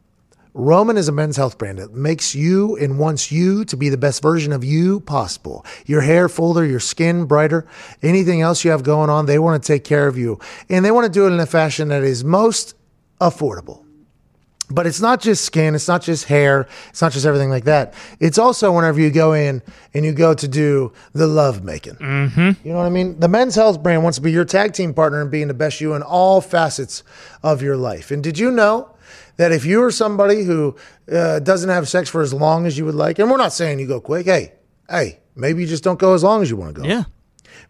Roman 0.53 0.97
is 0.97 1.09
a 1.09 1.13
men's 1.13 1.37
health 1.37 1.59
brand 1.59 1.79
that 1.79 1.93
makes 1.93 2.35
you 2.35 2.77
and 2.77 2.99
wants 2.99 3.31
you 3.31 3.65
to 3.67 3.77
be 3.77 3.89
the 3.89 3.97
best 3.97 4.21
version 4.23 4.53
of 4.53 4.65
you 4.65 5.01
possible. 5.01 5.65
Your 5.87 6.01
hair 6.01 6.29
fuller, 6.29 6.65
your 6.65 6.81
skin 6.81 7.25
brighter, 7.25 7.67
anything 8.03 8.41
else 8.41 8.65
you 8.65 8.71
have 8.73 8.83
going 8.83 9.11
on, 9.11 9.27
they 9.27 9.39
want 9.39 9.63
to 9.63 9.67
take 9.67 9.85
care 9.85 10.09
of 10.09 10.19
you. 10.19 10.39
And 10.69 10.85
they 10.85 10.91
want 10.91 11.07
to 11.07 11.13
do 11.13 11.27
it 11.27 11.31
in 11.33 11.41
a 11.41 11.47
fashion 11.47 11.89
that 11.89 12.03
is 12.03 12.25
most 12.25 12.75
affordable. 13.21 13.85
But 14.73 14.87
it's 14.87 15.01
not 15.01 15.21
just 15.21 15.45
skin, 15.45 15.75
it's 15.75 15.89
not 15.89 16.01
just 16.01 16.27
hair, 16.27 16.69
it's 16.91 17.03
not 17.03 17.11
just 17.11 17.27
everything 17.27 17.51
like 17.51 17.65
that. 17.65 17.93
It's 18.21 18.39
also 18.39 18.73
whenever 18.73 19.01
you 19.01 19.11
go 19.11 19.33
in 19.33 19.63
and 19.95 20.05
you 20.05 20.13
go 20.13 20.33
to 20.33 20.47
do 20.47 20.93
the 21.13 21.27
love 21.27 21.65
making. 21.65 21.95
Mm-hmm. 21.95 22.51
You 22.65 22.73
know 22.73 22.79
what 22.79 22.87
I 22.87 22.91
mean? 22.91 23.19
The 23.19 23.27
men's 23.27 23.57
health 23.57 23.83
brand 23.83 24.05
wants 24.05 24.19
to 24.19 24.23
be 24.23 24.31
your 24.31 24.45
tag 24.45 24.73
team 24.73 24.95
partner 24.95 25.23
and 25.23 25.31
being 25.31 25.49
the 25.49 25.55
best 25.55 25.81
you 25.81 25.95
in 25.95 26.03
all 26.03 26.41
facets 26.41 27.03
of 27.43 27.63
your 27.63 27.77
life. 27.77 28.13
And 28.13 28.23
did 28.23 28.39
you 28.39 28.53
know 28.53 28.95
that 29.41 29.53
if 29.53 29.65
you 29.65 29.83
are 29.83 29.91
somebody 29.91 30.45
who 30.45 30.77
uh, 31.11 31.39
doesn't 31.39 31.71
have 31.71 31.89
sex 31.89 32.11
for 32.11 32.21
as 32.21 32.35
long 32.35 32.67
as 32.67 32.77
you 32.77 32.85
would 32.85 32.95
like, 32.95 33.19
and 33.19 33.31
we're 33.31 33.39
not 33.39 33.55
saying 33.55 33.79
you 33.79 33.87
go 33.87 33.99
quick, 33.99 34.27
hey, 34.27 34.53
hey, 34.91 35.21
maybe 35.35 35.63
you 35.63 35.67
just 35.67 35.83
don't 35.83 35.99
go 35.99 36.13
as 36.13 36.23
long 36.23 36.43
as 36.43 36.51
you 36.51 36.57
want 36.57 36.75
to 36.75 36.83
go. 36.83 36.87
Yeah. 36.87 37.05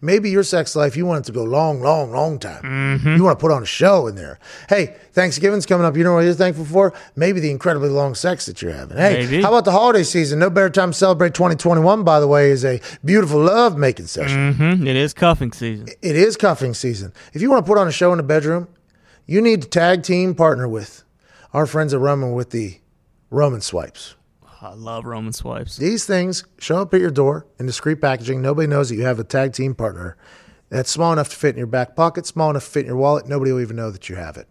Maybe 0.01 0.31
your 0.31 0.43
sex 0.43 0.75
life, 0.75 0.97
you 0.97 1.07
want 1.07 1.25
it 1.25 1.27
to 1.27 1.33
go 1.33 1.45
long, 1.45 1.81
long, 1.81 2.11
long 2.11 2.41
time. 2.41 2.63
Mm-hmm. 2.63 3.17
You 3.17 3.23
want 3.23 3.39
to 3.39 3.41
put 3.41 3.53
on 3.53 3.63
a 3.63 3.67
show 3.67 4.09
in 4.09 4.17
there. 4.17 4.41
Hey, 4.69 4.97
Thanksgiving's 5.13 5.65
coming 5.65 5.87
up. 5.87 5.97
You 5.97 6.03
know 6.03 6.15
what 6.15 6.25
you're 6.25 6.35
thankful 6.35 6.65
for? 6.65 6.93
Maybe 7.15 7.39
the 7.39 7.53
incredibly 7.53 7.89
long 7.89 8.17
sex 8.17 8.47
that 8.47 8.61
you're 8.63 8.73
having. 8.73 8.97
Hey, 8.97 9.27
Maybe. 9.27 9.43
how 9.43 9.51
about 9.51 9.65
the 9.65 9.73
holiday 9.73 10.03
season? 10.03 10.41
No 10.41 10.51
better 10.51 10.71
time 10.71 10.91
to 10.91 10.99
celebrate 10.99 11.35
2021, 11.35 12.03
by 12.03 12.19
the 12.19 12.27
way, 12.27 12.51
is 12.51 12.65
a 12.65 12.81
beautiful 13.05 13.41
love 13.41 13.77
making 13.79 14.07
session. 14.07 14.55
Mm-hmm. 14.55 14.87
It 14.89 14.97
is 14.97 15.15
cuffing 15.15 15.53
season. 15.53 15.87
It 16.03 16.17
is 16.17 16.37
cuffing 16.37 16.75
season. 16.75 17.13
If 17.33 17.43
you 17.43 17.51
want 17.51 17.65
to 17.65 17.69
put 17.69 17.79
on 17.79 17.87
a 17.87 17.93
show 17.93 18.11
in 18.11 18.17
the 18.17 18.25
bedroom, 18.25 18.67
you 19.27 19.41
need 19.41 19.63
to 19.63 19.69
tag 19.69 20.03
team 20.03 20.35
partner 20.35 20.67
with 20.67 21.05
our 21.53 21.67
friends 21.67 21.93
at 21.95 22.01
Roman 22.01 22.33
with 22.33 22.51
the 22.51 22.79
Roman 23.31 23.61
swipes. 23.61 24.15
I 24.63 24.75
love 24.75 25.05
Roman 25.07 25.33
swipes. 25.33 25.77
These 25.79 26.05
things 26.05 26.45
show 26.59 26.79
up 26.83 26.93
at 26.93 27.01
your 27.01 27.11
door 27.11 27.47
in 27.59 27.67
discreet 27.67 28.01
packaging. 28.01 28.43
Nobody 28.43 28.67
knows 28.67 28.91
that 28.91 28.97
you 28.97 29.05
have 29.05 29.19
a 29.19 29.25
tag 29.25 29.53
team 29.55 29.75
partner 29.75 30.17
that's 30.69 30.91
small 30.91 31.13
enough 31.13 31.31
to 31.31 31.37
fit 31.37 31.51
in 31.51 31.57
your 31.59 31.67
back 31.67 31.97
pocket, 31.97 32.27
small 32.27 32.51
enough 32.51 32.65
to 32.65 32.71
fit 32.71 32.81
in 32.81 32.87
your 32.89 32.97
wallet. 32.97 33.27
Nobody 33.27 33.53
will 33.53 33.61
even 33.61 33.77
know 33.77 33.91
that 33.91 34.09
you 34.09 34.17
have 34.17 34.37
it. 34.37 34.49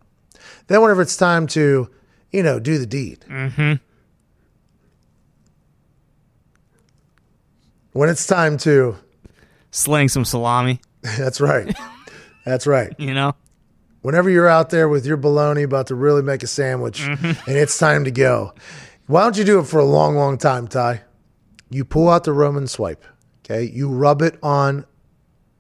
Then, 0.68 0.82
whenever 0.82 1.02
it's 1.04 1.16
time 1.16 1.46
to, 1.48 1.90
you 2.32 2.44
know, 2.44 2.60
do 2.60 2.78
the 2.80 2.86
deed, 2.88 3.24
Mm-hmm. 3.30 3.74
when 7.94 8.10
it's 8.10 8.26
time 8.26 8.58
to, 8.60 8.96
Sling 9.72 10.10
some 10.10 10.26
salami. 10.26 10.82
that's 11.02 11.40
right. 11.40 11.76
That's 12.46 12.66
right. 12.66 12.94
You 12.98 13.14
know. 13.14 13.36
Whenever 14.02 14.30
you're 14.30 14.48
out 14.48 14.70
there 14.70 14.88
with 14.88 15.06
your 15.06 15.18
bologna 15.18 15.64
about 15.64 15.88
to 15.88 15.96
really 15.96 16.22
make 16.22 16.42
a 16.44 16.48
sandwich 16.48 17.02
and 17.02 17.38
it's 17.48 17.78
time 17.78 18.06
to 18.06 18.12
go, 18.12 18.54
why 19.08 19.24
don't 19.24 19.38
you 19.38 19.44
do 19.44 19.60
it 19.60 19.68
for 19.68 19.80
a 19.80 19.86
long, 19.86 20.16
long 20.16 20.38
time, 20.38 20.68
Ty? 20.68 21.02
You 21.70 21.84
pull 21.84 22.10
out 22.10 22.24
the 22.24 22.32
Roman 22.34 22.68
swipe, 22.68 23.04
okay? 23.44 23.64
You 23.64 23.90
rub 23.90 24.22
it 24.22 24.38
on 24.42 24.86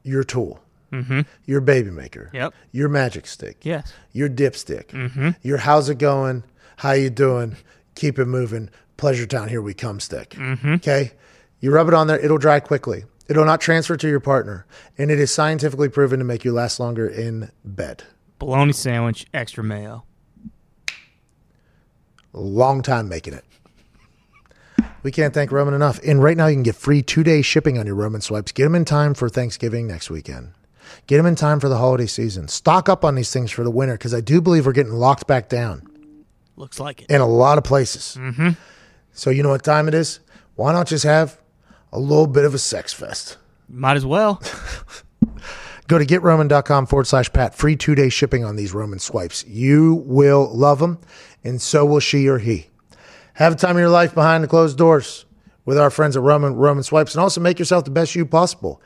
your 0.03 0.23
tool, 0.23 0.59
Mm-hmm. 0.91 1.21
your 1.45 1.61
baby 1.61 1.91
maker, 1.91 2.31
Yep. 2.33 2.53
your 2.71 2.89
magic 2.89 3.27
stick, 3.27 3.57
Yes. 3.61 3.91
your 4.11 4.27
dipstick, 4.29 4.87
Mhm. 4.87 5.35
your 5.43 5.57
how's 5.57 5.87
it 5.89 5.99
going, 5.99 6.43
how 6.77 6.93
you 6.93 7.09
doing, 7.11 7.57
keep 7.95 8.17
it 8.17 8.25
moving, 8.25 8.69
pleasure 8.97 9.25
town, 9.27 9.49
here 9.49 9.61
we 9.61 9.73
come 9.75 9.99
stick. 9.99 10.31
Mhm. 10.31 10.77
Okay? 10.77 11.11
You 11.59 11.71
rub 11.71 11.89
it 11.89 11.93
on 11.93 12.07
there, 12.07 12.17
it'll 12.19 12.37
dry 12.39 12.59
quickly. 12.59 13.03
It'll 13.27 13.45
not 13.45 13.61
transfer 13.61 13.95
to 13.97 14.07
your 14.09 14.19
partner, 14.19 14.65
and 14.97 15.11
it 15.11 15.19
is 15.19 15.29
scientifically 15.31 15.89
proven 15.89 16.17
to 16.19 16.25
make 16.25 16.43
you 16.43 16.53
last 16.53 16.79
longer 16.79 17.05
in 17.07 17.51
bed. 17.63 18.03
Bologna 18.39 18.71
sandwich, 18.73 19.27
extra 19.33 19.63
mayo. 19.63 20.03
Long 22.33 22.81
time 22.81 23.09
making 23.09 23.33
it. 23.33 23.43
We 25.03 25.11
can't 25.11 25.33
thank 25.33 25.51
Roman 25.51 25.73
enough. 25.73 25.99
And 26.05 26.21
right 26.21 26.35
now, 26.35 26.47
you 26.47 26.55
can 26.55 26.63
get 26.63 26.75
free 26.75 27.01
two 27.01 27.23
day 27.23 27.41
shipping 27.41 27.77
on 27.77 27.85
your 27.85 27.95
Roman 27.95 28.21
swipes. 28.21 28.51
Get 28.51 28.63
them 28.63 28.75
in 28.75 28.85
time 28.85 29.13
for 29.13 29.29
Thanksgiving 29.29 29.87
next 29.87 30.09
weekend. 30.09 30.51
Get 31.07 31.17
them 31.17 31.25
in 31.25 31.35
time 31.35 31.59
for 31.59 31.69
the 31.69 31.77
holiday 31.77 32.05
season. 32.05 32.47
Stock 32.47 32.89
up 32.89 33.05
on 33.05 33.15
these 33.15 33.31
things 33.31 33.51
for 33.51 33.63
the 33.63 33.71
winter 33.71 33.93
because 33.93 34.13
I 34.13 34.21
do 34.21 34.41
believe 34.41 34.65
we're 34.65 34.71
getting 34.73 34.93
locked 34.93 35.27
back 35.27 35.47
down 35.47 35.87
Looks 36.55 36.79
like 36.79 37.03
it. 37.03 37.11
in 37.11 37.21
a 37.21 37.27
lot 37.27 37.57
of 37.57 37.63
places. 37.63 38.17
Mm-hmm. 38.19 38.49
So, 39.13 39.29
you 39.29 39.43
know 39.43 39.49
what 39.49 39.63
time 39.63 39.87
it 39.87 39.93
is? 39.93 40.19
Why 40.55 40.73
not 40.73 40.87
just 40.87 41.03
have 41.03 41.39
a 41.93 41.99
little 41.99 42.27
bit 42.27 42.45
of 42.45 42.53
a 42.53 42.59
sex 42.59 42.91
fest? 42.93 43.37
Might 43.69 43.97
as 43.97 44.05
well. 44.05 44.41
Go 45.89 45.97
to 45.97 46.05
getroman.com 46.05 46.85
forward 46.85 47.07
slash 47.07 47.33
Pat. 47.33 47.55
Free 47.55 47.75
two 47.75 47.95
day 47.95 48.09
shipping 48.09 48.45
on 48.45 48.55
these 48.55 48.75
Roman 48.75 48.99
swipes. 48.99 49.43
You 49.47 50.03
will 50.05 50.47
love 50.55 50.77
them, 50.77 50.99
and 51.43 51.59
so 51.59 51.83
will 51.83 51.99
she 51.99 52.27
or 52.27 52.37
he. 52.37 52.67
Have 53.33 53.53
a 53.53 53.55
time 53.55 53.75
of 53.75 53.79
your 53.79 53.89
life 53.89 54.13
behind 54.13 54.43
the 54.43 54.47
closed 54.47 54.77
doors 54.77 55.25
with 55.65 55.79
our 55.79 55.89
friends 55.89 56.15
at 56.15 56.21
Roman 56.21 56.53
Roman 56.55 56.83
Swipes, 56.83 57.15
and 57.15 57.21
also 57.23 57.41
make 57.41 57.57
yourself 57.57 57.85
the 57.85 57.91
best 57.91 58.13
you 58.13 58.23
possible 58.23 58.83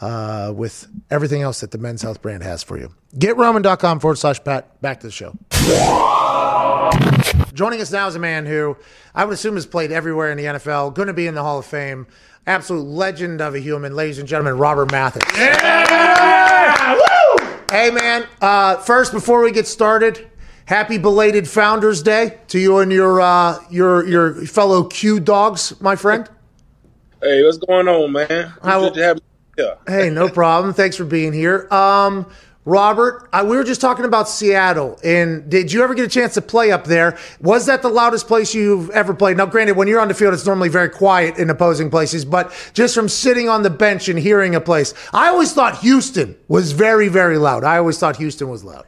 uh, 0.00 0.50
with 0.56 0.88
everything 1.10 1.42
else 1.42 1.60
that 1.60 1.72
the 1.72 1.78
Men's 1.78 2.00
Health 2.00 2.22
brand 2.22 2.42
has 2.42 2.62
for 2.62 2.78
you. 2.78 2.90
GetRoman.com 3.16 4.00
forward 4.00 4.16
slash 4.16 4.42
Pat. 4.42 4.80
Back 4.80 5.00
to 5.00 5.08
the 5.08 5.12
show. 5.12 5.36
Joining 7.52 7.82
us 7.82 7.92
now 7.92 8.06
is 8.06 8.14
a 8.14 8.18
man 8.18 8.46
who 8.46 8.78
I 9.14 9.26
would 9.26 9.34
assume 9.34 9.56
has 9.56 9.66
played 9.66 9.92
everywhere 9.92 10.30
in 10.30 10.38
the 10.38 10.44
NFL, 10.44 10.94
going 10.94 11.08
to 11.08 11.14
be 11.14 11.26
in 11.26 11.34
the 11.34 11.42
Hall 11.42 11.58
of 11.58 11.66
Fame. 11.66 12.06
Absolute 12.48 12.86
legend 12.86 13.40
of 13.40 13.56
a 13.56 13.58
human, 13.58 13.96
ladies 13.96 14.20
and 14.20 14.28
gentlemen, 14.28 14.56
Robert 14.56 14.92
Mathis. 14.92 15.22
Yeah! 15.36 16.94
Woo! 16.94 17.46
Hey, 17.70 17.90
man. 17.90 18.24
Uh, 18.40 18.76
first, 18.76 19.10
before 19.12 19.42
we 19.42 19.50
get 19.50 19.66
started, 19.66 20.30
happy 20.66 20.96
belated 20.96 21.48
Founders 21.48 22.04
Day 22.04 22.38
to 22.48 22.60
you 22.60 22.78
and 22.78 22.92
your 22.92 23.20
uh, 23.20 23.58
your 23.68 24.06
your 24.06 24.34
fellow 24.46 24.84
Q 24.84 25.18
dogs, 25.18 25.80
my 25.80 25.96
friend. 25.96 26.28
Hey, 27.20 27.42
what's 27.44 27.58
going 27.58 27.88
on, 27.88 28.12
man? 28.12 28.52
How- 28.62 28.80
Good 28.80 28.94
to 28.94 29.02
have 29.02 29.16
you. 29.58 29.72
Hey, 29.88 30.10
no 30.10 30.28
problem. 30.28 30.72
Thanks 30.72 30.96
for 30.96 31.04
being 31.04 31.32
here. 31.32 31.66
Um, 31.72 32.26
Robert, 32.66 33.28
I, 33.32 33.44
we 33.44 33.56
were 33.56 33.62
just 33.62 33.80
talking 33.80 34.04
about 34.04 34.28
Seattle, 34.28 34.98
and 35.04 35.48
did 35.48 35.72
you 35.72 35.84
ever 35.84 35.94
get 35.94 36.04
a 36.04 36.08
chance 36.08 36.34
to 36.34 36.42
play 36.42 36.72
up 36.72 36.84
there? 36.84 37.16
Was 37.40 37.66
that 37.66 37.80
the 37.80 37.88
loudest 37.88 38.26
place 38.26 38.56
you've 38.56 38.90
ever 38.90 39.14
played? 39.14 39.36
Now, 39.36 39.46
granted, 39.46 39.76
when 39.76 39.86
you're 39.86 40.00
on 40.00 40.08
the 40.08 40.14
field, 40.14 40.34
it's 40.34 40.44
normally 40.44 40.68
very 40.68 40.88
quiet 40.90 41.38
in 41.38 41.48
opposing 41.48 41.90
places, 41.90 42.24
but 42.24 42.52
just 42.74 42.92
from 42.92 43.08
sitting 43.08 43.48
on 43.48 43.62
the 43.62 43.70
bench 43.70 44.08
and 44.08 44.18
hearing 44.18 44.56
a 44.56 44.60
place, 44.60 44.94
I 45.12 45.28
always 45.28 45.52
thought 45.52 45.78
Houston 45.78 46.36
was 46.48 46.72
very, 46.72 47.06
very 47.06 47.38
loud. 47.38 47.62
I 47.62 47.78
always 47.78 48.00
thought 48.00 48.16
Houston 48.16 48.48
was 48.48 48.64
loud. 48.64 48.84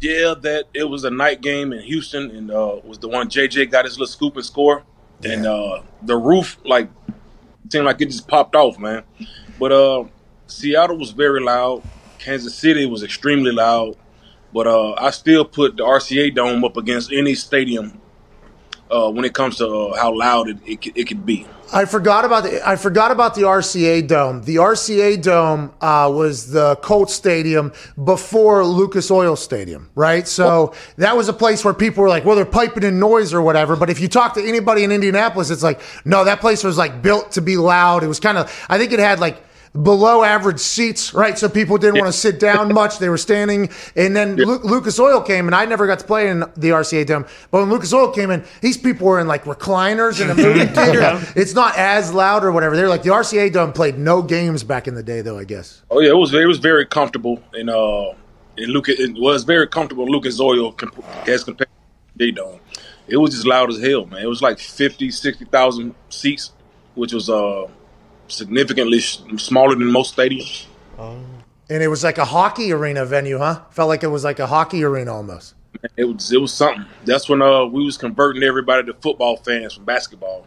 Yeah, 0.00 0.34
that 0.42 0.66
it 0.72 0.84
was 0.84 1.02
a 1.02 1.10
night 1.10 1.40
game 1.40 1.72
in 1.72 1.80
Houston, 1.82 2.30
and 2.30 2.52
uh, 2.52 2.76
was 2.84 3.00
the 3.00 3.08
one 3.08 3.28
JJ 3.28 3.72
got 3.72 3.86
his 3.86 3.94
little 3.94 4.06
scoop 4.06 4.36
and 4.36 4.44
score, 4.44 4.84
and 5.24 5.44
uh, 5.44 5.82
the 6.02 6.16
roof 6.16 6.58
like 6.64 6.88
seemed 7.70 7.86
like 7.86 8.00
it 8.00 8.06
just 8.06 8.28
popped 8.28 8.54
off, 8.54 8.78
man. 8.78 9.02
But 9.58 9.72
uh, 9.72 10.04
Seattle 10.46 10.96
was 10.96 11.10
very 11.10 11.40
loud. 11.40 11.82
Kansas 12.26 12.56
City 12.56 12.86
was 12.86 13.04
extremely 13.04 13.52
loud, 13.52 13.94
but 14.52 14.66
uh, 14.66 14.94
I 14.98 15.10
still 15.10 15.44
put 15.44 15.76
the 15.76 15.84
RCA 15.84 16.34
Dome 16.34 16.64
up 16.64 16.76
against 16.76 17.12
any 17.12 17.36
stadium 17.36 18.00
uh, 18.90 19.08
when 19.12 19.24
it 19.24 19.32
comes 19.32 19.58
to 19.58 19.68
uh, 19.68 19.96
how 19.96 20.12
loud 20.12 20.48
it, 20.48 20.58
it, 20.66 20.82
could- 20.82 20.98
it 20.98 21.06
could 21.06 21.24
be. 21.24 21.46
I 21.72 21.84
forgot 21.84 22.24
about 22.24 22.44
the 22.44 22.68
I 22.68 22.76
forgot 22.76 23.10
about 23.10 23.34
the 23.34 23.42
RCA 23.42 24.06
Dome. 24.06 24.42
The 24.42 24.56
RCA 24.56 25.20
Dome 25.20 25.72
uh, 25.80 26.08
was 26.14 26.50
the 26.52 26.76
Colts 26.76 27.12
Stadium 27.12 27.72
before 28.04 28.64
Lucas 28.64 29.10
Oil 29.10 29.34
Stadium, 29.34 29.90
right? 29.96 30.28
So 30.28 30.74
that 30.96 31.16
was 31.16 31.28
a 31.28 31.32
place 31.32 31.64
where 31.64 31.74
people 31.74 32.02
were 32.04 32.08
like, 32.08 32.24
"Well, 32.24 32.36
they're 32.36 32.44
piping 32.44 32.84
in 32.84 33.00
noise 33.00 33.34
or 33.34 33.42
whatever." 33.42 33.74
But 33.74 33.90
if 33.90 33.98
you 33.98 34.06
talk 34.06 34.34
to 34.34 34.42
anybody 34.48 34.84
in 34.84 34.92
Indianapolis, 34.92 35.50
it's 35.50 35.64
like, 35.64 35.80
no, 36.04 36.22
that 36.24 36.40
place 36.40 36.62
was 36.62 36.78
like 36.78 37.02
built 37.02 37.32
to 37.32 37.40
be 37.40 37.56
loud. 37.56 38.04
It 38.04 38.08
was 38.08 38.20
kind 38.20 38.38
of, 38.38 38.66
I 38.68 38.78
think 38.78 38.92
it 38.92 39.00
had 39.00 39.18
like 39.18 39.42
below 39.82 40.24
average 40.24 40.58
seats, 40.60 41.12
right? 41.14 41.38
So 41.38 41.48
people 41.48 41.78
didn't 41.78 42.00
want 42.00 42.06
to 42.06 42.18
sit 42.18 42.40
down 42.40 42.72
much. 42.72 42.98
They 42.98 43.08
were 43.08 43.18
standing. 43.18 43.70
And 43.94 44.16
then 44.16 44.36
Lu- 44.36 44.60
Lucas 44.62 44.98
Oil 44.98 45.20
came, 45.20 45.46
and 45.46 45.54
I 45.54 45.64
never 45.64 45.86
got 45.86 45.98
to 46.00 46.04
play 46.06 46.28
in 46.28 46.40
the 46.40 46.70
RCA 46.70 47.06
Dome. 47.06 47.26
But 47.50 47.60
when 47.60 47.70
Lucas 47.70 47.92
Oil 47.92 48.10
came 48.10 48.30
in, 48.30 48.44
these 48.60 48.76
people 48.76 49.06
were 49.06 49.20
in 49.20 49.26
like 49.26 49.44
recliners 49.44 50.20
in 50.20 50.30
a 50.30 50.34
movie 50.34 50.66
theater. 50.74 51.20
It's 51.36 51.54
not 51.54 51.76
as 51.76 52.12
loud 52.12 52.44
or 52.44 52.52
whatever. 52.52 52.76
They're 52.76 52.88
like 52.88 53.02
the 53.02 53.10
RCA 53.10 53.52
Dome 53.52 53.72
played 53.72 53.98
no 53.98 54.22
games 54.22 54.62
back 54.64 54.88
in 54.88 54.94
the 54.94 55.02
day, 55.02 55.20
though. 55.20 55.38
I 55.38 55.44
guess. 55.44 55.82
Oh 55.90 56.00
yeah, 56.00 56.10
it 56.10 56.16
was 56.16 56.32
it 56.34 56.46
was 56.46 56.58
very 56.58 56.86
comfortable, 56.86 57.42
and 57.52 57.68
uh, 57.70 58.12
and 58.56 58.72
Lucas 58.72 58.98
it 58.98 59.14
was 59.14 59.44
very 59.44 59.68
comfortable. 59.68 60.06
Lucas 60.06 60.40
Oil 60.40 60.72
comp- 60.72 61.04
as 61.28 61.44
compared 61.44 61.68
to 62.18 62.24
J 62.26 62.30
Dome, 62.32 62.60
it 63.08 63.16
was 63.18 63.32
just 63.32 63.46
loud 63.46 63.70
as 63.70 63.80
hell, 63.82 64.06
man. 64.06 64.22
It 64.22 64.28
was 64.28 64.42
like 64.42 64.58
50, 64.58 65.10
60,000 65.10 65.94
seats, 66.08 66.52
which 66.94 67.12
was 67.12 67.28
uh 67.28 67.66
significantly 68.28 69.00
sh- 69.00 69.18
smaller 69.36 69.74
than 69.74 69.90
most 69.90 70.16
stadiums. 70.16 70.66
And 71.68 71.82
it 71.82 71.88
was 71.88 72.04
like 72.04 72.18
a 72.18 72.24
hockey 72.24 72.72
arena 72.72 73.04
venue, 73.04 73.38
huh? 73.38 73.62
Felt 73.70 73.88
like 73.88 74.02
it 74.02 74.08
was 74.08 74.24
like 74.24 74.38
a 74.38 74.46
hockey 74.46 74.84
arena 74.84 75.14
almost. 75.14 75.54
It 75.96 76.04
was 76.04 76.32
it 76.32 76.40
was 76.40 76.52
something. 76.52 76.86
That's 77.04 77.28
when 77.28 77.42
uh 77.42 77.64
we 77.66 77.84
was 77.84 77.96
converting 77.96 78.42
everybody 78.42 78.84
to 78.86 78.94
football 78.94 79.36
fans 79.36 79.74
from 79.74 79.84
basketball. 79.84 80.46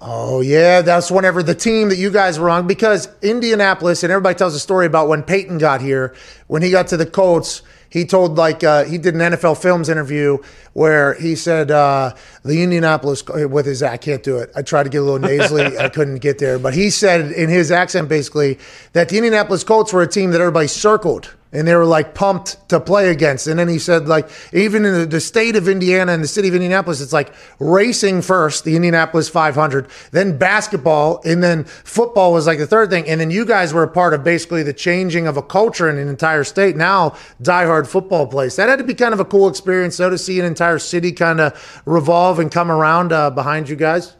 Oh 0.00 0.42
yeah, 0.42 0.82
that's 0.82 1.10
whenever 1.10 1.42
the 1.42 1.54
team 1.54 1.88
that 1.88 1.96
you 1.96 2.10
guys 2.10 2.38
were 2.38 2.50
on 2.50 2.66
because 2.66 3.08
Indianapolis 3.22 4.02
and 4.02 4.12
everybody 4.12 4.36
tells 4.36 4.54
a 4.54 4.60
story 4.60 4.86
about 4.86 5.08
when 5.08 5.22
Peyton 5.22 5.58
got 5.58 5.80
here, 5.80 6.14
when 6.48 6.62
he 6.62 6.70
got 6.70 6.88
to 6.88 6.96
the 6.96 7.06
Colts, 7.06 7.62
he 7.88 8.04
told 8.04 8.36
like 8.36 8.64
uh, 8.64 8.84
he 8.84 8.98
did 8.98 9.14
an 9.14 9.20
NFL 9.20 9.60
Films 9.60 9.88
interview 9.88 10.38
where 10.72 11.14
he 11.14 11.34
said 11.34 11.70
uh, 11.70 12.14
the 12.44 12.62
Indianapolis 12.62 13.24
with 13.26 13.66
his 13.66 13.82
I 13.82 13.96
can't 13.96 14.22
do 14.22 14.38
it. 14.38 14.50
I 14.54 14.62
tried 14.62 14.84
to 14.84 14.88
get 14.88 14.98
a 14.98 15.04
little 15.04 15.18
nasally, 15.18 15.78
I 15.78 15.88
couldn't 15.88 16.18
get 16.18 16.38
there, 16.38 16.58
but 16.58 16.74
he 16.74 16.90
said 16.90 17.32
in 17.32 17.48
his 17.48 17.70
accent 17.70 18.08
basically 18.08 18.58
that 18.92 19.08
the 19.08 19.16
Indianapolis 19.16 19.64
Colts 19.64 19.92
were 19.92 20.02
a 20.02 20.08
team 20.08 20.30
that 20.32 20.40
everybody 20.40 20.68
circled 20.68 21.34
and 21.52 21.66
they 21.66 21.74
were 21.74 21.84
like 21.84 22.14
pumped 22.14 22.68
to 22.68 22.80
play 22.80 23.10
against. 23.10 23.46
And 23.46 23.58
then 23.58 23.68
he 23.68 23.78
said, 23.78 24.08
like, 24.08 24.28
even 24.52 24.84
in 24.84 25.08
the, 25.08 25.20
state 25.20 25.56
of 25.56 25.68
Indiana 25.68 26.12
and 26.12 26.22
the 26.22 26.28
city 26.28 26.48
of 26.48 26.54
Indianapolis, 26.54 27.00
it's 27.00 27.12
like 27.12 27.32
racing 27.58 28.22
first, 28.22 28.64
the 28.64 28.76
Indianapolis 28.76 29.28
500, 29.28 29.88
then 30.12 30.36
basketball, 30.38 31.20
and 31.24 31.42
then 31.42 31.64
football 31.64 32.32
was 32.32 32.46
like 32.46 32.58
the 32.58 32.66
third 32.66 32.90
thing. 32.90 33.08
And 33.08 33.20
then 33.20 33.30
you 33.30 33.44
guys 33.44 33.72
were 33.72 33.84
a 33.84 33.88
part 33.88 34.12
of 34.12 34.22
basically 34.24 34.62
the 34.62 34.72
changing 34.72 35.26
of 35.26 35.36
a 35.36 35.42
culture 35.42 35.88
in 35.88 35.98
an 35.98 36.08
entire 36.08 36.44
state. 36.44 36.76
Now, 36.76 37.10
diehard 37.42 37.86
football 37.86 38.26
place. 38.26 38.56
That 38.56 38.68
had 38.68 38.78
to 38.78 38.84
be 38.84 38.94
kind 38.94 39.14
of 39.14 39.20
a 39.20 39.24
cool 39.24 39.48
experience, 39.48 39.96
though, 39.96 40.10
to 40.10 40.18
see 40.18 40.38
an 40.40 40.46
entire 40.46 40.78
city 40.78 41.12
kind 41.12 41.40
of 41.40 41.82
revolve 41.86 42.38
and 42.38 42.50
come 42.50 42.70
around 42.70 43.12
uh, 43.12 43.30
behind 43.30 43.68
you 43.68 43.76
guys. 43.76 44.16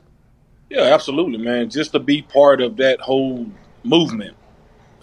Yeah, 0.71 0.83
absolutely, 0.83 1.39
man. 1.39 1.71
Just 1.71 1.93
to 1.93 1.99
be 1.99 2.23
part 2.23 2.61
of 2.61 2.77
that 2.79 3.01
whole 3.01 3.47
movement, 3.85 4.37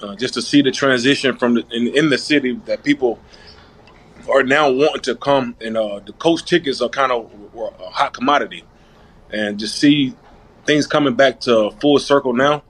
uh, 0.01 0.15
just 0.15 0.33
to 0.33 0.41
see 0.41 0.61
the 0.61 0.71
transition 0.71 1.37
from 1.37 1.55
the, 1.55 1.65
in, 1.71 1.87
in 1.87 2.09
the 2.09 2.17
city 2.17 2.53
that 2.65 2.83
people 2.83 3.19
are 4.31 4.43
now 4.43 4.71
wanting 4.71 5.01
to 5.01 5.15
come, 5.15 5.55
and 5.61 5.77
uh, 5.77 5.99
the 5.99 6.13
coach 6.13 6.45
tickets 6.45 6.81
are 6.81 6.89
kind 6.89 7.11
of 7.11 7.31
a 7.79 7.89
hot 7.89 8.13
commodity, 8.13 8.63
and 9.31 9.59
just 9.59 9.77
see 9.77 10.15
things 10.65 10.87
coming 10.87 11.13
back 11.13 11.39
to 11.41 11.71
full 11.81 11.99
circle 11.99 12.33
now. 12.33 12.63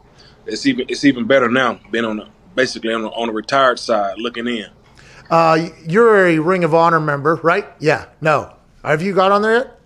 It's 0.45 0.65
even 0.65 0.85
it's 0.89 1.05
even 1.05 1.25
better 1.25 1.49
now, 1.49 1.79
being 1.91 2.05
on 2.05 2.17
the, 2.17 2.27
basically 2.55 2.93
on 2.93 3.03
the, 3.03 3.09
on 3.09 3.27
the 3.27 3.33
retired 3.33 3.79
side 3.79 4.17
looking 4.17 4.47
in. 4.47 4.67
Uh, 5.29 5.69
you're 5.87 6.27
a 6.27 6.39
Ring 6.39 6.63
of 6.63 6.73
Honor 6.73 6.99
member, 6.99 7.35
right? 7.35 7.65
Yeah. 7.79 8.07
No. 8.21 8.53
Have 8.83 9.01
you 9.01 9.13
got 9.13 9.31
on 9.31 9.41
there 9.41 9.53
yet? 9.53 9.79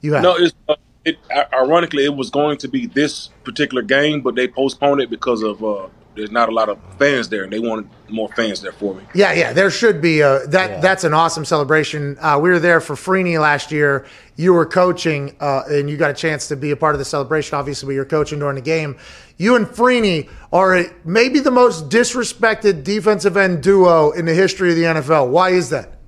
You 0.00 0.14
have. 0.14 0.22
No, 0.22 0.36
it's 0.36 0.54
uh, 0.68 0.76
it. 1.04 1.18
Ironically, 1.52 2.04
it 2.04 2.14
was 2.14 2.30
going 2.30 2.58
to 2.58 2.68
be 2.68 2.86
this 2.86 3.28
particular 3.44 3.82
game, 3.82 4.22
but 4.22 4.34
they 4.34 4.48
postponed 4.48 5.00
it 5.00 5.10
because 5.10 5.42
of 5.42 5.62
uh, 5.62 5.88
there's 6.18 6.32
not 6.32 6.48
a 6.48 6.52
lot 6.52 6.68
of 6.68 6.78
fans 6.98 7.28
there, 7.28 7.44
and 7.44 7.52
they 7.52 7.60
wanted 7.60 7.88
more 8.08 8.28
fans 8.30 8.60
there 8.60 8.72
for 8.72 8.92
me. 8.92 9.04
Yeah, 9.14 9.32
yeah, 9.34 9.52
there 9.52 9.70
should 9.70 10.02
be 10.02 10.20
a 10.20 10.44
that. 10.48 10.82
That's 10.82 11.04
an 11.04 11.14
awesome 11.14 11.44
celebration. 11.44 12.18
Uh, 12.20 12.40
we 12.42 12.50
were 12.50 12.58
there 12.58 12.80
for 12.80 12.96
Freeney 12.96 13.40
last 13.40 13.70
year. 13.70 14.04
You 14.34 14.52
were 14.52 14.66
coaching, 14.66 15.36
uh, 15.38 15.62
and 15.68 15.88
you 15.88 15.96
got 15.96 16.10
a 16.10 16.14
chance 16.14 16.48
to 16.48 16.56
be 16.56 16.72
a 16.72 16.76
part 16.76 16.96
of 16.96 16.98
the 16.98 17.04
celebration. 17.04 17.56
Obviously, 17.56 17.86
but 17.86 17.92
you 17.92 18.00
were 18.00 18.04
coaching 18.04 18.40
during 18.40 18.56
the 18.56 18.62
game. 18.62 18.98
You 19.36 19.54
and 19.54 19.64
Freeney 19.64 20.28
are 20.52 20.86
maybe 21.04 21.38
the 21.38 21.52
most 21.52 21.88
disrespected 21.88 22.82
defensive 22.82 23.36
end 23.36 23.62
duo 23.62 24.10
in 24.10 24.24
the 24.24 24.34
history 24.34 24.70
of 24.70 24.76
the 24.76 24.82
NFL. 24.82 25.30
Why 25.30 25.50
is 25.50 25.70
that? 25.70 25.98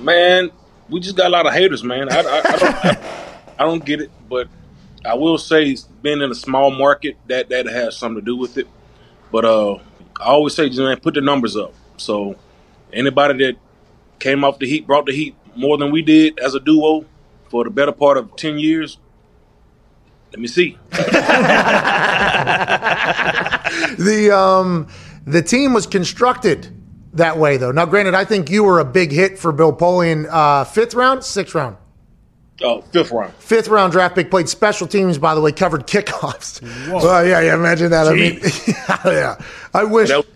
Man, 0.00 0.50
we 0.90 1.00
just 1.00 1.16
got 1.16 1.28
a 1.28 1.30
lot 1.30 1.46
of 1.46 1.54
haters, 1.54 1.82
man. 1.82 2.12
I, 2.12 2.20
I, 2.20 2.38
I 2.38 2.56
don't, 2.56 2.84
I, 2.84 3.24
I 3.60 3.64
don't 3.64 3.84
get 3.84 4.02
it, 4.02 4.10
but 4.28 4.48
I 5.04 5.14
will 5.14 5.38
say, 5.38 5.76
being 6.02 6.20
in 6.20 6.30
a 6.30 6.34
small 6.34 6.70
market, 6.70 7.16
that 7.28 7.48
that 7.48 7.66
has 7.66 7.96
something 7.96 8.20
to 8.20 8.24
do 8.24 8.36
with 8.36 8.58
it. 8.58 8.66
But 9.32 9.44
uh, 9.44 9.74
I 10.20 10.24
always 10.24 10.54
say, 10.54 10.68
man, 10.70 11.00
put 11.00 11.14
the 11.14 11.20
numbers 11.20 11.56
up. 11.56 11.72
So 11.96 12.36
anybody 12.92 13.46
that 13.46 13.56
came 14.18 14.44
off 14.44 14.58
the 14.58 14.66
heat, 14.66 14.86
brought 14.86 15.06
the 15.06 15.12
heat 15.12 15.34
more 15.56 15.78
than 15.78 15.90
we 15.90 16.02
did 16.02 16.38
as 16.38 16.54
a 16.54 16.60
duo 16.60 17.04
for 17.48 17.64
the 17.64 17.70
better 17.70 17.92
part 17.92 18.18
of 18.18 18.36
ten 18.36 18.58
years. 18.58 18.98
Let 20.32 20.38
me 20.40 20.46
see. 20.46 20.78
the 20.90 21.00
um, 24.32 24.86
the 25.26 25.42
team 25.42 25.72
was 25.72 25.86
constructed 25.86 26.76
that 27.14 27.38
way, 27.38 27.56
though. 27.56 27.72
Now, 27.72 27.86
granted, 27.86 28.14
I 28.14 28.24
think 28.24 28.50
you 28.50 28.62
were 28.62 28.78
a 28.78 28.84
big 28.84 29.10
hit 29.10 29.38
for 29.38 29.50
Bill 29.52 29.72
Polian. 29.72 30.28
Uh, 30.30 30.64
fifth 30.64 30.94
round, 30.94 31.24
sixth 31.24 31.54
round. 31.54 31.76
Oh, 32.62 32.82
fifth 32.82 33.10
round. 33.10 33.32
Fifth 33.34 33.68
round 33.68 33.92
draft 33.92 34.14
pick, 34.14 34.30
played 34.30 34.48
special 34.48 34.86
teams, 34.86 35.18
by 35.18 35.34
the 35.34 35.40
way, 35.40 35.52
covered 35.52 35.86
kickoffs. 35.86 36.60
Well, 36.90 37.26
yeah, 37.26 37.40
yeah, 37.40 37.54
imagine 37.54 37.90
that. 37.90 38.06
I 38.06 38.14
mean, 38.14 38.40
yeah, 39.04 39.40
I 39.72 39.84
wish. 39.84 40.08
That 40.08 40.18
was 40.18 40.26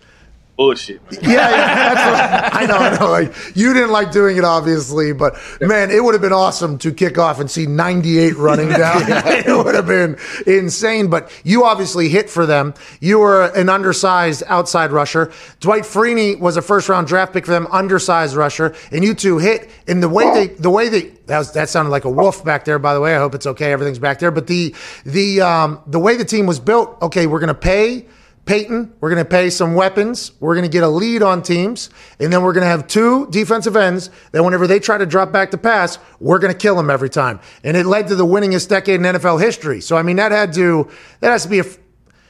bullshit. 0.57 1.01
Yeah, 1.11 1.19
yeah, 1.21 1.93
that's 1.93 2.51
what, 2.53 2.61
I 2.61 2.65
know, 2.65 2.77
I 2.77 2.97
know. 2.97 3.11
Like 3.11 3.55
you 3.55 3.73
didn't 3.73 3.91
like 3.91 4.11
doing 4.11 4.37
it, 4.37 4.43
obviously, 4.43 5.13
but 5.13 5.35
man, 5.61 5.91
it 5.91 6.03
would 6.03 6.13
have 6.13 6.21
been 6.21 6.33
awesome 6.33 6.77
to 6.79 6.93
kick 6.93 7.17
off 7.17 7.39
and 7.39 7.49
see 7.49 7.65
98 7.65 8.35
running 8.37 8.69
down. 8.77 9.03
it 9.07 9.47
would 9.65 9.75
have 9.75 9.87
been 9.87 10.17
insane. 10.47 11.09
But 11.09 11.31
you 11.43 11.65
obviously 11.65 12.09
hit 12.09 12.29
for 12.29 12.45
them. 12.45 12.73
You 12.99 13.19
were 13.19 13.45
an 13.55 13.69
undersized 13.69 14.43
outside 14.47 14.91
rusher. 14.91 15.31
Dwight 15.59 15.83
Freeney 15.83 16.39
was 16.39 16.57
a 16.57 16.61
first 16.61 16.89
round 16.89 17.07
draft 17.07 17.33
pick 17.33 17.45
for 17.45 17.51
them, 17.51 17.67
undersized 17.71 18.35
rusher, 18.35 18.75
and 18.91 19.03
you 19.03 19.13
two 19.13 19.37
hit. 19.37 19.69
And 19.87 20.01
the 20.01 20.09
way 20.09 20.31
they, 20.33 20.47
the 20.53 20.69
way 20.69 20.89
they, 20.89 21.01
that 21.27 21.37
was 21.37 21.53
that 21.53 21.69
sounded 21.69 21.91
like 21.91 22.05
a 22.05 22.09
wolf 22.09 22.43
back 22.45 22.65
there. 22.65 22.79
By 22.79 22.93
the 22.93 23.01
way, 23.01 23.15
I 23.15 23.19
hope 23.19 23.35
it's 23.35 23.47
okay. 23.47 23.71
Everything's 23.71 23.99
back 23.99 24.19
there. 24.19 24.31
But 24.31 24.47
the 24.47 24.73
the 25.05 25.41
um, 25.41 25.81
the 25.87 25.99
way 25.99 26.15
the 26.17 26.25
team 26.25 26.45
was 26.45 26.59
built. 26.59 27.01
Okay, 27.01 27.27
we're 27.27 27.39
gonna 27.39 27.53
pay. 27.53 28.05
Peyton, 28.45 28.93
we're 28.99 29.09
going 29.09 29.23
to 29.23 29.29
pay 29.29 29.49
some 29.49 29.73
weapons. 29.73 30.31
We're 30.39 30.53
going 30.53 30.69
to 30.69 30.71
get 30.71 30.83
a 30.83 30.87
lead 30.87 31.23
on 31.23 31.41
teams. 31.41 31.89
And 32.19 32.31
then 32.31 32.43
we're 32.43 32.53
going 32.53 32.63
to 32.63 32.67
have 32.67 32.87
two 32.87 33.27
defensive 33.31 33.75
ends 33.75 34.11
that 34.31 34.43
whenever 34.43 34.67
they 34.67 34.79
try 34.79 34.97
to 34.97 35.05
drop 35.05 35.31
back 35.31 35.51
to 35.51 35.57
pass, 35.57 35.97
we're 36.19 36.37
going 36.37 36.53
to 36.53 36.57
kill 36.57 36.75
them 36.75 36.89
every 36.89 37.09
time. 37.09 37.39
And 37.63 37.75
it 37.75 37.85
led 37.85 38.07
to 38.09 38.15
the 38.15 38.25
winningest 38.25 38.69
decade 38.69 38.95
in 38.95 39.01
NFL 39.01 39.41
history. 39.41 39.81
So, 39.81 39.97
I 39.97 40.03
mean, 40.03 40.17
that 40.17 40.31
had 40.31 40.53
to, 40.53 40.89
that 41.21 41.31
has 41.31 41.43
to 41.43 41.49
be 41.49 41.59
a, 41.59 41.65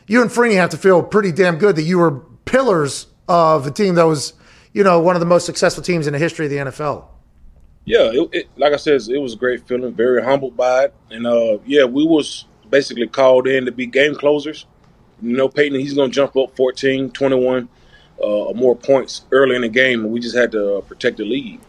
you 0.07 0.22
and 0.22 0.32
Freeney 0.32 0.55
have 0.55 0.70
to 0.70 0.78
feel 0.78 1.03
pretty 1.03 1.34
damn 1.34 1.57
good 1.57 1.76
that 1.76 1.84
you 1.84 1.97
were 1.97 2.11
pillars 2.45 3.07
of 3.28 3.68
a 3.68 3.72
team 3.72 3.95
that 3.95 4.05
was, 4.05 4.34
you 4.74 4.84
know, 4.84 5.01
one 5.01 5.16
of 5.16 5.20
the 5.20 5.26
most 5.26 5.45
successful 5.45 5.84
teams 5.84 6.07
in 6.07 6.13
the 6.13 6.20
history 6.20 6.45
of 6.45 6.51
the 6.51 6.57
NFL. 6.57 7.07
Yeah, 7.84 8.09
it, 8.11 8.30
it, 8.32 8.49
like 8.57 8.74
I 8.74 8.78
said, 8.78 9.01
it 9.09 9.18
was 9.20 9.34
a 9.34 9.38
great 9.38 9.68
feeling. 9.68 9.93
Very 9.93 10.24
humbled 10.24 10.57
by 10.57 10.86
it, 10.86 10.93
and 11.11 11.28
uh, 11.28 11.59
yeah, 11.68 11.84
we 11.84 12.03
was 12.03 12.45
basically 12.70 13.07
called 13.07 13.47
in 13.47 13.66
to 13.66 13.72
be 13.72 13.86
game 13.86 14.16
closers. 14.16 14.66
You 15.22 15.36
know, 15.36 15.49
Peyton, 15.49 15.80
he's 15.80 15.93
going 15.93 16.11
to 16.11 16.16
jump 16.16 16.36
up 16.36 16.55
14, 16.55 17.11
21 17.11 17.70
uh, 18.22 18.53
more 18.53 18.76
points 18.76 19.24
early 19.32 19.55
in 19.55 19.61
the 19.61 19.70
game, 19.70 20.09
we 20.09 20.20
just 20.20 20.36
had 20.36 20.51
to 20.53 20.76
uh, 20.78 20.82
protect 20.82 21.18
the 21.18 21.26
lead. 21.26 21.59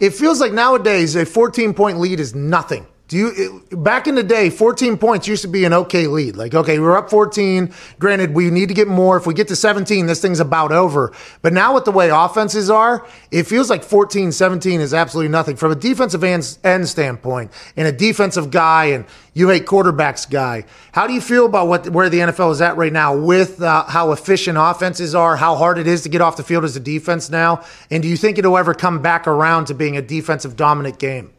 It 0.00 0.10
feels 0.10 0.40
like 0.40 0.52
nowadays 0.52 1.14
a 1.14 1.24
14 1.24 1.74
point 1.74 1.98
lead 1.98 2.20
is 2.20 2.34
nothing. 2.34 2.86
Do 3.06 3.18
you 3.18 3.62
back 3.70 4.06
in 4.06 4.14
the 4.14 4.22
day, 4.22 4.48
14 4.48 4.96
points 4.96 5.28
used 5.28 5.42
to 5.42 5.48
be 5.48 5.66
an 5.66 5.74
okay 5.74 6.06
lead. 6.06 6.36
Like, 6.36 6.54
okay, 6.54 6.78
we're 6.78 6.96
up 6.96 7.10
14. 7.10 7.70
Granted, 7.98 8.32
we 8.32 8.50
need 8.50 8.68
to 8.68 8.74
get 8.74 8.88
more. 8.88 9.18
If 9.18 9.26
we 9.26 9.34
get 9.34 9.48
to 9.48 9.56
17, 9.56 10.06
this 10.06 10.22
thing's 10.22 10.40
about 10.40 10.72
over. 10.72 11.12
But 11.42 11.52
now 11.52 11.74
with 11.74 11.84
the 11.84 11.90
way 11.90 12.08
offenses 12.08 12.70
are, 12.70 13.06
it 13.30 13.42
feels 13.42 13.68
like 13.68 13.84
14, 13.84 14.32
17 14.32 14.80
is 14.80 14.94
absolutely 14.94 15.30
nothing. 15.30 15.56
From 15.56 15.70
a 15.70 15.74
defensive 15.74 16.24
end, 16.24 16.56
end 16.64 16.88
standpoint, 16.88 17.52
and 17.76 17.86
a 17.86 17.92
defensive 17.92 18.50
guy, 18.50 18.86
and 18.86 19.04
you 19.34 19.50
hate 19.50 19.66
quarterbacks 19.66 20.28
guy, 20.28 20.64
how 20.92 21.06
do 21.06 21.12
you 21.12 21.20
feel 21.20 21.44
about 21.44 21.68
what 21.68 21.90
where 21.90 22.08
the 22.08 22.20
NFL 22.20 22.52
is 22.52 22.62
at 22.62 22.78
right 22.78 22.92
now 22.92 23.14
with 23.14 23.60
uh, 23.60 23.84
how 23.84 24.12
efficient 24.12 24.56
offenses 24.58 25.14
are, 25.14 25.36
how 25.36 25.56
hard 25.56 25.76
it 25.76 25.86
is 25.86 26.00
to 26.04 26.08
get 26.08 26.22
off 26.22 26.38
the 26.38 26.42
field 26.42 26.64
as 26.64 26.74
a 26.74 26.80
defense 26.80 27.28
now? 27.28 27.62
And 27.90 28.02
do 28.02 28.08
you 28.08 28.16
think 28.16 28.38
it'll 28.38 28.56
ever 28.56 28.72
come 28.72 29.02
back 29.02 29.26
around 29.26 29.66
to 29.66 29.74
being 29.74 29.98
a 29.98 30.02
defensive 30.02 30.56
dominant 30.56 30.98
game? 30.98 31.34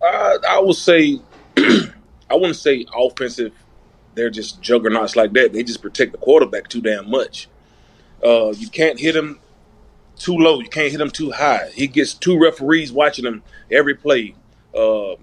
Uh, 0.00 0.38
I 0.48 0.58
would 0.60 0.76
say, 0.76 1.20
I 1.56 2.34
wouldn't 2.34 2.56
say 2.56 2.86
offensive. 2.94 3.52
They're 4.14 4.30
just 4.30 4.60
juggernauts 4.60 5.16
like 5.16 5.32
that. 5.34 5.52
They 5.52 5.62
just 5.62 5.82
protect 5.82 6.12
the 6.12 6.18
quarterback 6.18 6.68
too 6.68 6.80
damn 6.80 7.10
much. 7.10 7.48
Uh, 8.24 8.52
you 8.56 8.68
can't 8.68 8.98
hit 8.98 9.16
him 9.16 9.38
too 10.16 10.36
low. 10.36 10.60
You 10.60 10.68
can't 10.68 10.90
hit 10.90 11.00
him 11.00 11.10
too 11.10 11.30
high. 11.30 11.70
He 11.74 11.86
gets 11.86 12.14
two 12.14 12.38
referees 12.38 12.92
watching 12.92 13.24
him 13.24 13.42
every 13.70 13.94
play. 13.94 14.34
Uh, 14.74 15.14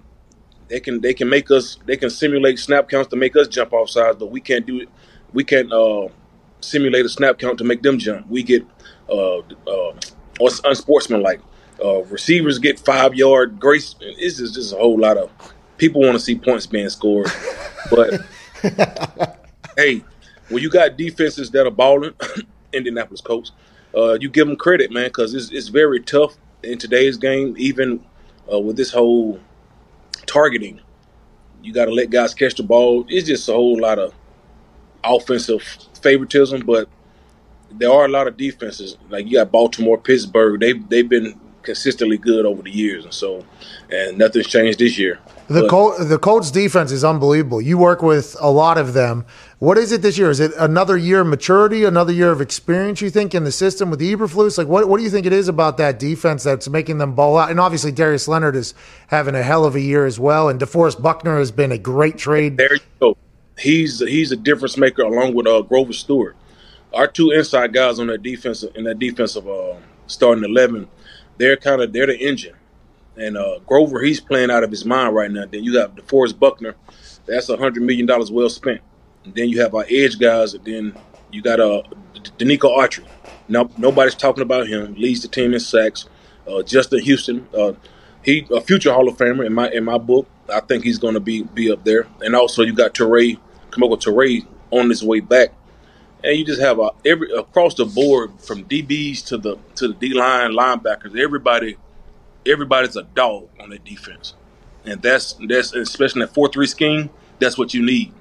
they 0.68 0.80
can 0.80 1.00
they 1.02 1.14
can 1.14 1.30
make 1.30 1.50
us 1.52 1.78
they 1.86 1.98
can 1.98 2.10
simulate 2.10 2.60
snap 2.60 2.90
counts 2.90 3.10
to 3.10 3.16
make 3.16 3.36
us 3.36 3.48
jump 3.48 3.74
off 3.74 3.90
sides, 3.90 4.18
but 4.18 4.32
we 4.32 4.42
can't 4.42 4.66
do 4.66 4.82
it. 4.82 4.90
We 5.34 5.44
can't 5.44 5.72
uh, 5.72 6.08
simulate 6.62 7.06
a 7.06 7.10
snap 7.10 7.38
count 7.38 7.58
to 7.60 7.64
make 7.64 7.82
them 7.82 8.00
jump. 8.00 8.28
We 8.28 8.44
get 8.44 8.66
uh, 9.10 9.40
uh, 9.40 9.94
unsportsmanlike. 10.40 11.42
Uh, 11.84 12.04
receivers 12.06 12.60
get 12.60 12.80
five 12.80 13.16
yard 13.16 13.60
grace. 13.60 13.96
It's 14.00 14.38
just, 14.38 14.56
just 14.56 14.74
a 14.74 14.78
whole 14.78 15.00
lot 15.00 15.18
of 15.18 15.32
people 15.78 16.02
want 16.02 16.14
to 16.14 16.20
see 16.20 16.36
points 16.38 16.66
being 16.66 16.90
scored. 16.90 17.32
But 17.92 18.22
hey, 19.78 20.04
when 20.50 20.64
you 20.64 20.70
got 20.70 20.98
defenses 20.98 21.52
that 21.52 21.68
are 21.68 21.72
balling, 21.72 22.14
Indianapolis 22.74 23.22
Colts, 23.22 23.52
uh, 23.96 24.18
you 24.20 24.30
give 24.30 24.48
them 24.48 24.56
credit, 24.56 24.92
man, 24.92 25.06
because 25.06 25.34
it's, 25.34 25.52
it's 25.52 25.68
very 25.68 26.00
tough 26.00 26.36
in 26.64 26.78
today's 26.78 27.18
game, 27.18 27.56
even 27.58 28.04
uh, 28.52 28.60
with 28.60 28.76
this 28.76 28.92
whole 28.92 29.40
targeting. 30.26 30.82
You 31.64 31.74
got 31.74 31.86
to 31.86 31.92
let 31.92 32.10
guys 32.10 32.34
catch 32.34 32.56
the 32.56 32.64
ball. 32.64 33.06
It's 33.08 33.28
just 33.28 33.50
a 33.50 33.54
whole 33.54 33.80
lot 33.80 34.00
of 34.00 34.14
offensive 35.04 35.62
favoritism, 36.02 36.66
but 36.66 36.88
there 37.72 37.92
are 37.92 38.06
a 38.06 38.10
lot 38.10 38.28
of 38.28 38.38
defenses. 38.38 38.98
Like 39.10 39.26
you 39.26 39.34
got 39.34 39.52
Baltimore, 39.52 39.98
Pittsburgh. 39.98 40.60
They 40.60 40.74
they've 40.74 41.08
been 41.08 41.40
consistently 41.68 42.18
good 42.18 42.46
over 42.46 42.64
the 42.64 42.72
years, 42.72 43.04
and 43.04 43.14
so 43.14 43.44
and 43.92 44.18
nothing's 44.18 44.48
changed 44.48 44.80
this 44.80 44.98
year. 44.98 45.20
The 45.50 45.62
But- 45.62 45.70
Col- 45.70 46.06
the 46.06 46.18
Colts 46.18 46.50
defense 46.50 46.92
is 46.92 47.04
unbelievable. 47.04 47.62
You 47.62 47.78
work 47.78 48.02
with 48.02 48.36
a 48.40 48.50
lot 48.50 48.78
of 48.78 48.94
them. 48.94 49.26
What 49.60 49.78
is 49.78 49.92
it 49.92 50.02
this 50.02 50.18
year? 50.18 50.30
Is 50.30 50.40
it 50.40 50.52
another 50.58 50.98
year 50.98 51.22
of 51.22 51.28
maturity, 51.28 51.84
another 51.84 52.14
year 52.14 52.32
of 52.32 52.42
experience? 52.42 53.02
You 53.02 53.10
think 53.10 53.36
in 53.36 53.44
the 53.44 53.52
system 53.52 53.90
with 53.92 54.00
Eberflus? 54.00 54.58
Like, 54.58 54.68
what 54.68 54.88
what 54.88 54.98
do 54.98 55.04
you 55.04 55.10
think 55.10 55.26
it 55.26 55.34
is 55.34 55.48
about 55.48 55.78
that 55.78 56.00
defense 56.00 56.44
that's 56.44 56.70
making 56.70 56.98
them 56.98 57.14
ball 57.14 57.38
out? 57.38 57.52
And 57.52 57.60
obviously, 57.60 57.92
Darius 57.92 58.28
Leonard 58.28 58.56
is 58.56 58.74
having 59.08 59.36
a 59.36 59.44
hell 59.44 59.66
of 59.66 59.76
a 59.76 59.82
year 59.82 60.06
as 60.06 60.20
well, 60.20 60.48
and 60.50 60.60
DeForest 60.60 61.02
Buckner 61.02 61.38
has 61.38 61.52
been 61.52 61.72
a 61.72 61.78
great 61.78 62.18
trade. 62.18 62.58
There 62.58 62.74
you 62.74 62.82
go. 63.00 63.18
He's 63.60 64.00
he's 64.00 64.32
a 64.32 64.38
difference 64.38 64.78
maker 64.78 65.02
along 65.04 65.34
with 65.36 65.48
uh, 65.48 65.62
Grover 65.64 65.94
Stewart. 65.94 66.36
Our 66.94 67.08
two 67.08 67.32
inside 67.32 67.74
guys 67.74 68.00
on 68.00 68.08
that 68.08 68.24
defense 68.24 68.64
in 68.64 68.84
that 68.86 69.00
defensive 69.00 69.48
uh, 69.48 69.76
starting 70.08 70.44
eleven, 70.44 70.88
they're 71.38 71.58
kind 71.58 71.82
of 71.82 71.94
they're 71.94 72.08
the 72.08 72.18
engine. 72.18 72.56
And 73.16 73.36
uh, 73.36 73.60
Grover, 73.66 74.02
he's 74.04 74.20
playing 74.20 74.52
out 74.52 74.64
of 74.64 74.70
his 74.70 74.86
mind 74.86 75.16
right 75.16 75.32
now. 75.32 75.46
Then 75.46 75.64
you 75.64 75.74
got 75.74 75.96
DeForest 75.96 76.38
Buckner, 76.38 76.76
that's 77.26 77.50
a 77.50 77.58
hundred 77.58 77.84
million 77.84 78.06
dollars 78.06 78.32
well 78.32 78.50
spent. 78.50 78.82
And 79.26 79.36
then 79.36 79.50
you 79.50 79.62
have 79.62 79.76
our 79.76 79.86
edge 79.90 80.20
guys, 80.20 80.54
and 80.54 80.64
then 80.64 80.96
you 81.32 81.42
got 81.42 81.60
uh, 81.60 81.84
Denico 82.38 82.76
Autry. 82.78 83.06
No, 83.48 83.70
nobody's 83.78 84.16
talking 84.16 84.44
about 84.44 84.68
him. 84.68 84.96
Leads 84.96 85.22
the 85.22 85.28
team 85.28 85.54
in 85.54 85.60
sacks. 85.60 86.08
Uh, 86.48 86.64
Justin 86.64 87.02
Houston, 87.02 87.48
uh, 87.58 87.74
he 88.24 88.48
a 88.52 88.62
future 88.62 88.92
Hall 88.94 89.08
of 89.08 89.18
Famer 89.18 89.46
in 89.46 89.54
my 89.54 89.70
in 89.70 89.84
my 89.84 89.98
book. 89.98 90.28
I 90.52 90.62
think 90.62 90.84
he's 90.84 90.98
going 90.98 91.14
to 91.14 91.20
be 91.20 91.44
be 91.44 91.72
up 91.72 91.84
there. 91.84 92.08
And 92.22 92.36
also 92.36 92.64
you 92.64 92.74
got 92.74 92.94
Turay, 92.94 93.38
Kemoko 93.72 94.00
Turay 94.00 94.46
on 94.72 94.90
his 94.90 95.04
way 95.04 95.20
back. 95.20 95.54
And 96.24 96.38
you 96.38 96.46
just 96.46 96.62
have 96.62 96.80
a 96.80 96.90
every 97.06 97.32
across 97.32 97.76
the 97.76 97.86
board 97.86 98.32
from 98.40 98.66
DBs 98.66 99.26
to 99.28 99.38
the 99.38 99.58
to 99.76 99.90
the 99.90 99.94
D 99.94 100.14
line 100.14 100.52
linebackers. 100.52 101.18
Everybody, 101.18 101.78
everybody's 102.46 102.96
a 102.96 103.04
dog 103.04 103.50
on 103.60 103.70
the 103.70 103.80
defense, 103.80 104.34
and 104.84 105.02
that's 105.02 105.34
that's 105.48 105.74
especially 105.74 106.22
in 106.22 106.28
that 106.28 106.34
four 106.34 106.50
three 106.50 106.68
scheme. 106.68 107.10
That's 107.40 107.58
what 107.58 107.74
you 107.74 107.86
need. 107.86 108.14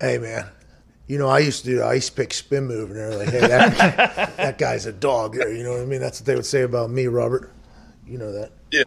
Hey 0.00 0.16
man, 0.18 0.46
you 1.06 1.18
know 1.18 1.28
I 1.28 1.40
used 1.40 1.64
to 1.64 1.70
do. 1.70 1.82
I 1.82 1.94
used 1.94 2.08
to 2.08 2.14
pick 2.14 2.32
spin 2.32 2.66
move, 2.66 2.90
and 2.90 2.98
they're 2.98 3.16
like, 3.16 3.28
"Hey, 3.28 3.40
that 3.40 4.36
that 4.38 4.58
guy's 4.58 4.86
a 4.86 4.92
dog." 4.92 5.34
there." 5.34 5.52
You 5.52 5.64
know 5.64 5.72
what 5.72 5.82
I 5.82 5.84
mean? 5.86 6.00
That's 6.00 6.20
what 6.20 6.26
they 6.26 6.34
would 6.34 6.46
say 6.46 6.62
about 6.62 6.90
me, 6.90 7.06
Robert. 7.06 7.52
You 8.06 8.18
know 8.18 8.32
that. 8.32 8.50
Yeah. 8.70 8.84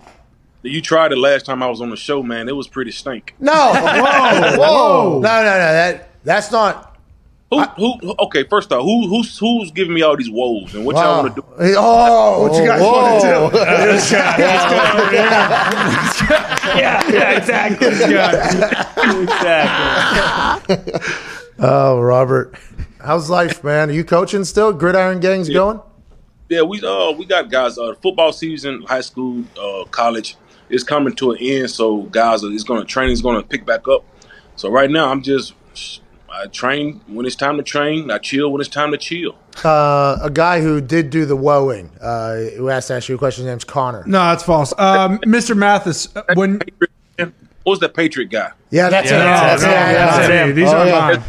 You 0.64 0.82
tried 0.82 1.12
it 1.12 1.18
last 1.20 1.46
time 1.46 1.62
I 1.62 1.68
was 1.68 1.80
on 1.80 1.92
the 1.92 1.96
show, 1.96 2.24
man. 2.24 2.50
It 2.50 2.56
was 2.56 2.68
pretty 2.68 2.90
stink. 2.92 3.36
No, 3.40 3.52
whoa, 3.74 4.58
whoa, 4.58 5.20
no, 5.20 5.20
no, 5.20 5.44
no. 5.44 5.44
That 5.60 6.10
that's 6.24 6.52
not. 6.52 6.95
Who, 7.52 7.62
who? 7.62 8.16
Okay, 8.20 8.44
first 8.44 8.72
off, 8.72 8.82
who, 8.84 9.08
who's 9.08 9.38
who's 9.38 9.70
giving 9.72 9.94
me 9.94 10.02
all 10.02 10.18
these 10.18 10.30
woes 10.32 10.74
and 10.74 10.84
what 10.84 10.96
y'all 10.96 11.18
Wow. 11.18 11.24
want 11.24 11.36
to 11.36 11.42
do? 11.42 11.48
Hey, 11.64 11.76
Oh, 11.78 12.42
what 12.42 12.54
you 12.60 12.66
guys 12.68 12.82
want 12.82 13.22
to 13.22 13.28
Whoa. 13.28 13.50
do? 13.52 13.58
yeah, 16.80 17.08
yeah, 17.12 17.38
exactly. 17.38 17.88
exactly. 19.24 21.02
Oh, 21.58 22.02
Robert, 22.02 22.54
how's 23.02 23.30
life, 23.30 23.64
man? 23.64 23.90
Are 23.90 23.94
you 23.94 24.04
coaching 24.04 24.44
still? 24.44 24.74
Gridiron 24.74 25.22
Gang's 25.22 25.48
going. 25.50 25.80
Yeah, 26.50 26.64
we 26.64 26.82
uh 26.84 27.12
we 27.12 27.26
got 27.26 27.50
guys. 27.50 27.78
Uh, 27.78 27.94
football 28.02 28.34
season, 28.34 28.82
high 28.82 29.00
school, 29.00 29.46
uh, 29.58 29.86
college 29.86 30.36
is 30.70 30.84
coming 30.84 31.16
to 31.16 31.32
an 31.32 31.38
end, 31.40 31.70
so 31.72 32.02
guys 32.04 32.44
are 32.44 32.52
is 32.52 32.66
going 32.66 32.82
to 32.82 32.86
training's 32.86 33.22
going 33.22 33.42
to 33.42 33.48
pick 33.48 33.66
back 33.66 33.88
up. 33.88 34.04
So 34.58 34.70
right 34.70 34.92
now, 34.92 35.10
I'm 35.10 35.22
just 35.24 35.54
I 36.38 36.48
train 36.48 37.02
when 37.08 37.26
it's 37.26 37.36
time 37.36 37.58
to 37.58 37.64
train. 37.64 38.12
I 38.12 38.18
chill 38.18 38.52
when 38.52 38.60
it's 38.60 38.70
time 38.70 38.92
to 38.92 38.98
chill. 38.98 39.38
Uh, 39.64 40.18
a 40.22 40.30
guy 40.30 40.60
who 40.62 40.82
did 40.82 41.10
do 41.10 41.26
the 41.26 41.38
woeing, 41.38 41.90
uh, 42.02 42.56
who 42.58 42.70
asked 42.70 42.90
to 42.90 42.96
ask 42.96 43.08
you 43.08 43.16
a 43.16 43.18
question. 43.18 43.46
His 43.46 43.52
name's 43.52 43.64
Connor. 43.64 44.04
No, 44.06 44.20
that's 44.20 44.44
false. 44.44 44.74
Um, 44.78 45.18
Mr. 45.26 45.56
Mathis, 45.56 46.14
uh, 46.16 46.24
when 46.34 46.60
What 47.18 47.32
was 47.66 47.80
that 47.80 47.94
Patriot 47.94 48.30
guy? 48.30 48.52
Yeah, 48.70 48.90
that's 48.90 49.10
Yeah, 49.10 49.18
it. 49.18 49.24
That's 49.24 49.64
no, 49.64 49.70
it. 49.70 49.72
Yeah, 49.72 49.94
that's 49.94 50.18
that's 50.18 50.30
it. 50.30 50.50
it. 50.50 50.54
These 50.56 50.70
Oh, 50.70 50.78
are 50.78 50.86
yeah. 50.86 51.00
mine. 51.00 51.24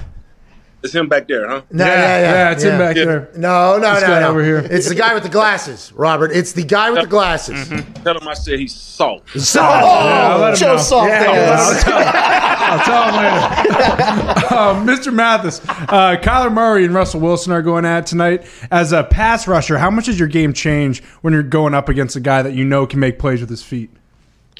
It's 0.86 0.94
him 0.94 1.08
back 1.08 1.26
there, 1.26 1.48
huh? 1.48 1.62
No, 1.70 1.84
Yeah, 1.84 1.92
yeah, 1.94 2.00
yeah, 2.20 2.32
yeah, 2.32 2.50
it's 2.52 2.62
him 2.62 2.78
back 2.78 2.94
there. 2.94 3.28
No, 3.36 3.76
no, 3.76 3.94
This 3.94 4.02
no, 4.02 4.08
guy 4.08 4.20
no. 4.20 4.28
over 4.28 4.44
here. 4.44 4.58
It's 4.58 4.88
the 4.88 4.94
guy 4.94 5.14
with 5.14 5.24
the 5.24 5.28
glasses, 5.28 5.92
Robert. 5.94 6.30
It's 6.32 6.52
the 6.52 6.62
guy 6.62 6.90
with 6.90 7.02
the 7.02 7.08
glasses. 7.08 7.68
Mm-hmm. 7.68 7.92
Tell 8.04 8.16
him 8.16 8.28
I 8.28 8.34
said 8.34 8.60
he's 8.60 8.74
soft. 8.74 9.38
So, 9.40 9.60
I'll 9.62 10.38
let 10.38 10.50
him 10.52 10.56
Joe 10.58 10.76
know. 10.76 10.78
Soft 10.78 11.08
Yeah. 11.10 12.46
I'll 12.68 12.84
tell 12.84 13.04
him 13.10 13.16
later. 13.16 14.54
um, 14.54 14.86
Mr. 14.86 15.12
Mathis, 15.12 15.60
uh, 15.68 16.16
Kyler 16.22 16.52
Murray 16.52 16.84
and 16.84 16.94
Russell 16.94 17.20
Wilson 17.20 17.52
are 17.52 17.62
going 17.62 17.84
at 17.84 18.06
tonight. 18.06 18.46
As 18.70 18.92
a 18.92 19.02
pass 19.04 19.48
rusher, 19.48 19.78
how 19.78 19.90
much 19.90 20.06
does 20.06 20.18
your 20.18 20.28
game 20.28 20.52
change 20.52 21.02
when 21.22 21.32
you're 21.32 21.42
going 21.42 21.74
up 21.74 21.88
against 21.88 22.16
a 22.16 22.20
guy 22.20 22.42
that 22.42 22.54
you 22.54 22.64
know 22.64 22.86
can 22.86 23.00
make 23.00 23.18
plays 23.18 23.40
with 23.40 23.50
his 23.50 23.62
feet? 23.62 23.90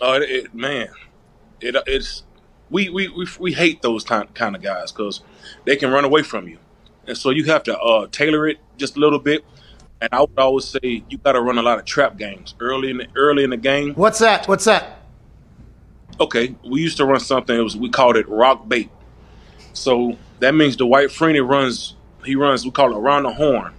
Oh, 0.01 0.15
it, 0.15 0.23
it, 0.29 0.55
man, 0.55 0.89
it, 1.61 1.77
it's 1.87 2.23
we, 2.71 2.89
we 2.89 3.09
we 3.09 3.27
we 3.39 3.53
hate 3.53 3.83
those 3.83 4.05
kind 4.05 4.33
kind 4.35 4.57
of 4.57 4.63
guys 4.63 4.93
because 4.93 5.21
they 5.65 5.77
can 5.77 5.91
run 5.91 6.05
away 6.05 6.23
from 6.23 6.49
you, 6.49 6.59
and 7.07 7.17
so 7.17 7.31
you 7.31 7.45
have 7.45 7.63
to 7.65 7.79
uh, 7.79 8.07
tailor 8.11 8.49
it 8.49 8.59
just 8.77 8.97
a 8.97 9.01
little 9.01 9.19
bit. 9.19 9.45
And 10.01 10.11
I 10.13 10.21
would 10.21 10.39
always 10.39 10.67
say 10.67 11.05
you 11.09 11.19
got 11.19 11.33
to 11.33 11.41
run 11.41 11.57
a 11.57 11.63
lot 11.63 11.79
of 11.79 11.87
trap 11.87 12.19
games 12.19 12.55
early 12.61 12.91
in 12.91 12.99
the, 12.99 13.07
early 13.17 13.45
in 13.45 13.51
the 13.51 13.57
game. 13.57 13.95
what's 13.95 14.19
that? 14.19 14.47
What's 14.47 14.67
that? 14.67 14.99
Okay, 16.21 16.55
we 16.69 16.83
used 16.83 16.99
to 16.99 17.07
run 17.07 17.21
something. 17.21 17.57
It 17.57 17.63
was 17.63 17.77
we 17.77 17.89
called 17.89 18.17
it 18.17 18.29
rock 18.29 18.69
bait. 18.69 18.91
So 19.73 20.17
that 20.41 20.55
means 20.55 20.77
Dwight 20.77 21.09
Freeney 21.09 21.47
runs. 21.47 21.95
He 22.25 22.37
runs. 22.37 22.65
We 22.65 22.71
call 22.73 22.93
it 22.93 22.99
around 22.99 23.25
the 23.25 23.33
horn. 23.33 23.73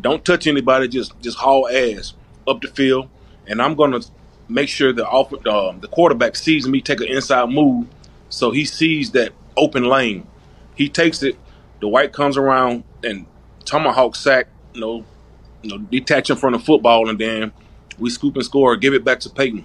Don't 0.00 0.24
touch 0.24 0.46
anybody. 0.46 0.88
Just 0.88 1.18
just 1.20 1.38
haul 1.38 1.68
ass 1.68 2.14
up 2.46 2.60
the 2.60 2.68
field, 2.68 3.08
and 3.46 3.62
I'm 3.62 3.74
gonna 3.74 4.00
make 4.48 4.68
sure 4.68 4.92
the 4.92 5.06
off 5.06 5.32
um, 5.46 5.80
the 5.80 5.88
quarterback 5.88 6.36
sees 6.36 6.66
me 6.66 6.80
take 6.80 7.00
an 7.00 7.08
inside 7.08 7.48
move, 7.50 7.86
so 8.32 8.50
he 8.50 8.64
sees 8.64 9.10
that 9.10 9.32
open 9.56 9.84
lane. 9.84 10.26
He 10.74 10.88
takes 10.88 11.22
it. 11.22 11.36
Dwight 11.80 12.12
comes 12.12 12.36
around 12.38 12.82
and 13.04 13.26
tomahawk 13.66 14.16
sack. 14.16 14.48
You 14.72 14.80
know, 14.80 15.04
you 15.62 15.70
know, 15.70 15.78
detach 15.78 16.30
him 16.30 16.38
from 16.38 16.54
the 16.54 16.58
football, 16.58 17.10
and 17.10 17.18
then 17.18 17.52
we 17.98 18.08
scoop 18.08 18.36
and 18.36 18.44
score. 18.44 18.74
Give 18.76 18.94
it 18.94 19.04
back 19.04 19.20
to 19.20 19.30
Peyton. 19.30 19.64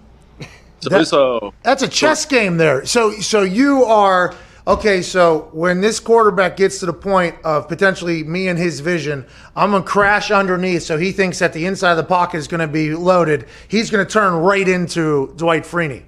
So 0.81 0.89
That- 0.89 1.01
it's 1.01 1.13
uh 1.13 1.49
That's 1.63 1.81
a 1.81 1.87
chess 1.87 2.25
game 2.25 2.57
there. 2.57 2.85
So 2.85 3.11
so 3.13 3.41
you 3.41 3.85
are 3.85 4.35
okay, 4.67 5.01
so 5.01 5.49
when 5.53 5.79
this 5.79 5.99
quarterback 6.01 6.57
gets 6.57 6.79
to 6.81 6.85
the 6.85 6.93
point 6.93 7.35
of 7.45 7.69
potentially 7.69 8.23
me 8.25 8.49
and 8.49 8.59
his 8.59 8.81
vision, 8.81 9.25
I'm 9.55 9.71
gonna 9.71 9.83
crash 9.83 10.29
underneath 10.29 10.83
so 10.83 10.97
he 10.97 11.13
thinks 11.13 11.39
that 11.39 11.53
the 11.53 11.65
inside 11.65 11.91
of 11.91 11.97
the 11.97 12.03
pocket 12.03 12.37
is 12.37 12.47
gonna 12.49 12.67
be 12.67 12.93
loaded. 12.93 13.45
He's 13.69 13.89
gonna 13.89 14.05
turn 14.05 14.33
right 14.35 14.67
into 14.67 15.33
Dwight 15.37 15.63
Freeney. 15.63 16.03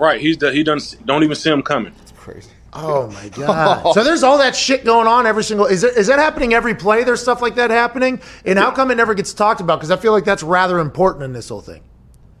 Right, 0.00 0.18
he's 0.18 0.38
the, 0.38 0.50
he 0.50 0.62
doesn't 0.62 1.04
don't 1.04 1.22
even 1.22 1.36
see 1.36 1.50
him 1.50 1.62
coming. 1.62 1.92
Crazy. 2.16 2.48
Oh 2.72 3.10
my 3.10 3.28
god! 3.36 3.92
so 3.92 4.02
there's 4.02 4.22
all 4.22 4.38
that 4.38 4.56
shit 4.56 4.82
going 4.84 5.06
on 5.06 5.26
every 5.26 5.44
single. 5.44 5.66
Is 5.66 5.84
it, 5.84 5.96
is 5.96 6.06
that 6.06 6.18
happening 6.18 6.54
every 6.54 6.74
play? 6.74 7.04
There's 7.04 7.20
stuff 7.20 7.42
like 7.42 7.56
that 7.56 7.70
happening, 7.70 8.20
and 8.46 8.58
how 8.58 8.70
come 8.70 8.90
it 8.90 8.94
never 8.94 9.12
gets 9.12 9.34
talked 9.34 9.60
about? 9.60 9.78
Because 9.78 9.90
I 9.90 9.96
feel 9.96 10.12
like 10.12 10.24
that's 10.24 10.42
rather 10.42 10.78
important 10.78 11.24
in 11.24 11.34
this 11.34 11.50
whole 11.50 11.60
thing. 11.60 11.82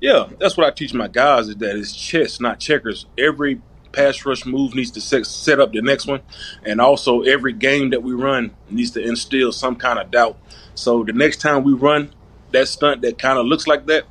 Yeah, 0.00 0.28
that's 0.38 0.56
what 0.56 0.66
I 0.66 0.70
teach 0.70 0.94
my 0.94 1.08
guys 1.08 1.48
is 1.48 1.56
that 1.56 1.76
it's 1.76 1.94
chess, 1.94 2.40
not 2.40 2.58
checkers. 2.58 3.04
Every 3.18 3.60
pass 3.92 4.24
rush 4.24 4.46
move 4.46 4.74
needs 4.74 4.92
to 4.92 5.00
set, 5.00 5.26
set 5.26 5.60
up 5.60 5.72
the 5.72 5.82
next 5.82 6.06
one, 6.06 6.22
and 6.64 6.80
also 6.80 7.20
every 7.22 7.52
game 7.52 7.90
that 7.90 8.02
we 8.02 8.14
run 8.14 8.56
needs 8.70 8.92
to 8.92 9.02
instill 9.02 9.52
some 9.52 9.76
kind 9.76 9.98
of 9.98 10.10
doubt. 10.10 10.38
So 10.74 11.04
the 11.04 11.12
next 11.12 11.42
time 11.42 11.64
we 11.64 11.74
run 11.74 12.14
that 12.52 12.68
stunt 12.68 13.02
that 13.02 13.18
kind 13.18 13.38
of 13.38 13.44
looks 13.44 13.66
like 13.66 13.84
that, 13.86 14.04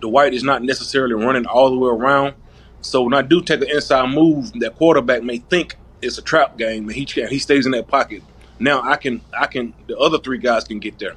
Dwight 0.00 0.32
is 0.34 0.44
not 0.44 0.62
necessarily 0.62 1.14
running 1.14 1.46
all 1.46 1.70
the 1.70 1.76
way 1.78 1.90
around. 1.90 2.34
So 2.82 3.02
when 3.02 3.14
I 3.14 3.22
do 3.22 3.40
take 3.40 3.62
an 3.62 3.70
inside 3.70 4.10
move, 4.10 4.52
that 4.60 4.76
quarterback 4.76 5.22
may 5.22 5.38
think 5.38 5.76
it's 6.02 6.18
a 6.18 6.22
trap 6.22 6.58
game, 6.58 6.88
and 6.88 6.92
he 6.92 7.04
he 7.28 7.38
stays 7.38 7.64
in 7.64 7.72
that 7.72 7.88
pocket. 7.88 8.22
Now 8.58 8.82
I 8.82 8.96
can 8.96 9.20
I 9.38 9.46
can 9.46 9.72
the 9.86 9.96
other 9.96 10.18
three 10.18 10.38
guys 10.38 10.64
can 10.64 10.78
get 10.80 10.98
there. 10.98 11.14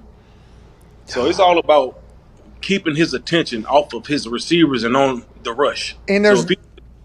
So 1.06 1.26
it's 1.26 1.40
all 1.40 1.58
about 1.60 2.00
keeping 2.62 2.96
his 2.96 3.14
attention 3.14 3.66
off 3.66 3.94
of 3.94 4.08
his 4.08 4.28
receivers 4.28 4.84
and 4.84 4.96
on 4.96 5.24
the 5.44 5.54
rush. 5.54 5.96
And 6.08 6.24
so 6.26 6.30
there's- 6.30 6.44
if 6.44 6.50
he- 6.50 6.58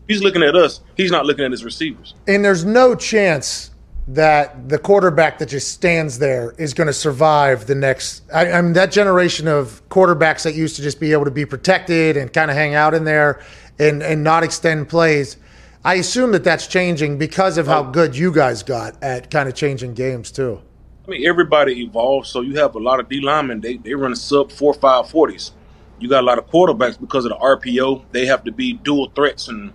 he's 0.08 0.22
looking 0.22 0.42
at 0.42 0.54
us, 0.56 0.80
he's 0.96 1.10
not 1.10 1.26
looking 1.26 1.44
at 1.44 1.50
his 1.50 1.64
receivers. 1.64 2.14
And 2.26 2.42
there's 2.44 2.64
no 2.64 2.94
chance 2.94 3.70
that 4.08 4.68
the 4.70 4.78
quarterback 4.78 5.38
that 5.38 5.48
just 5.50 5.68
stands 5.70 6.18
there 6.18 6.54
is 6.58 6.72
going 6.74 6.86
to 6.86 6.92
survive 6.92 7.66
the 7.66 7.74
next. 7.74 8.22
I, 8.32 8.50
I 8.52 8.62
mean, 8.62 8.72
that 8.72 8.90
generation 8.90 9.46
of 9.46 9.86
quarterbacks 9.90 10.42
that 10.44 10.54
used 10.54 10.76
to 10.76 10.82
just 10.82 10.98
be 10.98 11.12
able 11.12 11.26
to 11.26 11.30
be 11.30 11.44
protected 11.44 12.16
and 12.16 12.32
kind 12.32 12.50
of 12.50 12.56
hang 12.56 12.74
out 12.74 12.94
in 12.94 13.04
there 13.04 13.40
and, 13.80 14.02
and 14.02 14.22
not 14.22 14.42
extend 14.44 14.88
plays. 14.88 15.36
I 15.84 15.94
assume 15.94 16.32
that 16.32 16.44
that's 16.44 16.66
changing 16.66 17.18
because 17.18 17.56
of 17.56 17.66
how 17.66 17.82
good 17.82 18.14
you 18.14 18.32
guys 18.32 18.62
got 18.62 19.02
at 19.02 19.30
kind 19.30 19.48
of 19.48 19.54
changing 19.54 19.94
games 19.94 20.30
too. 20.30 20.60
I 21.06 21.10
mean, 21.10 21.26
everybody 21.26 21.82
evolves, 21.82 22.28
so 22.28 22.42
you 22.42 22.56
have 22.56 22.74
a 22.74 22.78
lot 22.78 23.00
of 23.00 23.08
D 23.08 23.20
linemen. 23.20 23.60
They 23.60 23.78
they 23.78 23.94
run 23.94 24.14
sub 24.14 24.52
four 24.52 24.74
five 24.74 25.08
forties. 25.08 25.52
You 25.98 26.08
got 26.08 26.22
a 26.22 26.26
lot 26.26 26.38
of 26.38 26.46
quarterbacks 26.48 27.00
because 27.00 27.24
of 27.24 27.30
the 27.30 27.36
RPO. 27.36 28.04
They 28.12 28.26
have 28.26 28.44
to 28.44 28.52
be 28.52 28.74
dual 28.74 29.10
threats, 29.14 29.48
and 29.48 29.72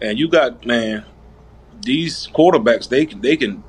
and 0.00 0.18
you 0.18 0.28
got 0.28 0.64
man, 0.64 1.04
these 1.82 2.28
quarterbacks 2.28 2.88
they 2.88 3.04
can 3.04 3.20
they 3.20 3.36
can 3.36 3.64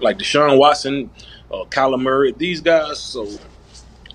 like 0.00 0.18
Deshaun 0.18 0.58
Watson, 0.58 1.10
uh, 1.52 1.64
Kyler 1.64 2.00
Murray, 2.00 2.32
these 2.32 2.60
guys. 2.60 3.00
So 3.00 3.28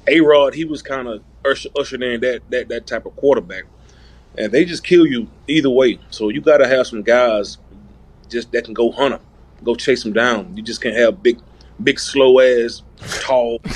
A 0.07 0.21
Rod, 0.21 0.53
he 0.55 0.65
was 0.65 0.81
kind 0.81 1.07
of 1.07 1.21
usher, 1.45 1.69
ushered 1.77 2.01
in 2.01 2.21
that 2.21 2.41
that 2.49 2.69
that 2.69 2.87
type 2.87 3.05
of 3.05 3.15
quarterback, 3.17 3.65
and 4.37 4.51
they 4.51 4.65
just 4.65 4.83
kill 4.83 5.05
you 5.05 5.27
either 5.47 5.69
way. 5.69 5.99
So 6.09 6.29
you 6.29 6.41
got 6.41 6.57
to 6.57 6.67
have 6.67 6.87
some 6.87 7.01
guys 7.03 7.57
just 8.29 8.51
that 8.51 8.65
can 8.65 8.73
go 8.73 8.91
hunt 8.91 9.11
them, 9.11 9.21
go 9.63 9.75
chase 9.75 10.03
them 10.03 10.13
down. 10.13 10.55
You 10.57 10.63
just 10.63 10.81
can't 10.81 10.95
have 10.95 11.21
big, 11.23 11.39
big 11.83 11.99
slow 11.99 12.39
ass, 12.39 12.81
tall. 13.21 13.59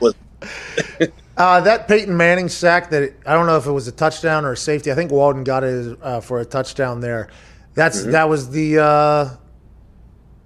But- 0.00 0.16
Uh, 1.38 1.60
that 1.60 1.86
Peyton 1.86 2.16
Manning 2.16 2.48
sack 2.48 2.90
that 2.90 3.12
I 3.24 3.32
don't 3.34 3.46
know 3.46 3.56
if 3.56 3.64
it 3.66 3.70
was 3.70 3.86
a 3.86 3.92
touchdown 3.92 4.44
or 4.44 4.54
a 4.54 4.56
safety. 4.56 4.90
I 4.90 4.96
think 4.96 5.12
Walden 5.12 5.44
got 5.44 5.62
it 5.62 5.96
uh, 6.02 6.18
for 6.20 6.40
a 6.40 6.44
touchdown 6.44 6.98
there. 7.00 7.28
That's 7.74 8.02
Mhm. 8.02 8.10
that 8.10 8.28
was 8.28 8.50
the 8.50 8.78
uh, 8.80 9.28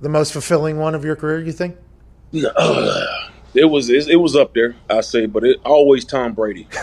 the 0.02 0.10
most 0.10 0.34
fulfilling 0.34 0.76
one 0.78 0.94
of 0.94 1.02
your 1.02 1.16
career. 1.16 1.40
You 1.40 1.52
think? 1.52 1.76
No, 2.32 2.50
it 3.54 3.64
was 3.64 3.90
it, 3.90 4.08
it 4.08 4.16
was 4.16 4.36
up 4.36 4.54
there, 4.54 4.76
I 4.88 5.00
say, 5.00 5.26
but 5.26 5.44
it 5.44 5.60
always 5.64 6.04
Tom 6.04 6.32
Brady. 6.32 6.68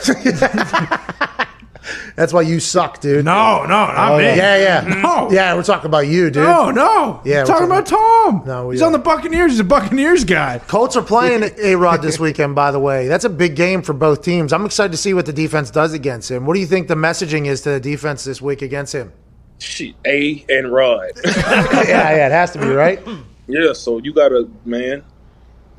That's 2.15 2.33
why 2.33 2.41
you 2.41 2.59
suck, 2.59 2.99
dude. 2.99 3.25
No, 3.25 3.61
no, 3.63 3.67
not 3.67 4.11
oh, 4.11 4.17
me. 4.17 4.25
Yeah, 4.25 4.83
yeah, 4.83 5.01
No. 5.01 5.31
yeah. 5.31 5.55
We're 5.55 5.63
talking 5.63 5.87
about 5.87 6.07
you, 6.07 6.29
dude. 6.29 6.43
No, 6.43 6.71
no. 6.71 7.21
Yeah, 7.23 7.37
We're 7.37 7.41
we're 7.41 7.45
talking 7.45 7.65
about 7.65 7.85
Tom. 7.85 8.43
No, 8.45 8.69
he's 8.69 8.81
yeah. 8.81 8.87
on 8.87 8.91
the 8.91 8.99
Buccaneers. 8.99 9.53
He's 9.53 9.59
a 9.59 9.63
Buccaneers 9.63 10.23
guy. 10.23 10.59
Colts 10.59 10.95
are 10.95 11.01
playing 11.01 11.49
A 11.61 11.75
Rod 11.75 12.01
this 12.01 12.19
weekend, 12.19 12.55
by 12.55 12.71
the 12.71 12.79
way. 12.79 13.07
That's 13.07 13.25
a 13.25 13.29
big 13.29 13.55
game 13.55 13.81
for 13.81 13.93
both 13.93 14.23
teams. 14.23 14.53
I'm 14.53 14.65
excited 14.65 14.91
to 14.91 14.97
see 14.97 15.13
what 15.13 15.25
the 15.25 15.33
defense 15.33 15.71
does 15.71 15.93
against 15.93 16.29
him. 16.29 16.45
What 16.45 16.53
do 16.53 16.59
you 16.59 16.67
think 16.67 16.87
the 16.87 16.95
messaging 16.95 17.45
is 17.45 17.61
to 17.61 17.71
the 17.71 17.79
defense 17.79 18.23
this 18.23 18.41
week 18.41 18.61
against 18.61 18.93
him? 18.93 19.11
Shit, 19.59 19.95
A 20.05 20.45
and 20.49 20.71
Rod. 20.71 21.11
yeah, 21.25 21.85
yeah, 21.87 22.27
it 22.27 22.31
has 22.31 22.51
to 22.51 22.59
be 22.59 22.67
right. 22.67 23.01
Yeah, 23.47 23.73
so 23.73 23.97
you 23.97 24.13
gotta 24.13 24.47
man, 24.63 25.03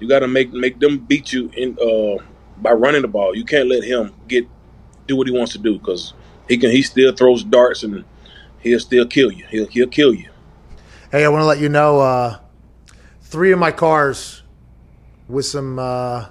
you 0.01 0.09
gotta 0.09 0.29
make 0.29 0.53
make 0.53 0.81
them 0.81 0.99
beat 0.99 1.33
you 1.33 1.51
in 1.57 1.79
uh 1.81 2.23
by 2.59 2.73
running 2.73 3.03
the 3.03 3.09
ball. 3.09 3.35
You 3.35 3.45
can't 3.45 3.69
let 3.69 3.85
him 3.85 4.13
get 4.29 4.47
do 5.07 5.17
what 5.17 5.27
he 5.27 5.33
wants 5.33 5.53
to 5.53 5.59
do 5.59 5.79
because 5.79 6.15
he 6.49 6.57
can 6.57 6.71
he 6.71 6.83
still 6.83 7.15
throws 7.15 7.45
darts 7.45 7.83
and 7.83 8.05
he'll 8.61 8.81
still 8.81 9.07
kill 9.07 9.31
you. 9.31 9.47
He'll 9.51 9.67
he'll 9.67 9.89
kill 9.89 10.15
you. 10.15 10.31
Hey, 11.11 11.25
I 11.25 11.29
want 11.29 11.43
to 11.43 11.47
let 11.47 11.59
you 11.59 11.69
know 11.69 12.01
uh, 12.01 12.39
three 13.23 13.51
of 13.51 13.59
my 13.59 13.73
cars 13.73 14.43
with 15.27 15.45
some, 15.45 15.77
uh, 15.79 16.27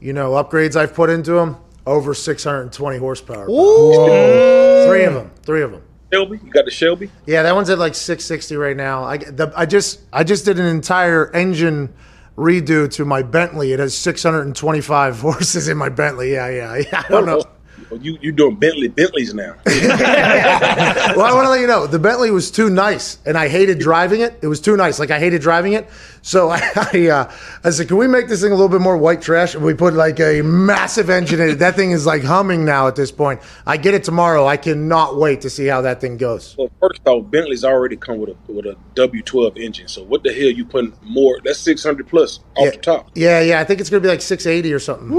you 0.00 0.12
know, 0.12 0.32
upgrades 0.32 0.76
I've 0.76 0.92
put 0.92 1.08
into 1.08 1.32
them 1.32 1.56
over 1.86 2.12
620 2.12 2.98
horsepower. 2.98 3.46
Three 3.46 5.04
of 5.04 5.14
them. 5.14 5.30
Three 5.42 5.62
of 5.62 5.72
them. 5.72 5.82
Shelby, 6.12 6.40
you 6.44 6.50
got 6.52 6.66
the 6.66 6.70
Shelby. 6.70 7.10
Yeah, 7.26 7.42
that 7.42 7.54
one's 7.54 7.70
at 7.70 7.78
like 7.78 7.94
660 7.94 8.56
right 8.56 8.76
now. 8.76 9.02
I, 9.04 9.16
the, 9.16 9.52
I 9.56 9.64
just 9.66 10.00
I 10.12 10.24
just 10.24 10.44
did 10.44 10.58
an 10.58 10.66
entire 10.66 11.34
engine 11.34 11.94
redo 12.36 12.90
to 12.92 13.04
my 13.04 13.22
Bentley. 13.22 13.72
It 13.72 13.78
has 13.78 13.96
625 13.96 15.20
horses 15.20 15.68
in 15.68 15.76
my 15.76 15.88
Bentley. 15.88 16.32
Yeah, 16.32 16.48
yeah, 16.48 16.76
yeah. 16.76 17.02
I 17.06 17.08
don't 17.08 17.26
know. 17.26 17.42
Oh. 17.44 17.55
Oh, 17.90 17.96
You 17.96 18.18
you 18.20 18.32
doing 18.32 18.56
Bentley 18.56 18.88
Bentleys 18.88 19.32
now? 19.32 19.54
well, 19.66 21.22
I 21.22 21.32
want 21.32 21.44
to 21.46 21.50
let 21.50 21.60
you 21.60 21.68
know 21.68 21.86
the 21.86 22.00
Bentley 22.00 22.32
was 22.32 22.50
too 22.50 22.68
nice, 22.68 23.18
and 23.24 23.38
I 23.38 23.48
hated 23.48 23.78
driving 23.78 24.22
it. 24.22 24.38
It 24.42 24.48
was 24.48 24.60
too 24.60 24.76
nice, 24.76 24.98
like 24.98 25.12
I 25.12 25.20
hated 25.20 25.40
driving 25.40 25.74
it. 25.74 25.88
So 26.22 26.50
I, 26.50 26.60
I, 26.92 27.06
uh, 27.08 27.32
I 27.62 27.70
said, 27.70 27.86
"Can 27.86 27.96
we 27.96 28.08
make 28.08 28.26
this 28.26 28.42
thing 28.42 28.50
a 28.50 28.54
little 28.54 28.68
bit 28.68 28.80
more 28.80 28.96
white 28.96 29.22
trash?" 29.22 29.54
And 29.54 29.64
we 29.64 29.72
put 29.74 29.94
like 29.94 30.18
a 30.18 30.42
massive 30.42 31.10
engine 31.10 31.40
in 31.40 31.50
it. 31.50 31.54
That 31.60 31.76
thing 31.76 31.92
is 31.92 32.06
like 32.06 32.24
humming 32.24 32.64
now 32.64 32.88
at 32.88 32.96
this 32.96 33.12
point. 33.12 33.40
I 33.64 33.76
get 33.76 33.94
it 33.94 34.02
tomorrow. 34.02 34.46
I 34.46 34.56
cannot 34.56 35.16
wait 35.16 35.42
to 35.42 35.50
see 35.50 35.66
how 35.66 35.82
that 35.82 36.00
thing 36.00 36.16
goes. 36.16 36.56
Well, 36.58 36.70
first 36.80 37.02
off, 37.06 37.30
Bentley's 37.30 37.64
already 37.64 37.96
come 37.96 38.18
with 38.18 38.30
a 38.30 38.52
with 38.52 38.66
a 38.66 38.76
W 38.94 39.22
twelve 39.22 39.56
engine. 39.56 39.86
So 39.86 40.02
what 40.02 40.24
the 40.24 40.32
hell 40.32 40.50
you 40.50 40.64
putting 40.64 40.92
more? 41.02 41.38
That's 41.44 41.60
six 41.60 41.84
hundred 41.84 42.08
plus 42.08 42.40
off 42.56 42.72
the 42.72 42.78
top. 42.78 43.10
Yeah, 43.14 43.40
yeah. 43.40 43.60
I 43.60 43.64
think 43.64 43.80
it's 43.80 43.90
gonna 43.90 44.00
be 44.00 44.08
like 44.08 44.22
680 44.22 44.72
or 44.72 44.78
something. 44.80 45.10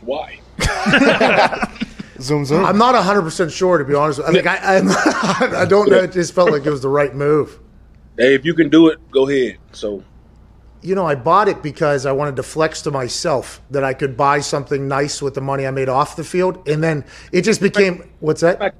Why? 0.00 0.40
Zoom 2.20 2.44
zoom. 2.46 2.64
I'm 2.64 2.78
not 2.78 2.94
100 2.94 3.22
percent 3.22 3.52
sure 3.52 3.78
to 3.78 3.84
be 3.84 3.94
honest. 3.94 4.20
I, 4.20 4.30
like, 4.30 4.46
I, 4.46 4.78
I'm, 4.78 4.88
I 5.54 5.66
don't 5.68 5.90
know. 5.90 5.98
It 5.98 6.12
just 6.12 6.34
felt 6.34 6.50
like 6.50 6.64
it 6.64 6.70
was 6.70 6.80
the 6.80 6.88
right 6.88 7.14
move. 7.14 7.60
hey, 8.16 8.34
if 8.34 8.44
you 8.44 8.54
can 8.54 8.70
do 8.70 8.88
it, 8.88 8.98
go 9.10 9.28
ahead. 9.28 9.58
So 9.72 10.02
You 10.80 10.94
know, 10.94 11.06
I 11.06 11.14
bought 11.14 11.48
it 11.48 11.62
because 11.62 12.06
I 12.06 12.12
wanted 12.12 12.36
to 12.36 12.42
flex 12.42 12.80
to 12.82 12.90
myself 12.90 13.60
that 13.70 13.84
I 13.84 13.92
could 13.92 14.16
buy 14.16 14.40
something 14.40 14.88
nice 14.88 15.20
with 15.20 15.34
the 15.34 15.42
money 15.42 15.66
I 15.66 15.70
made 15.70 15.90
off 15.90 16.16
the 16.16 16.24
field, 16.24 16.66
and 16.66 16.82
then 16.82 17.04
it 17.32 17.42
just 17.42 17.60
became 17.60 18.08
what's 18.20 18.40
that? 18.40 18.74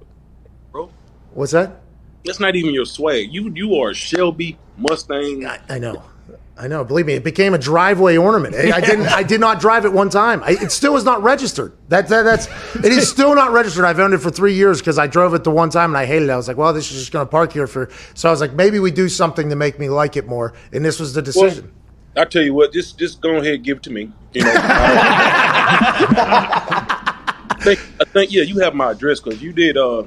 Bro. 0.72 0.90
What's 1.34 1.52
that? 1.52 1.82
that's 2.26 2.40
not 2.40 2.56
even 2.56 2.74
your 2.74 2.84
swag. 2.84 3.32
You 3.32 3.50
you 3.54 3.76
are 3.76 3.94
Shelby 3.94 4.58
Mustang. 4.76 5.46
I, 5.46 5.60
I 5.68 5.78
know. 5.78 6.02
I 6.58 6.68
know. 6.68 6.84
Believe 6.84 7.04
me, 7.04 7.12
it 7.12 7.22
became 7.22 7.52
a 7.52 7.58
driveway 7.58 8.16
ornament. 8.16 8.54
I, 8.54 8.76
I 8.76 8.80
didn't. 8.80 9.08
I 9.08 9.22
did 9.22 9.40
not 9.40 9.60
drive 9.60 9.84
it 9.84 9.92
one 9.92 10.08
time. 10.08 10.42
I, 10.42 10.52
it 10.52 10.72
still 10.72 10.96
is 10.96 11.04
not 11.04 11.22
registered. 11.22 11.76
That, 11.88 12.08
that 12.08 12.22
that's. 12.22 12.46
It 12.76 12.86
is 12.86 13.10
still 13.10 13.34
not 13.34 13.52
registered. 13.52 13.84
I've 13.84 14.00
owned 14.00 14.14
it 14.14 14.18
for 14.18 14.30
three 14.30 14.54
years 14.54 14.80
because 14.80 14.98
I 14.98 15.06
drove 15.06 15.34
it 15.34 15.44
the 15.44 15.50
one 15.50 15.68
time 15.68 15.90
and 15.90 15.98
I 15.98 16.06
hated 16.06 16.30
it. 16.30 16.32
I 16.32 16.36
was 16.36 16.48
like, 16.48 16.56
well, 16.56 16.72
this 16.72 16.90
is 16.90 16.98
just 16.98 17.12
going 17.12 17.26
to 17.26 17.30
park 17.30 17.52
here 17.52 17.66
for. 17.66 17.90
So 18.14 18.30
I 18.30 18.32
was 18.32 18.40
like, 18.40 18.54
maybe 18.54 18.78
we 18.78 18.90
do 18.90 19.10
something 19.10 19.50
to 19.50 19.56
make 19.56 19.78
me 19.78 19.90
like 19.90 20.16
it 20.16 20.26
more. 20.26 20.54
And 20.72 20.82
this 20.82 20.98
was 20.98 21.12
the 21.12 21.20
decision. 21.20 21.70
I 22.16 22.24
tell 22.24 22.42
you 22.42 22.54
what, 22.54 22.72
just 22.72 22.98
just 22.98 23.20
go 23.20 23.36
ahead 23.36 23.56
and 23.56 23.64
give 23.64 23.76
it 23.76 23.82
to 23.82 23.90
me. 23.90 24.10
You 24.32 24.42
know, 24.42 24.52
I 24.54 24.62
think, 27.60 27.80
I 28.00 28.04
think 28.04 28.32
yeah, 28.32 28.42
you 28.42 28.60
have 28.60 28.74
my 28.74 28.92
address 28.92 29.20
because 29.20 29.42
you 29.42 29.52
did. 29.52 29.76
Uh, 29.76 30.04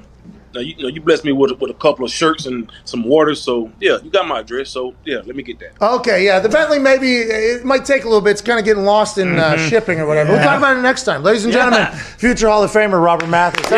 now 0.53 0.61
you, 0.61 0.73
you 0.77 0.84
know 0.84 0.89
you 0.89 1.01
blessed 1.01 1.26
me 1.26 1.31
with 1.31 1.51
with 1.59 1.71
a 1.71 1.76
couple 1.76 2.05
of 2.05 2.11
shirts 2.11 2.45
and 2.45 2.71
some 2.85 3.03
water. 3.03 3.35
So 3.35 3.71
yeah, 3.80 3.97
you 4.03 4.09
got 4.09 4.27
my 4.27 4.39
address. 4.39 4.69
So 4.69 4.93
yeah, 5.05 5.17
let 5.26 5.35
me 5.35 5.43
get 5.43 5.59
that. 5.59 5.81
Okay, 5.81 6.26
yeah, 6.26 6.39
the 6.39 6.49
Bentley 6.49 6.80
maybe 6.80 7.17
it 7.17 7.63
might 7.65 7.85
take 7.85 8.03
a 8.03 8.07
little 8.07 8.21
bit. 8.21 8.31
It's 8.31 8.41
kind 8.41 8.59
of 8.59 8.65
getting 8.65 8.84
lost 8.85 9.17
in 9.17 9.38
uh, 9.39 9.53
Mhm. 9.55 9.69
shipping 9.69 9.99
or 9.99 10.05
whatever. 10.07 10.31
We'll 10.34 10.43
talk 10.43 10.57
about 10.57 10.77
it 10.77 10.81
next 10.81 11.03
time, 11.03 11.23
ladies 11.23 11.45
and 11.45 11.53
Yeah. 11.53 11.69
gentlemen. 11.69 11.99
Future 12.17 12.47
Hall 12.49 12.63
of 12.63 12.71
Famer 12.71 13.03
Robert 13.03 13.27
Mathis. 13.27 13.69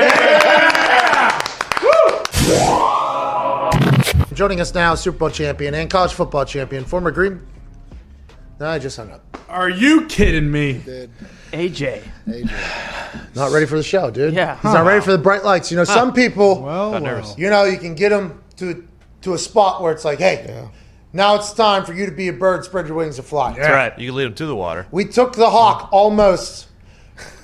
Joining 4.33 4.59
us 4.61 4.73
now, 4.73 4.95
Super 4.95 5.17
Bowl 5.19 5.29
champion 5.29 5.73
and 5.75 5.89
college 5.89 6.13
football 6.13 6.45
champion, 6.45 6.83
former 6.85 7.11
Green. 7.11 7.41
No, 8.59 8.67
I 8.67 8.79
just 8.79 8.97
hung 8.97 9.11
up. 9.11 9.21
Are 9.49 9.69
you 9.69 10.05
kidding 10.07 10.49
me? 10.51 10.81
AJ. 11.51 12.01
AJ. 12.27 13.35
Not 13.35 13.51
ready 13.51 13.65
for 13.65 13.77
the 13.77 13.83
show, 13.83 14.09
dude. 14.11 14.33
Yeah. 14.33 14.55
he's 14.55 14.63
not 14.73 14.85
ready 14.85 15.01
for 15.03 15.11
the 15.11 15.17
bright 15.17 15.43
lights. 15.43 15.71
You 15.71 15.77
know, 15.77 15.83
Huh. 15.85 15.93
some 15.93 16.13
people. 16.13 16.61
Well, 16.61 16.91
Got 16.91 17.03
nervous. 17.03 17.35
You 17.37 17.49
know, 17.49 17.63
you 17.65 17.77
can 17.77 17.95
get 17.95 18.09
them 18.09 18.41
to 18.57 18.85
to 19.21 19.33
a 19.33 19.37
spot 19.37 19.81
where 19.83 19.91
it's 19.93 20.03
like, 20.03 20.17
hey, 20.19 20.67
now 21.13 21.35
it's 21.35 21.53
time 21.53 21.85
for 21.85 21.93
you 21.93 22.05
to 22.07 22.11
be 22.11 22.27
a 22.29 22.33
bird, 22.33 22.65
spread 22.65 22.87
your 22.87 22.95
wings 22.97 23.19
and 23.19 23.27
fly. 23.27 23.53
That's 23.53 23.69
right. 23.69 23.99
You 23.99 24.07
can 24.09 24.15
lead 24.15 24.25
them 24.25 24.33
to 24.35 24.45
the 24.47 24.55
water. 24.55 24.87
We 24.91 25.05
took 25.05 25.33
the 25.35 25.49
hawk 25.49 25.89
almost 25.91 26.67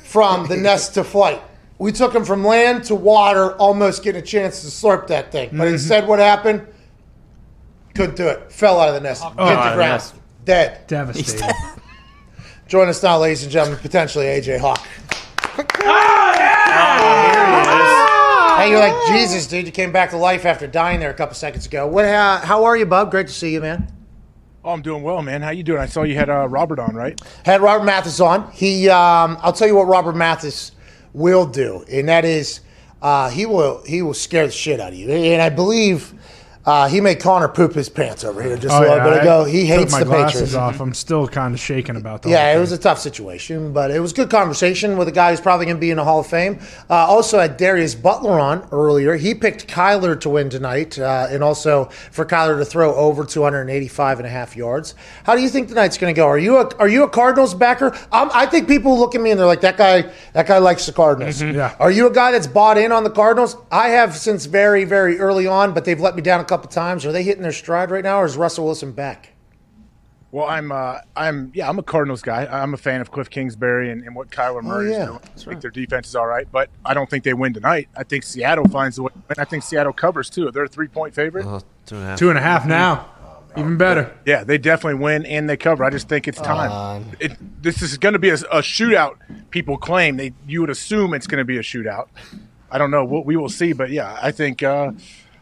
from 0.03 0.47
the 0.47 0.57
nest 0.57 0.95
to 0.95 1.03
flight. 1.03 1.41
We 1.77 1.91
took 1.91 2.15
him 2.15 2.25
from 2.25 2.43
land 2.43 2.85
to 2.85 2.95
water, 2.95 3.51
almost 3.57 4.01
getting 4.03 4.21
a 4.23 4.25
chance 4.25 4.61
to 4.61 4.67
slurp 4.67 5.05
that 5.07 5.31
thing. 5.31 5.49
But 5.51 5.67
Mhm. 5.67 5.73
instead, 5.73 6.07
what 6.07 6.17
happened? 6.17 6.65
Couldn't 7.93 8.15
do 8.15 8.27
it. 8.27 8.51
Fell 8.51 8.79
out 8.79 8.88
of 8.89 8.95
the 8.95 9.01
nest. 9.01 9.23
Oh, 9.23 9.29
hit 9.47 9.55
out 9.57 9.69
the 9.71 9.75
ground. 9.75 10.03
Dead. 10.45 10.79
Devastating. 10.88 11.49
Join 12.68 12.89
us 12.89 13.02
now, 13.02 13.18
ladies 13.18 13.44
and 13.44 13.52
gentlemen, 13.52 13.80
potentially 13.80 14.26
AJ 14.26 14.60
Hawk. 14.60 14.85
Hey, 18.57 18.69
you're 18.69 18.80
like 18.80 19.07
Jesus, 19.07 19.48
dude. 19.48 19.65
You 19.65 19.72
came 19.72 19.94
back 19.94 20.10
to 20.10 20.18
life 20.18 20.44
after 20.44 20.68
dying 20.68 20.99
there 20.99 21.10
a 21.10 21.14
couple 21.14 21.35
seconds 21.35 21.65
ago. 21.65 21.88
What? 21.88 22.03
How, 22.03 22.38
how 22.38 22.64
are 22.65 22.76
you, 22.76 22.85
bub? 22.85 23.10
Great 23.10 23.27
to 23.27 23.34
see 23.34 23.53
you, 23.53 23.61
man. 23.61 23.89
Oh, 24.65 24.72
I'm 24.72 24.81
doing 24.81 25.02
well, 25.02 25.22
man. 25.22 25.41
How 25.41 25.52
you 25.52 25.64
doing? 25.64 25.80
I 25.80 25.85
saw 25.85 26.03
you 26.03 26.15
had 26.15 26.30
uh, 26.30 26.45
Robert 26.49 26.77
on, 26.77 26.94
right? 26.94 27.18
Had 27.45 27.61
Robert 27.61 27.85
Mathis 27.85 28.19
on. 28.19 28.52
He, 28.52 28.89
um, 28.89 29.38
I'll 29.41 29.53
tell 29.53 29.69
you 29.69 29.76
what 29.76 29.88
Robert 29.88 30.18
Mathis 30.18 30.73
will 31.14 31.45
do, 31.45 31.85
and 31.89 32.10
that 32.10 32.26
is 32.26 32.60
uh, 33.02 33.30
he 33.30 33.45
will 33.45 33.81
he 33.85 34.02
will 34.02 34.14
scare 34.14 34.45
the 34.45 34.52
shit 34.52 34.81
out 34.81 34.91
of 34.91 34.99
you. 34.99 35.10
And 35.10 35.41
I 35.41 35.48
believe 35.48 36.14
uh, 36.68 36.88
he 36.88 37.02
made 37.02 37.19
Connor 37.19 37.48
poop 37.48 37.73
his 37.73 37.89
pants 37.89 38.23
over 38.23 38.44
here 38.44 38.57
just 38.57 38.76
a 38.76 38.80
little 38.80 38.98
bit 38.98 39.03
Oh, 39.06 39.11
I 39.14 39.22
ago. 39.22 39.44
He 39.45 39.65
hates 39.65 39.91
my 39.91 39.99
the 39.99 40.06
glasses 40.06 40.34
Patriots. 40.34 40.53
off. 40.56 40.80
I'm 40.81 40.94
still 40.94 41.27
kind 41.27 41.53
of 41.53 41.60
shaking 41.60 41.95
about 41.95 42.22
that. 42.22 42.30
Yeah, 42.30 42.56
it 42.56 42.60
was 42.60 42.72
a 42.73 42.77
tough 42.77 42.99
situation, 42.99 43.73
but 43.73 43.89
it 43.89 43.99
was 44.02 44.11
good 44.14 44.30
conversation 44.30 44.98
with 44.98 45.07
a 45.07 45.11
guy 45.11 45.31
who's 45.31 45.41
probably 45.41 45.65
going 45.65 45.77
to 45.77 45.81
be 45.81 45.89
in 45.91 45.98
the 45.98 46.03
Hall 46.03 46.19
of 46.19 46.27
Fame. 46.27 46.60
Uh, 46.89 46.94
also 46.95 47.39
had 47.39 47.56
Darius 47.57 47.95
Butler 47.95 48.38
on 48.39 48.68
earlier. 48.72 49.15
He 49.15 49.34
picked 49.34 49.68
Kyler 49.68 50.19
to 50.19 50.30
win 50.30 50.49
tonight, 50.49 50.99
uh, 50.99 51.27
and 51.30 51.41
also 51.44 51.85
for 52.11 52.26
Kyler 52.26 52.60
to 52.60 52.65
throw 52.65 52.94
over 52.95 53.23
285 53.23 54.19
and 54.19 54.27
a 54.27 54.30
half 54.30 54.57
yards. 54.57 54.94
How 55.23 55.35
do 55.35 55.41
you 55.41 55.48
think 55.49 55.69
tonight's 55.69 55.98
going 55.98 56.14
to 56.14 56.19
go? 56.19 56.27
Are 56.27 56.38
you 56.38 56.57
a 56.57 56.68
are 56.80 56.89
you 56.89 57.03
a 57.03 57.10
Cardinals 57.10 57.53
backer? 57.53 57.95
Um, 58.11 58.30
I 58.34 58.45
think 58.45 58.68
people 58.68 58.99
look 58.99 59.15
at 59.15 59.22
me 59.22 59.31
and 59.31 59.39
they're 59.39 59.48
like, 59.48 59.61
that 59.61 59.77
guy 59.77 60.11
that 60.34 60.48
guy 60.48 60.57
likes 60.57 60.85
the 60.85 60.91
Cardinals. 60.91 61.41
Mhm. 61.41 61.56
Yeah. 61.56 61.76
Are 61.80 61.91
you 61.91 62.07
a 62.07 62.11
guy 62.11 62.34
that's 62.34 62.48
bought 62.48 62.77
in 62.77 62.91
on 62.91 63.06
the 63.06 63.10
Cardinals? 63.10 63.56
I 63.72 63.88
have 63.89 64.18
since 64.18 64.45
very 64.45 64.84
very 64.84 65.18
early 65.18 65.48
on, 65.48 65.73
but 65.73 65.85
they've 65.85 65.99
let 65.99 66.15
me 66.18 66.22
down 66.22 66.41
a 66.41 66.44
couple 66.44 66.56
times. 66.65 67.05
Are 67.05 67.11
they 67.11 67.23
hitting 67.23 67.43
their 67.43 67.51
stride 67.51 67.91
right 67.91 68.03
now, 68.03 68.21
or 68.21 68.25
is 68.25 68.35
Russell 68.38 68.65
Wilson 68.65 68.91
back? 68.91 69.34
Well, 70.31 70.45
I'm, 70.45 70.71
uh, 70.73 70.99
I'm, 71.15 71.51
yeah, 71.55 71.69
I'm 71.69 71.79
a 71.79 71.84
Cardinals 71.84 72.21
guy. 72.21 72.45
I'm 72.45 72.73
a 72.73 72.77
fan 72.77 72.99
of 72.99 73.11
Cliff 73.11 73.29
Kingsbury 73.29 73.91
and, 73.91 74.03
and 74.03 74.13
what 74.13 74.29
Kyler 74.29 74.61
Murray 74.61 74.91
yeah. 74.91 75.03
is 75.03 75.07
doing. 75.07 75.19
I 75.23 75.39
think 75.51 75.61
their 75.61 75.71
defense 75.71 76.07
is 76.07 76.15
all 76.15 76.27
right, 76.27 76.47
but 76.51 76.69
I 76.84 76.93
don't 76.93 77.09
think 77.09 77.23
they 77.23 77.34
win 77.34 77.53
tonight. 77.53 77.88
I 77.95 78.03
think 78.03 78.23
Seattle 78.23 78.67
finds 78.67 78.97
a 78.97 79.03
way. 79.03 79.11
And 79.29 79.39
I 79.39 79.45
think 79.45 79.63
Seattle 79.63 79.93
covers 79.93 80.29
too. 80.29 80.51
They're 80.51 80.65
a 80.65 80.67
three 80.67 80.89
point 80.89 81.15
favorite. 81.15 81.43
two 81.85 81.95
and 81.95 82.03
a 82.03 82.07
half. 82.07 82.19
Two 82.19 82.29
and 82.29 82.38
a 82.38 82.41
half 82.41 82.65
now. 82.65 83.09
Even 83.55 83.77
better. 83.77 84.15
Yeah, 84.25 84.43
they 84.43 84.57
definitely 84.57 84.99
win 84.99 85.25
and 85.25 85.49
they 85.49 85.57
cover. 85.57 85.84
I 85.84 85.89
just 85.89 86.09
think 86.09 86.27
it's 86.27 86.39
time. 86.39 87.05
It, 87.19 87.63
this 87.63 87.81
is 87.81 87.97
going 87.97 88.13
to 88.13 88.19
be 88.19 88.29
a, 88.29 88.35
a 88.35 88.59
shootout. 88.59 89.15
People 89.49 89.77
claim 89.77 90.17
they. 90.17 90.34
You 90.45 90.61
would 90.61 90.69
assume 90.69 91.13
it's 91.13 91.25
going 91.25 91.39
to 91.39 91.45
be 91.45 91.57
a 91.57 91.61
shootout. 91.61 92.09
I 92.69 92.77
don't 92.77 92.91
know. 92.91 93.05
We'll, 93.05 93.23
we 93.23 93.38
will 93.38 93.49
see, 93.49 93.73
but 93.73 93.89
yeah, 93.89 94.19
I 94.21 94.31
think. 94.31 94.61
Uh, 94.61 94.91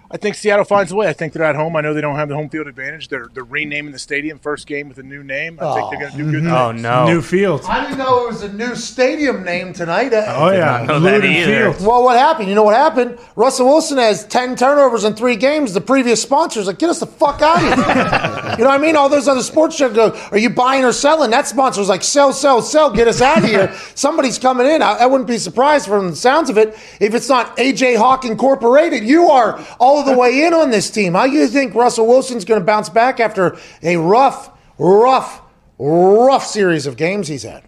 I 0.10 0.18
think 0.18 0.36
Seattle 0.36 0.66
finds 0.66 0.92
a 0.92 0.96
way. 0.96 1.08
I 1.08 1.14
think 1.14 1.34
they're 1.34 1.44
at 1.44 1.56
home. 1.56 1.76
I 1.76 1.82
know 1.82 1.94
they 1.94 2.02
don't 2.02 2.16
have 2.16 2.30
the 2.30 2.36
home 2.36 2.50
field 2.50 2.68
advantage. 2.68 3.10
They're 3.10 3.28
they're 3.34 3.44
renaming 3.44 3.92
the 3.92 4.00
stadium 4.00 4.40
first 4.40 4.66
game 4.68 4.88
with 4.88 4.98
a 4.98 5.04
new 5.04 5.24
name. 5.24 5.60
I 5.62 5.74
think 5.76 5.90
they're 5.92 6.00
going 6.00 6.12
to 6.14 6.18
do 6.18 6.32
good. 6.32 6.44
Mhm. 6.44 6.52
Oh, 6.52 6.72
no. 6.72 7.06
New 7.08 7.22
field. 7.22 7.62
I 7.68 7.82
didn't 7.84 7.98
know 7.98 8.26
it 8.26 8.28
was 8.32 8.44
a 8.44 8.54
new 8.54 8.76
stadium 8.76 9.44
name 9.44 9.74
tonight. 9.74 10.14
Oh, 10.14 10.52
yeah. 10.52 10.80
Did 10.80 10.88
know 10.88 11.00
that 11.02 11.22
Lumen. 11.22 11.46
Field. 11.46 11.88
Well, 11.88 12.04
what 12.04 12.18
happened? 12.18 12.48
You 12.50 12.56
know 12.56 12.64
what 12.64 12.76
happened? 12.76 13.18
Russell 13.36 13.68
Wilson 13.68 13.98
has 13.98 14.26
10 14.26 14.56
turnovers 14.56 15.04
in 15.04 15.14
three 15.16 15.36
games. 15.36 15.74
The 15.74 15.82
previous 15.82 16.22
sponsors 16.22 16.68
like, 16.68 16.80
get 16.80 16.90
us 16.90 17.00
the 17.02 17.08
fuck 17.08 17.42
out 17.42 17.58
of 17.58 17.62
here. 17.64 17.72
you 18.58 18.64
know 18.64 18.70
what 18.70 18.80
I 18.80 18.82
mean? 18.82 18.96
All 18.96 19.10
those 19.10 19.28
other 19.28 19.44
sports 19.44 19.76
shows 19.76 19.94
go, 19.94 20.12
are 20.32 20.38
you 20.38 20.50
buying 20.50 20.86
or 20.86 20.94
selling? 20.94 21.32
That 21.32 21.48
sponsor 21.48 21.66
sponsor's 21.66 21.90
like, 21.90 22.04
sell, 22.04 22.32
sell, 22.32 22.62
sell, 22.62 22.92
get 22.92 23.08
us 23.08 23.22
out 23.22 23.40
of 23.40 23.44
here. 23.46 23.74
Somebody's 23.96 24.38
coming 24.38 24.68
in. 24.68 24.82
I, 24.84 24.98
I 25.00 25.06
wouldn't 25.08 25.28
be 25.28 25.40
surprised 25.40 25.88
from 25.88 26.12
the 26.12 26.16
sounds 26.16 26.50
of 26.52 26.58
it 26.60 26.78
if 27.00 27.16
it's 27.16 27.28
not 27.28 27.58
AJ 27.58 27.98
Hawk 27.98 28.24
Incorporated. 28.24 29.04
You 29.04 29.30
are 29.30 29.60
all 29.80 30.05
the 30.06 30.18
way 30.18 30.46
in 30.46 30.54
on 30.54 30.72
this 30.72 30.90
team. 30.90 31.14
How 31.14 31.28
do 31.28 31.34
you 31.34 31.48
think 31.48 31.76
Russell 31.76 32.08
Wilson's 32.08 32.46
going 32.46 32.60
to 32.60 32.66
bounce 32.66 32.90
back 32.90 33.20
after 33.20 33.58
a 33.84 33.98
rough, 33.98 34.52
rough, 34.78 35.42
rough 35.78 36.46
series 36.46 36.86
of 36.86 36.98
games 36.98 37.28
he's 37.28 37.44
had? 37.44 37.64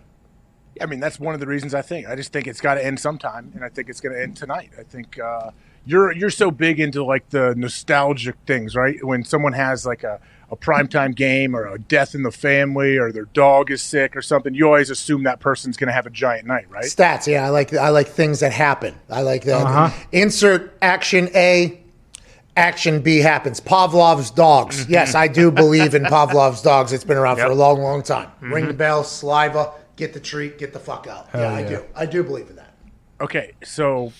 I 0.81 0.85
mean, 0.85 0.99
that's 0.99 1.19
one 1.19 1.33
of 1.33 1.39
the 1.39 1.47
reasons 1.47 1.73
I 1.73 1.81
think. 1.81 2.07
I 2.07 2.15
just 2.15 2.31
think 2.31 2.47
it's 2.47 2.61
got 2.61 2.75
to 2.75 2.85
end 2.85 2.99
sometime, 2.99 3.51
and 3.55 3.63
I 3.63 3.69
think 3.69 3.89
it's 3.89 3.99
going 3.99 4.15
to 4.15 4.21
end 4.21 4.37
tonight. 4.37 4.71
I 4.79 4.83
think 4.83 5.19
uh, 5.19 5.51
you're 5.85 6.11
you're 6.13 6.29
so 6.29 6.51
big 6.51 6.79
into 6.79 7.03
like 7.03 7.29
the 7.29 7.55
nostalgic 7.57 8.35
things, 8.45 8.75
right? 8.75 9.03
When 9.03 9.23
someone 9.23 9.53
has 9.53 9.85
like 9.85 10.03
a 10.03 10.19
a 10.49 10.55
primetime 10.55 11.13
game 11.13 11.55
or 11.55 11.67
a 11.67 11.77
death 11.77 12.15
in 12.15 12.23
the 12.23 12.31
family 12.31 12.97
or 12.97 13.11
their 13.11 13.25
dog 13.25 13.69
is 13.69 13.81
sick 13.81 14.15
or 14.15 14.21
something, 14.21 14.53
you 14.53 14.65
always 14.65 14.89
assume 14.89 15.23
that 15.23 15.39
person's 15.39 15.75
going 15.75 15.87
to 15.87 15.93
have 15.93 16.05
a 16.05 16.09
giant 16.09 16.47
night, 16.47 16.69
right? 16.69 16.85
Stats, 16.85 17.27
yeah, 17.27 17.45
I 17.45 17.49
like 17.49 17.73
I 17.73 17.89
like 17.89 18.07
things 18.07 18.39
that 18.41 18.53
happen. 18.53 18.95
I 19.09 19.21
like 19.21 19.43
that. 19.43 19.65
Uh-huh. 19.65 20.05
Insert 20.11 20.77
action 20.81 21.29
A, 21.35 21.81
action 22.57 23.01
B 23.01 23.19
happens. 23.19 23.59
Pavlov's 23.59 24.31
dogs. 24.31 24.81
Mm-hmm. 24.81 24.91
Yes, 24.97 25.15
I 25.15 25.27
do 25.27 25.51
believe 25.51 25.93
in 25.95 26.03
Pavlov's 26.03 26.61
dogs. 26.61 26.91
It's 26.91 27.03
been 27.03 27.17
around 27.17 27.37
for 27.37 27.45
a 27.45 27.55
long, 27.55 27.81
long 27.81 28.01
time. 28.03 28.29
Ring 28.41 28.65
Mhm. 28.65 28.67
the 28.69 28.73
bell, 28.73 29.03
saliva, 29.03 29.71
get 29.95 30.13
the 30.13 30.19
treat, 30.19 30.57
get 30.57 30.73
the 30.73 30.79
fuck 30.79 31.07
out. 31.07 31.29
Hell 31.31 31.41
yeah, 31.41 31.53
I 31.53 31.63
do. 31.63 31.83
I 31.95 32.05
do 32.05 32.23
believe 32.23 32.49
in 32.49 32.55
that. 32.57 32.73
Okay, 33.21 33.53
so 33.63 34.11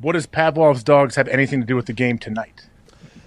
what 0.00 0.12
does 0.12 0.26
Pavlov's 0.26 0.82
dogs 0.82 1.16
have 1.16 1.28
anything 1.28 1.60
to 1.60 1.66
do 1.66 1.76
with 1.76 1.86
the 1.86 1.92
game 1.92 2.18
tonight? 2.18 2.66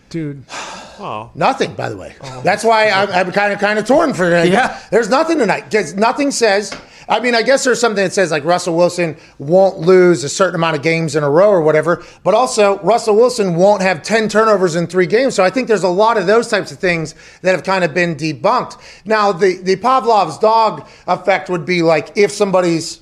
Dude. 0.09 0.43
Oh. 1.03 1.31
Nothing, 1.33 1.73
by 1.73 1.89
the 1.89 1.97
way. 1.97 2.13
That's 2.43 2.63
why 2.63 2.91
I'm, 2.91 3.09
I'm 3.09 3.31
kind 3.31 3.51
of 3.51 3.57
kind 3.57 3.79
of 3.79 3.87
torn 3.87 4.13
for 4.13 4.29
it. 4.35 4.49
Yeah. 4.49 4.79
There's 4.91 5.09
nothing 5.09 5.39
tonight. 5.39 5.71
There's 5.71 5.95
nothing 5.95 6.29
says. 6.29 6.71
I 7.11 7.19
mean, 7.19 7.35
I 7.35 7.41
guess 7.43 7.63
there's 7.65 7.79
something 7.79 8.03
that 8.03 8.13
says 8.13 8.31
like 8.31 8.45
Russell 8.45 8.75
Wilson 8.75 9.17
won't 9.37 9.79
lose 9.79 10.23
a 10.23 10.29
certain 10.29 10.55
amount 10.55 10.77
of 10.77 10.81
games 10.81 11.15
in 11.15 11.23
a 11.23 11.29
row 11.29 11.49
or 11.49 11.61
whatever. 11.61 12.01
But 12.23 12.33
also, 12.33 12.79
Russell 12.79 13.15
Wilson 13.17 13.55
won't 13.55 13.81
have 13.81 14.01
10 14.01 14.29
turnovers 14.29 14.75
in 14.75 14.87
three 14.87 15.05
games. 15.07 15.35
So 15.35 15.43
I 15.43 15.49
think 15.49 15.67
there's 15.67 15.83
a 15.83 15.89
lot 15.89 16.17
of 16.17 16.25
those 16.25 16.47
types 16.47 16.71
of 16.71 16.79
things 16.79 17.13
that 17.41 17.51
have 17.51 17.63
kind 17.63 17.83
of 17.83 17.93
been 17.93 18.15
debunked. 18.15 18.79
Now, 19.05 19.31
the 19.33 19.57
the 19.57 19.75
Pavlov's 19.75 20.37
dog 20.39 20.87
effect 21.05 21.49
would 21.49 21.65
be 21.65 21.81
like 21.81 22.13
if 22.15 22.31
somebody's 22.31 23.01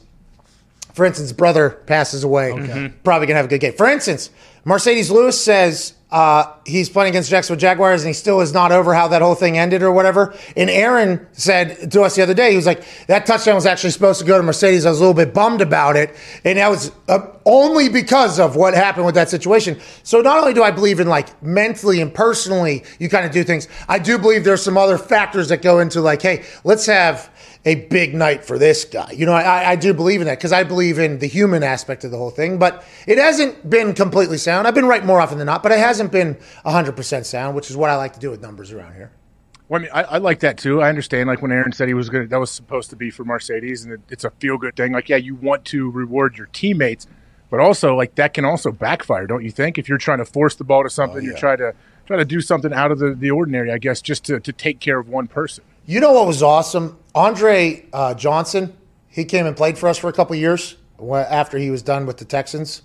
for 0.94 1.06
instance, 1.06 1.31
brother 1.31 1.69
passes 1.69 2.23
away, 2.26 2.52
Okay. 2.52 2.91
probably 3.03 3.27
gonna 3.27 3.38
have 3.38 3.45
a 3.45 3.49
good 3.49 3.61
game. 3.61 3.73
For 3.73 3.88
instance, 3.88 4.31
Marcedes 4.65 5.10
Lewis 5.11 5.41
says 5.41 5.94
uh, 6.11 6.52
he's 6.65 6.90
playing 6.90 7.10
against 7.10 7.30
Jacksonville 7.30 7.60
Jaguars 7.60 8.02
and 8.02 8.07
he 8.07 8.14
still 8.14 8.41
is 8.41 8.52
not 8.52 8.72
over 8.72 8.95
how 8.95 9.07
that 9.10 9.22
whole 9.22 9.36
thing 9.36 9.60
ended 9.60 9.84
or 9.84 9.91
whatever. 9.91 10.36
And 10.57 10.68
Aaron 10.68 11.27
said 11.34 11.91
to 11.91 12.02
us 12.02 12.15
the 12.15 12.23
other 12.23 12.34
day, 12.34 12.49
he 12.49 12.56
was 12.56 12.65
like, 12.65 12.84
that 13.06 13.27
touchdown 13.27 13.53
was 13.53 13.68
actually 13.68 13.91
supposed 13.91 14.19
to 14.19 14.26
go 14.26 14.38
to 14.38 14.44
Marcedes. 14.44 14.88
I 14.88 14.90
was 14.90 14.99
a 14.99 15.02
little 15.02 15.14
bit 15.14 15.36
bummed 15.36 15.61
about 15.61 15.95
it. 15.95 16.15
And 16.44 16.57
that 16.57 16.69
was 16.69 16.91
uh, 17.07 17.27
only 17.45 17.90
because 17.90 18.40
of 18.40 18.56
what 18.56 18.73
happened 18.73 19.06
with 19.06 19.15
that 19.15 19.30
situation. 19.30 19.80
So 20.02 20.22
not 20.22 20.40
only 20.40 20.53
do 20.53 20.64
I 20.64 20.72
believe 20.72 20.99
in 20.99 21.07
like 21.07 21.41
mentally 21.44 22.02
and 22.02 22.11
personally, 22.11 22.84
you 22.98 23.07
kind 23.07 23.26
of 23.26 23.31
do 23.31 23.44
things, 23.44 23.68
I 23.88 23.99
do 23.99 24.18
believe 24.18 24.44
there's 24.44 24.64
some 24.64 24.77
other 24.77 24.98
factors 24.98 25.49
that 25.49 25.61
go 25.61 25.80
into 25.80 26.02
like, 26.02 26.23
hey, 26.23 26.44
let's 26.64 26.88
have 26.88 27.30
a 27.70 27.76
big 27.76 28.16
night 28.16 28.44
for 28.44 28.58
this 28.58 28.84
guy. 28.84 29.12
You 29.12 29.28
know, 29.28 29.34
I, 29.34 29.72
I 29.72 29.76
do 29.76 29.94
believe 29.94 30.22
in 30.22 30.28
that 30.28 30.40
because 30.40 30.52
I 30.52 30.64
believe 30.64 30.98
in 30.98 31.20
the 31.20 31.28
human 31.28 31.62
aspect 31.62 32.04
of 32.04 32.10
the 32.10 32.18
whole 32.18 32.32
thing, 32.32 32.58
but 32.58 32.84
it 33.06 33.20
hasn't 33.20 33.70
been 33.70 33.94
completely 33.94 34.40
sound. 34.40 34.68
I've 34.68 34.74
been 34.74 34.88
right 34.88 35.06
more 35.06 35.22
often 35.22 35.38
than 35.38 35.46
not, 35.46 35.62
but 35.62 35.72
it 35.72 35.78
hasn't 35.78 36.12
been 36.12 36.36
100% 36.66 37.26
sound, 37.26 37.56
which 37.56 37.70
is 37.70 37.78
what 37.78 37.91
I 37.91 37.96
like 37.96 38.14
to 38.14 38.20
do 38.20 38.32
with 38.32 38.41
numbers 38.41 38.72
around 38.72 38.96
here. 38.96 39.12
Well, 39.68 39.80
I 39.80 39.84
mean, 39.84 39.91
I, 39.94 40.02
I 40.02 40.18
like 40.18 40.40
that 40.40 40.58
too. 40.58 40.82
I 40.82 40.90
understand, 40.90 41.28
like 41.28 41.44
when 41.44 41.52
Aaron 41.52 41.72
said 41.74 41.88
he 41.88 41.94
was 41.94 42.10
going, 42.10 42.24
to 42.24 42.30
that 42.30 42.40
was 42.40 42.50
supposed 42.50 42.90
to 42.90 42.96
be 42.96 43.12
for 43.12 43.24
Marcedes, 43.24 43.84
and 43.84 43.94
it, 43.94 44.02
it's 44.10 44.24
a 44.24 44.32
feel 44.32 44.58
good 44.58 44.76
thing. 44.76 44.94
Like, 44.94 45.10
yeah, 45.10 45.18
you 45.18 45.36
want 45.36 45.64
to 45.66 45.91
reward 45.91 46.40
your 46.40 46.48
teammates, 46.48 47.06
but 47.52 47.60
also 47.60 47.96
like 47.96 48.16
that 48.16 48.34
can 48.34 48.46
also 48.46 48.72
backfire, 48.72 49.28
don't 49.28 49.44
you 49.44 49.52
think? 49.52 49.78
If 49.78 49.88
you're 49.88 50.00
trying 50.00 50.18
to 50.18 50.26
force 50.26 50.56
the 50.56 50.64
ball 50.64 50.82
to 50.82 50.90
something, 50.90 51.20
oh, 51.20 51.22
you're 51.22 51.38
trying 51.38 51.60
to 51.60 51.76
try 52.08 52.18
to 52.18 52.26
do 52.26 52.41
something 52.41 52.74
out 52.74 52.91
of 52.91 52.98
the, 52.98 53.14
the 53.14 53.30
ordinary, 53.30 53.72
I 53.72 53.78
guess, 53.78 54.02
just 54.02 54.26
to, 54.26 54.40
to 54.40 54.52
take 54.52 54.80
care 54.80 54.98
of 54.98 55.08
one 55.08 55.28
person. 55.28 55.64
You 55.86 56.00
know 56.00 56.12
what 56.14 56.26
was 56.28 56.44
awesome? 56.44 56.98
Andre 57.20 57.86
uh, 57.91 58.14
Johnson, 58.14 58.74
he 59.10 59.26
came 59.26 59.46
and 59.46 59.56
played 59.58 59.78
for 59.78 59.90
us 59.90 59.98
for 59.98 60.08
a 60.10 60.14
couple 60.14 60.36
years 60.38 60.78
after 61.14 61.58
he 61.58 61.70
was 61.70 61.82
done 61.82 62.06
with 62.06 62.18
the 62.18 62.24
Texans. 62.24 62.82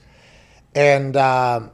And 0.75 1.17
um, 1.17 1.71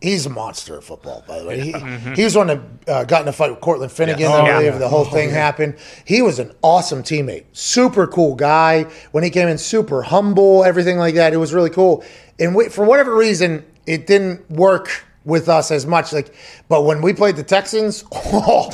he's 0.00 0.24
a 0.26 0.30
monster 0.30 0.76
of 0.78 0.84
football, 0.84 1.24
by 1.26 1.40
the 1.40 1.44
way. 1.44 1.58
He, 1.60 1.72
Mhm. 1.72 2.16
he 2.16 2.22
was 2.22 2.36
one 2.36 2.46
that 2.46 2.60
uh, 2.86 3.02
got 3.04 3.22
in 3.22 3.28
a 3.28 3.32
fight 3.32 3.50
with 3.50 3.60
Cortland 3.60 3.90
Finnegan, 3.90 4.20
Yes. 4.20 4.30
I 4.30 4.40
Oh, 4.42 4.44
believe 4.58 4.72
yeah. 4.74 4.78
the 4.78 4.88
whole 4.88 5.00
Oh, 5.08 5.10
thing 5.12 5.30
yeah. 5.30 5.34
happened. 5.34 5.74
He 6.04 6.22
was 6.22 6.38
an 6.38 6.52
awesome 6.62 7.02
teammate, 7.02 7.46
super 7.52 8.06
cool 8.06 8.36
guy. 8.36 8.86
When 9.10 9.24
he 9.24 9.30
came 9.30 9.48
in, 9.48 9.58
super 9.58 10.02
humble, 10.02 10.62
everything 10.62 10.98
like 10.98 11.16
that. 11.16 11.32
It 11.32 11.38
was 11.38 11.52
really 11.52 11.70
cool. 11.70 12.04
And 12.38 12.54
we, 12.54 12.68
for 12.68 12.84
whatever 12.84 13.12
reason, 13.12 13.64
it 13.86 14.06
didn't 14.06 14.48
work 14.48 15.04
with 15.24 15.48
us 15.48 15.70
as 15.70 15.86
much. 15.86 16.12
Like, 16.12 16.34
but 16.68 16.82
when 16.82 17.00
we 17.02 17.12
played 17.12 17.36
the 17.36 17.42
Texans, 17.42 18.04
oh, 18.12 18.70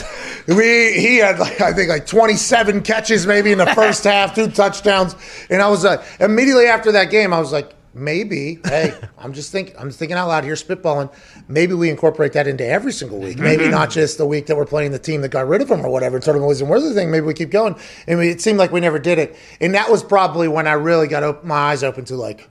we 0.46 0.92
he 0.98 1.16
had 1.18 1.38
like 1.38 1.60
I 1.60 1.72
think 1.72 1.88
like 1.90 2.06
27 2.06 2.82
catches 2.82 3.26
maybe 3.26 3.52
in 3.52 3.58
the 3.58 3.66
first 3.74 4.04
half, 4.12 4.34
two 4.34 4.50
touchdowns, 4.50 5.14
and 5.50 5.60
I 5.62 5.68
was 5.68 5.84
uh, 5.84 6.04
immediately 6.20 6.66
after 6.66 6.92
that 6.92 7.10
game, 7.10 7.32
I 7.32 7.40
was 7.40 7.52
like. 7.52 7.74
Maybe, 7.94 8.60
hey, 8.64 8.92
I'm 9.18 9.32
just 9.32 9.50
thinking. 9.50 9.74
I'm 9.76 9.90
thinking 9.90 10.16
out 10.16 10.28
loud 10.28 10.44
here, 10.44 10.54
spitballing. 10.54 11.12
Maybe 11.48 11.72
we 11.74 11.90
incorporate 11.90 12.32
that 12.34 12.46
into 12.46 12.64
every 12.64 12.92
single 12.92 13.18
week. 13.18 13.38
Maybe 13.38 13.64
Mhm. 13.64 13.70
not 13.72 13.90
just 13.90 14.18
the 14.18 14.26
week 14.26 14.46
that 14.46 14.56
we're 14.56 14.66
playing 14.66 14.92
the 14.92 15.00
team 15.00 15.20
that 15.22 15.30
got 15.30 15.48
rid 15.48 15.62
of 15.62 15.70
him 15.70 15.84
or 15.84 15.88
whatever. 15.90 16.16
And 16.16 16.22
sort 16.22 16.36
of 16.36 16.44
was 16.44 16.62
worth 16.62 16.84
the 16.84 16.94
thing. 16.94 17.10
Maybe 17.10 17.26
we 17.26 17.34
keep 17.34 17.50
going. 17.50 17.74
And 18.06 18.20
it 18.22 18.40
seemed 18.40 18.58
like 18.58 18.70
we 18.70 18.78
never 18.78 19.00
did 19.00 19.18
it. 19.18 19.34
And 19.60 19.74
that 19.74 19.90
was 19.90 20.04
probably 20.04 20.46
when 20.46 20.68
I 20.68 20.74
really 20.74 21.08
got 21.08 21.24
op- 21.24 21.42
my 21.44 21.56
eyes 21.56 21.82
open 21.82 22.04
to 22.04 22.14
like, 22.14 22.48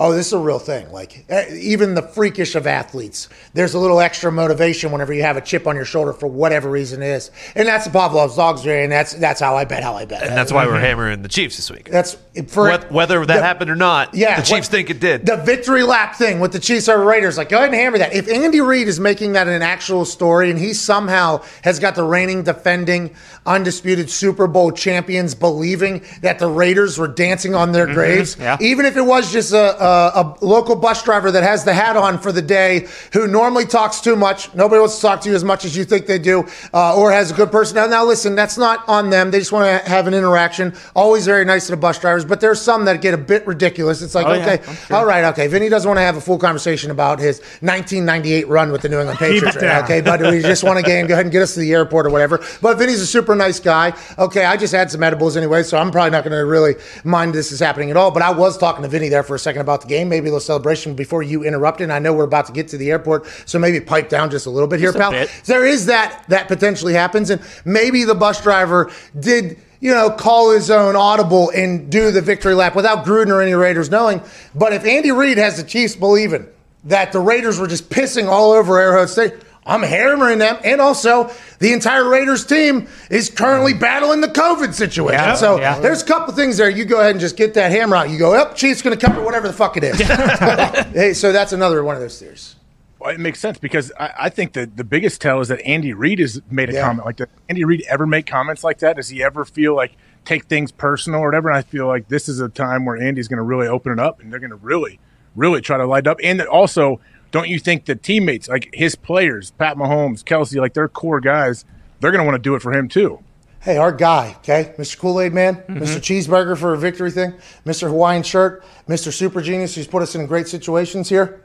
oh, 0.00 0.12
this 0.12 0.26
is 0.28 0.32
a 0.32 0.38
real 0.38 0.58
thing. 0.58 0.90
Like 0.90 1.24
eh, 1.28 1.54
even 1.60 1.94
the 1.94 2.02
freakish 2.02 2.54
of 2.56 2.66
athletes, 2.66 3.28
there's 3.54 3.74
a 3.74 3.78
little 3.78 4.00
extra 4.00 4.32
motivation 4.32 4.90
whenever 4.90 5.12
you 5.12 5.22
have 5.22 5.36
a 5.36 5.40
chip 5.40 5.66
on 5.66 5.76
your 5.76 5.84
shoulder 5.84 6.12
for 6.12 6.26
whatever 6.26 6.68
reason 6.70 7.02
it 7.02 7.06
is. 7.08 7.30
And 7.54 7.68
that's 7.68 7.84
the 7.84 7.90
Pavlov's 7.92 8.34
dogs, 8.34 8.66
and 8.66 8.90
that's 8.90 9.12
that's 9.14 9.40
how 9.40 9.56
I 9.56 9.64
bet 9.66 9.82
how 9.84 9.94
I 9.94 10.06
bet. 10.06 10.22
And 10.24 10.36
that's 10.36 10.50
why 10.52 10.66
we're 10.66 10.80
hammering 10.80 11.22
the 11.22 11.28
Chiefs 11.28 11.56
this 11.56 11.70
week. 11.70 11.88
That's 11.90 12.16
for 12.48 12.70
Whe- 12.70 12.90
Whether 12.90 13.24
that 13.26 13.36
the- 13.36 13.42
happened 13.42 13.70
or 13.70 13.76
not, 13.76 14.14
Yeah, 14.14 14.36
the 14.40 14.42
Chiefs 14.46 14.68
what- 14.68 14.72
think 14.72 14.90
it 14.90 14.98
did. 14.98 15.26
The 15.26 15.36
victory 15.36 15.82
lap 15.82 16.16
thing 16.16 16.40
with 16.40 16.52
the 16.52 16.58
Chiefs 16.58 16.88
over 16.88 17.04
Raiders, 17.04 17.36
like 17.36 17.50
go 17.50 17.58
ahead 17.58 17.68
and 17.68 17.76
hammer 17.76 17.98
that. 17.98 18.14
If 18.14 18.28
Andy 18.28 18.60
Reid 18.62 18.88
is 18.88 18.98
making 18.98 19.32
that 19.34 19.46
an 19.46 19.60
actual 19.62 20.06
story 20.06 20.50
and 20.50 20.58
he 20.58 20.72
somehow 20.72 21.42
has 21.62 21.78
got 21.78 21.94
the 21.94 22.04
reigning, 22.04 22.42
defending, 22.42 23.14
undisputed 23.44 24.08
Super 24.10 24.46
Bowl 24.46 24.70
champions 24.72 25.34
believing 25.34 26.02
that 26.22 26.38
the 26.38 26.46
Raiders 26.48 26.98
were 26.98 27.08
dancing 27.08 27.54
on 27.54 27.72
their 27.72 27.86
Mhm, 27.86 27.94
graves, 27.94 28.36
yeah. 28.40 28.56
even 28.60 28.86
if 28.86 28.96
it 28.96 29.02
was 29.04 29.32
just 29.32 29.52
a, 29.52 29.82
a, 29.82 29.89
a 29.90 30.36
local 30.44 30.76
bus 30.76 31.02
driver 31.02 31.30
that 31.30 31.42
has 31.42 31.64
the 31.64 31.72
hat 31.74 31.96
on 31.96 32.18
for 32.18 32.32
the 32.32 32.42
day 32.42 32.86
who 33.12 33.26
normally 33.26 33.64
talks 33.66 34.00
too 34.00 34.16
much, 34.16 34.52
nobody 34.54 34.80
wants 34.80 34.96
to 34.96 35.02
talk 35.02 35.20
to 35.22 35.28
you 35.28 35.34
as 35.34 35.44
much 35.44 35.64
as 35.64 35.76
you 35.76 35.84
think 35.84 36.06
they 36.06 36.18
do, 36.18 36.46
uh, 36.74 36.96
or 36.96 37.10
has 37.12 37.30
a 37.30 37.34
good 37.34 37.50
person. 37.50 37.76
Now, 37.90 38.04
listen, 38.04 38.34
that's 38.34 38.58
not 38.58 38.88
on 38.88 39.10
them. 39.10 39.30
They 39.30 39.38
just 39.38 39.52
want 39.52 39.66
to 39.84 39.88
have 39.90 40.06
an 40.06 40.14
interaction. 40.14 40.74
Always 40.94 41.26
very 41.26 41.44
nice 41.44 41.66
to 41.66 41.72
the 41.72 41.76
bus 41.76 41.98
drivers, 41.98 42.24
but 42.24 42.40
there's 42.40 42.60
some 42.60 42.84
that 42.86 43.00
get 43.00 43.14
a 43.14 43.18
bit 43.18 43.46
ridiculous. 43.46 44.02
It's 44.02 44.14
like, 44.14 44.26
Oh, 44.26 44.32
okay, 44.32 44.60
I'm 44.66 44.74
sure. 44.76 44.96
all 44.96 45.04
right, 45.06 45.24
okay. 45.26 45.46
Vinny 45.46 45.68
doesn't 45.68 45.88
want 45.88 45.98
to 45.98 46.02
have 46.02 46.16
a 46.16 46.20
full 46.20 46.38
conversation 46.38 46.90
about 46.90 47.18
his 47.18 47.40
1998 47.60 48.48
run 48.48 48.72
with 48.72 48.82
the 48.82 48.88
New 48.88 48.98
England 48.98 49.18
Patriots. 49.18 49.56
right? 49.56 49.82
Okay, 49.84 50.00
but 50.00 50.20
we 50.20 50.40
just 50.40 50.62
want 50.64 50.78
a 50.78 50.82
game. 50.82 51.06
Go 51.06 51.14
ahead 51.14 51.26
and 51.26 51.32
get 51.32 51.42
us 51.42 51.54
to 51.54 51.60
the 51.60 51.72
airport 51.72 52.06
or 52.06 52.10
whatever. 52.10 52.40
But 52.60 52.78
Vinny's 52.78 53.00
a 53.00 53.06
super 53.06 53.34
nice 53.34 53.58
guy. 53.60 53.92
Okay, 54.18 54.44
I 54.44 54.56
just 54.56 54.74
had 54.74 54.90
some 54.90 55.02
edibles 55.02 55.36
anyway, 55.36 55.62
so 55.62 55.78
I'm 55.78 55.90
probably 55.90 56.10
not 56.10 56.24
going 56.24 56.36
to 56.38 56.44
really 56.44 56.74
mind 57.04 57.34
this 57.34 57.52
is 57.52 57.60
happening 57.60 57.90
at 57.90 57.96
all. 57.96 58.10
But 58.10 58.22
I 58.22 58.30
was 58.30 58.58
talking 58.58 58.82
to 58.82 58.88
Vinny 58.88 59.08
there 59.08 59.22
for 59.22 59.34
a 59.34 59.38
second 59.38 59.62
about 59.62 59.79
the 59.82 59.88
game, 59.88 60.08
maybe 60.08 60.28
a 60.28 60.32
little 60.32 60.40
celebration 60.40 60.94
before 60.94 61.22
you 61.22 61.44
interrupted. 61.44 61.84
And 61.84 61.92
I 61.92 61.98
know 61.98 62.12
we're 62.12 62.24
about 62.24 62.46
to 62.46 62.52
get 62.52 62.68
to 62.68 62.76
the 62.76 62.90
airport, 62.90 63.26
so 63.46 63.58
maybe 63.58 63.80
pipe 63.80 64.08
down 64.08 64.30
just 64.30 64.46
a 64.46 64.50
little 64.50 64.68
bit 64.68 64.80
here, 64.80 64.92
pal. 64.92 65.10
bit. 65.10 65.30
There 65.44 65.66
is 65.66 65.86
that 65.86 66.24
that 66.28 66.48
potentially 66.48 66.92
happens, 66.94 67.30
and 67.30 67.42
maybe 67.64 68.04
the 68.04 68.14
bus 68.14 68.42
driver 68.42 68.90
did. 69.18 69.58
You 69.82 69.92
know, 69.92 70.10
call 70.10 70.50
his 70.50 70.70
own 70.70 70.94
audible 70.94 71.48
and 71.56 71.90
do 71.90 72.10
the 72.10 72.20
victory 72.20 72.52
lap 72.52 72.76
without 72.76 73.02
Gruden 73.06 73.28
or 73.28 73.40
any 73.40 73.54
Raiders 73.54 73.88
knowing. 73.90 74.20
But 74.54 74.74
if 74.74 74.84
Andy 74.84 75.10
Reid 75.10 75.38
has 75.38 75.56
the 75.56 75.62
Chiefs 75.62 75.96
believing 75.96 76.46
that 76.84 77.12
the 77.12 77.18
Raiders 77.18 77.58
were 77.58 77.66
just 77.66 77.88
pissing 77.88 78.28
all 78.28 78.52
over 78.52 78.78
Arrowhead 78.78 79.08
State, 79.08 79.32
I'm 79.70 79.82
hammering 79.82 80.38
them. 80.38 80.58
And 80.64 80.80
also, 80.80 81.30
the 81.60 81.72
entire 81.72 82.08
Raiders 82.08 82.44
team 82.44 82.88
is 83.08 83.30
currently 83.30 83.72
mm. 83.72 83.80
battling 83.80 84.20
the 84.20 84.28
COVID 84.28 84.74
situation. 84.74 85.20
Yeah, 85.20 85.34
so 85.34 85.58
yeah. 85.58 85.78
there's 85.78 86.02
a 86.02 86.06
couple 86.06 86.34
things 86.34 86.56
there. 86.56 86.68
You 86.68 86.84
go 86.84 86.98
ahead 86.98 87.12
and 87.12 87.20
just 87.20 87.36
get 87.36 87.54
that 87.54 87.70
hammer 87.70 87.96
out. 87.96 88.10
You 88.10 88.18
go, 88.18 88.34
up, 88.34 88.56
Chiefs 88.56 88.82
going 88.82 88.98
to 88.98 89.06
cover 89.06 89.22
whatever 89.22 89.46
the 89.46 89.54
fuck 89.54 89.76
it 89.76 89.84
is. 89.84 89.98
hey, 90.92 91.14
so 91.14 91.32
that's 91.32 91.52
another 91.52 91.84
one 91.84 91.94
of 91.94 92.02
those 92.02 92.18
theories. 92.18 92.56
Well, 92.98 93.14
it 93.14 93.20
makes 93.20 93.38
sense 93.38 93.58
because 93.58 93.92
I, 93.98 94.12
I 94.18 94.28
think 94.28 94.52
that 94.54 94.76
the 94.76 94.84
biggest 94.84 95.20
tell 95.22 95.40
is 95.40 95.48
that 95.48 95.60
Andy 95.62 95.94
Reid 95.94 96.18
has 96.18 96.42
made 96.50 96.68
a 96.68 96.74
Yeah. 96.74 96.86
comment 96.86 97.06
like 97.06 97.16
that. 97.16 97.30
Andy 97.48 97.64
Reid 97.64 97.82
ever 97.88 98.06
make 98.06 98.26
comments 98.26 98.62
like 98.62 98.78
that? 98.80 98.96
Does 98.96 99.08
he 99.08 99.22
ever 99.22 99.44
feel 99.44 99.74
like 99.74 99.92
take 100.24 100.44
things 100.46 100.70
personal 100.70 101.20
or 101.20 101.26
whatever? 101.26 101.48
And 101.48 101.56
I 101.56 101.62
feel 101.62 101.86
like 101.86 102.08
this 102.08 102.28
is 102.28 102.40
a 102.40 102.48
time 102.48 102.84
where 102.84 103.00
Andy's 103.00 103.28
going 103.28 103.38
to 103.38 103.42
really 103.42 103.68
open 103.68 103.92
it 103.92 103.98
up 103.98 104.20
and 104.20 104.30
they're 104.30 104.40
going 104.40 104.50
to 104.50 104.56
really, 104.56 105.00
really 105.34 105.62
try 105.62 105.78
to 105.78 105.86
light 105.86 106.06
up. 106.06 106.18
And 106.22 106.40
that 106.40 106.46
also, 106.46 107.00
don't 107.30 107.48
you 107.48 107.58
think 107.58 107.84
the 107.84 107.94
teammates, 107.94 108.48
like 108.48 108.70
his 108.72 108.94
players, 108.94 109.52
Pat 109.52 109.76
Mahomes, 109.76 110.22
Kelce, 110.24 110.60
like 110.60 110.74
their 110.74 110.88
core 110.88 111.20
guys, 111.20 111.64
they're 112.00 112.10
going 112.10 112.24
to 112.24 112.24
want 112.24 112.36
to 112.36 112.42
do 112.42 112.54
it 112.54 112.62
for 112.62 112.72
him 112.72 112.88
too. 112.88 113.22
Hey, 113.60 113.76
our 113.76 113.92
guy, 113.92 114.36
okay? 114.38 114.74
Mr. 114.78 114.98
Kool 114.98 115.20
Aid 115.20 115.34
Man, 115.34 115.56
mm-hmm. 115.56 115.78
Mr. 115.78 115.98
Cheeseburger 115.98 116.56
for 116.56 116.72
a 116.72 116.78
victory 116.78 117.10
thing, 117.10 117.34
Mr. 117.66 117.88
Hawaiian 117.88 118.22
Shirt, 118.22 118.64
Mr. 118.88 119.12
Super 119.12 119.42
Genius, 119.42 119.74
who's 119.74 119.86
put 119.86 120.02
us 120.02 120.14
in 120.14 120.24
great 120.26 120.48
situations 120.48 121.10
here. 121.10 121.44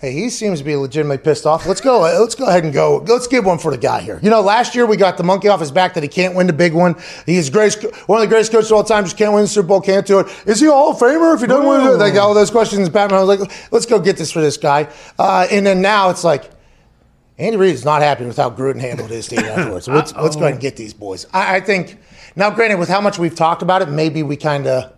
Hey, 0.00 0.12
he 0.12 0.30
seems 0.30 0.60
to 0.60 0.64
be 0.64 0.74
legitimately 0.76 1.18
pissed 1.18 1.44
off. 1.44 1.66
Let's 1.66 1.82
go. 1.82 2.00
Let's 2.00 2.34
go 2.34 2.46
ahead 2.46 2.64
and 2.64 2.72
go. 2.72 3.04
Let's 3.06 3.26
give 3.26 3.44
one 3.44 3.58
for 3.58 3.70
the 3.70 3.76
guy 3.76 4.00
here. 4.00 4.18
You 4.22 4.30
know, 4.30 4.40
last 4.40 4.74
year 4.74 4.86
we 4.86 4.96
got 4.96 5.18
the 5.18 5.22
monkey 5.22 5.48
off 5.48 5.60
his 5.60 5.70
back 5.70 5.92
that 5.92 6.02
he 6.02 6.08
can't 6.08 6.34
win 6.34 6.46
the 6.46 6.54
big 6.54 6.72
one. 6.72 6.96
He's 7.26 7.50
greatest, 7.50 7.82
one 8.08 8.16
of 8.18 8.22
the 8.22 8.32
greatest 8.32 8.50
coaches 8.50 8.70
of 8.70 8.78
all 8.78 8.84
time. 8.84 9.04
Just 9.04 9.18
can't 9.18 9.34
win 9.34 9.42
the 9.42 9.48
Super 9.48 9.68
Bowl. 9.68 9.82
Can't 9.82 10.06
do 10.06 10.20
it. 10.20 10.28
Is 10.46 10.58
he 10.58 10.68
a 10.68 10.70
Hall 10.70 10.92
of 10.92 10.96
Famer 10.96 11.34
if 11.34 11.42
he 11.42 11.46
doesn't 11.46 11.66
win 11.66 11.82
it? 11.82 11.98
Like 11.98 12.14
all 12.14 12.32
those 12.32 12.50
questions. 12.50 12.88
Batman 12.88 13.18
I 13.18 13.24
was 13.24 13.38
like, 13.38 13.72
let's 13.72 13.84
go 13.84 14.00
get 14.00 14.16
this 14.16 14.32
for 14.32 14.40
this 14.40 14.56
guy. 14.56 14.88
Uh, 15.18 15.46
and 15.50 15.66
then 15.66 15.82
now 15.82 16.08
it's 16.08 16.24
like, 16.24 16.50
Andy 17.36 17.58
Reid 17.58 17.74
is 17.74 17.84
not 17.84 18.00
happy 18.00 18.24
with 18.24 18.38
how 18.38 18.50
Gruden 18.50 18.80
handled 18.80 19.10
his 19.10 19.28
team 19.28 19.40
afterwards. 19.40 19.84
So 19.84 19.92
let's, 19.94 20.14
let's 20.14 20.34
go 20.34 20.42
ahead 20.42 20.52
and 20.54 20.62
get 20.62 20.76
these 20.76 20.94
boys. 20.94 21.26
I, 21.34 21.56
I 21.56 21.60
think 21.60 21.98
now, 22.36 22.50
granted, 22.50 22.78
with 22.78 22.88
how 22.88 23.02
much 23.02 23.18
we've 23.18 23.34
talked 23.34 23.60
about 23.60 23.82
it, 23.82 23.90
maybe 23.90 24.22
we 24.22 24.36
kind 24.36 24.66
of, 24.66 24.94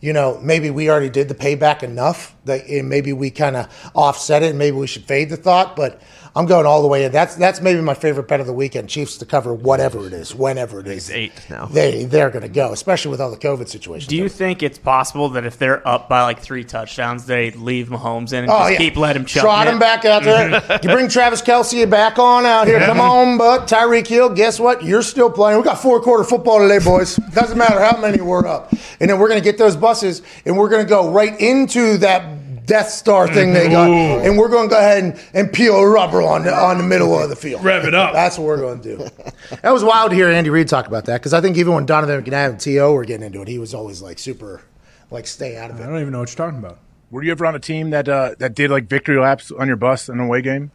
you 0.00 0.12
know, 0.12 0.40
maybe 0.42 0.70
we 0.70 0.90
already 0.90 1.10
did 1.10 1.28
the 1.28 1.34
payback 1.34 1.84
enough 1.84 2.35
that 2.46 2.66
and 2.66 2.88
maybe 2.88 3.12
we 3.12 3.30
kind 3.30 3.56
of 3.56 3.90
offset 3.94 4.42
it. 4.42 4.50
and 4.50 4.58
Maybe 4.58 4.76
we 4.76 4.86
should 4.86 5.04
fade 5.04 5.30
the 5.30 5.36
thought, 5.36 5.76
but 5.76 6.00
I'm 6.34 6.44
going 6.44 6.66
all 6.66 6.82
the 6.82 6.88
way 6.88 7.04
in. 7.04 7.12
That's 7.12 7.34
that's 7.34 7.62
maybe 7.62 7.80
my 7.80 7.94
favorite 7.94 8.28
bet 8.28 8.40
of 8.40 8.46
the 8.46 8.52
weekend. 8.52 8.90
Chiefs 8.90 9.16
to 9.18 9.24
cover 9.26 9.54
whatever 9.54 10.06
it 10.06 10.12
is, 10.12 10.34
whenever 10.34 10.80
it 10.80 10.86
is. 10.86 11.10
eight 11.10 11.32
now. 11.48 11.64
They 11.64 12.04
they're 12.04 12.28
going 12.28 12.42
to 12.42 12.48
go, 12.50 12.72
especially 12.72 13.10
with 13.10 13.22
all 13.22 13.30
the 13.30 13.38
COVID 13.38 13.68
situations. 13.68 14.06
Do 14.08 14.16
you 14.16 14.28
think 14.28 14.62
it's 14.62 14.78
possible 14.78 15.30
that 15.30 15.46
if 15.46 15.56
they're 15.58 15.86
up 15.88 16.10
by 16.10 16.22
like 16.24 16.40
three 16.40 16.62
touchdowns, 16.62 17.24
they 17.24 17.52
leave 17.52 17.88
Mahomes 17.88 18.34
in 18.34 18.44
and 18.44 18.50
Oh, 18.50 18.58
just 18.58 18.72
yeah. 18.72 18.78
keep 18.78 18.96
letting 18.98 19.22
him 19.22 19.26
chuck 19.26 19.44
Trot 19.44 19.66
him 19.66 19.78
back 19.78 20.04
out 20.04 20.24
there. 20.24 20.60
Mm-hmm. 20.60 20.86
you 20.86 20.94
bring 20.94 21.08
Travis 21.08 21.40
Kelce 21.40 21.88
back 21.88 22.18
on 22.18 22.44
out 22.44 22.66
here. 22.66 22.80
Come 22.80 22.98
mm-hmm. 22.98 23.30
on, 23.32 23.38
but 23.38 23.66
Tyreek 23.66 24.06
Hill, 24.06 24.28
guess 24.28 24.60
what? 24.60 24.84
You're 24.84 25.00
still 25.02 25.30
playing. 25.30 25.56
We 25.56 25.64
got 25.64 25.78
four 25.78 26.02
quarter 26.02 26.22
football 26.24 26.58
today, 26.58 26.84
boys. 26.84 27.16
Doesn't 27.16 27.56
matter 27.56 27.80
how 27.80 27.98
many 27.98 28.20
we're 28.20 28.46
up. 28.46 28.72
And 29.00 29.08
then 29.08 29.18
we're 29.18 29.28
going 29.28 29.40
to 29.40 29.44
get 29.44 29.56
those 29.56 29.74
buses 29.74 30.20
and 30.44 30.58
we're 30.58 30.68
going 30.68 30.84
to 30.84 30.88
go 30.88 31.10
right 31.10 31.40
into 31.40 31.96
that 31.98 32.35
Death 32.66 32.90
Star 32.90 33.32
thing 33.32 33.52
they 33.52 33.68
got. 33.68 33.88
And 33.88 34.36
we're 34.36 34.48
going 34.48 34.68
to 34.68 34.74
go 34.74 34.78
ahead 34.78 35.04
and, 35.04 35.20
and 35.32 35.52
peel 35.52 35.84
rubber 35.84 36.20
on 36.20 36.42
the, 36.42 36.52
on 36.54 36.78
the 36.78 36.84
middle 36.84 37.18
of 37.18 37.30
the 37.30 37.36
field. 37.36 37.64
Rev 37.64 37.84
it 37.84 37.94
up. 37.94 38.12
That's 38.12 38.36
what 38.36 38.46
we're 38.46 38.58
going 38.58 38.80
to 38.82 38.96
do. 38.96 39.08
That 39.62 39.70
was 39.70 39.84
wild 39.84 40.10
to 40.10 40.16
hear 40.16 40.28
Andy 40.28 40.50
Reid 40.50 40.68
talk 40.68 40.88
about 40.88 41.04
that 41.04 41.20
because 41.20 41.32
I 41.32 41.40
think 41.40 41.56
even 41.56 41.72
when 41.72 41.86
Donovan 41.86 42.22
McNabb 42.22 42.50
and 42.50 42.60
T.O. 42.60 42.92
were 42.92 43.04
getting 43.04 43.26
into 43.26 43.42
it, 43.42 43.48
he 43.48 43.58
was 43.58 43.74
always 43.74 44.02
like 44.02 44.18
super, 44.18 44.62
like, 45.10 45.26
stay 45.26 45.56
out 45.56 45.70
of 45.70 45.78
it. 45.78 45.84
I 45.84 45.86
don't 45.86 46.00
even 46.00 46.12
know 46.12 46.18
what 46.18 46.36
you're 46.36 46.46
talking 46.46 46.58
about. 46.58 46.78
Were 47.10 47.22
you 47.22 47.30
ever 47.30 47.46
on 47.46 47.54
a 47.54 47.60
team 47.60 47.90
that 47.90 48.08
uh, 48.08 48.34
that 48.38 48.54
did 48.54 48.70
like 48.70 48.88
victory 48.88 49.18
laps 49.20 49.52
on 49.52 49.68
your 49.68 49.76
bus 49.76 50.08
in 50.08 50.18
an 50.18 50.26
away 50.26 50.42
game? 50.42 50.72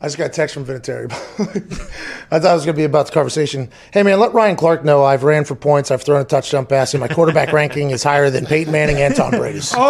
I 0.00 0.06
just 0.06 0.16
got 0.16 0.26
a 0.26 0.28
text 0.28 0.54
from 0.54 0.64
Vinatieri. 0.64 1.10
I 2.30 2.38
thought 2.38 2.50
it 2.52 2.54
was 2.54 2.64
going 2.64 2.76
to 2.76 2.80
be 2.80 2.84
about 2.84 3.06
the 3.06 3.12
conversation. 3.12 3.68
Hey, 3.92 4.04
man, 4.04 4.20
let 4.20 4.32
Ryan 4.32 4.54
Clark 4.54 4.84
know 4.84 5.02
I've 5.02 5.24
ran 5.24 5.44
for 5.44 5.56
points. 5.56 5.90
I've 5.90 6.02
thrown 6.02 6.20
a 6.20 6.24
touchdown 6.24 6.66
pass, 6.66 6.94
and 6.94 7.00
my 7.00 7.08
quarterback 7.08 7.52
ranking 7.54 7.90
is 7.90 8.04
higher 8.04 8.30
than 8.30 8.46
Peyton 8.46 8.72
Manning 8.72 8.98
and 8.98 9.14
Tom 9.14 9.32
Brady's. 9.32 9.74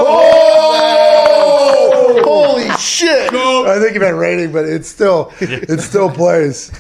Oh! 1.21 2.23
Holy 2.25 2.71
shit! 2.79 3.33
I 3.33 3.79
think 3.81 3.93
he 3.93 3.99
meant 3.99 4.17
rating, 4.17 4.53
but 4.53 4.65
it 4.65 4.85
still 4.85 5.33
it 5.41 5.81
still 5.81 6.11
plays. 6.11 6.71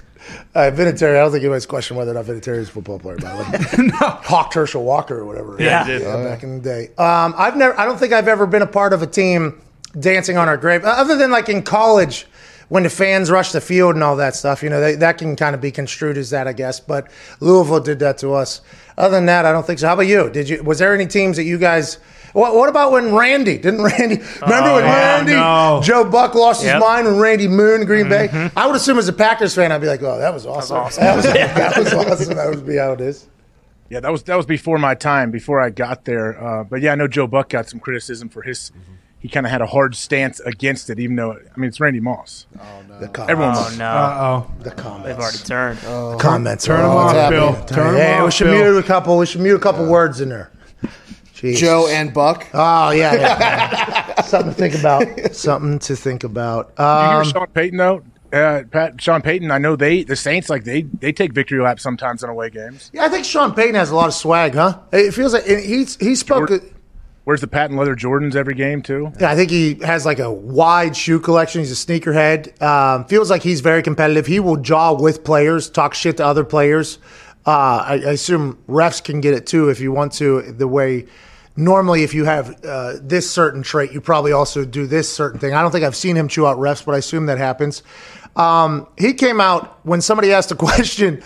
Uh, 0.54 0.70
Vinatieri, 0.74 1.16
I 1.16 1.20
don't 1.20 1.30
think 1.30 1.42
anybody's 1.42 1.66
questioned 1.66 1.98
whether 1.98 2.10
or 2.12 2.14
not 2.14 2.24
Vinatieri 2.26 2.58
is 2.58 2.68
a 2.68 2.72
football 2.72 2.98
player, 2.98 3.16
by 3.16 3.30
the 3.30 3.82
way. 3.82 3.86
no. 3.88 3.96
Hawk 3.96 4.52
Herschel 4.54 4.84
Walker 4.84 5.18
or 5.18 5.24
whatever. 5.26 5.56
Yeah. 5.58 5.82
Uh, 5.82 6.24
back 6.24 6.42
in 6.42 6.56
the 6.58 6.62
day. 6.62 6.88
Um, 6.96 7.34
I've 7.36 7.56
never. 7.56 7.78
I 7.78 7.84
don't 7.84 7.98
think 7.98 8.12
I've 8.12 8.28
ever 8.28 8.46
been 8.46 8.62
a 8.62 8.66
part 8.66 8.92
of 8.92 9.02
a 9.02 9.06
team 9.06 9.60
dancing 9.98 10.36
on 10.36 10.48
our 10.48 10.56
grave, 10.56 10.84
other 10.84 11.16
than 11.16 11.30
like 11.30 11.48
in 11.48 11.62
college 11.62 12.26
when 12.68 12.82
the 12.82 12.90
fans 12.90 13.30
rush 13.30 13.52
the 13.52 13.60
field 13.60 13.94
and 13.94 14.04
all 14.04 14.16
that 14.16 14.34
stuff. 14.34 14.62
You 14.62 14.70
know, 14.70 14.80
they, 14.80 14.94
that 14.96 15.18
can 15.18 15.36
kind 15.36 15.54
of 15.54 15.60
be 15.60 15.70
construed 15.70 16.16
as 16.18 16.30
that, 16.30 16.46
I 16.46 16.52
guess. 16.52 16.80
But 16.80 17.10
Louisville 17.40 17.80
did 17.80 17.98
that 18.00 18.18
to 18.18 18.34
us. 18.34 18.60
Other 18.96 19.16
than 19.16 19.26
that, 19.26 19.44
I 19.46 19.52
don't 19.52 19.66
think 19.66 19.78
so. 19.78 19.86
How 19.86 19.94
about 19.94 20.06
you? 20.06 20.28
Did 20.30 20.48
you? 20.48 20.62
Was 20.62 20.78
there 20.78 20.94
any 20.94 21.06
teams 21.06 21.36
that 21.36 21.44
you 21.44 21.58
guys? 21.58 21.98
What, 22.34 22.54
what 22.54 22.68
about 22.68 22.92
when 22.92 23.14
Randy 23.14 23.56
didn't 23.56 23.82
Randy 23.84 24.16
remember 24.16 24.68
Oh, 24.70 24.74
when 24.74 24.84
Randy 24.84 25.32
no. 25.32 25.80
Joe 25.82 26.04
Buck 26.04 26.34
lost 26.34 26.62
Yep. 26.62 26.74
his 26.74 26.80
mind 26.80 27.06
when 27.06 27.16
Randy 27.18 27.48
Moon 27.48 27.86
Green 27.86 28.08
Bay? 28.08 28.28
Mhm. 28.28 28.52
I 28.54 28.66
would 28.66 28.76
assume 28.76 28.98
as 28.98 29.08
a 29.08 29.12
Packers 29.14 29.54
fan, 29.54 29.72
I'd 29.72 29.80
be 29.80 29.86
like, 29.86 30.02
oh, 30.02 30.18
that 30.18 30.34
was 30.34 30.44
awesome. 30.44 30.76
awesome. 30.76 31.02
That 31.04 31.16
was, 31.16 31.24
that 31.24 31.76
was 31.78 31.92
awesome. 31.94 32.34
That 32.36 32.50
would 32.50 32.66
be 32.66 32.76
how 32.76 32.92
it 32.92 33.00
is. 33.00 33.26
Yeah, 33.88 34.00
that 34.00 34.12
was 34.12 34.22
that 34.24 34.36
was 34.36 34.44
before 34.44 34.76
my 34.78 34.94
time, 34.94 35.30
before 35.30 35.58
I 35.62 35.70
got 35.70 36.04
there. 36.04 36.38
Uh, 36.42 36.64
but 36.64 36.82
yeah, 36.82 36.92
I 36.92 36.94
know 36.96 37.08
Joe 37.08 37.26
Buck 37.26 37.48
got 37.48 37.66
some 37.70 37.80
criticism 37.80 38.28
for 38.28 38.42
his. 38.42 38.72
He 39.20 39.28
kind 39.28 39.44
of 39.44 39.50
had 39.50 39.60
a 39.60 39.66
hard 39.66 39.96
stance 39.96 40.38
against 40.40 40.90
it, 40.90 41.00
even 41.00 41.16
though 41.16 41.32
I 41.32 41.58
mean 41.58 41.68
it's 41.68 41.80
Randy 41.80 41.98
Moss. 42.00 42.46
Oh 42.58 42.64
no, 42.88 43.00
the 43.00 43.08
comments. 43.08 43.30
everyone 43.32 43.54
Oh 43.56 43.60
loves. 43.60 43.78
no. 43.78 43.84
Uh-oh. 43.86 44.50
The 44.60 44.70
comments. 44.70 45.06
They've 45.08 45.18
already 45.18 45.38
turned. 45.38 45.78
The 45.80 46.16
comments. 46.20 46.64
Turn 46.64 46.80
are 46.80 46.82
them 46.82 46.90
all 46.92 46.98
off, 46.98 47.14
happening. 47.14 47.40
Bill. 47.40 47.64
Turn 47.66 47.94
hey, 47.96 48.00
them 48.00 48.20
we 48.22 48.26
off, 48.28 48.32
should 48.34 48.44
Bill. 48.44 48.72
mute 48.72 48.78
a 48.78 48.86
couple. 48.86 49.18
We 49.18 49.26
should 49.26 49.40
mute 49.40 49.56
a 49.56 49.58
couple 49.58 49.86
words 49.86 50.20
in 50.20 50.28
there. 50.28 50.52
Jesus. 51.34 51.60
Joe 51.60 51.88
and 51.88 52.12
Buck. 52.14 52.46
Oh 52.54 52.90
yeah, 52.90 53.14
yeah. 53.14 54.20
something 54.22 54.52
to 54.52 54.56
think 54.58 54.74
about. 54.74 55.34
Something 55.34 55.78
to 55.80 55.94
think 55.96 56.24
about. 56.24 56.74
Did 56.76 56.82
you 56.82 56.88
Um, 56.88 57.14
hear 57.24 57.32
Sean 57.32 57.46
Payton 57.48 57.78
though? 57.78 58.02
Uh, 58.32 58.62
Pat 58.70 59.00
Sean 59.00 59.22
Payton. 59.22 59.50
I 59.50 59.58
know 59.58 59.74
they 59.74 60.02
the 60.04 60.16
Saints 60.16 60.48
like 60.50 60.64
they 60.64 60.82
they 60.82 61.12
take 61.12 61.32
victory 61.32 61.60
laps 61.62 61.82
sometimes 61.82 62.22
in 62.22 62.28
away 62.30 62.50
games. 62.50 62.90
yeah, 62.92 63.04
I 63.04 63.08
think 63.08 63.24
Sean 63.24 63.54
Payton 63.54 63.74
has 63.74 63.90
a 63.90 63.96
lot 63.96 64.08
of 64.08 64.14
swag, 64.14 64.54
huh? 64.54 64.78
It 64.92 65.12
feels 65.12 65.32
like 65.32 65.48
and 65.48 65.60
he's 65.60 65.96
he 65.96 66.14
spoke. 66.14 66.48
Jordan- 66.48 66.74
Wears 67.28 67.42
the 67.42 67.46
patent 67.46 67.78
leather 67.78 67.94
Jordans 67.94 68.34
every 68.34 68.54
game 68.54 68.80
too. 68.80 69.12
Yeah, 69.20 69.30
I 69.30 69.36
think 69.36 69.50
he 69.50 69.74
has 69.84 70.06
like 70.06 70.18
a 70.18 70.32
wide 70.32 70.96
shoe 70.96 71.20
collection. 71.20 71.60
He's 71.60 71.70
a 71.70 71.74
sneakerhead. 71.74 72.62
Um, 72.62 73.04
feels 73.04 73.28
like 73.28 73.42
he's 73.42 73.60
very 73.60 73.82
competitive. 73.82 74.26
He 74.26 74.40
will 74.40 74.56
jaw 74.56 74.94
with 74.94 75.24
players, 75.24 75.68
talk 75.68 75.92
shit 75.92 76.16
to 76.16 76.24
other 76.24 76.42
players. 76.42 76.96
Uh, 77.46 77.50
I, 77.50 77.92
I 77.92 78.12
assume 78.12 78.56
refs 78.66 79.04
can 79.04 79.20
get 79.20 79.34
it 79.34 79.46
too 79.46 79.68
if 79.68 79.78
you 79.78 79.92
want 79.92 80.12
to. 80.12 80.40
The 80.40 80.66
way 80.66 81.04
normally, 81.54 82.02
if 82.02 82.14
you 82.14 82.24
have 82.24 82.64
uh, 82.64 82.94
this 83.02 83.30
certain 83.30 83.62
trait, 83.62 83.92
you 83.92 84.00
probably 84.00 84.32
also 84.32 84.64
do 84.64 84.86
this 84.86 85.12
certain 85.12 85.38
thing. 85.38 85.52
I 85.52 85.60
don't 85.60 85.70
think 85.70 85.84
I've 85.84 85.94
seen 85.94 86.16
him 86.16 86.28
chew 86.28 86.46
out 86.46 86.56
refs, 86.56 86.82
but 86.82 86.94
I 86.94 86.96
assume 86.96 87.26
that 87.26 87.36
happens. 87.36 87.82
Um, 88.36 88.86
he 88.96 89.12
came 89.12 89.38
out 89.38 89.84
when 89.84 90.00
somebody 90.00 90.32
asked 90.32 90.50
a 90.50 90.56
question 90.56 91.22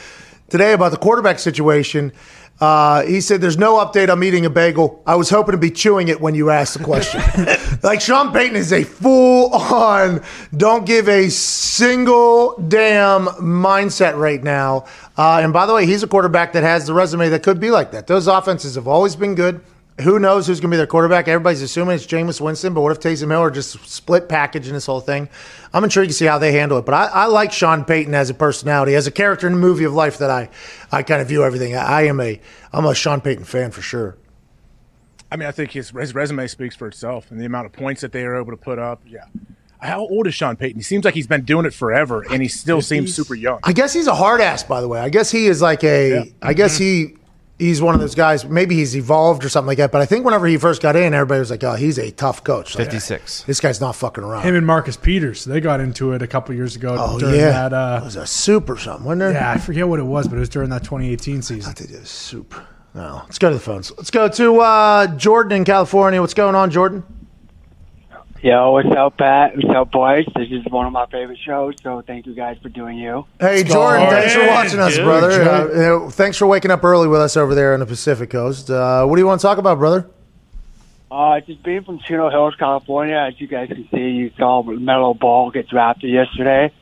today 0.48 0.72
about 0.72 0.90
the 0.90 0.98
quarterback 0.98 1.38
situation. 1.38 2.12
Uh, 2.60 3.02
he 3.02 3.20
said, 3.20 3.40
"There's 3.40 3.58
no 3.58 3.74
update. 3.84 4.08
I'm 4.08 4.22
eating 4.22 4.46
a 4.46 4.50
bagel. 4.50 5.02
I 5.06 5.16
was 5.16 5.30
hoping 5.30 5.52
to 5.52 5.58
be 5.58 5.70
chewing 5.70 6.08
it 6.08 6.20
when 6.20 6.34
you 6.34 6.50
asked 6.50 6.78
the 6.78 6.84
question." 6.84 7.20
like 7.82 8.00
Sean 8.00 8.32
Payton 8.32 8.56
is 8.56 8.72
a 8.72 8.84
full 8.84 9.52
on, 9.52 10.22
don't 10.56 10.86
give 10.86 11.08
a 11.08 11.28
single 11.28 12.56
damn 12.68 13.26
mindset 13.26 14.16
right 14.16 14.42
now. 14.42 14.84
Uh, 15.16 15.40
and 15.42 15.52
by 15.52 15.66
the 15.66 15.74
way, 15.74 15.86
he's 15.86 16.02
a 16.02 16.06
quarterback 16.06 16.52
that 16.52 16.62
has 16.62 16.86
the 16.86 16.94
resume 16.94 17.28
that 17.30 17.42
could 17.42 17.58
be 17.58 17.70
like 17.70 17.90
that. 17.92 18.06
Those 18.06 18.28
offenses 18.28 18.76
have 18.76 18.86
always 18.86 19.16
been 19.16 19.34
good. 19.34 19.60
Who 20.02 20.18
knows 20.18 20.46
who's 20.46 20.60
going 20.60 20.70
to 20.70 20.74
be 20.74 20.76
their 20.76 20.86
quarterback? 20.86 21.28
Everybody's 21.28 21.62
assuming 21.62 21.94
it's 21.94 22.06
Jameis 22.06 22.40
Winston, 22.40 22.74
but 22.74 22.82
what 22.82 22.92
if 22.92 23.00
Taysom 23.00 23.30
Hill 23.30 23.40
are 23.40 23.50
just 23.50 23.72
split 23.88 24.28
package 24.28 24.66
in 24.68 24.74
this 24.74 24.86
whole 24.86 25.00
thing? 25.00 25.28
I'm 25.72 25.84
intrigued 25.84 26.10
to 26.10 26.14
see 26.14 26.26
how 26.26 26.38
they 26.38 26.52
handle 26.52 26.78
it. 26.78 26.84
But 26.84 26.94
I, 26.94 27.06
I 27.06 27.24
like 27.26 27.52
Sean 27.52 27.84
Payton 27.84 28.14
as 28.14 28.28
a 28.30 28.34
personality, 28.34 28.94
as 28.94 29.06
a 29.06 29.10
character 29.10 29.46
in 29.46 29.54
the 29.54 29.58
movie 29.58 29.84
of 29.84 29.94
life 29.94 30.18
that 30.18 30.30
I, 30.30 30.50
I 30.90 31.02
kind 31.02 31.22
of 31.22 31.28
view 31.28 31.44
everything. 31.44 31.74
I, 31.76 31.84
I 31.84 32.02
am 32.02 32.20
a 32.20 32.40
I'm 32.72 32.84
a 32.84 32.94
Sean 32.94 33.20
Payton 33.20 33.44
fan 33.44 33.70
for 33.70 33.82
sure. 33.82 34.16
I 35.30 35.36
mean, 35.36 35.48
I 35.48 35.52
think 35.52 35.70
his 35.70 35.90
his 35.90 36.14
resume 36.14 36.46
speaks 36.46 36.76
for 36.76 36.86
itself, 36.86 37.30
and 37.30 37.40
the 37.40 37.46
amount 37.46 37.66
of 37.66 37.72
points 37.72 38.02
that 38.02 38.12
they 38.12 38.24
are 38.24 38.36
able 38.38 38.50
to 38.50 38.56
put 38.56 38.78
up. 38.78 39.02
Yeah. 39.06 39.24
How 39.80 40.00
old 40.00 40.28
is 40.28 40.34
Sean 40.34 40.54
Payton? 40.54 40.78
He 40.78 40.84
seems 40.84 41.04
like 41.04 41.14
he's 41.14 41.26
been 41.26 41.44
doing 41.44 41.66
it 41.66 41.74
forever, 41.74 42.24
and 42.30 42.40
he 42.40 42.48
still 42.48 42.80
seems 42.80 43.14
super 43.14 43.34
young. 43.34 43.58
I 43.64 43.72
guess 43.72 43.92
he's 43.92 44.06
a 44.06 44.14
hard 44.14 44.40
ass, 44.40 44.62
by 44.62 44.80
the 44.80 44.86
way. 44.86 45.00
I 45.00 45.08
guess 45.08 45.30
he 45.30 45.46
is 45.46 45.60
like 45.60 45.82
a. 45.82 46.32
I 46.40 46.52
guess 46.52 46.78
mm-hmm. 46.78 47.14
he 47.14 47.21
he's 47.62 47.80
one 47.80 47.94
of 47.94 48.00
those 48.00 48.14
guys. 48.14 48.44
Maybe 48.44 48.74
he's 48.74 48.96
evolved 48.96 49.44
or 49.44 49.48
something 49.48 49.68
like 49.68 49.78
that. 49.78 49.92
But 49.92 50.00
I 50.00 50.06
think 50.06 50.24
whenever 50.24 50.46
he 50.46 50.56
first 50.56 50.82
got 50.82 50.96
in, 50.96 51.14
everybody 51.14 51.38
was 51.38 51.50
like, 51.50 51.64
"Oh, 51.64 51.74
he's 51.74 51.98
a 51.98 52.10
tough 52.10 52.44
coach." 52.44 52.76
Like, 52.76 52.86
56. 52.86 53.44
this 53.44 53.60
guy's 53.60 53.80
not 53.80 53.96
fucking 53.96 54.24
around. 54.24 54.42
Him 54.42 54.56
and 54.56 54.66
Marcus 54.66 54.96
Peters, 54.96 55.44
they 55.44 55.60
got 55.60 55.80
into 55.80 56.12
it 56.12 56.22
a 56.22 56.26
couple 56.26 56.54
years 56.54 56.76
ago 56.76 56.96
oh 56.98 57.18
during 57.18 57.36
yeah, 57.36 57.68
that. 57.68 57.72
Uh, 57.72 58.00
it 58.02 58.04
was 58.04 58.16
a 58.16 58.26
soup 58.26 58.68
or 58.68 58.76
something, 58.76 59.06
wasn't 59.06 59.22
it? 59.22 59.34
yeah, 59.34 59.50
I 59.50 59.58
forget 59.58 59.88
what 59.88 60.00
it 60.00 60.04
was, 60.04 60.28
but 60.28 60.36
it 60.36 60.40
was 60.40 60.48
during 60.48 60.70
that 60.70 60.84
2018 60.84 61.42
season. 61.42 61.70
I 61.70 61.74
They 61.74 61.86
did 61.86 62.02
a 62.02 62.06
soup. 62.06 62.54
No, 62.94 63.22
let's 63.24 63.38
go 63.38 63.48
to 63.48 63.54
the 63.54 63.60
phones. 63.60 63.90
Let's 63.96 64.10
go 64.10 64.28
to 64.28 64.60
uh, 64.60 65.06
Jordan 65.16 65.58
in 65.58 65.64
California. 65.64 66.20
What's 66.20 66.34
going 66.34 66.54
on, 66.54 66.70
Jordan? 66.70 67.04
Yo, 68.42 68.72
what's 68.72 68.90
up, 68.96 69.16
Pat? 69.18 69.54
What's 69.54 69.68
up, 69.72 69.92
boys? 69.92 70.24
This 70.34 70.48
is 70.50 70.64
one 70.68 70.84
of 70.84 70.92
my 70.92 71.06
favorite 71.06 71.38
shows, 71.38 71.76
so 71.80 72.02
thank 72.04 72.26
you 72.26 72.34
guys 72.34 72.58
for 72.60 72.70
doing 72.70 72.98
you. 72.98 73.24
Hey, 73.38 73.62
Jordan, 73.62 74.08
thanks 74.10 74.34
for 74.34 74.44
watching 74.48 74.80
us, 74.80 74.96
Dude, 74.96 75.04
brother. 75.04 75.30
Uh, 75.30 75.68
you 75.68 75.74
know, 75.76 76.10
thanks 76.10 76.36
for 76.38 76.48
waking 76.48 76.72
up 76.72 76.82
early 76.82 77.06
with 77.06 77.20
us 77.20 77.36
over 77.36 77.54
there 77.54 77.72
on 77.72 77.78
the 77.78 77.86
Pacific 77.86 78.30
Coast. 78.30 78.68
Uh, 78.68 79.06
what 79.06 79.14
do 79.14 79.22
you 79.22 79.28
want 79.28 79.40
to 79.40 79.46
talk 79.46 79.58
about, 79.58 79.78
brother? 79.78 80.10
Uh, 81.08 81.38
just 81.38 81.62
being 81.62 81.84
from 81.84 82.00
Chino 82.00 82.30
Hills, 82.30 82.56
California, 82.58 83.14
as 83.14 83.40
you 83.40 83.46
guys 83.46 83.68
can 83.68 83.88
see, 83.94 84.08
you 84.10 84.32
saw 84.36 84.64
Melo 84.64 85.14
Ball 85.14 85.52
get 85.52 85.68
drafted 85.68 86.10
yesterday. 86.10 86.72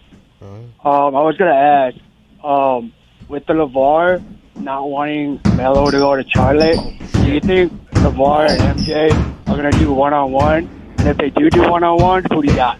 Um, 0.40 0.72
I 0.82 1.10
was 1.10 1.36
gonna 1.36 1.50
ask, 1.50 1.96
um, 2.42 2.90
with 3.28 3.44
the 3.44 3.52
LaVar 3.52 4.24
not 4.56 4.88
wanting 4.88 5.38
Melo 5.56 5.90
to 5.90 5.98
go 5.98 6.16
to 6.16 6.26
Charlotte, 6.26 6.78
do 7.12 7.30
you 7.30 7.40
think 7.40 7.70
LaVar 7.96 8.48
and 8.48 8.80
MJ 8.80 9.10
are 9.46 9.56
gonna 9.56 9.72
do 9.72 9.92
one 9.92 10.14
on 10.14 10.32
one? 10.32 10.79
And 11.00 11.08
if 11.08 11.16
they 11.16 11.30
do 11.30 11.48
do 11.48 11.62
one 11.70 11.82
on 11.82 11.98
one, 11.98 12.24
who 12.30 12.42
do 12.42 12.48
you 12.48 12.54
got? 12.54 12.78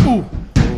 Ooh. 0.00 0.24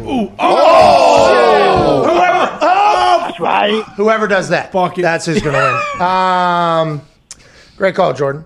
Ooh. 0.06 0.32
Oh! 0.39 2.05
Whoever, 2.05 2.59
oh! 2.62 3.18
That's 3.22 3.40
right. 3.40 3.82
Whoever 3.97 4.28
does 4.28 4.51
that, 4.51 4.70
that's 4.97 5.26
who's 5.26 5.43
going 5.43 5.55
to 5.55 5.81
win. 5.98 6.01
Um, 6.06 7.01
great 7.76 7.94
call, 7.97 8.12
Jordan. 8.12 8.44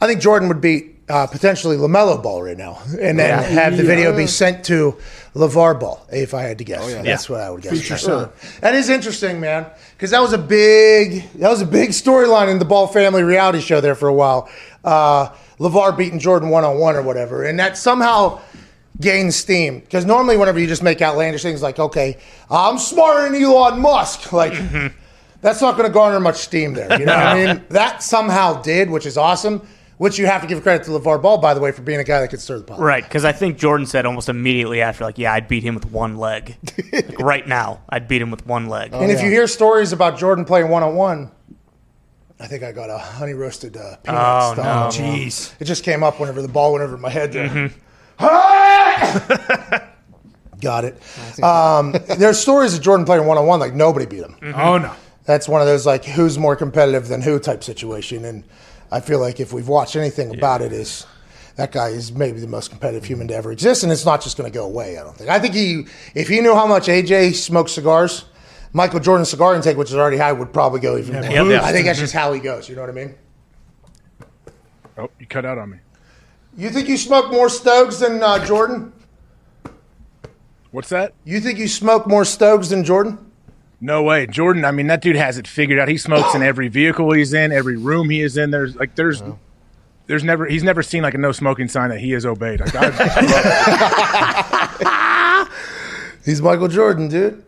I 0.00 0.06
think 0.06 0.20
Jordan 0.20 0.46
would 0.48 0.60
beat 0.60 0.94
uh, 1.08 1.26
potentially 1.26 1.76
LaMelo 1.76 2.22
Ball 2.22 2.42
right 2.42 2.56
now, 2.56 2.78
and 3.00 3.18
then 3.18 3.30
Yeah. 3.30 3.42
have 3.42 3.76
the 3.76 3.82
video 3.82 4.14
be 4.14 4.26
sent 4.26 4.62
to 4.66 4.96
LaVar 5.34 5.80
Ball. 5.80 6.06
If 6.12 6.34
I 6.34 6.42
had 6.42 6.58
to 6.58 6.64
guess, 6.64 6.88
yeah. 6.88 7.02
that's 7.02 7.28
Yeah. 7.28 7.34
what 7.36 7.44
I 7.44 7.50
would 7.50 7.62
guess. 7.62 7.72
Feature 7.72 7.96
son. 7.96 8.28
That 8.60 8.74
is 8.74 8.90
interesting, 8.90 9.40
man, 9.40 9.64
because 9.96 10.10
that 10.10 10.20
was 10.20 10.32
a 10.34 10.38
big 10.38 11.24
that 11.36 11.48
was 11.48 11.62
a 11.62 11.66
big 11.66 11.90
storyline 11.90 12.50
in 12.50 12.58
the 12.58 12.64
Ball 12.66 12.86
family 12.86 13.22
reality 13.22 13.60
show 13.60 13.80
there 13.80 13.94
for 13.94 14.06
a 14.08 14.12
while. 14.14 14.48
Uh, 14.88 15.34
Levar 15.58 15.96
beating 15.96 16.18
Jordan 16.18 16.48
one 16.50 16.64
on 16.64 16.78
one 16.78 16.94
or 16.96 17.02
whatever, 17.02 17.44
and 17.44 17.58
that 17.58 17.76
somehow 17.76 18.40
gains 19.00 19.36
steam 19.36 19.80
because 19.80 20.04
normally 20.04 20.36
whenever 20.36 20.58
you 20.58 20.66
just 20.66 20.82
make 20.82 21.00
outlandish 21.00 21.42
things 21.42 21.62
like 21.62 21.78
okay 21.78 22.16
i'm 22.50 22.78
smarter 22.78 23.30
than 23.30 23.40
elon 23.40 23.80
musk 23.80 24.32
like 24.42 24.52
that's 25.40 25.60
not 25.62 25.76
going 25.76 25.86
to 25.86 25.92
garner 25.92 26.18
much 26.18 26.34
steam 26.36 26.74
there 26.74 26.98
you 26.98 27.06
know 27.06 27.14
what 27.14 27.26
i 27.26 27.46
mean 27.46 27.64
that 27.68 28.02
somehow 28.02 28.60
did 28.60 28.90
which 28.90 29.06
is 29.06 29.16
awesome 29.16 29.64
which 29.98 30.18
you 30.18 30.26
have 30.26 30.40
to 30.42 30.48
give 30.48 30.60
credit 30.64 30.84
to 30.84 30.90
lavar 30.90 31.20
ball 31.22 31.38
by 31.38 31.54
the 31.54 31.60
way 31.60 31.70
for 31.70 31.82
being 31.82 32.00
a 32.00 32.04
guy 32.04 32.20
that 32.20 32.26
could 32.28 32.40
stir 32.40 32.58
the 32.58 32.64
pot 32.64 32.80
Right, 32.80 33.04
because 33.04 33.24
I 33.24 33.30
think 33.30 33.56
Jordan 33.56 33.86
said 33.86 34.04
almost 34.04 34.28
immediately 34.28 34.80
after, 34.80 35.04
like, 35.04 35.18
yeah, 35.18 35.32
I'd 35.32 35.46
beat 35.48 35.62
him 35.62 35.74
with 35.74 35.86
one 35.92 36.16
leg. 36.18 36.56
like, 36.92 37.18
right 37.20 37.46
now, 37.46 37.80
I'd 37.88 38.06
beat 38.08 38.22
him 38.22 38.30
with 38.32 38.46
one 38.46 38.66
leg. 38.68 38.92
and 38.94 39.12
if 39.12 39.22
you 39.22 39.30
hear 39.30 39.46
stories 39.46 39.92
about 39.92 40.18
jordan 40.18 40.44
playing 40.44 40.68
one-on-one 40.70 41.30
I 42.40 42.46
think 42.46 42.62
I 42.62 42.70
got 42.72 42.88
a 42.90 42.98
honey 42.98 43.32
roasted 43.34 43.76
uh, 43.76 43.96
peanut. 43.96 44.20
Oh, 44.20 44.52
stomach. 44.54 44.94
no. 44.98 45.04
Jeez. 45.04 45.52
It 45.60 45.64
just 45.64 45.82
came 45.84 46.02
up 46.04 46.20
whenever 46.20 46.40
the 46.40 46.48
ball 46.48 46.72
went 46.72 46.84
over 46.84 46.96
my 46.96 47.10
head 47.10 47.32
there. 47.32 47.48
Mhm. 47.48 47.72
Got 50.60 50.84
it. 50.84 51.00
Um, 51.42 51.92
there's 52.18 52.38
stories 52.38 52.74
of 52.74 52.82
Jordan 52.82 53.06
playing 53.06 53.26
one 53.26 53.38
on 53.38 53.46
one 53.46 53.60
like 53.60 53.74
nobody 53.74 54.06
beat 54.06 54.22
him. 54.24 54.36
Oh, 54.56 54.78
no. 54.78 54.92
That's 55.24 55.48
one 55.48 55.60
of 55.60 55.66
those 55.66 55.86
like 55.86 56.04
who's 56.04 56.38
more 56.38 56.56
competitive 56.56 57.06
than 57.08 57.20
who 57.22 57.38
type 57.38 57.62
situation, 57.62 58.24
and 58.24 58.42
I 58.90 59.00
feel 59.00 59.20
like 59.20 59.40
if 59.40 59.52
we've 59.52 59.68
watched 59.68 59.94
anything 59.94 60.34
about 60.34 60.62
it, 60.62 60.72
is 60.72 61.06
that 61.56 61.70
guy 61.70 61.88
is 61.88 62.12
maybe 62.12 62.40
the 62.40 62.46
most 62.46 62.70
competitive 62.70 63.04
human 63.04 63.28
to 63.28 63.34
ever 63.34 63.52
exist, 63.52 63.82
and 63.82 63.92
it's 63.92 64.06
not 64.06 64.22
just 64.22 64.36
going 64.38 64.50
to 64.50 64.54
go 64.56 64.64
away. 64.64 64.96
I 64.96 65.02
don't 65.04 65.14
think. 65.16 65.28
I 65.28 65.38
think 65.38 65.54
he, 65.54 65.86
if 66.14 66.28
he 66.28 66.40
knew 66.40 66.54
how 66.54 66.66
much 66.66 66.86
AJ 66.86 67.34
smokes 67.34 67.72
cigars, 67.72 68.24
Michael 68.72 69.00
Jordan's 69.00 69.30
cigar 69.30 69.54
intake, 69.54 69.76
which 69.76 69.88
is 69.90 69.94
already 69.96 70.16
high, 70.18 70.32
would 70.32 70.52
probably 70.52 70.80
go 70.80 70.96
even 70.98 71.14
Yeah, 71.14 71.42
more. 71.42 71.52
yeah. 71.52 71.64
I 71.64 71.72
think 71.72 71.86
that's 71.86 71.98
just 71.98 72.12
how 72.12 72.32
he 72.32 72.40
goes. 72.40 72.68
You 72.68 72.74
know 72.76 72.82
what 72.82 72.90
I 72.90 72.92
mean? 72.92 73.14
Oh, 74.98 75.08
you 75.18 75.26
cut 75.26 75.44
out 75.46 75.58
on 75.58 75.70
me. 75.70 75.78
You 76.56 76.70
think 76.70 76.88
you 76.88 76.96
smoke 76.96 77.30
more 77.30 77.48
Stokes 77.48 77.98
than 77.98 78.22
uh, 78.22 78.44
Jordan? 78.44 78.92
What's 80.70 80.88
that? 80.90 81.14
You 81.24 81.40
think 81.40 81.58
you 81.58 81.68
smoke 81.68 82.06
more 82.06 82.24
Stogs 82.24 82.68
than 82.70 82.84
Jordan? 82.84 83.18
No 83.80 84.02
way, 84.02 84.26
Jordan. 84.26 84.64
I 84.64 84.72
mean, 84.72 84.88
that 84.88 85.00
dude 85.00 85.14
has 85.16 85.38
it 85.38 85.46
figured 85.46 85.78
out. 85.78 85.86
He 85.88 85.96
smokes 85.96 86.34
in 86.34 86.42
every 86.42 86.66
vehicle 86.68 87.12
he's 87.12 87.32
in, 87.32 87.52
every 87.52 87.76
room 87.76 88.10
he 88.10 88.20
is 88.20 88.36
in. 88.36 88.50
There's 88.50 88.74
like, 88.76 88.96
there's, 88.96 89.22
there's 90.08 90.24
never, 90.24 90.46
he's 90.46 90.64
never 90.64 90.82
seen 90.82 91.02
like 91.04 91.14
a 91.14 91.18
no 91.18 91.30
smoking 91.32 91.68
sign 91.68 91.90
that 91.90 92.00
he 92.00 92.10
has 92.10 92.26
obeyed. 92.26 92.58
Like, 92.60 92.74
I, 92.74 92.88
He's 96.24 96.42
Michael 96.42 96.68
Jordan, 96.68 97.08
dude. 97.08 97.44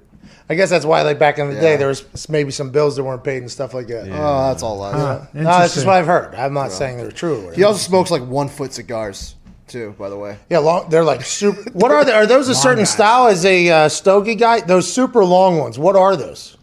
I 0.50 0.56
guess 0.56 0.68
that's 0.68 0.84
why, 0.84 1.02
like 1.02 1.20
back 1.20 1.38
in 1.38 1.48
the 1.48 1.60
day, 1.60 1.76
there 1.76 1.86
was 1.86 2.28
maybe 2.28 2.50
some 2.50 2.70
bills 2.70 2.96
that 2.96 3.04
weren't 3.04 3.22
paid 3.22 3.38
and 3.38 3.50
stuff 3.50 3.72
like 3.72 3.86
that. 3.86 4.08
Oh, 4.08 4.48
that's 4.48 4.64
all 4.64 4.78
lies. 4.78 4.96
Yeah. 4.96 5.26
No, 5.32 5.44
that's 5.44 5.74
just 5.74 5.86
what 5.86 5.94
I've 5.94 6.06
heard. 6.06 6.34
I'm 6.34 6.52
not 6.52 6.72
saying 6.72 6.96
they're 6.96 7.12
true. 7.12 7.46
Or 7.46 7.52
He 7.52 7.62
also 7.62 7.78
smokes 7.78 8.10
like 8.10 8.22
one 8.22 8.48
foot 8.48 8.72
cigars 8.72 9.36
too. 9.68 9.94
By 9.96 10.08
the 10.08 10.18
way. 10.18 10.38
Yeah, 10.50 10.58
long, 10.58 10.90
they're 10.90 11.04
like 11.04 11.22
super. 11.22 11.70
What 11.70 11.92
are 11.92 12.04
they? 12.04 12.12
Are 12.12 12.26
those 12.26 12.48
a 12.48 12.56
certain 12.56 12.84
style 12.84 13.28
as 13.28 13.44
a 13.44 13.70
uh, 13.70 13.88
stogie 13.88 14.34
guy? 14.34 14.60
Those 14.60 14.92
super 14.92 15.24
long 15.24 15.58
ones. 15.58 15.78
What 15.78 15.94
are 15.94 16.16
those? 16.16 16.56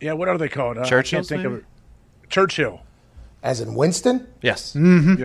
yeah, 0.00 0.12
what 0.12 0.28
are 0.28 0.38
they 0.38 0.48
called? 0.48 0.78
Uh, 0.78 0.82
I 0.82 0.84
Churchill's, 0.84 1.28
can't 1.28 1.42
think 1.42 1.52
of 1.52 1.58
it. 1.58 1.64
Churchill. 2.28 2.82
As 3.42 3.60
in 3.60 3.74
Winston? 3.74 4.26
Yes. 4.42 4.74
Mm-hmm. 4.74 5.22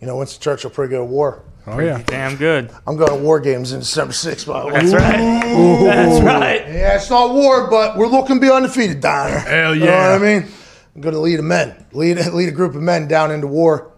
You 0.00 0.06
know, 0.06 0.16
Winston 0.16 0.40
Churchill 0.40 0.70
pretty 0.70 0.90
good 0.90 1.02
at 1.02 1.08
war. 1.08 1.42
Oh 1.66 1.80
yeah. 1.80 2.02
Damn 2.06 2.36
good. 2.36 2.70
I'm 2.86 2.96
going 2.96 3.10
to 3.10 3.16
war 3.16 3.40
games 3.40 3.72
in 3.72 3.80
December 3.80 4.12
6th, 4.12 4.46
by 4.46 4.60
the 4.60 4.66
way. 4.66 4.72
That's 4.74 4.92
right. 4.92 5.82
That's 5.82 6.22
right. 6.22 6.60
Yeah, 6.68 6.96
it's 6.96 7.10
not 7.10 7.34
war, 7.34 7.68
but 7.68 7.96
we're 7.96 8.06
looking 8.06 8.36
to 8.36 8.40
be 8.40 8.50
undefeated 8.50 9.00
down 9.00 9.30
there. 9.30 9.40
Hell 9.40 9.74
You 9.74 9.80
know 9.80 9.86
what 9.86 9.92
yeah. 9.92 10.12
I 10.12 10.18
mean? 10.18 10.48
I'm 10.94 11.00
going 11.00 11.14
to 11.14 11.20
lead 11.20 11.40
a 11.40 11.42
men, 11.42 11.86
lead 11.92 12.18
lead 12.32 12.48
a 12.48 12.52
group 12.52 12.74
of 12.74 12.82
men 12.82 13.08
down 13.08 13.30
into 13.30 13.46
war 13.48 13.92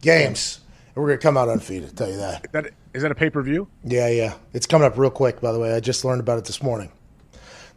games, 0.00 0.60
and 0.94 0.96
we're 0.96 1.08
going 1.08 1.18
to 1.18 1.22
come 1.22 1.36
out 1.36 1.48
undefeated. 1.48 1.96
Tell 1.96 2.08
you 2.08 2.16
that. 2.18 2.50
That 2.52 2.70
is 2.94 3.02
that 3.02 3.10
a 3.10 3.14
pay 3.14 3.30
per 3.30 3.42
view? 3.42 3.68
Yeah, 3.84 4.08
yeah. 4.08 4.34
It's 4.54 4.66
coming 4.66 4.86
up 4.86 4.96
real 4.96 5.10
quick. 5.10 5.40
By 5.40 5.52
the 5.52 5.58
way, 5.58 5.74
I 5.74 5.80
just 5.80 6.04
learned 6.04 6.20
about 6.20 6.38
it 6.38 6.44
this 6.44 6.62
morning. 6.62 6.90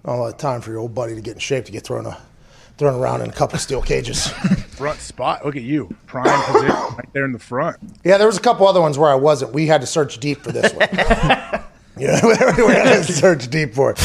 Not 0.05 0.15
a 0.15 0.17
lot 0.17 0.33
of 0.33 0.37
time 0.37 0.61
for 0.61 0.71
your 0.71 0.79
old 0.79 0.95
buddy 0.95 1.15
to 1.15 1.21
get 1.21 1.33
in 1.33 1.39
shape 1.39 1.65
to 1.65 1.71
get 1.71 1.83
thrown 1.83 2.05
a, 2.05 2.17
thrown 2.81 2.99
around 2.99 3.21
in 3.21 3.29
a 3.29 3.31
couple 3.31 3.53
of 3.53 3.61
steel 3.61 3.79
cages. 3.79 4.27
Front 4.71 4.99
spot. 4.99 5.45
Look 5.45 5.55
at 5.55 5.61
you, 5.61 5.95
prime 6.07 6.25
position 6.51 6.75
right 6.97 7.13
there 7.13 7.25
in 7.25 7.31
the 7.31 7.37
front. 7.37 7.77
yeah, 8.03 8.17
there 8.17 8.25
was 8.25 8.37
a 8.39 8.41
couple 8.41 8.67
other 8.67 8.81
ones 8.81 8.97
where 8.97 9.11
I 9.11 9.13
wasn't. 9.13 9.53
We 9.53 9.67
had 9.67 9.81
to 9.81 9.87
search 9.87 10.17
deep 10.19 10.39
for 10.41 10.51
this 10.51 10.73
one. 10.73 10.87
yeah, 11.95 12.25
we 12.25 12.73
had 12.73 13.05
to 13.05 13.13
search 13.13 13.47
deep 13.51 13.75
for 13.75 13.91
it. 13.91 13.97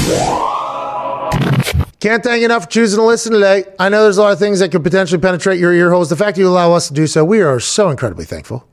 Can't 2.00 2.22
thank 2.22 2.40
you 2.40 2.44
enough 2.44 2.64
for 2.64 2.70
choosing 2.70 2.98
to 2.98 3.04
listen 3.06 3.32
today. 3.32 3.64
I 3.78 3.88
know 3.88 4.02
there's 4.02 4.18
a 4.18 4.22
lot 4.22 4.34
of 4.34 4.38
things 4.38 4.60
that 4.60 4.70
could 4.70 4.82
potentially 4.84 5.22
penetrate 5.22 5.58
your 5.58 5.72
ear 5.72 5.90
holes. 5.90 6.10
The 6.10 6.16
fact 6.16 6.36
you 6.36 6.46
allow 6.46 6.74
us 6.74 6.88
to 6.88 6.94
do 6.94 7.06
so, 7.06 7.24
we 7.24 7.40
are 7.40 7.58
so 7.58 7.88
incredibly 7.88 8.26
thankful. 8.26 8.68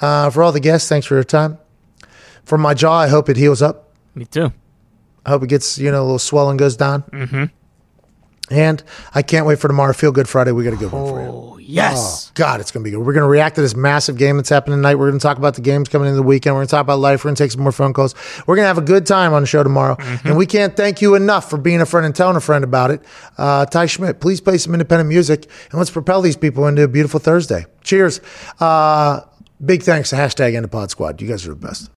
Uh, 0.00 0.30
for 0.30 0.42
all 0.42 0.50
the 0.50 0.58
guests, 0.58 0.88
thanks 0.88 1.06
for 1.06 1.14
your 1.14 1.22
time. 1.22 1.56
For 2.44 2.58
my 2.58 2.74
jaw, 2.74 2.98
I 2.98 3.06
hope 3.06 3.28
it 3.28 3.36
heals 3.36 3.62
up. 3.62 3.94
Me 4.16 4.24
too. 4.24 4.52
I 5.24 5.30
hope 5.30 5.44
it 5.44 5.48
gets, 5.48 5.78
you 5.78 5.92
know, 5.92 6.00
a 6.00 6.02
little 6.02 6.18
swelling 6.18 6.56
goes 6.56 6.76
down. 6.76 7.04
Mm-hmm. 7.04 7.44
And 8.50 8.82
I 9.14 9.22
can't 9.22 9.46
wait 9.46 9.60
for 9.60 9.68
tomorrow. 9.68 9.92
Feel 9.92 10.10
Good 10.10 10.28
Friday. 10.28 10.50
We 10.50 10.64
got 10.64 10.72
a 10.72 10.76
good 10.76 10.90
one 10.90 11.06
for 11.06 11.20
you. 11.20 11.28
Oh, 11.28 11.58
yes. 11.58 12.28
Oh, 12.28 12.32
God, 12.34 12.60
it's 12.60 12.72
going 12.72 12.82
to 12.82 12.84
be 12.84 12.90
good. 12.90 12.98
We're 12.98 13.12
going 13.12 13.22
to 13.22 13.28
react 13.28 13.54
to 13.54 13.62
this 13.62 13.76
massive 13.76 14.18
game 14.18 14.38
that's 14.38 14.48
happening 14.48 14.78
tonight. 14.78 14.96
We're 14.96 15.08
going 15.08 15.20
to 15.20 15.22
talk 15.22 15.38
about 15.38 15.54
the 15.54 15.60
games 15.60 15.88
coming 15.88 16.08
into 16.08 16.16
the 16.16 16.24
weekend. 16.24 16.56
We're 16.56 16.60
going 16.62 16.66
to 16.66 16.70
talk 16.72 16.82
about 16.82 16.98
life. 16.98 17.22
We're 17.24 17.28
going 17.28 17.36
to 17.36 17.42
take 17.44 17.52
some 17.52 17.62
more 17.62 17.70
phone 17.70 17.92
calls. 17.92 18.16
We're 18.48 18.56
going 18.56 18.64
to 18.64 18.68
have 18.68 18.78
a 18.78 18.82
good 18.82 19.06
time 19.06 19.32
on 19.32 19.42
the 19.42 19.46
show 19.46 19.62
tomorrow. 19.62 19.96
And 20.24 20.36
we 20.36 20.46
can't 20.46 20.76
thank 20.76 21.00
you 21.00 21.14
enough 21.14 21.48
for 21.48 21.58
being 21.58 21.80
a 21.80 21.86
friend 21.86 22.04
and 22.04 22.14
telling 22.14 22.36
a 22.36 22.40
friend 22.40 22.64
about 22.64 22.90
it. 22.90 23.04
Uh, 23.38 23.66
Ty 23.66 23.86
Schmit, 23.86 24.18
please 24.20 24.40
play 24.40 24.58
some 24.58 24.74
independent 24.74 25.08
music 25.08 25.48
and 25.70 25.78
let's 25.78 25.90
propel 25.90 26.20
these 26.20 26.36
people 26.36 26.66
into 26.66 26.82
a 26.82 26.88
beautiful 26.88 27.20
Thursday. 27.20 27.66
Cheers. 27.84 28.20
Uh, 28.58 29.20
big 29.64 29.84
thanks 29.84 30.10
to 30.10 30.16
hashtag 30.16 30.56
End 30.56 30.70
Pod 30.72 30.90
Squad. 30.90 31.22
You 31.22 31.28
guys 31.28 31.46
are 31.46 31.50
the 31.50 31.54
best. 31.56 31.88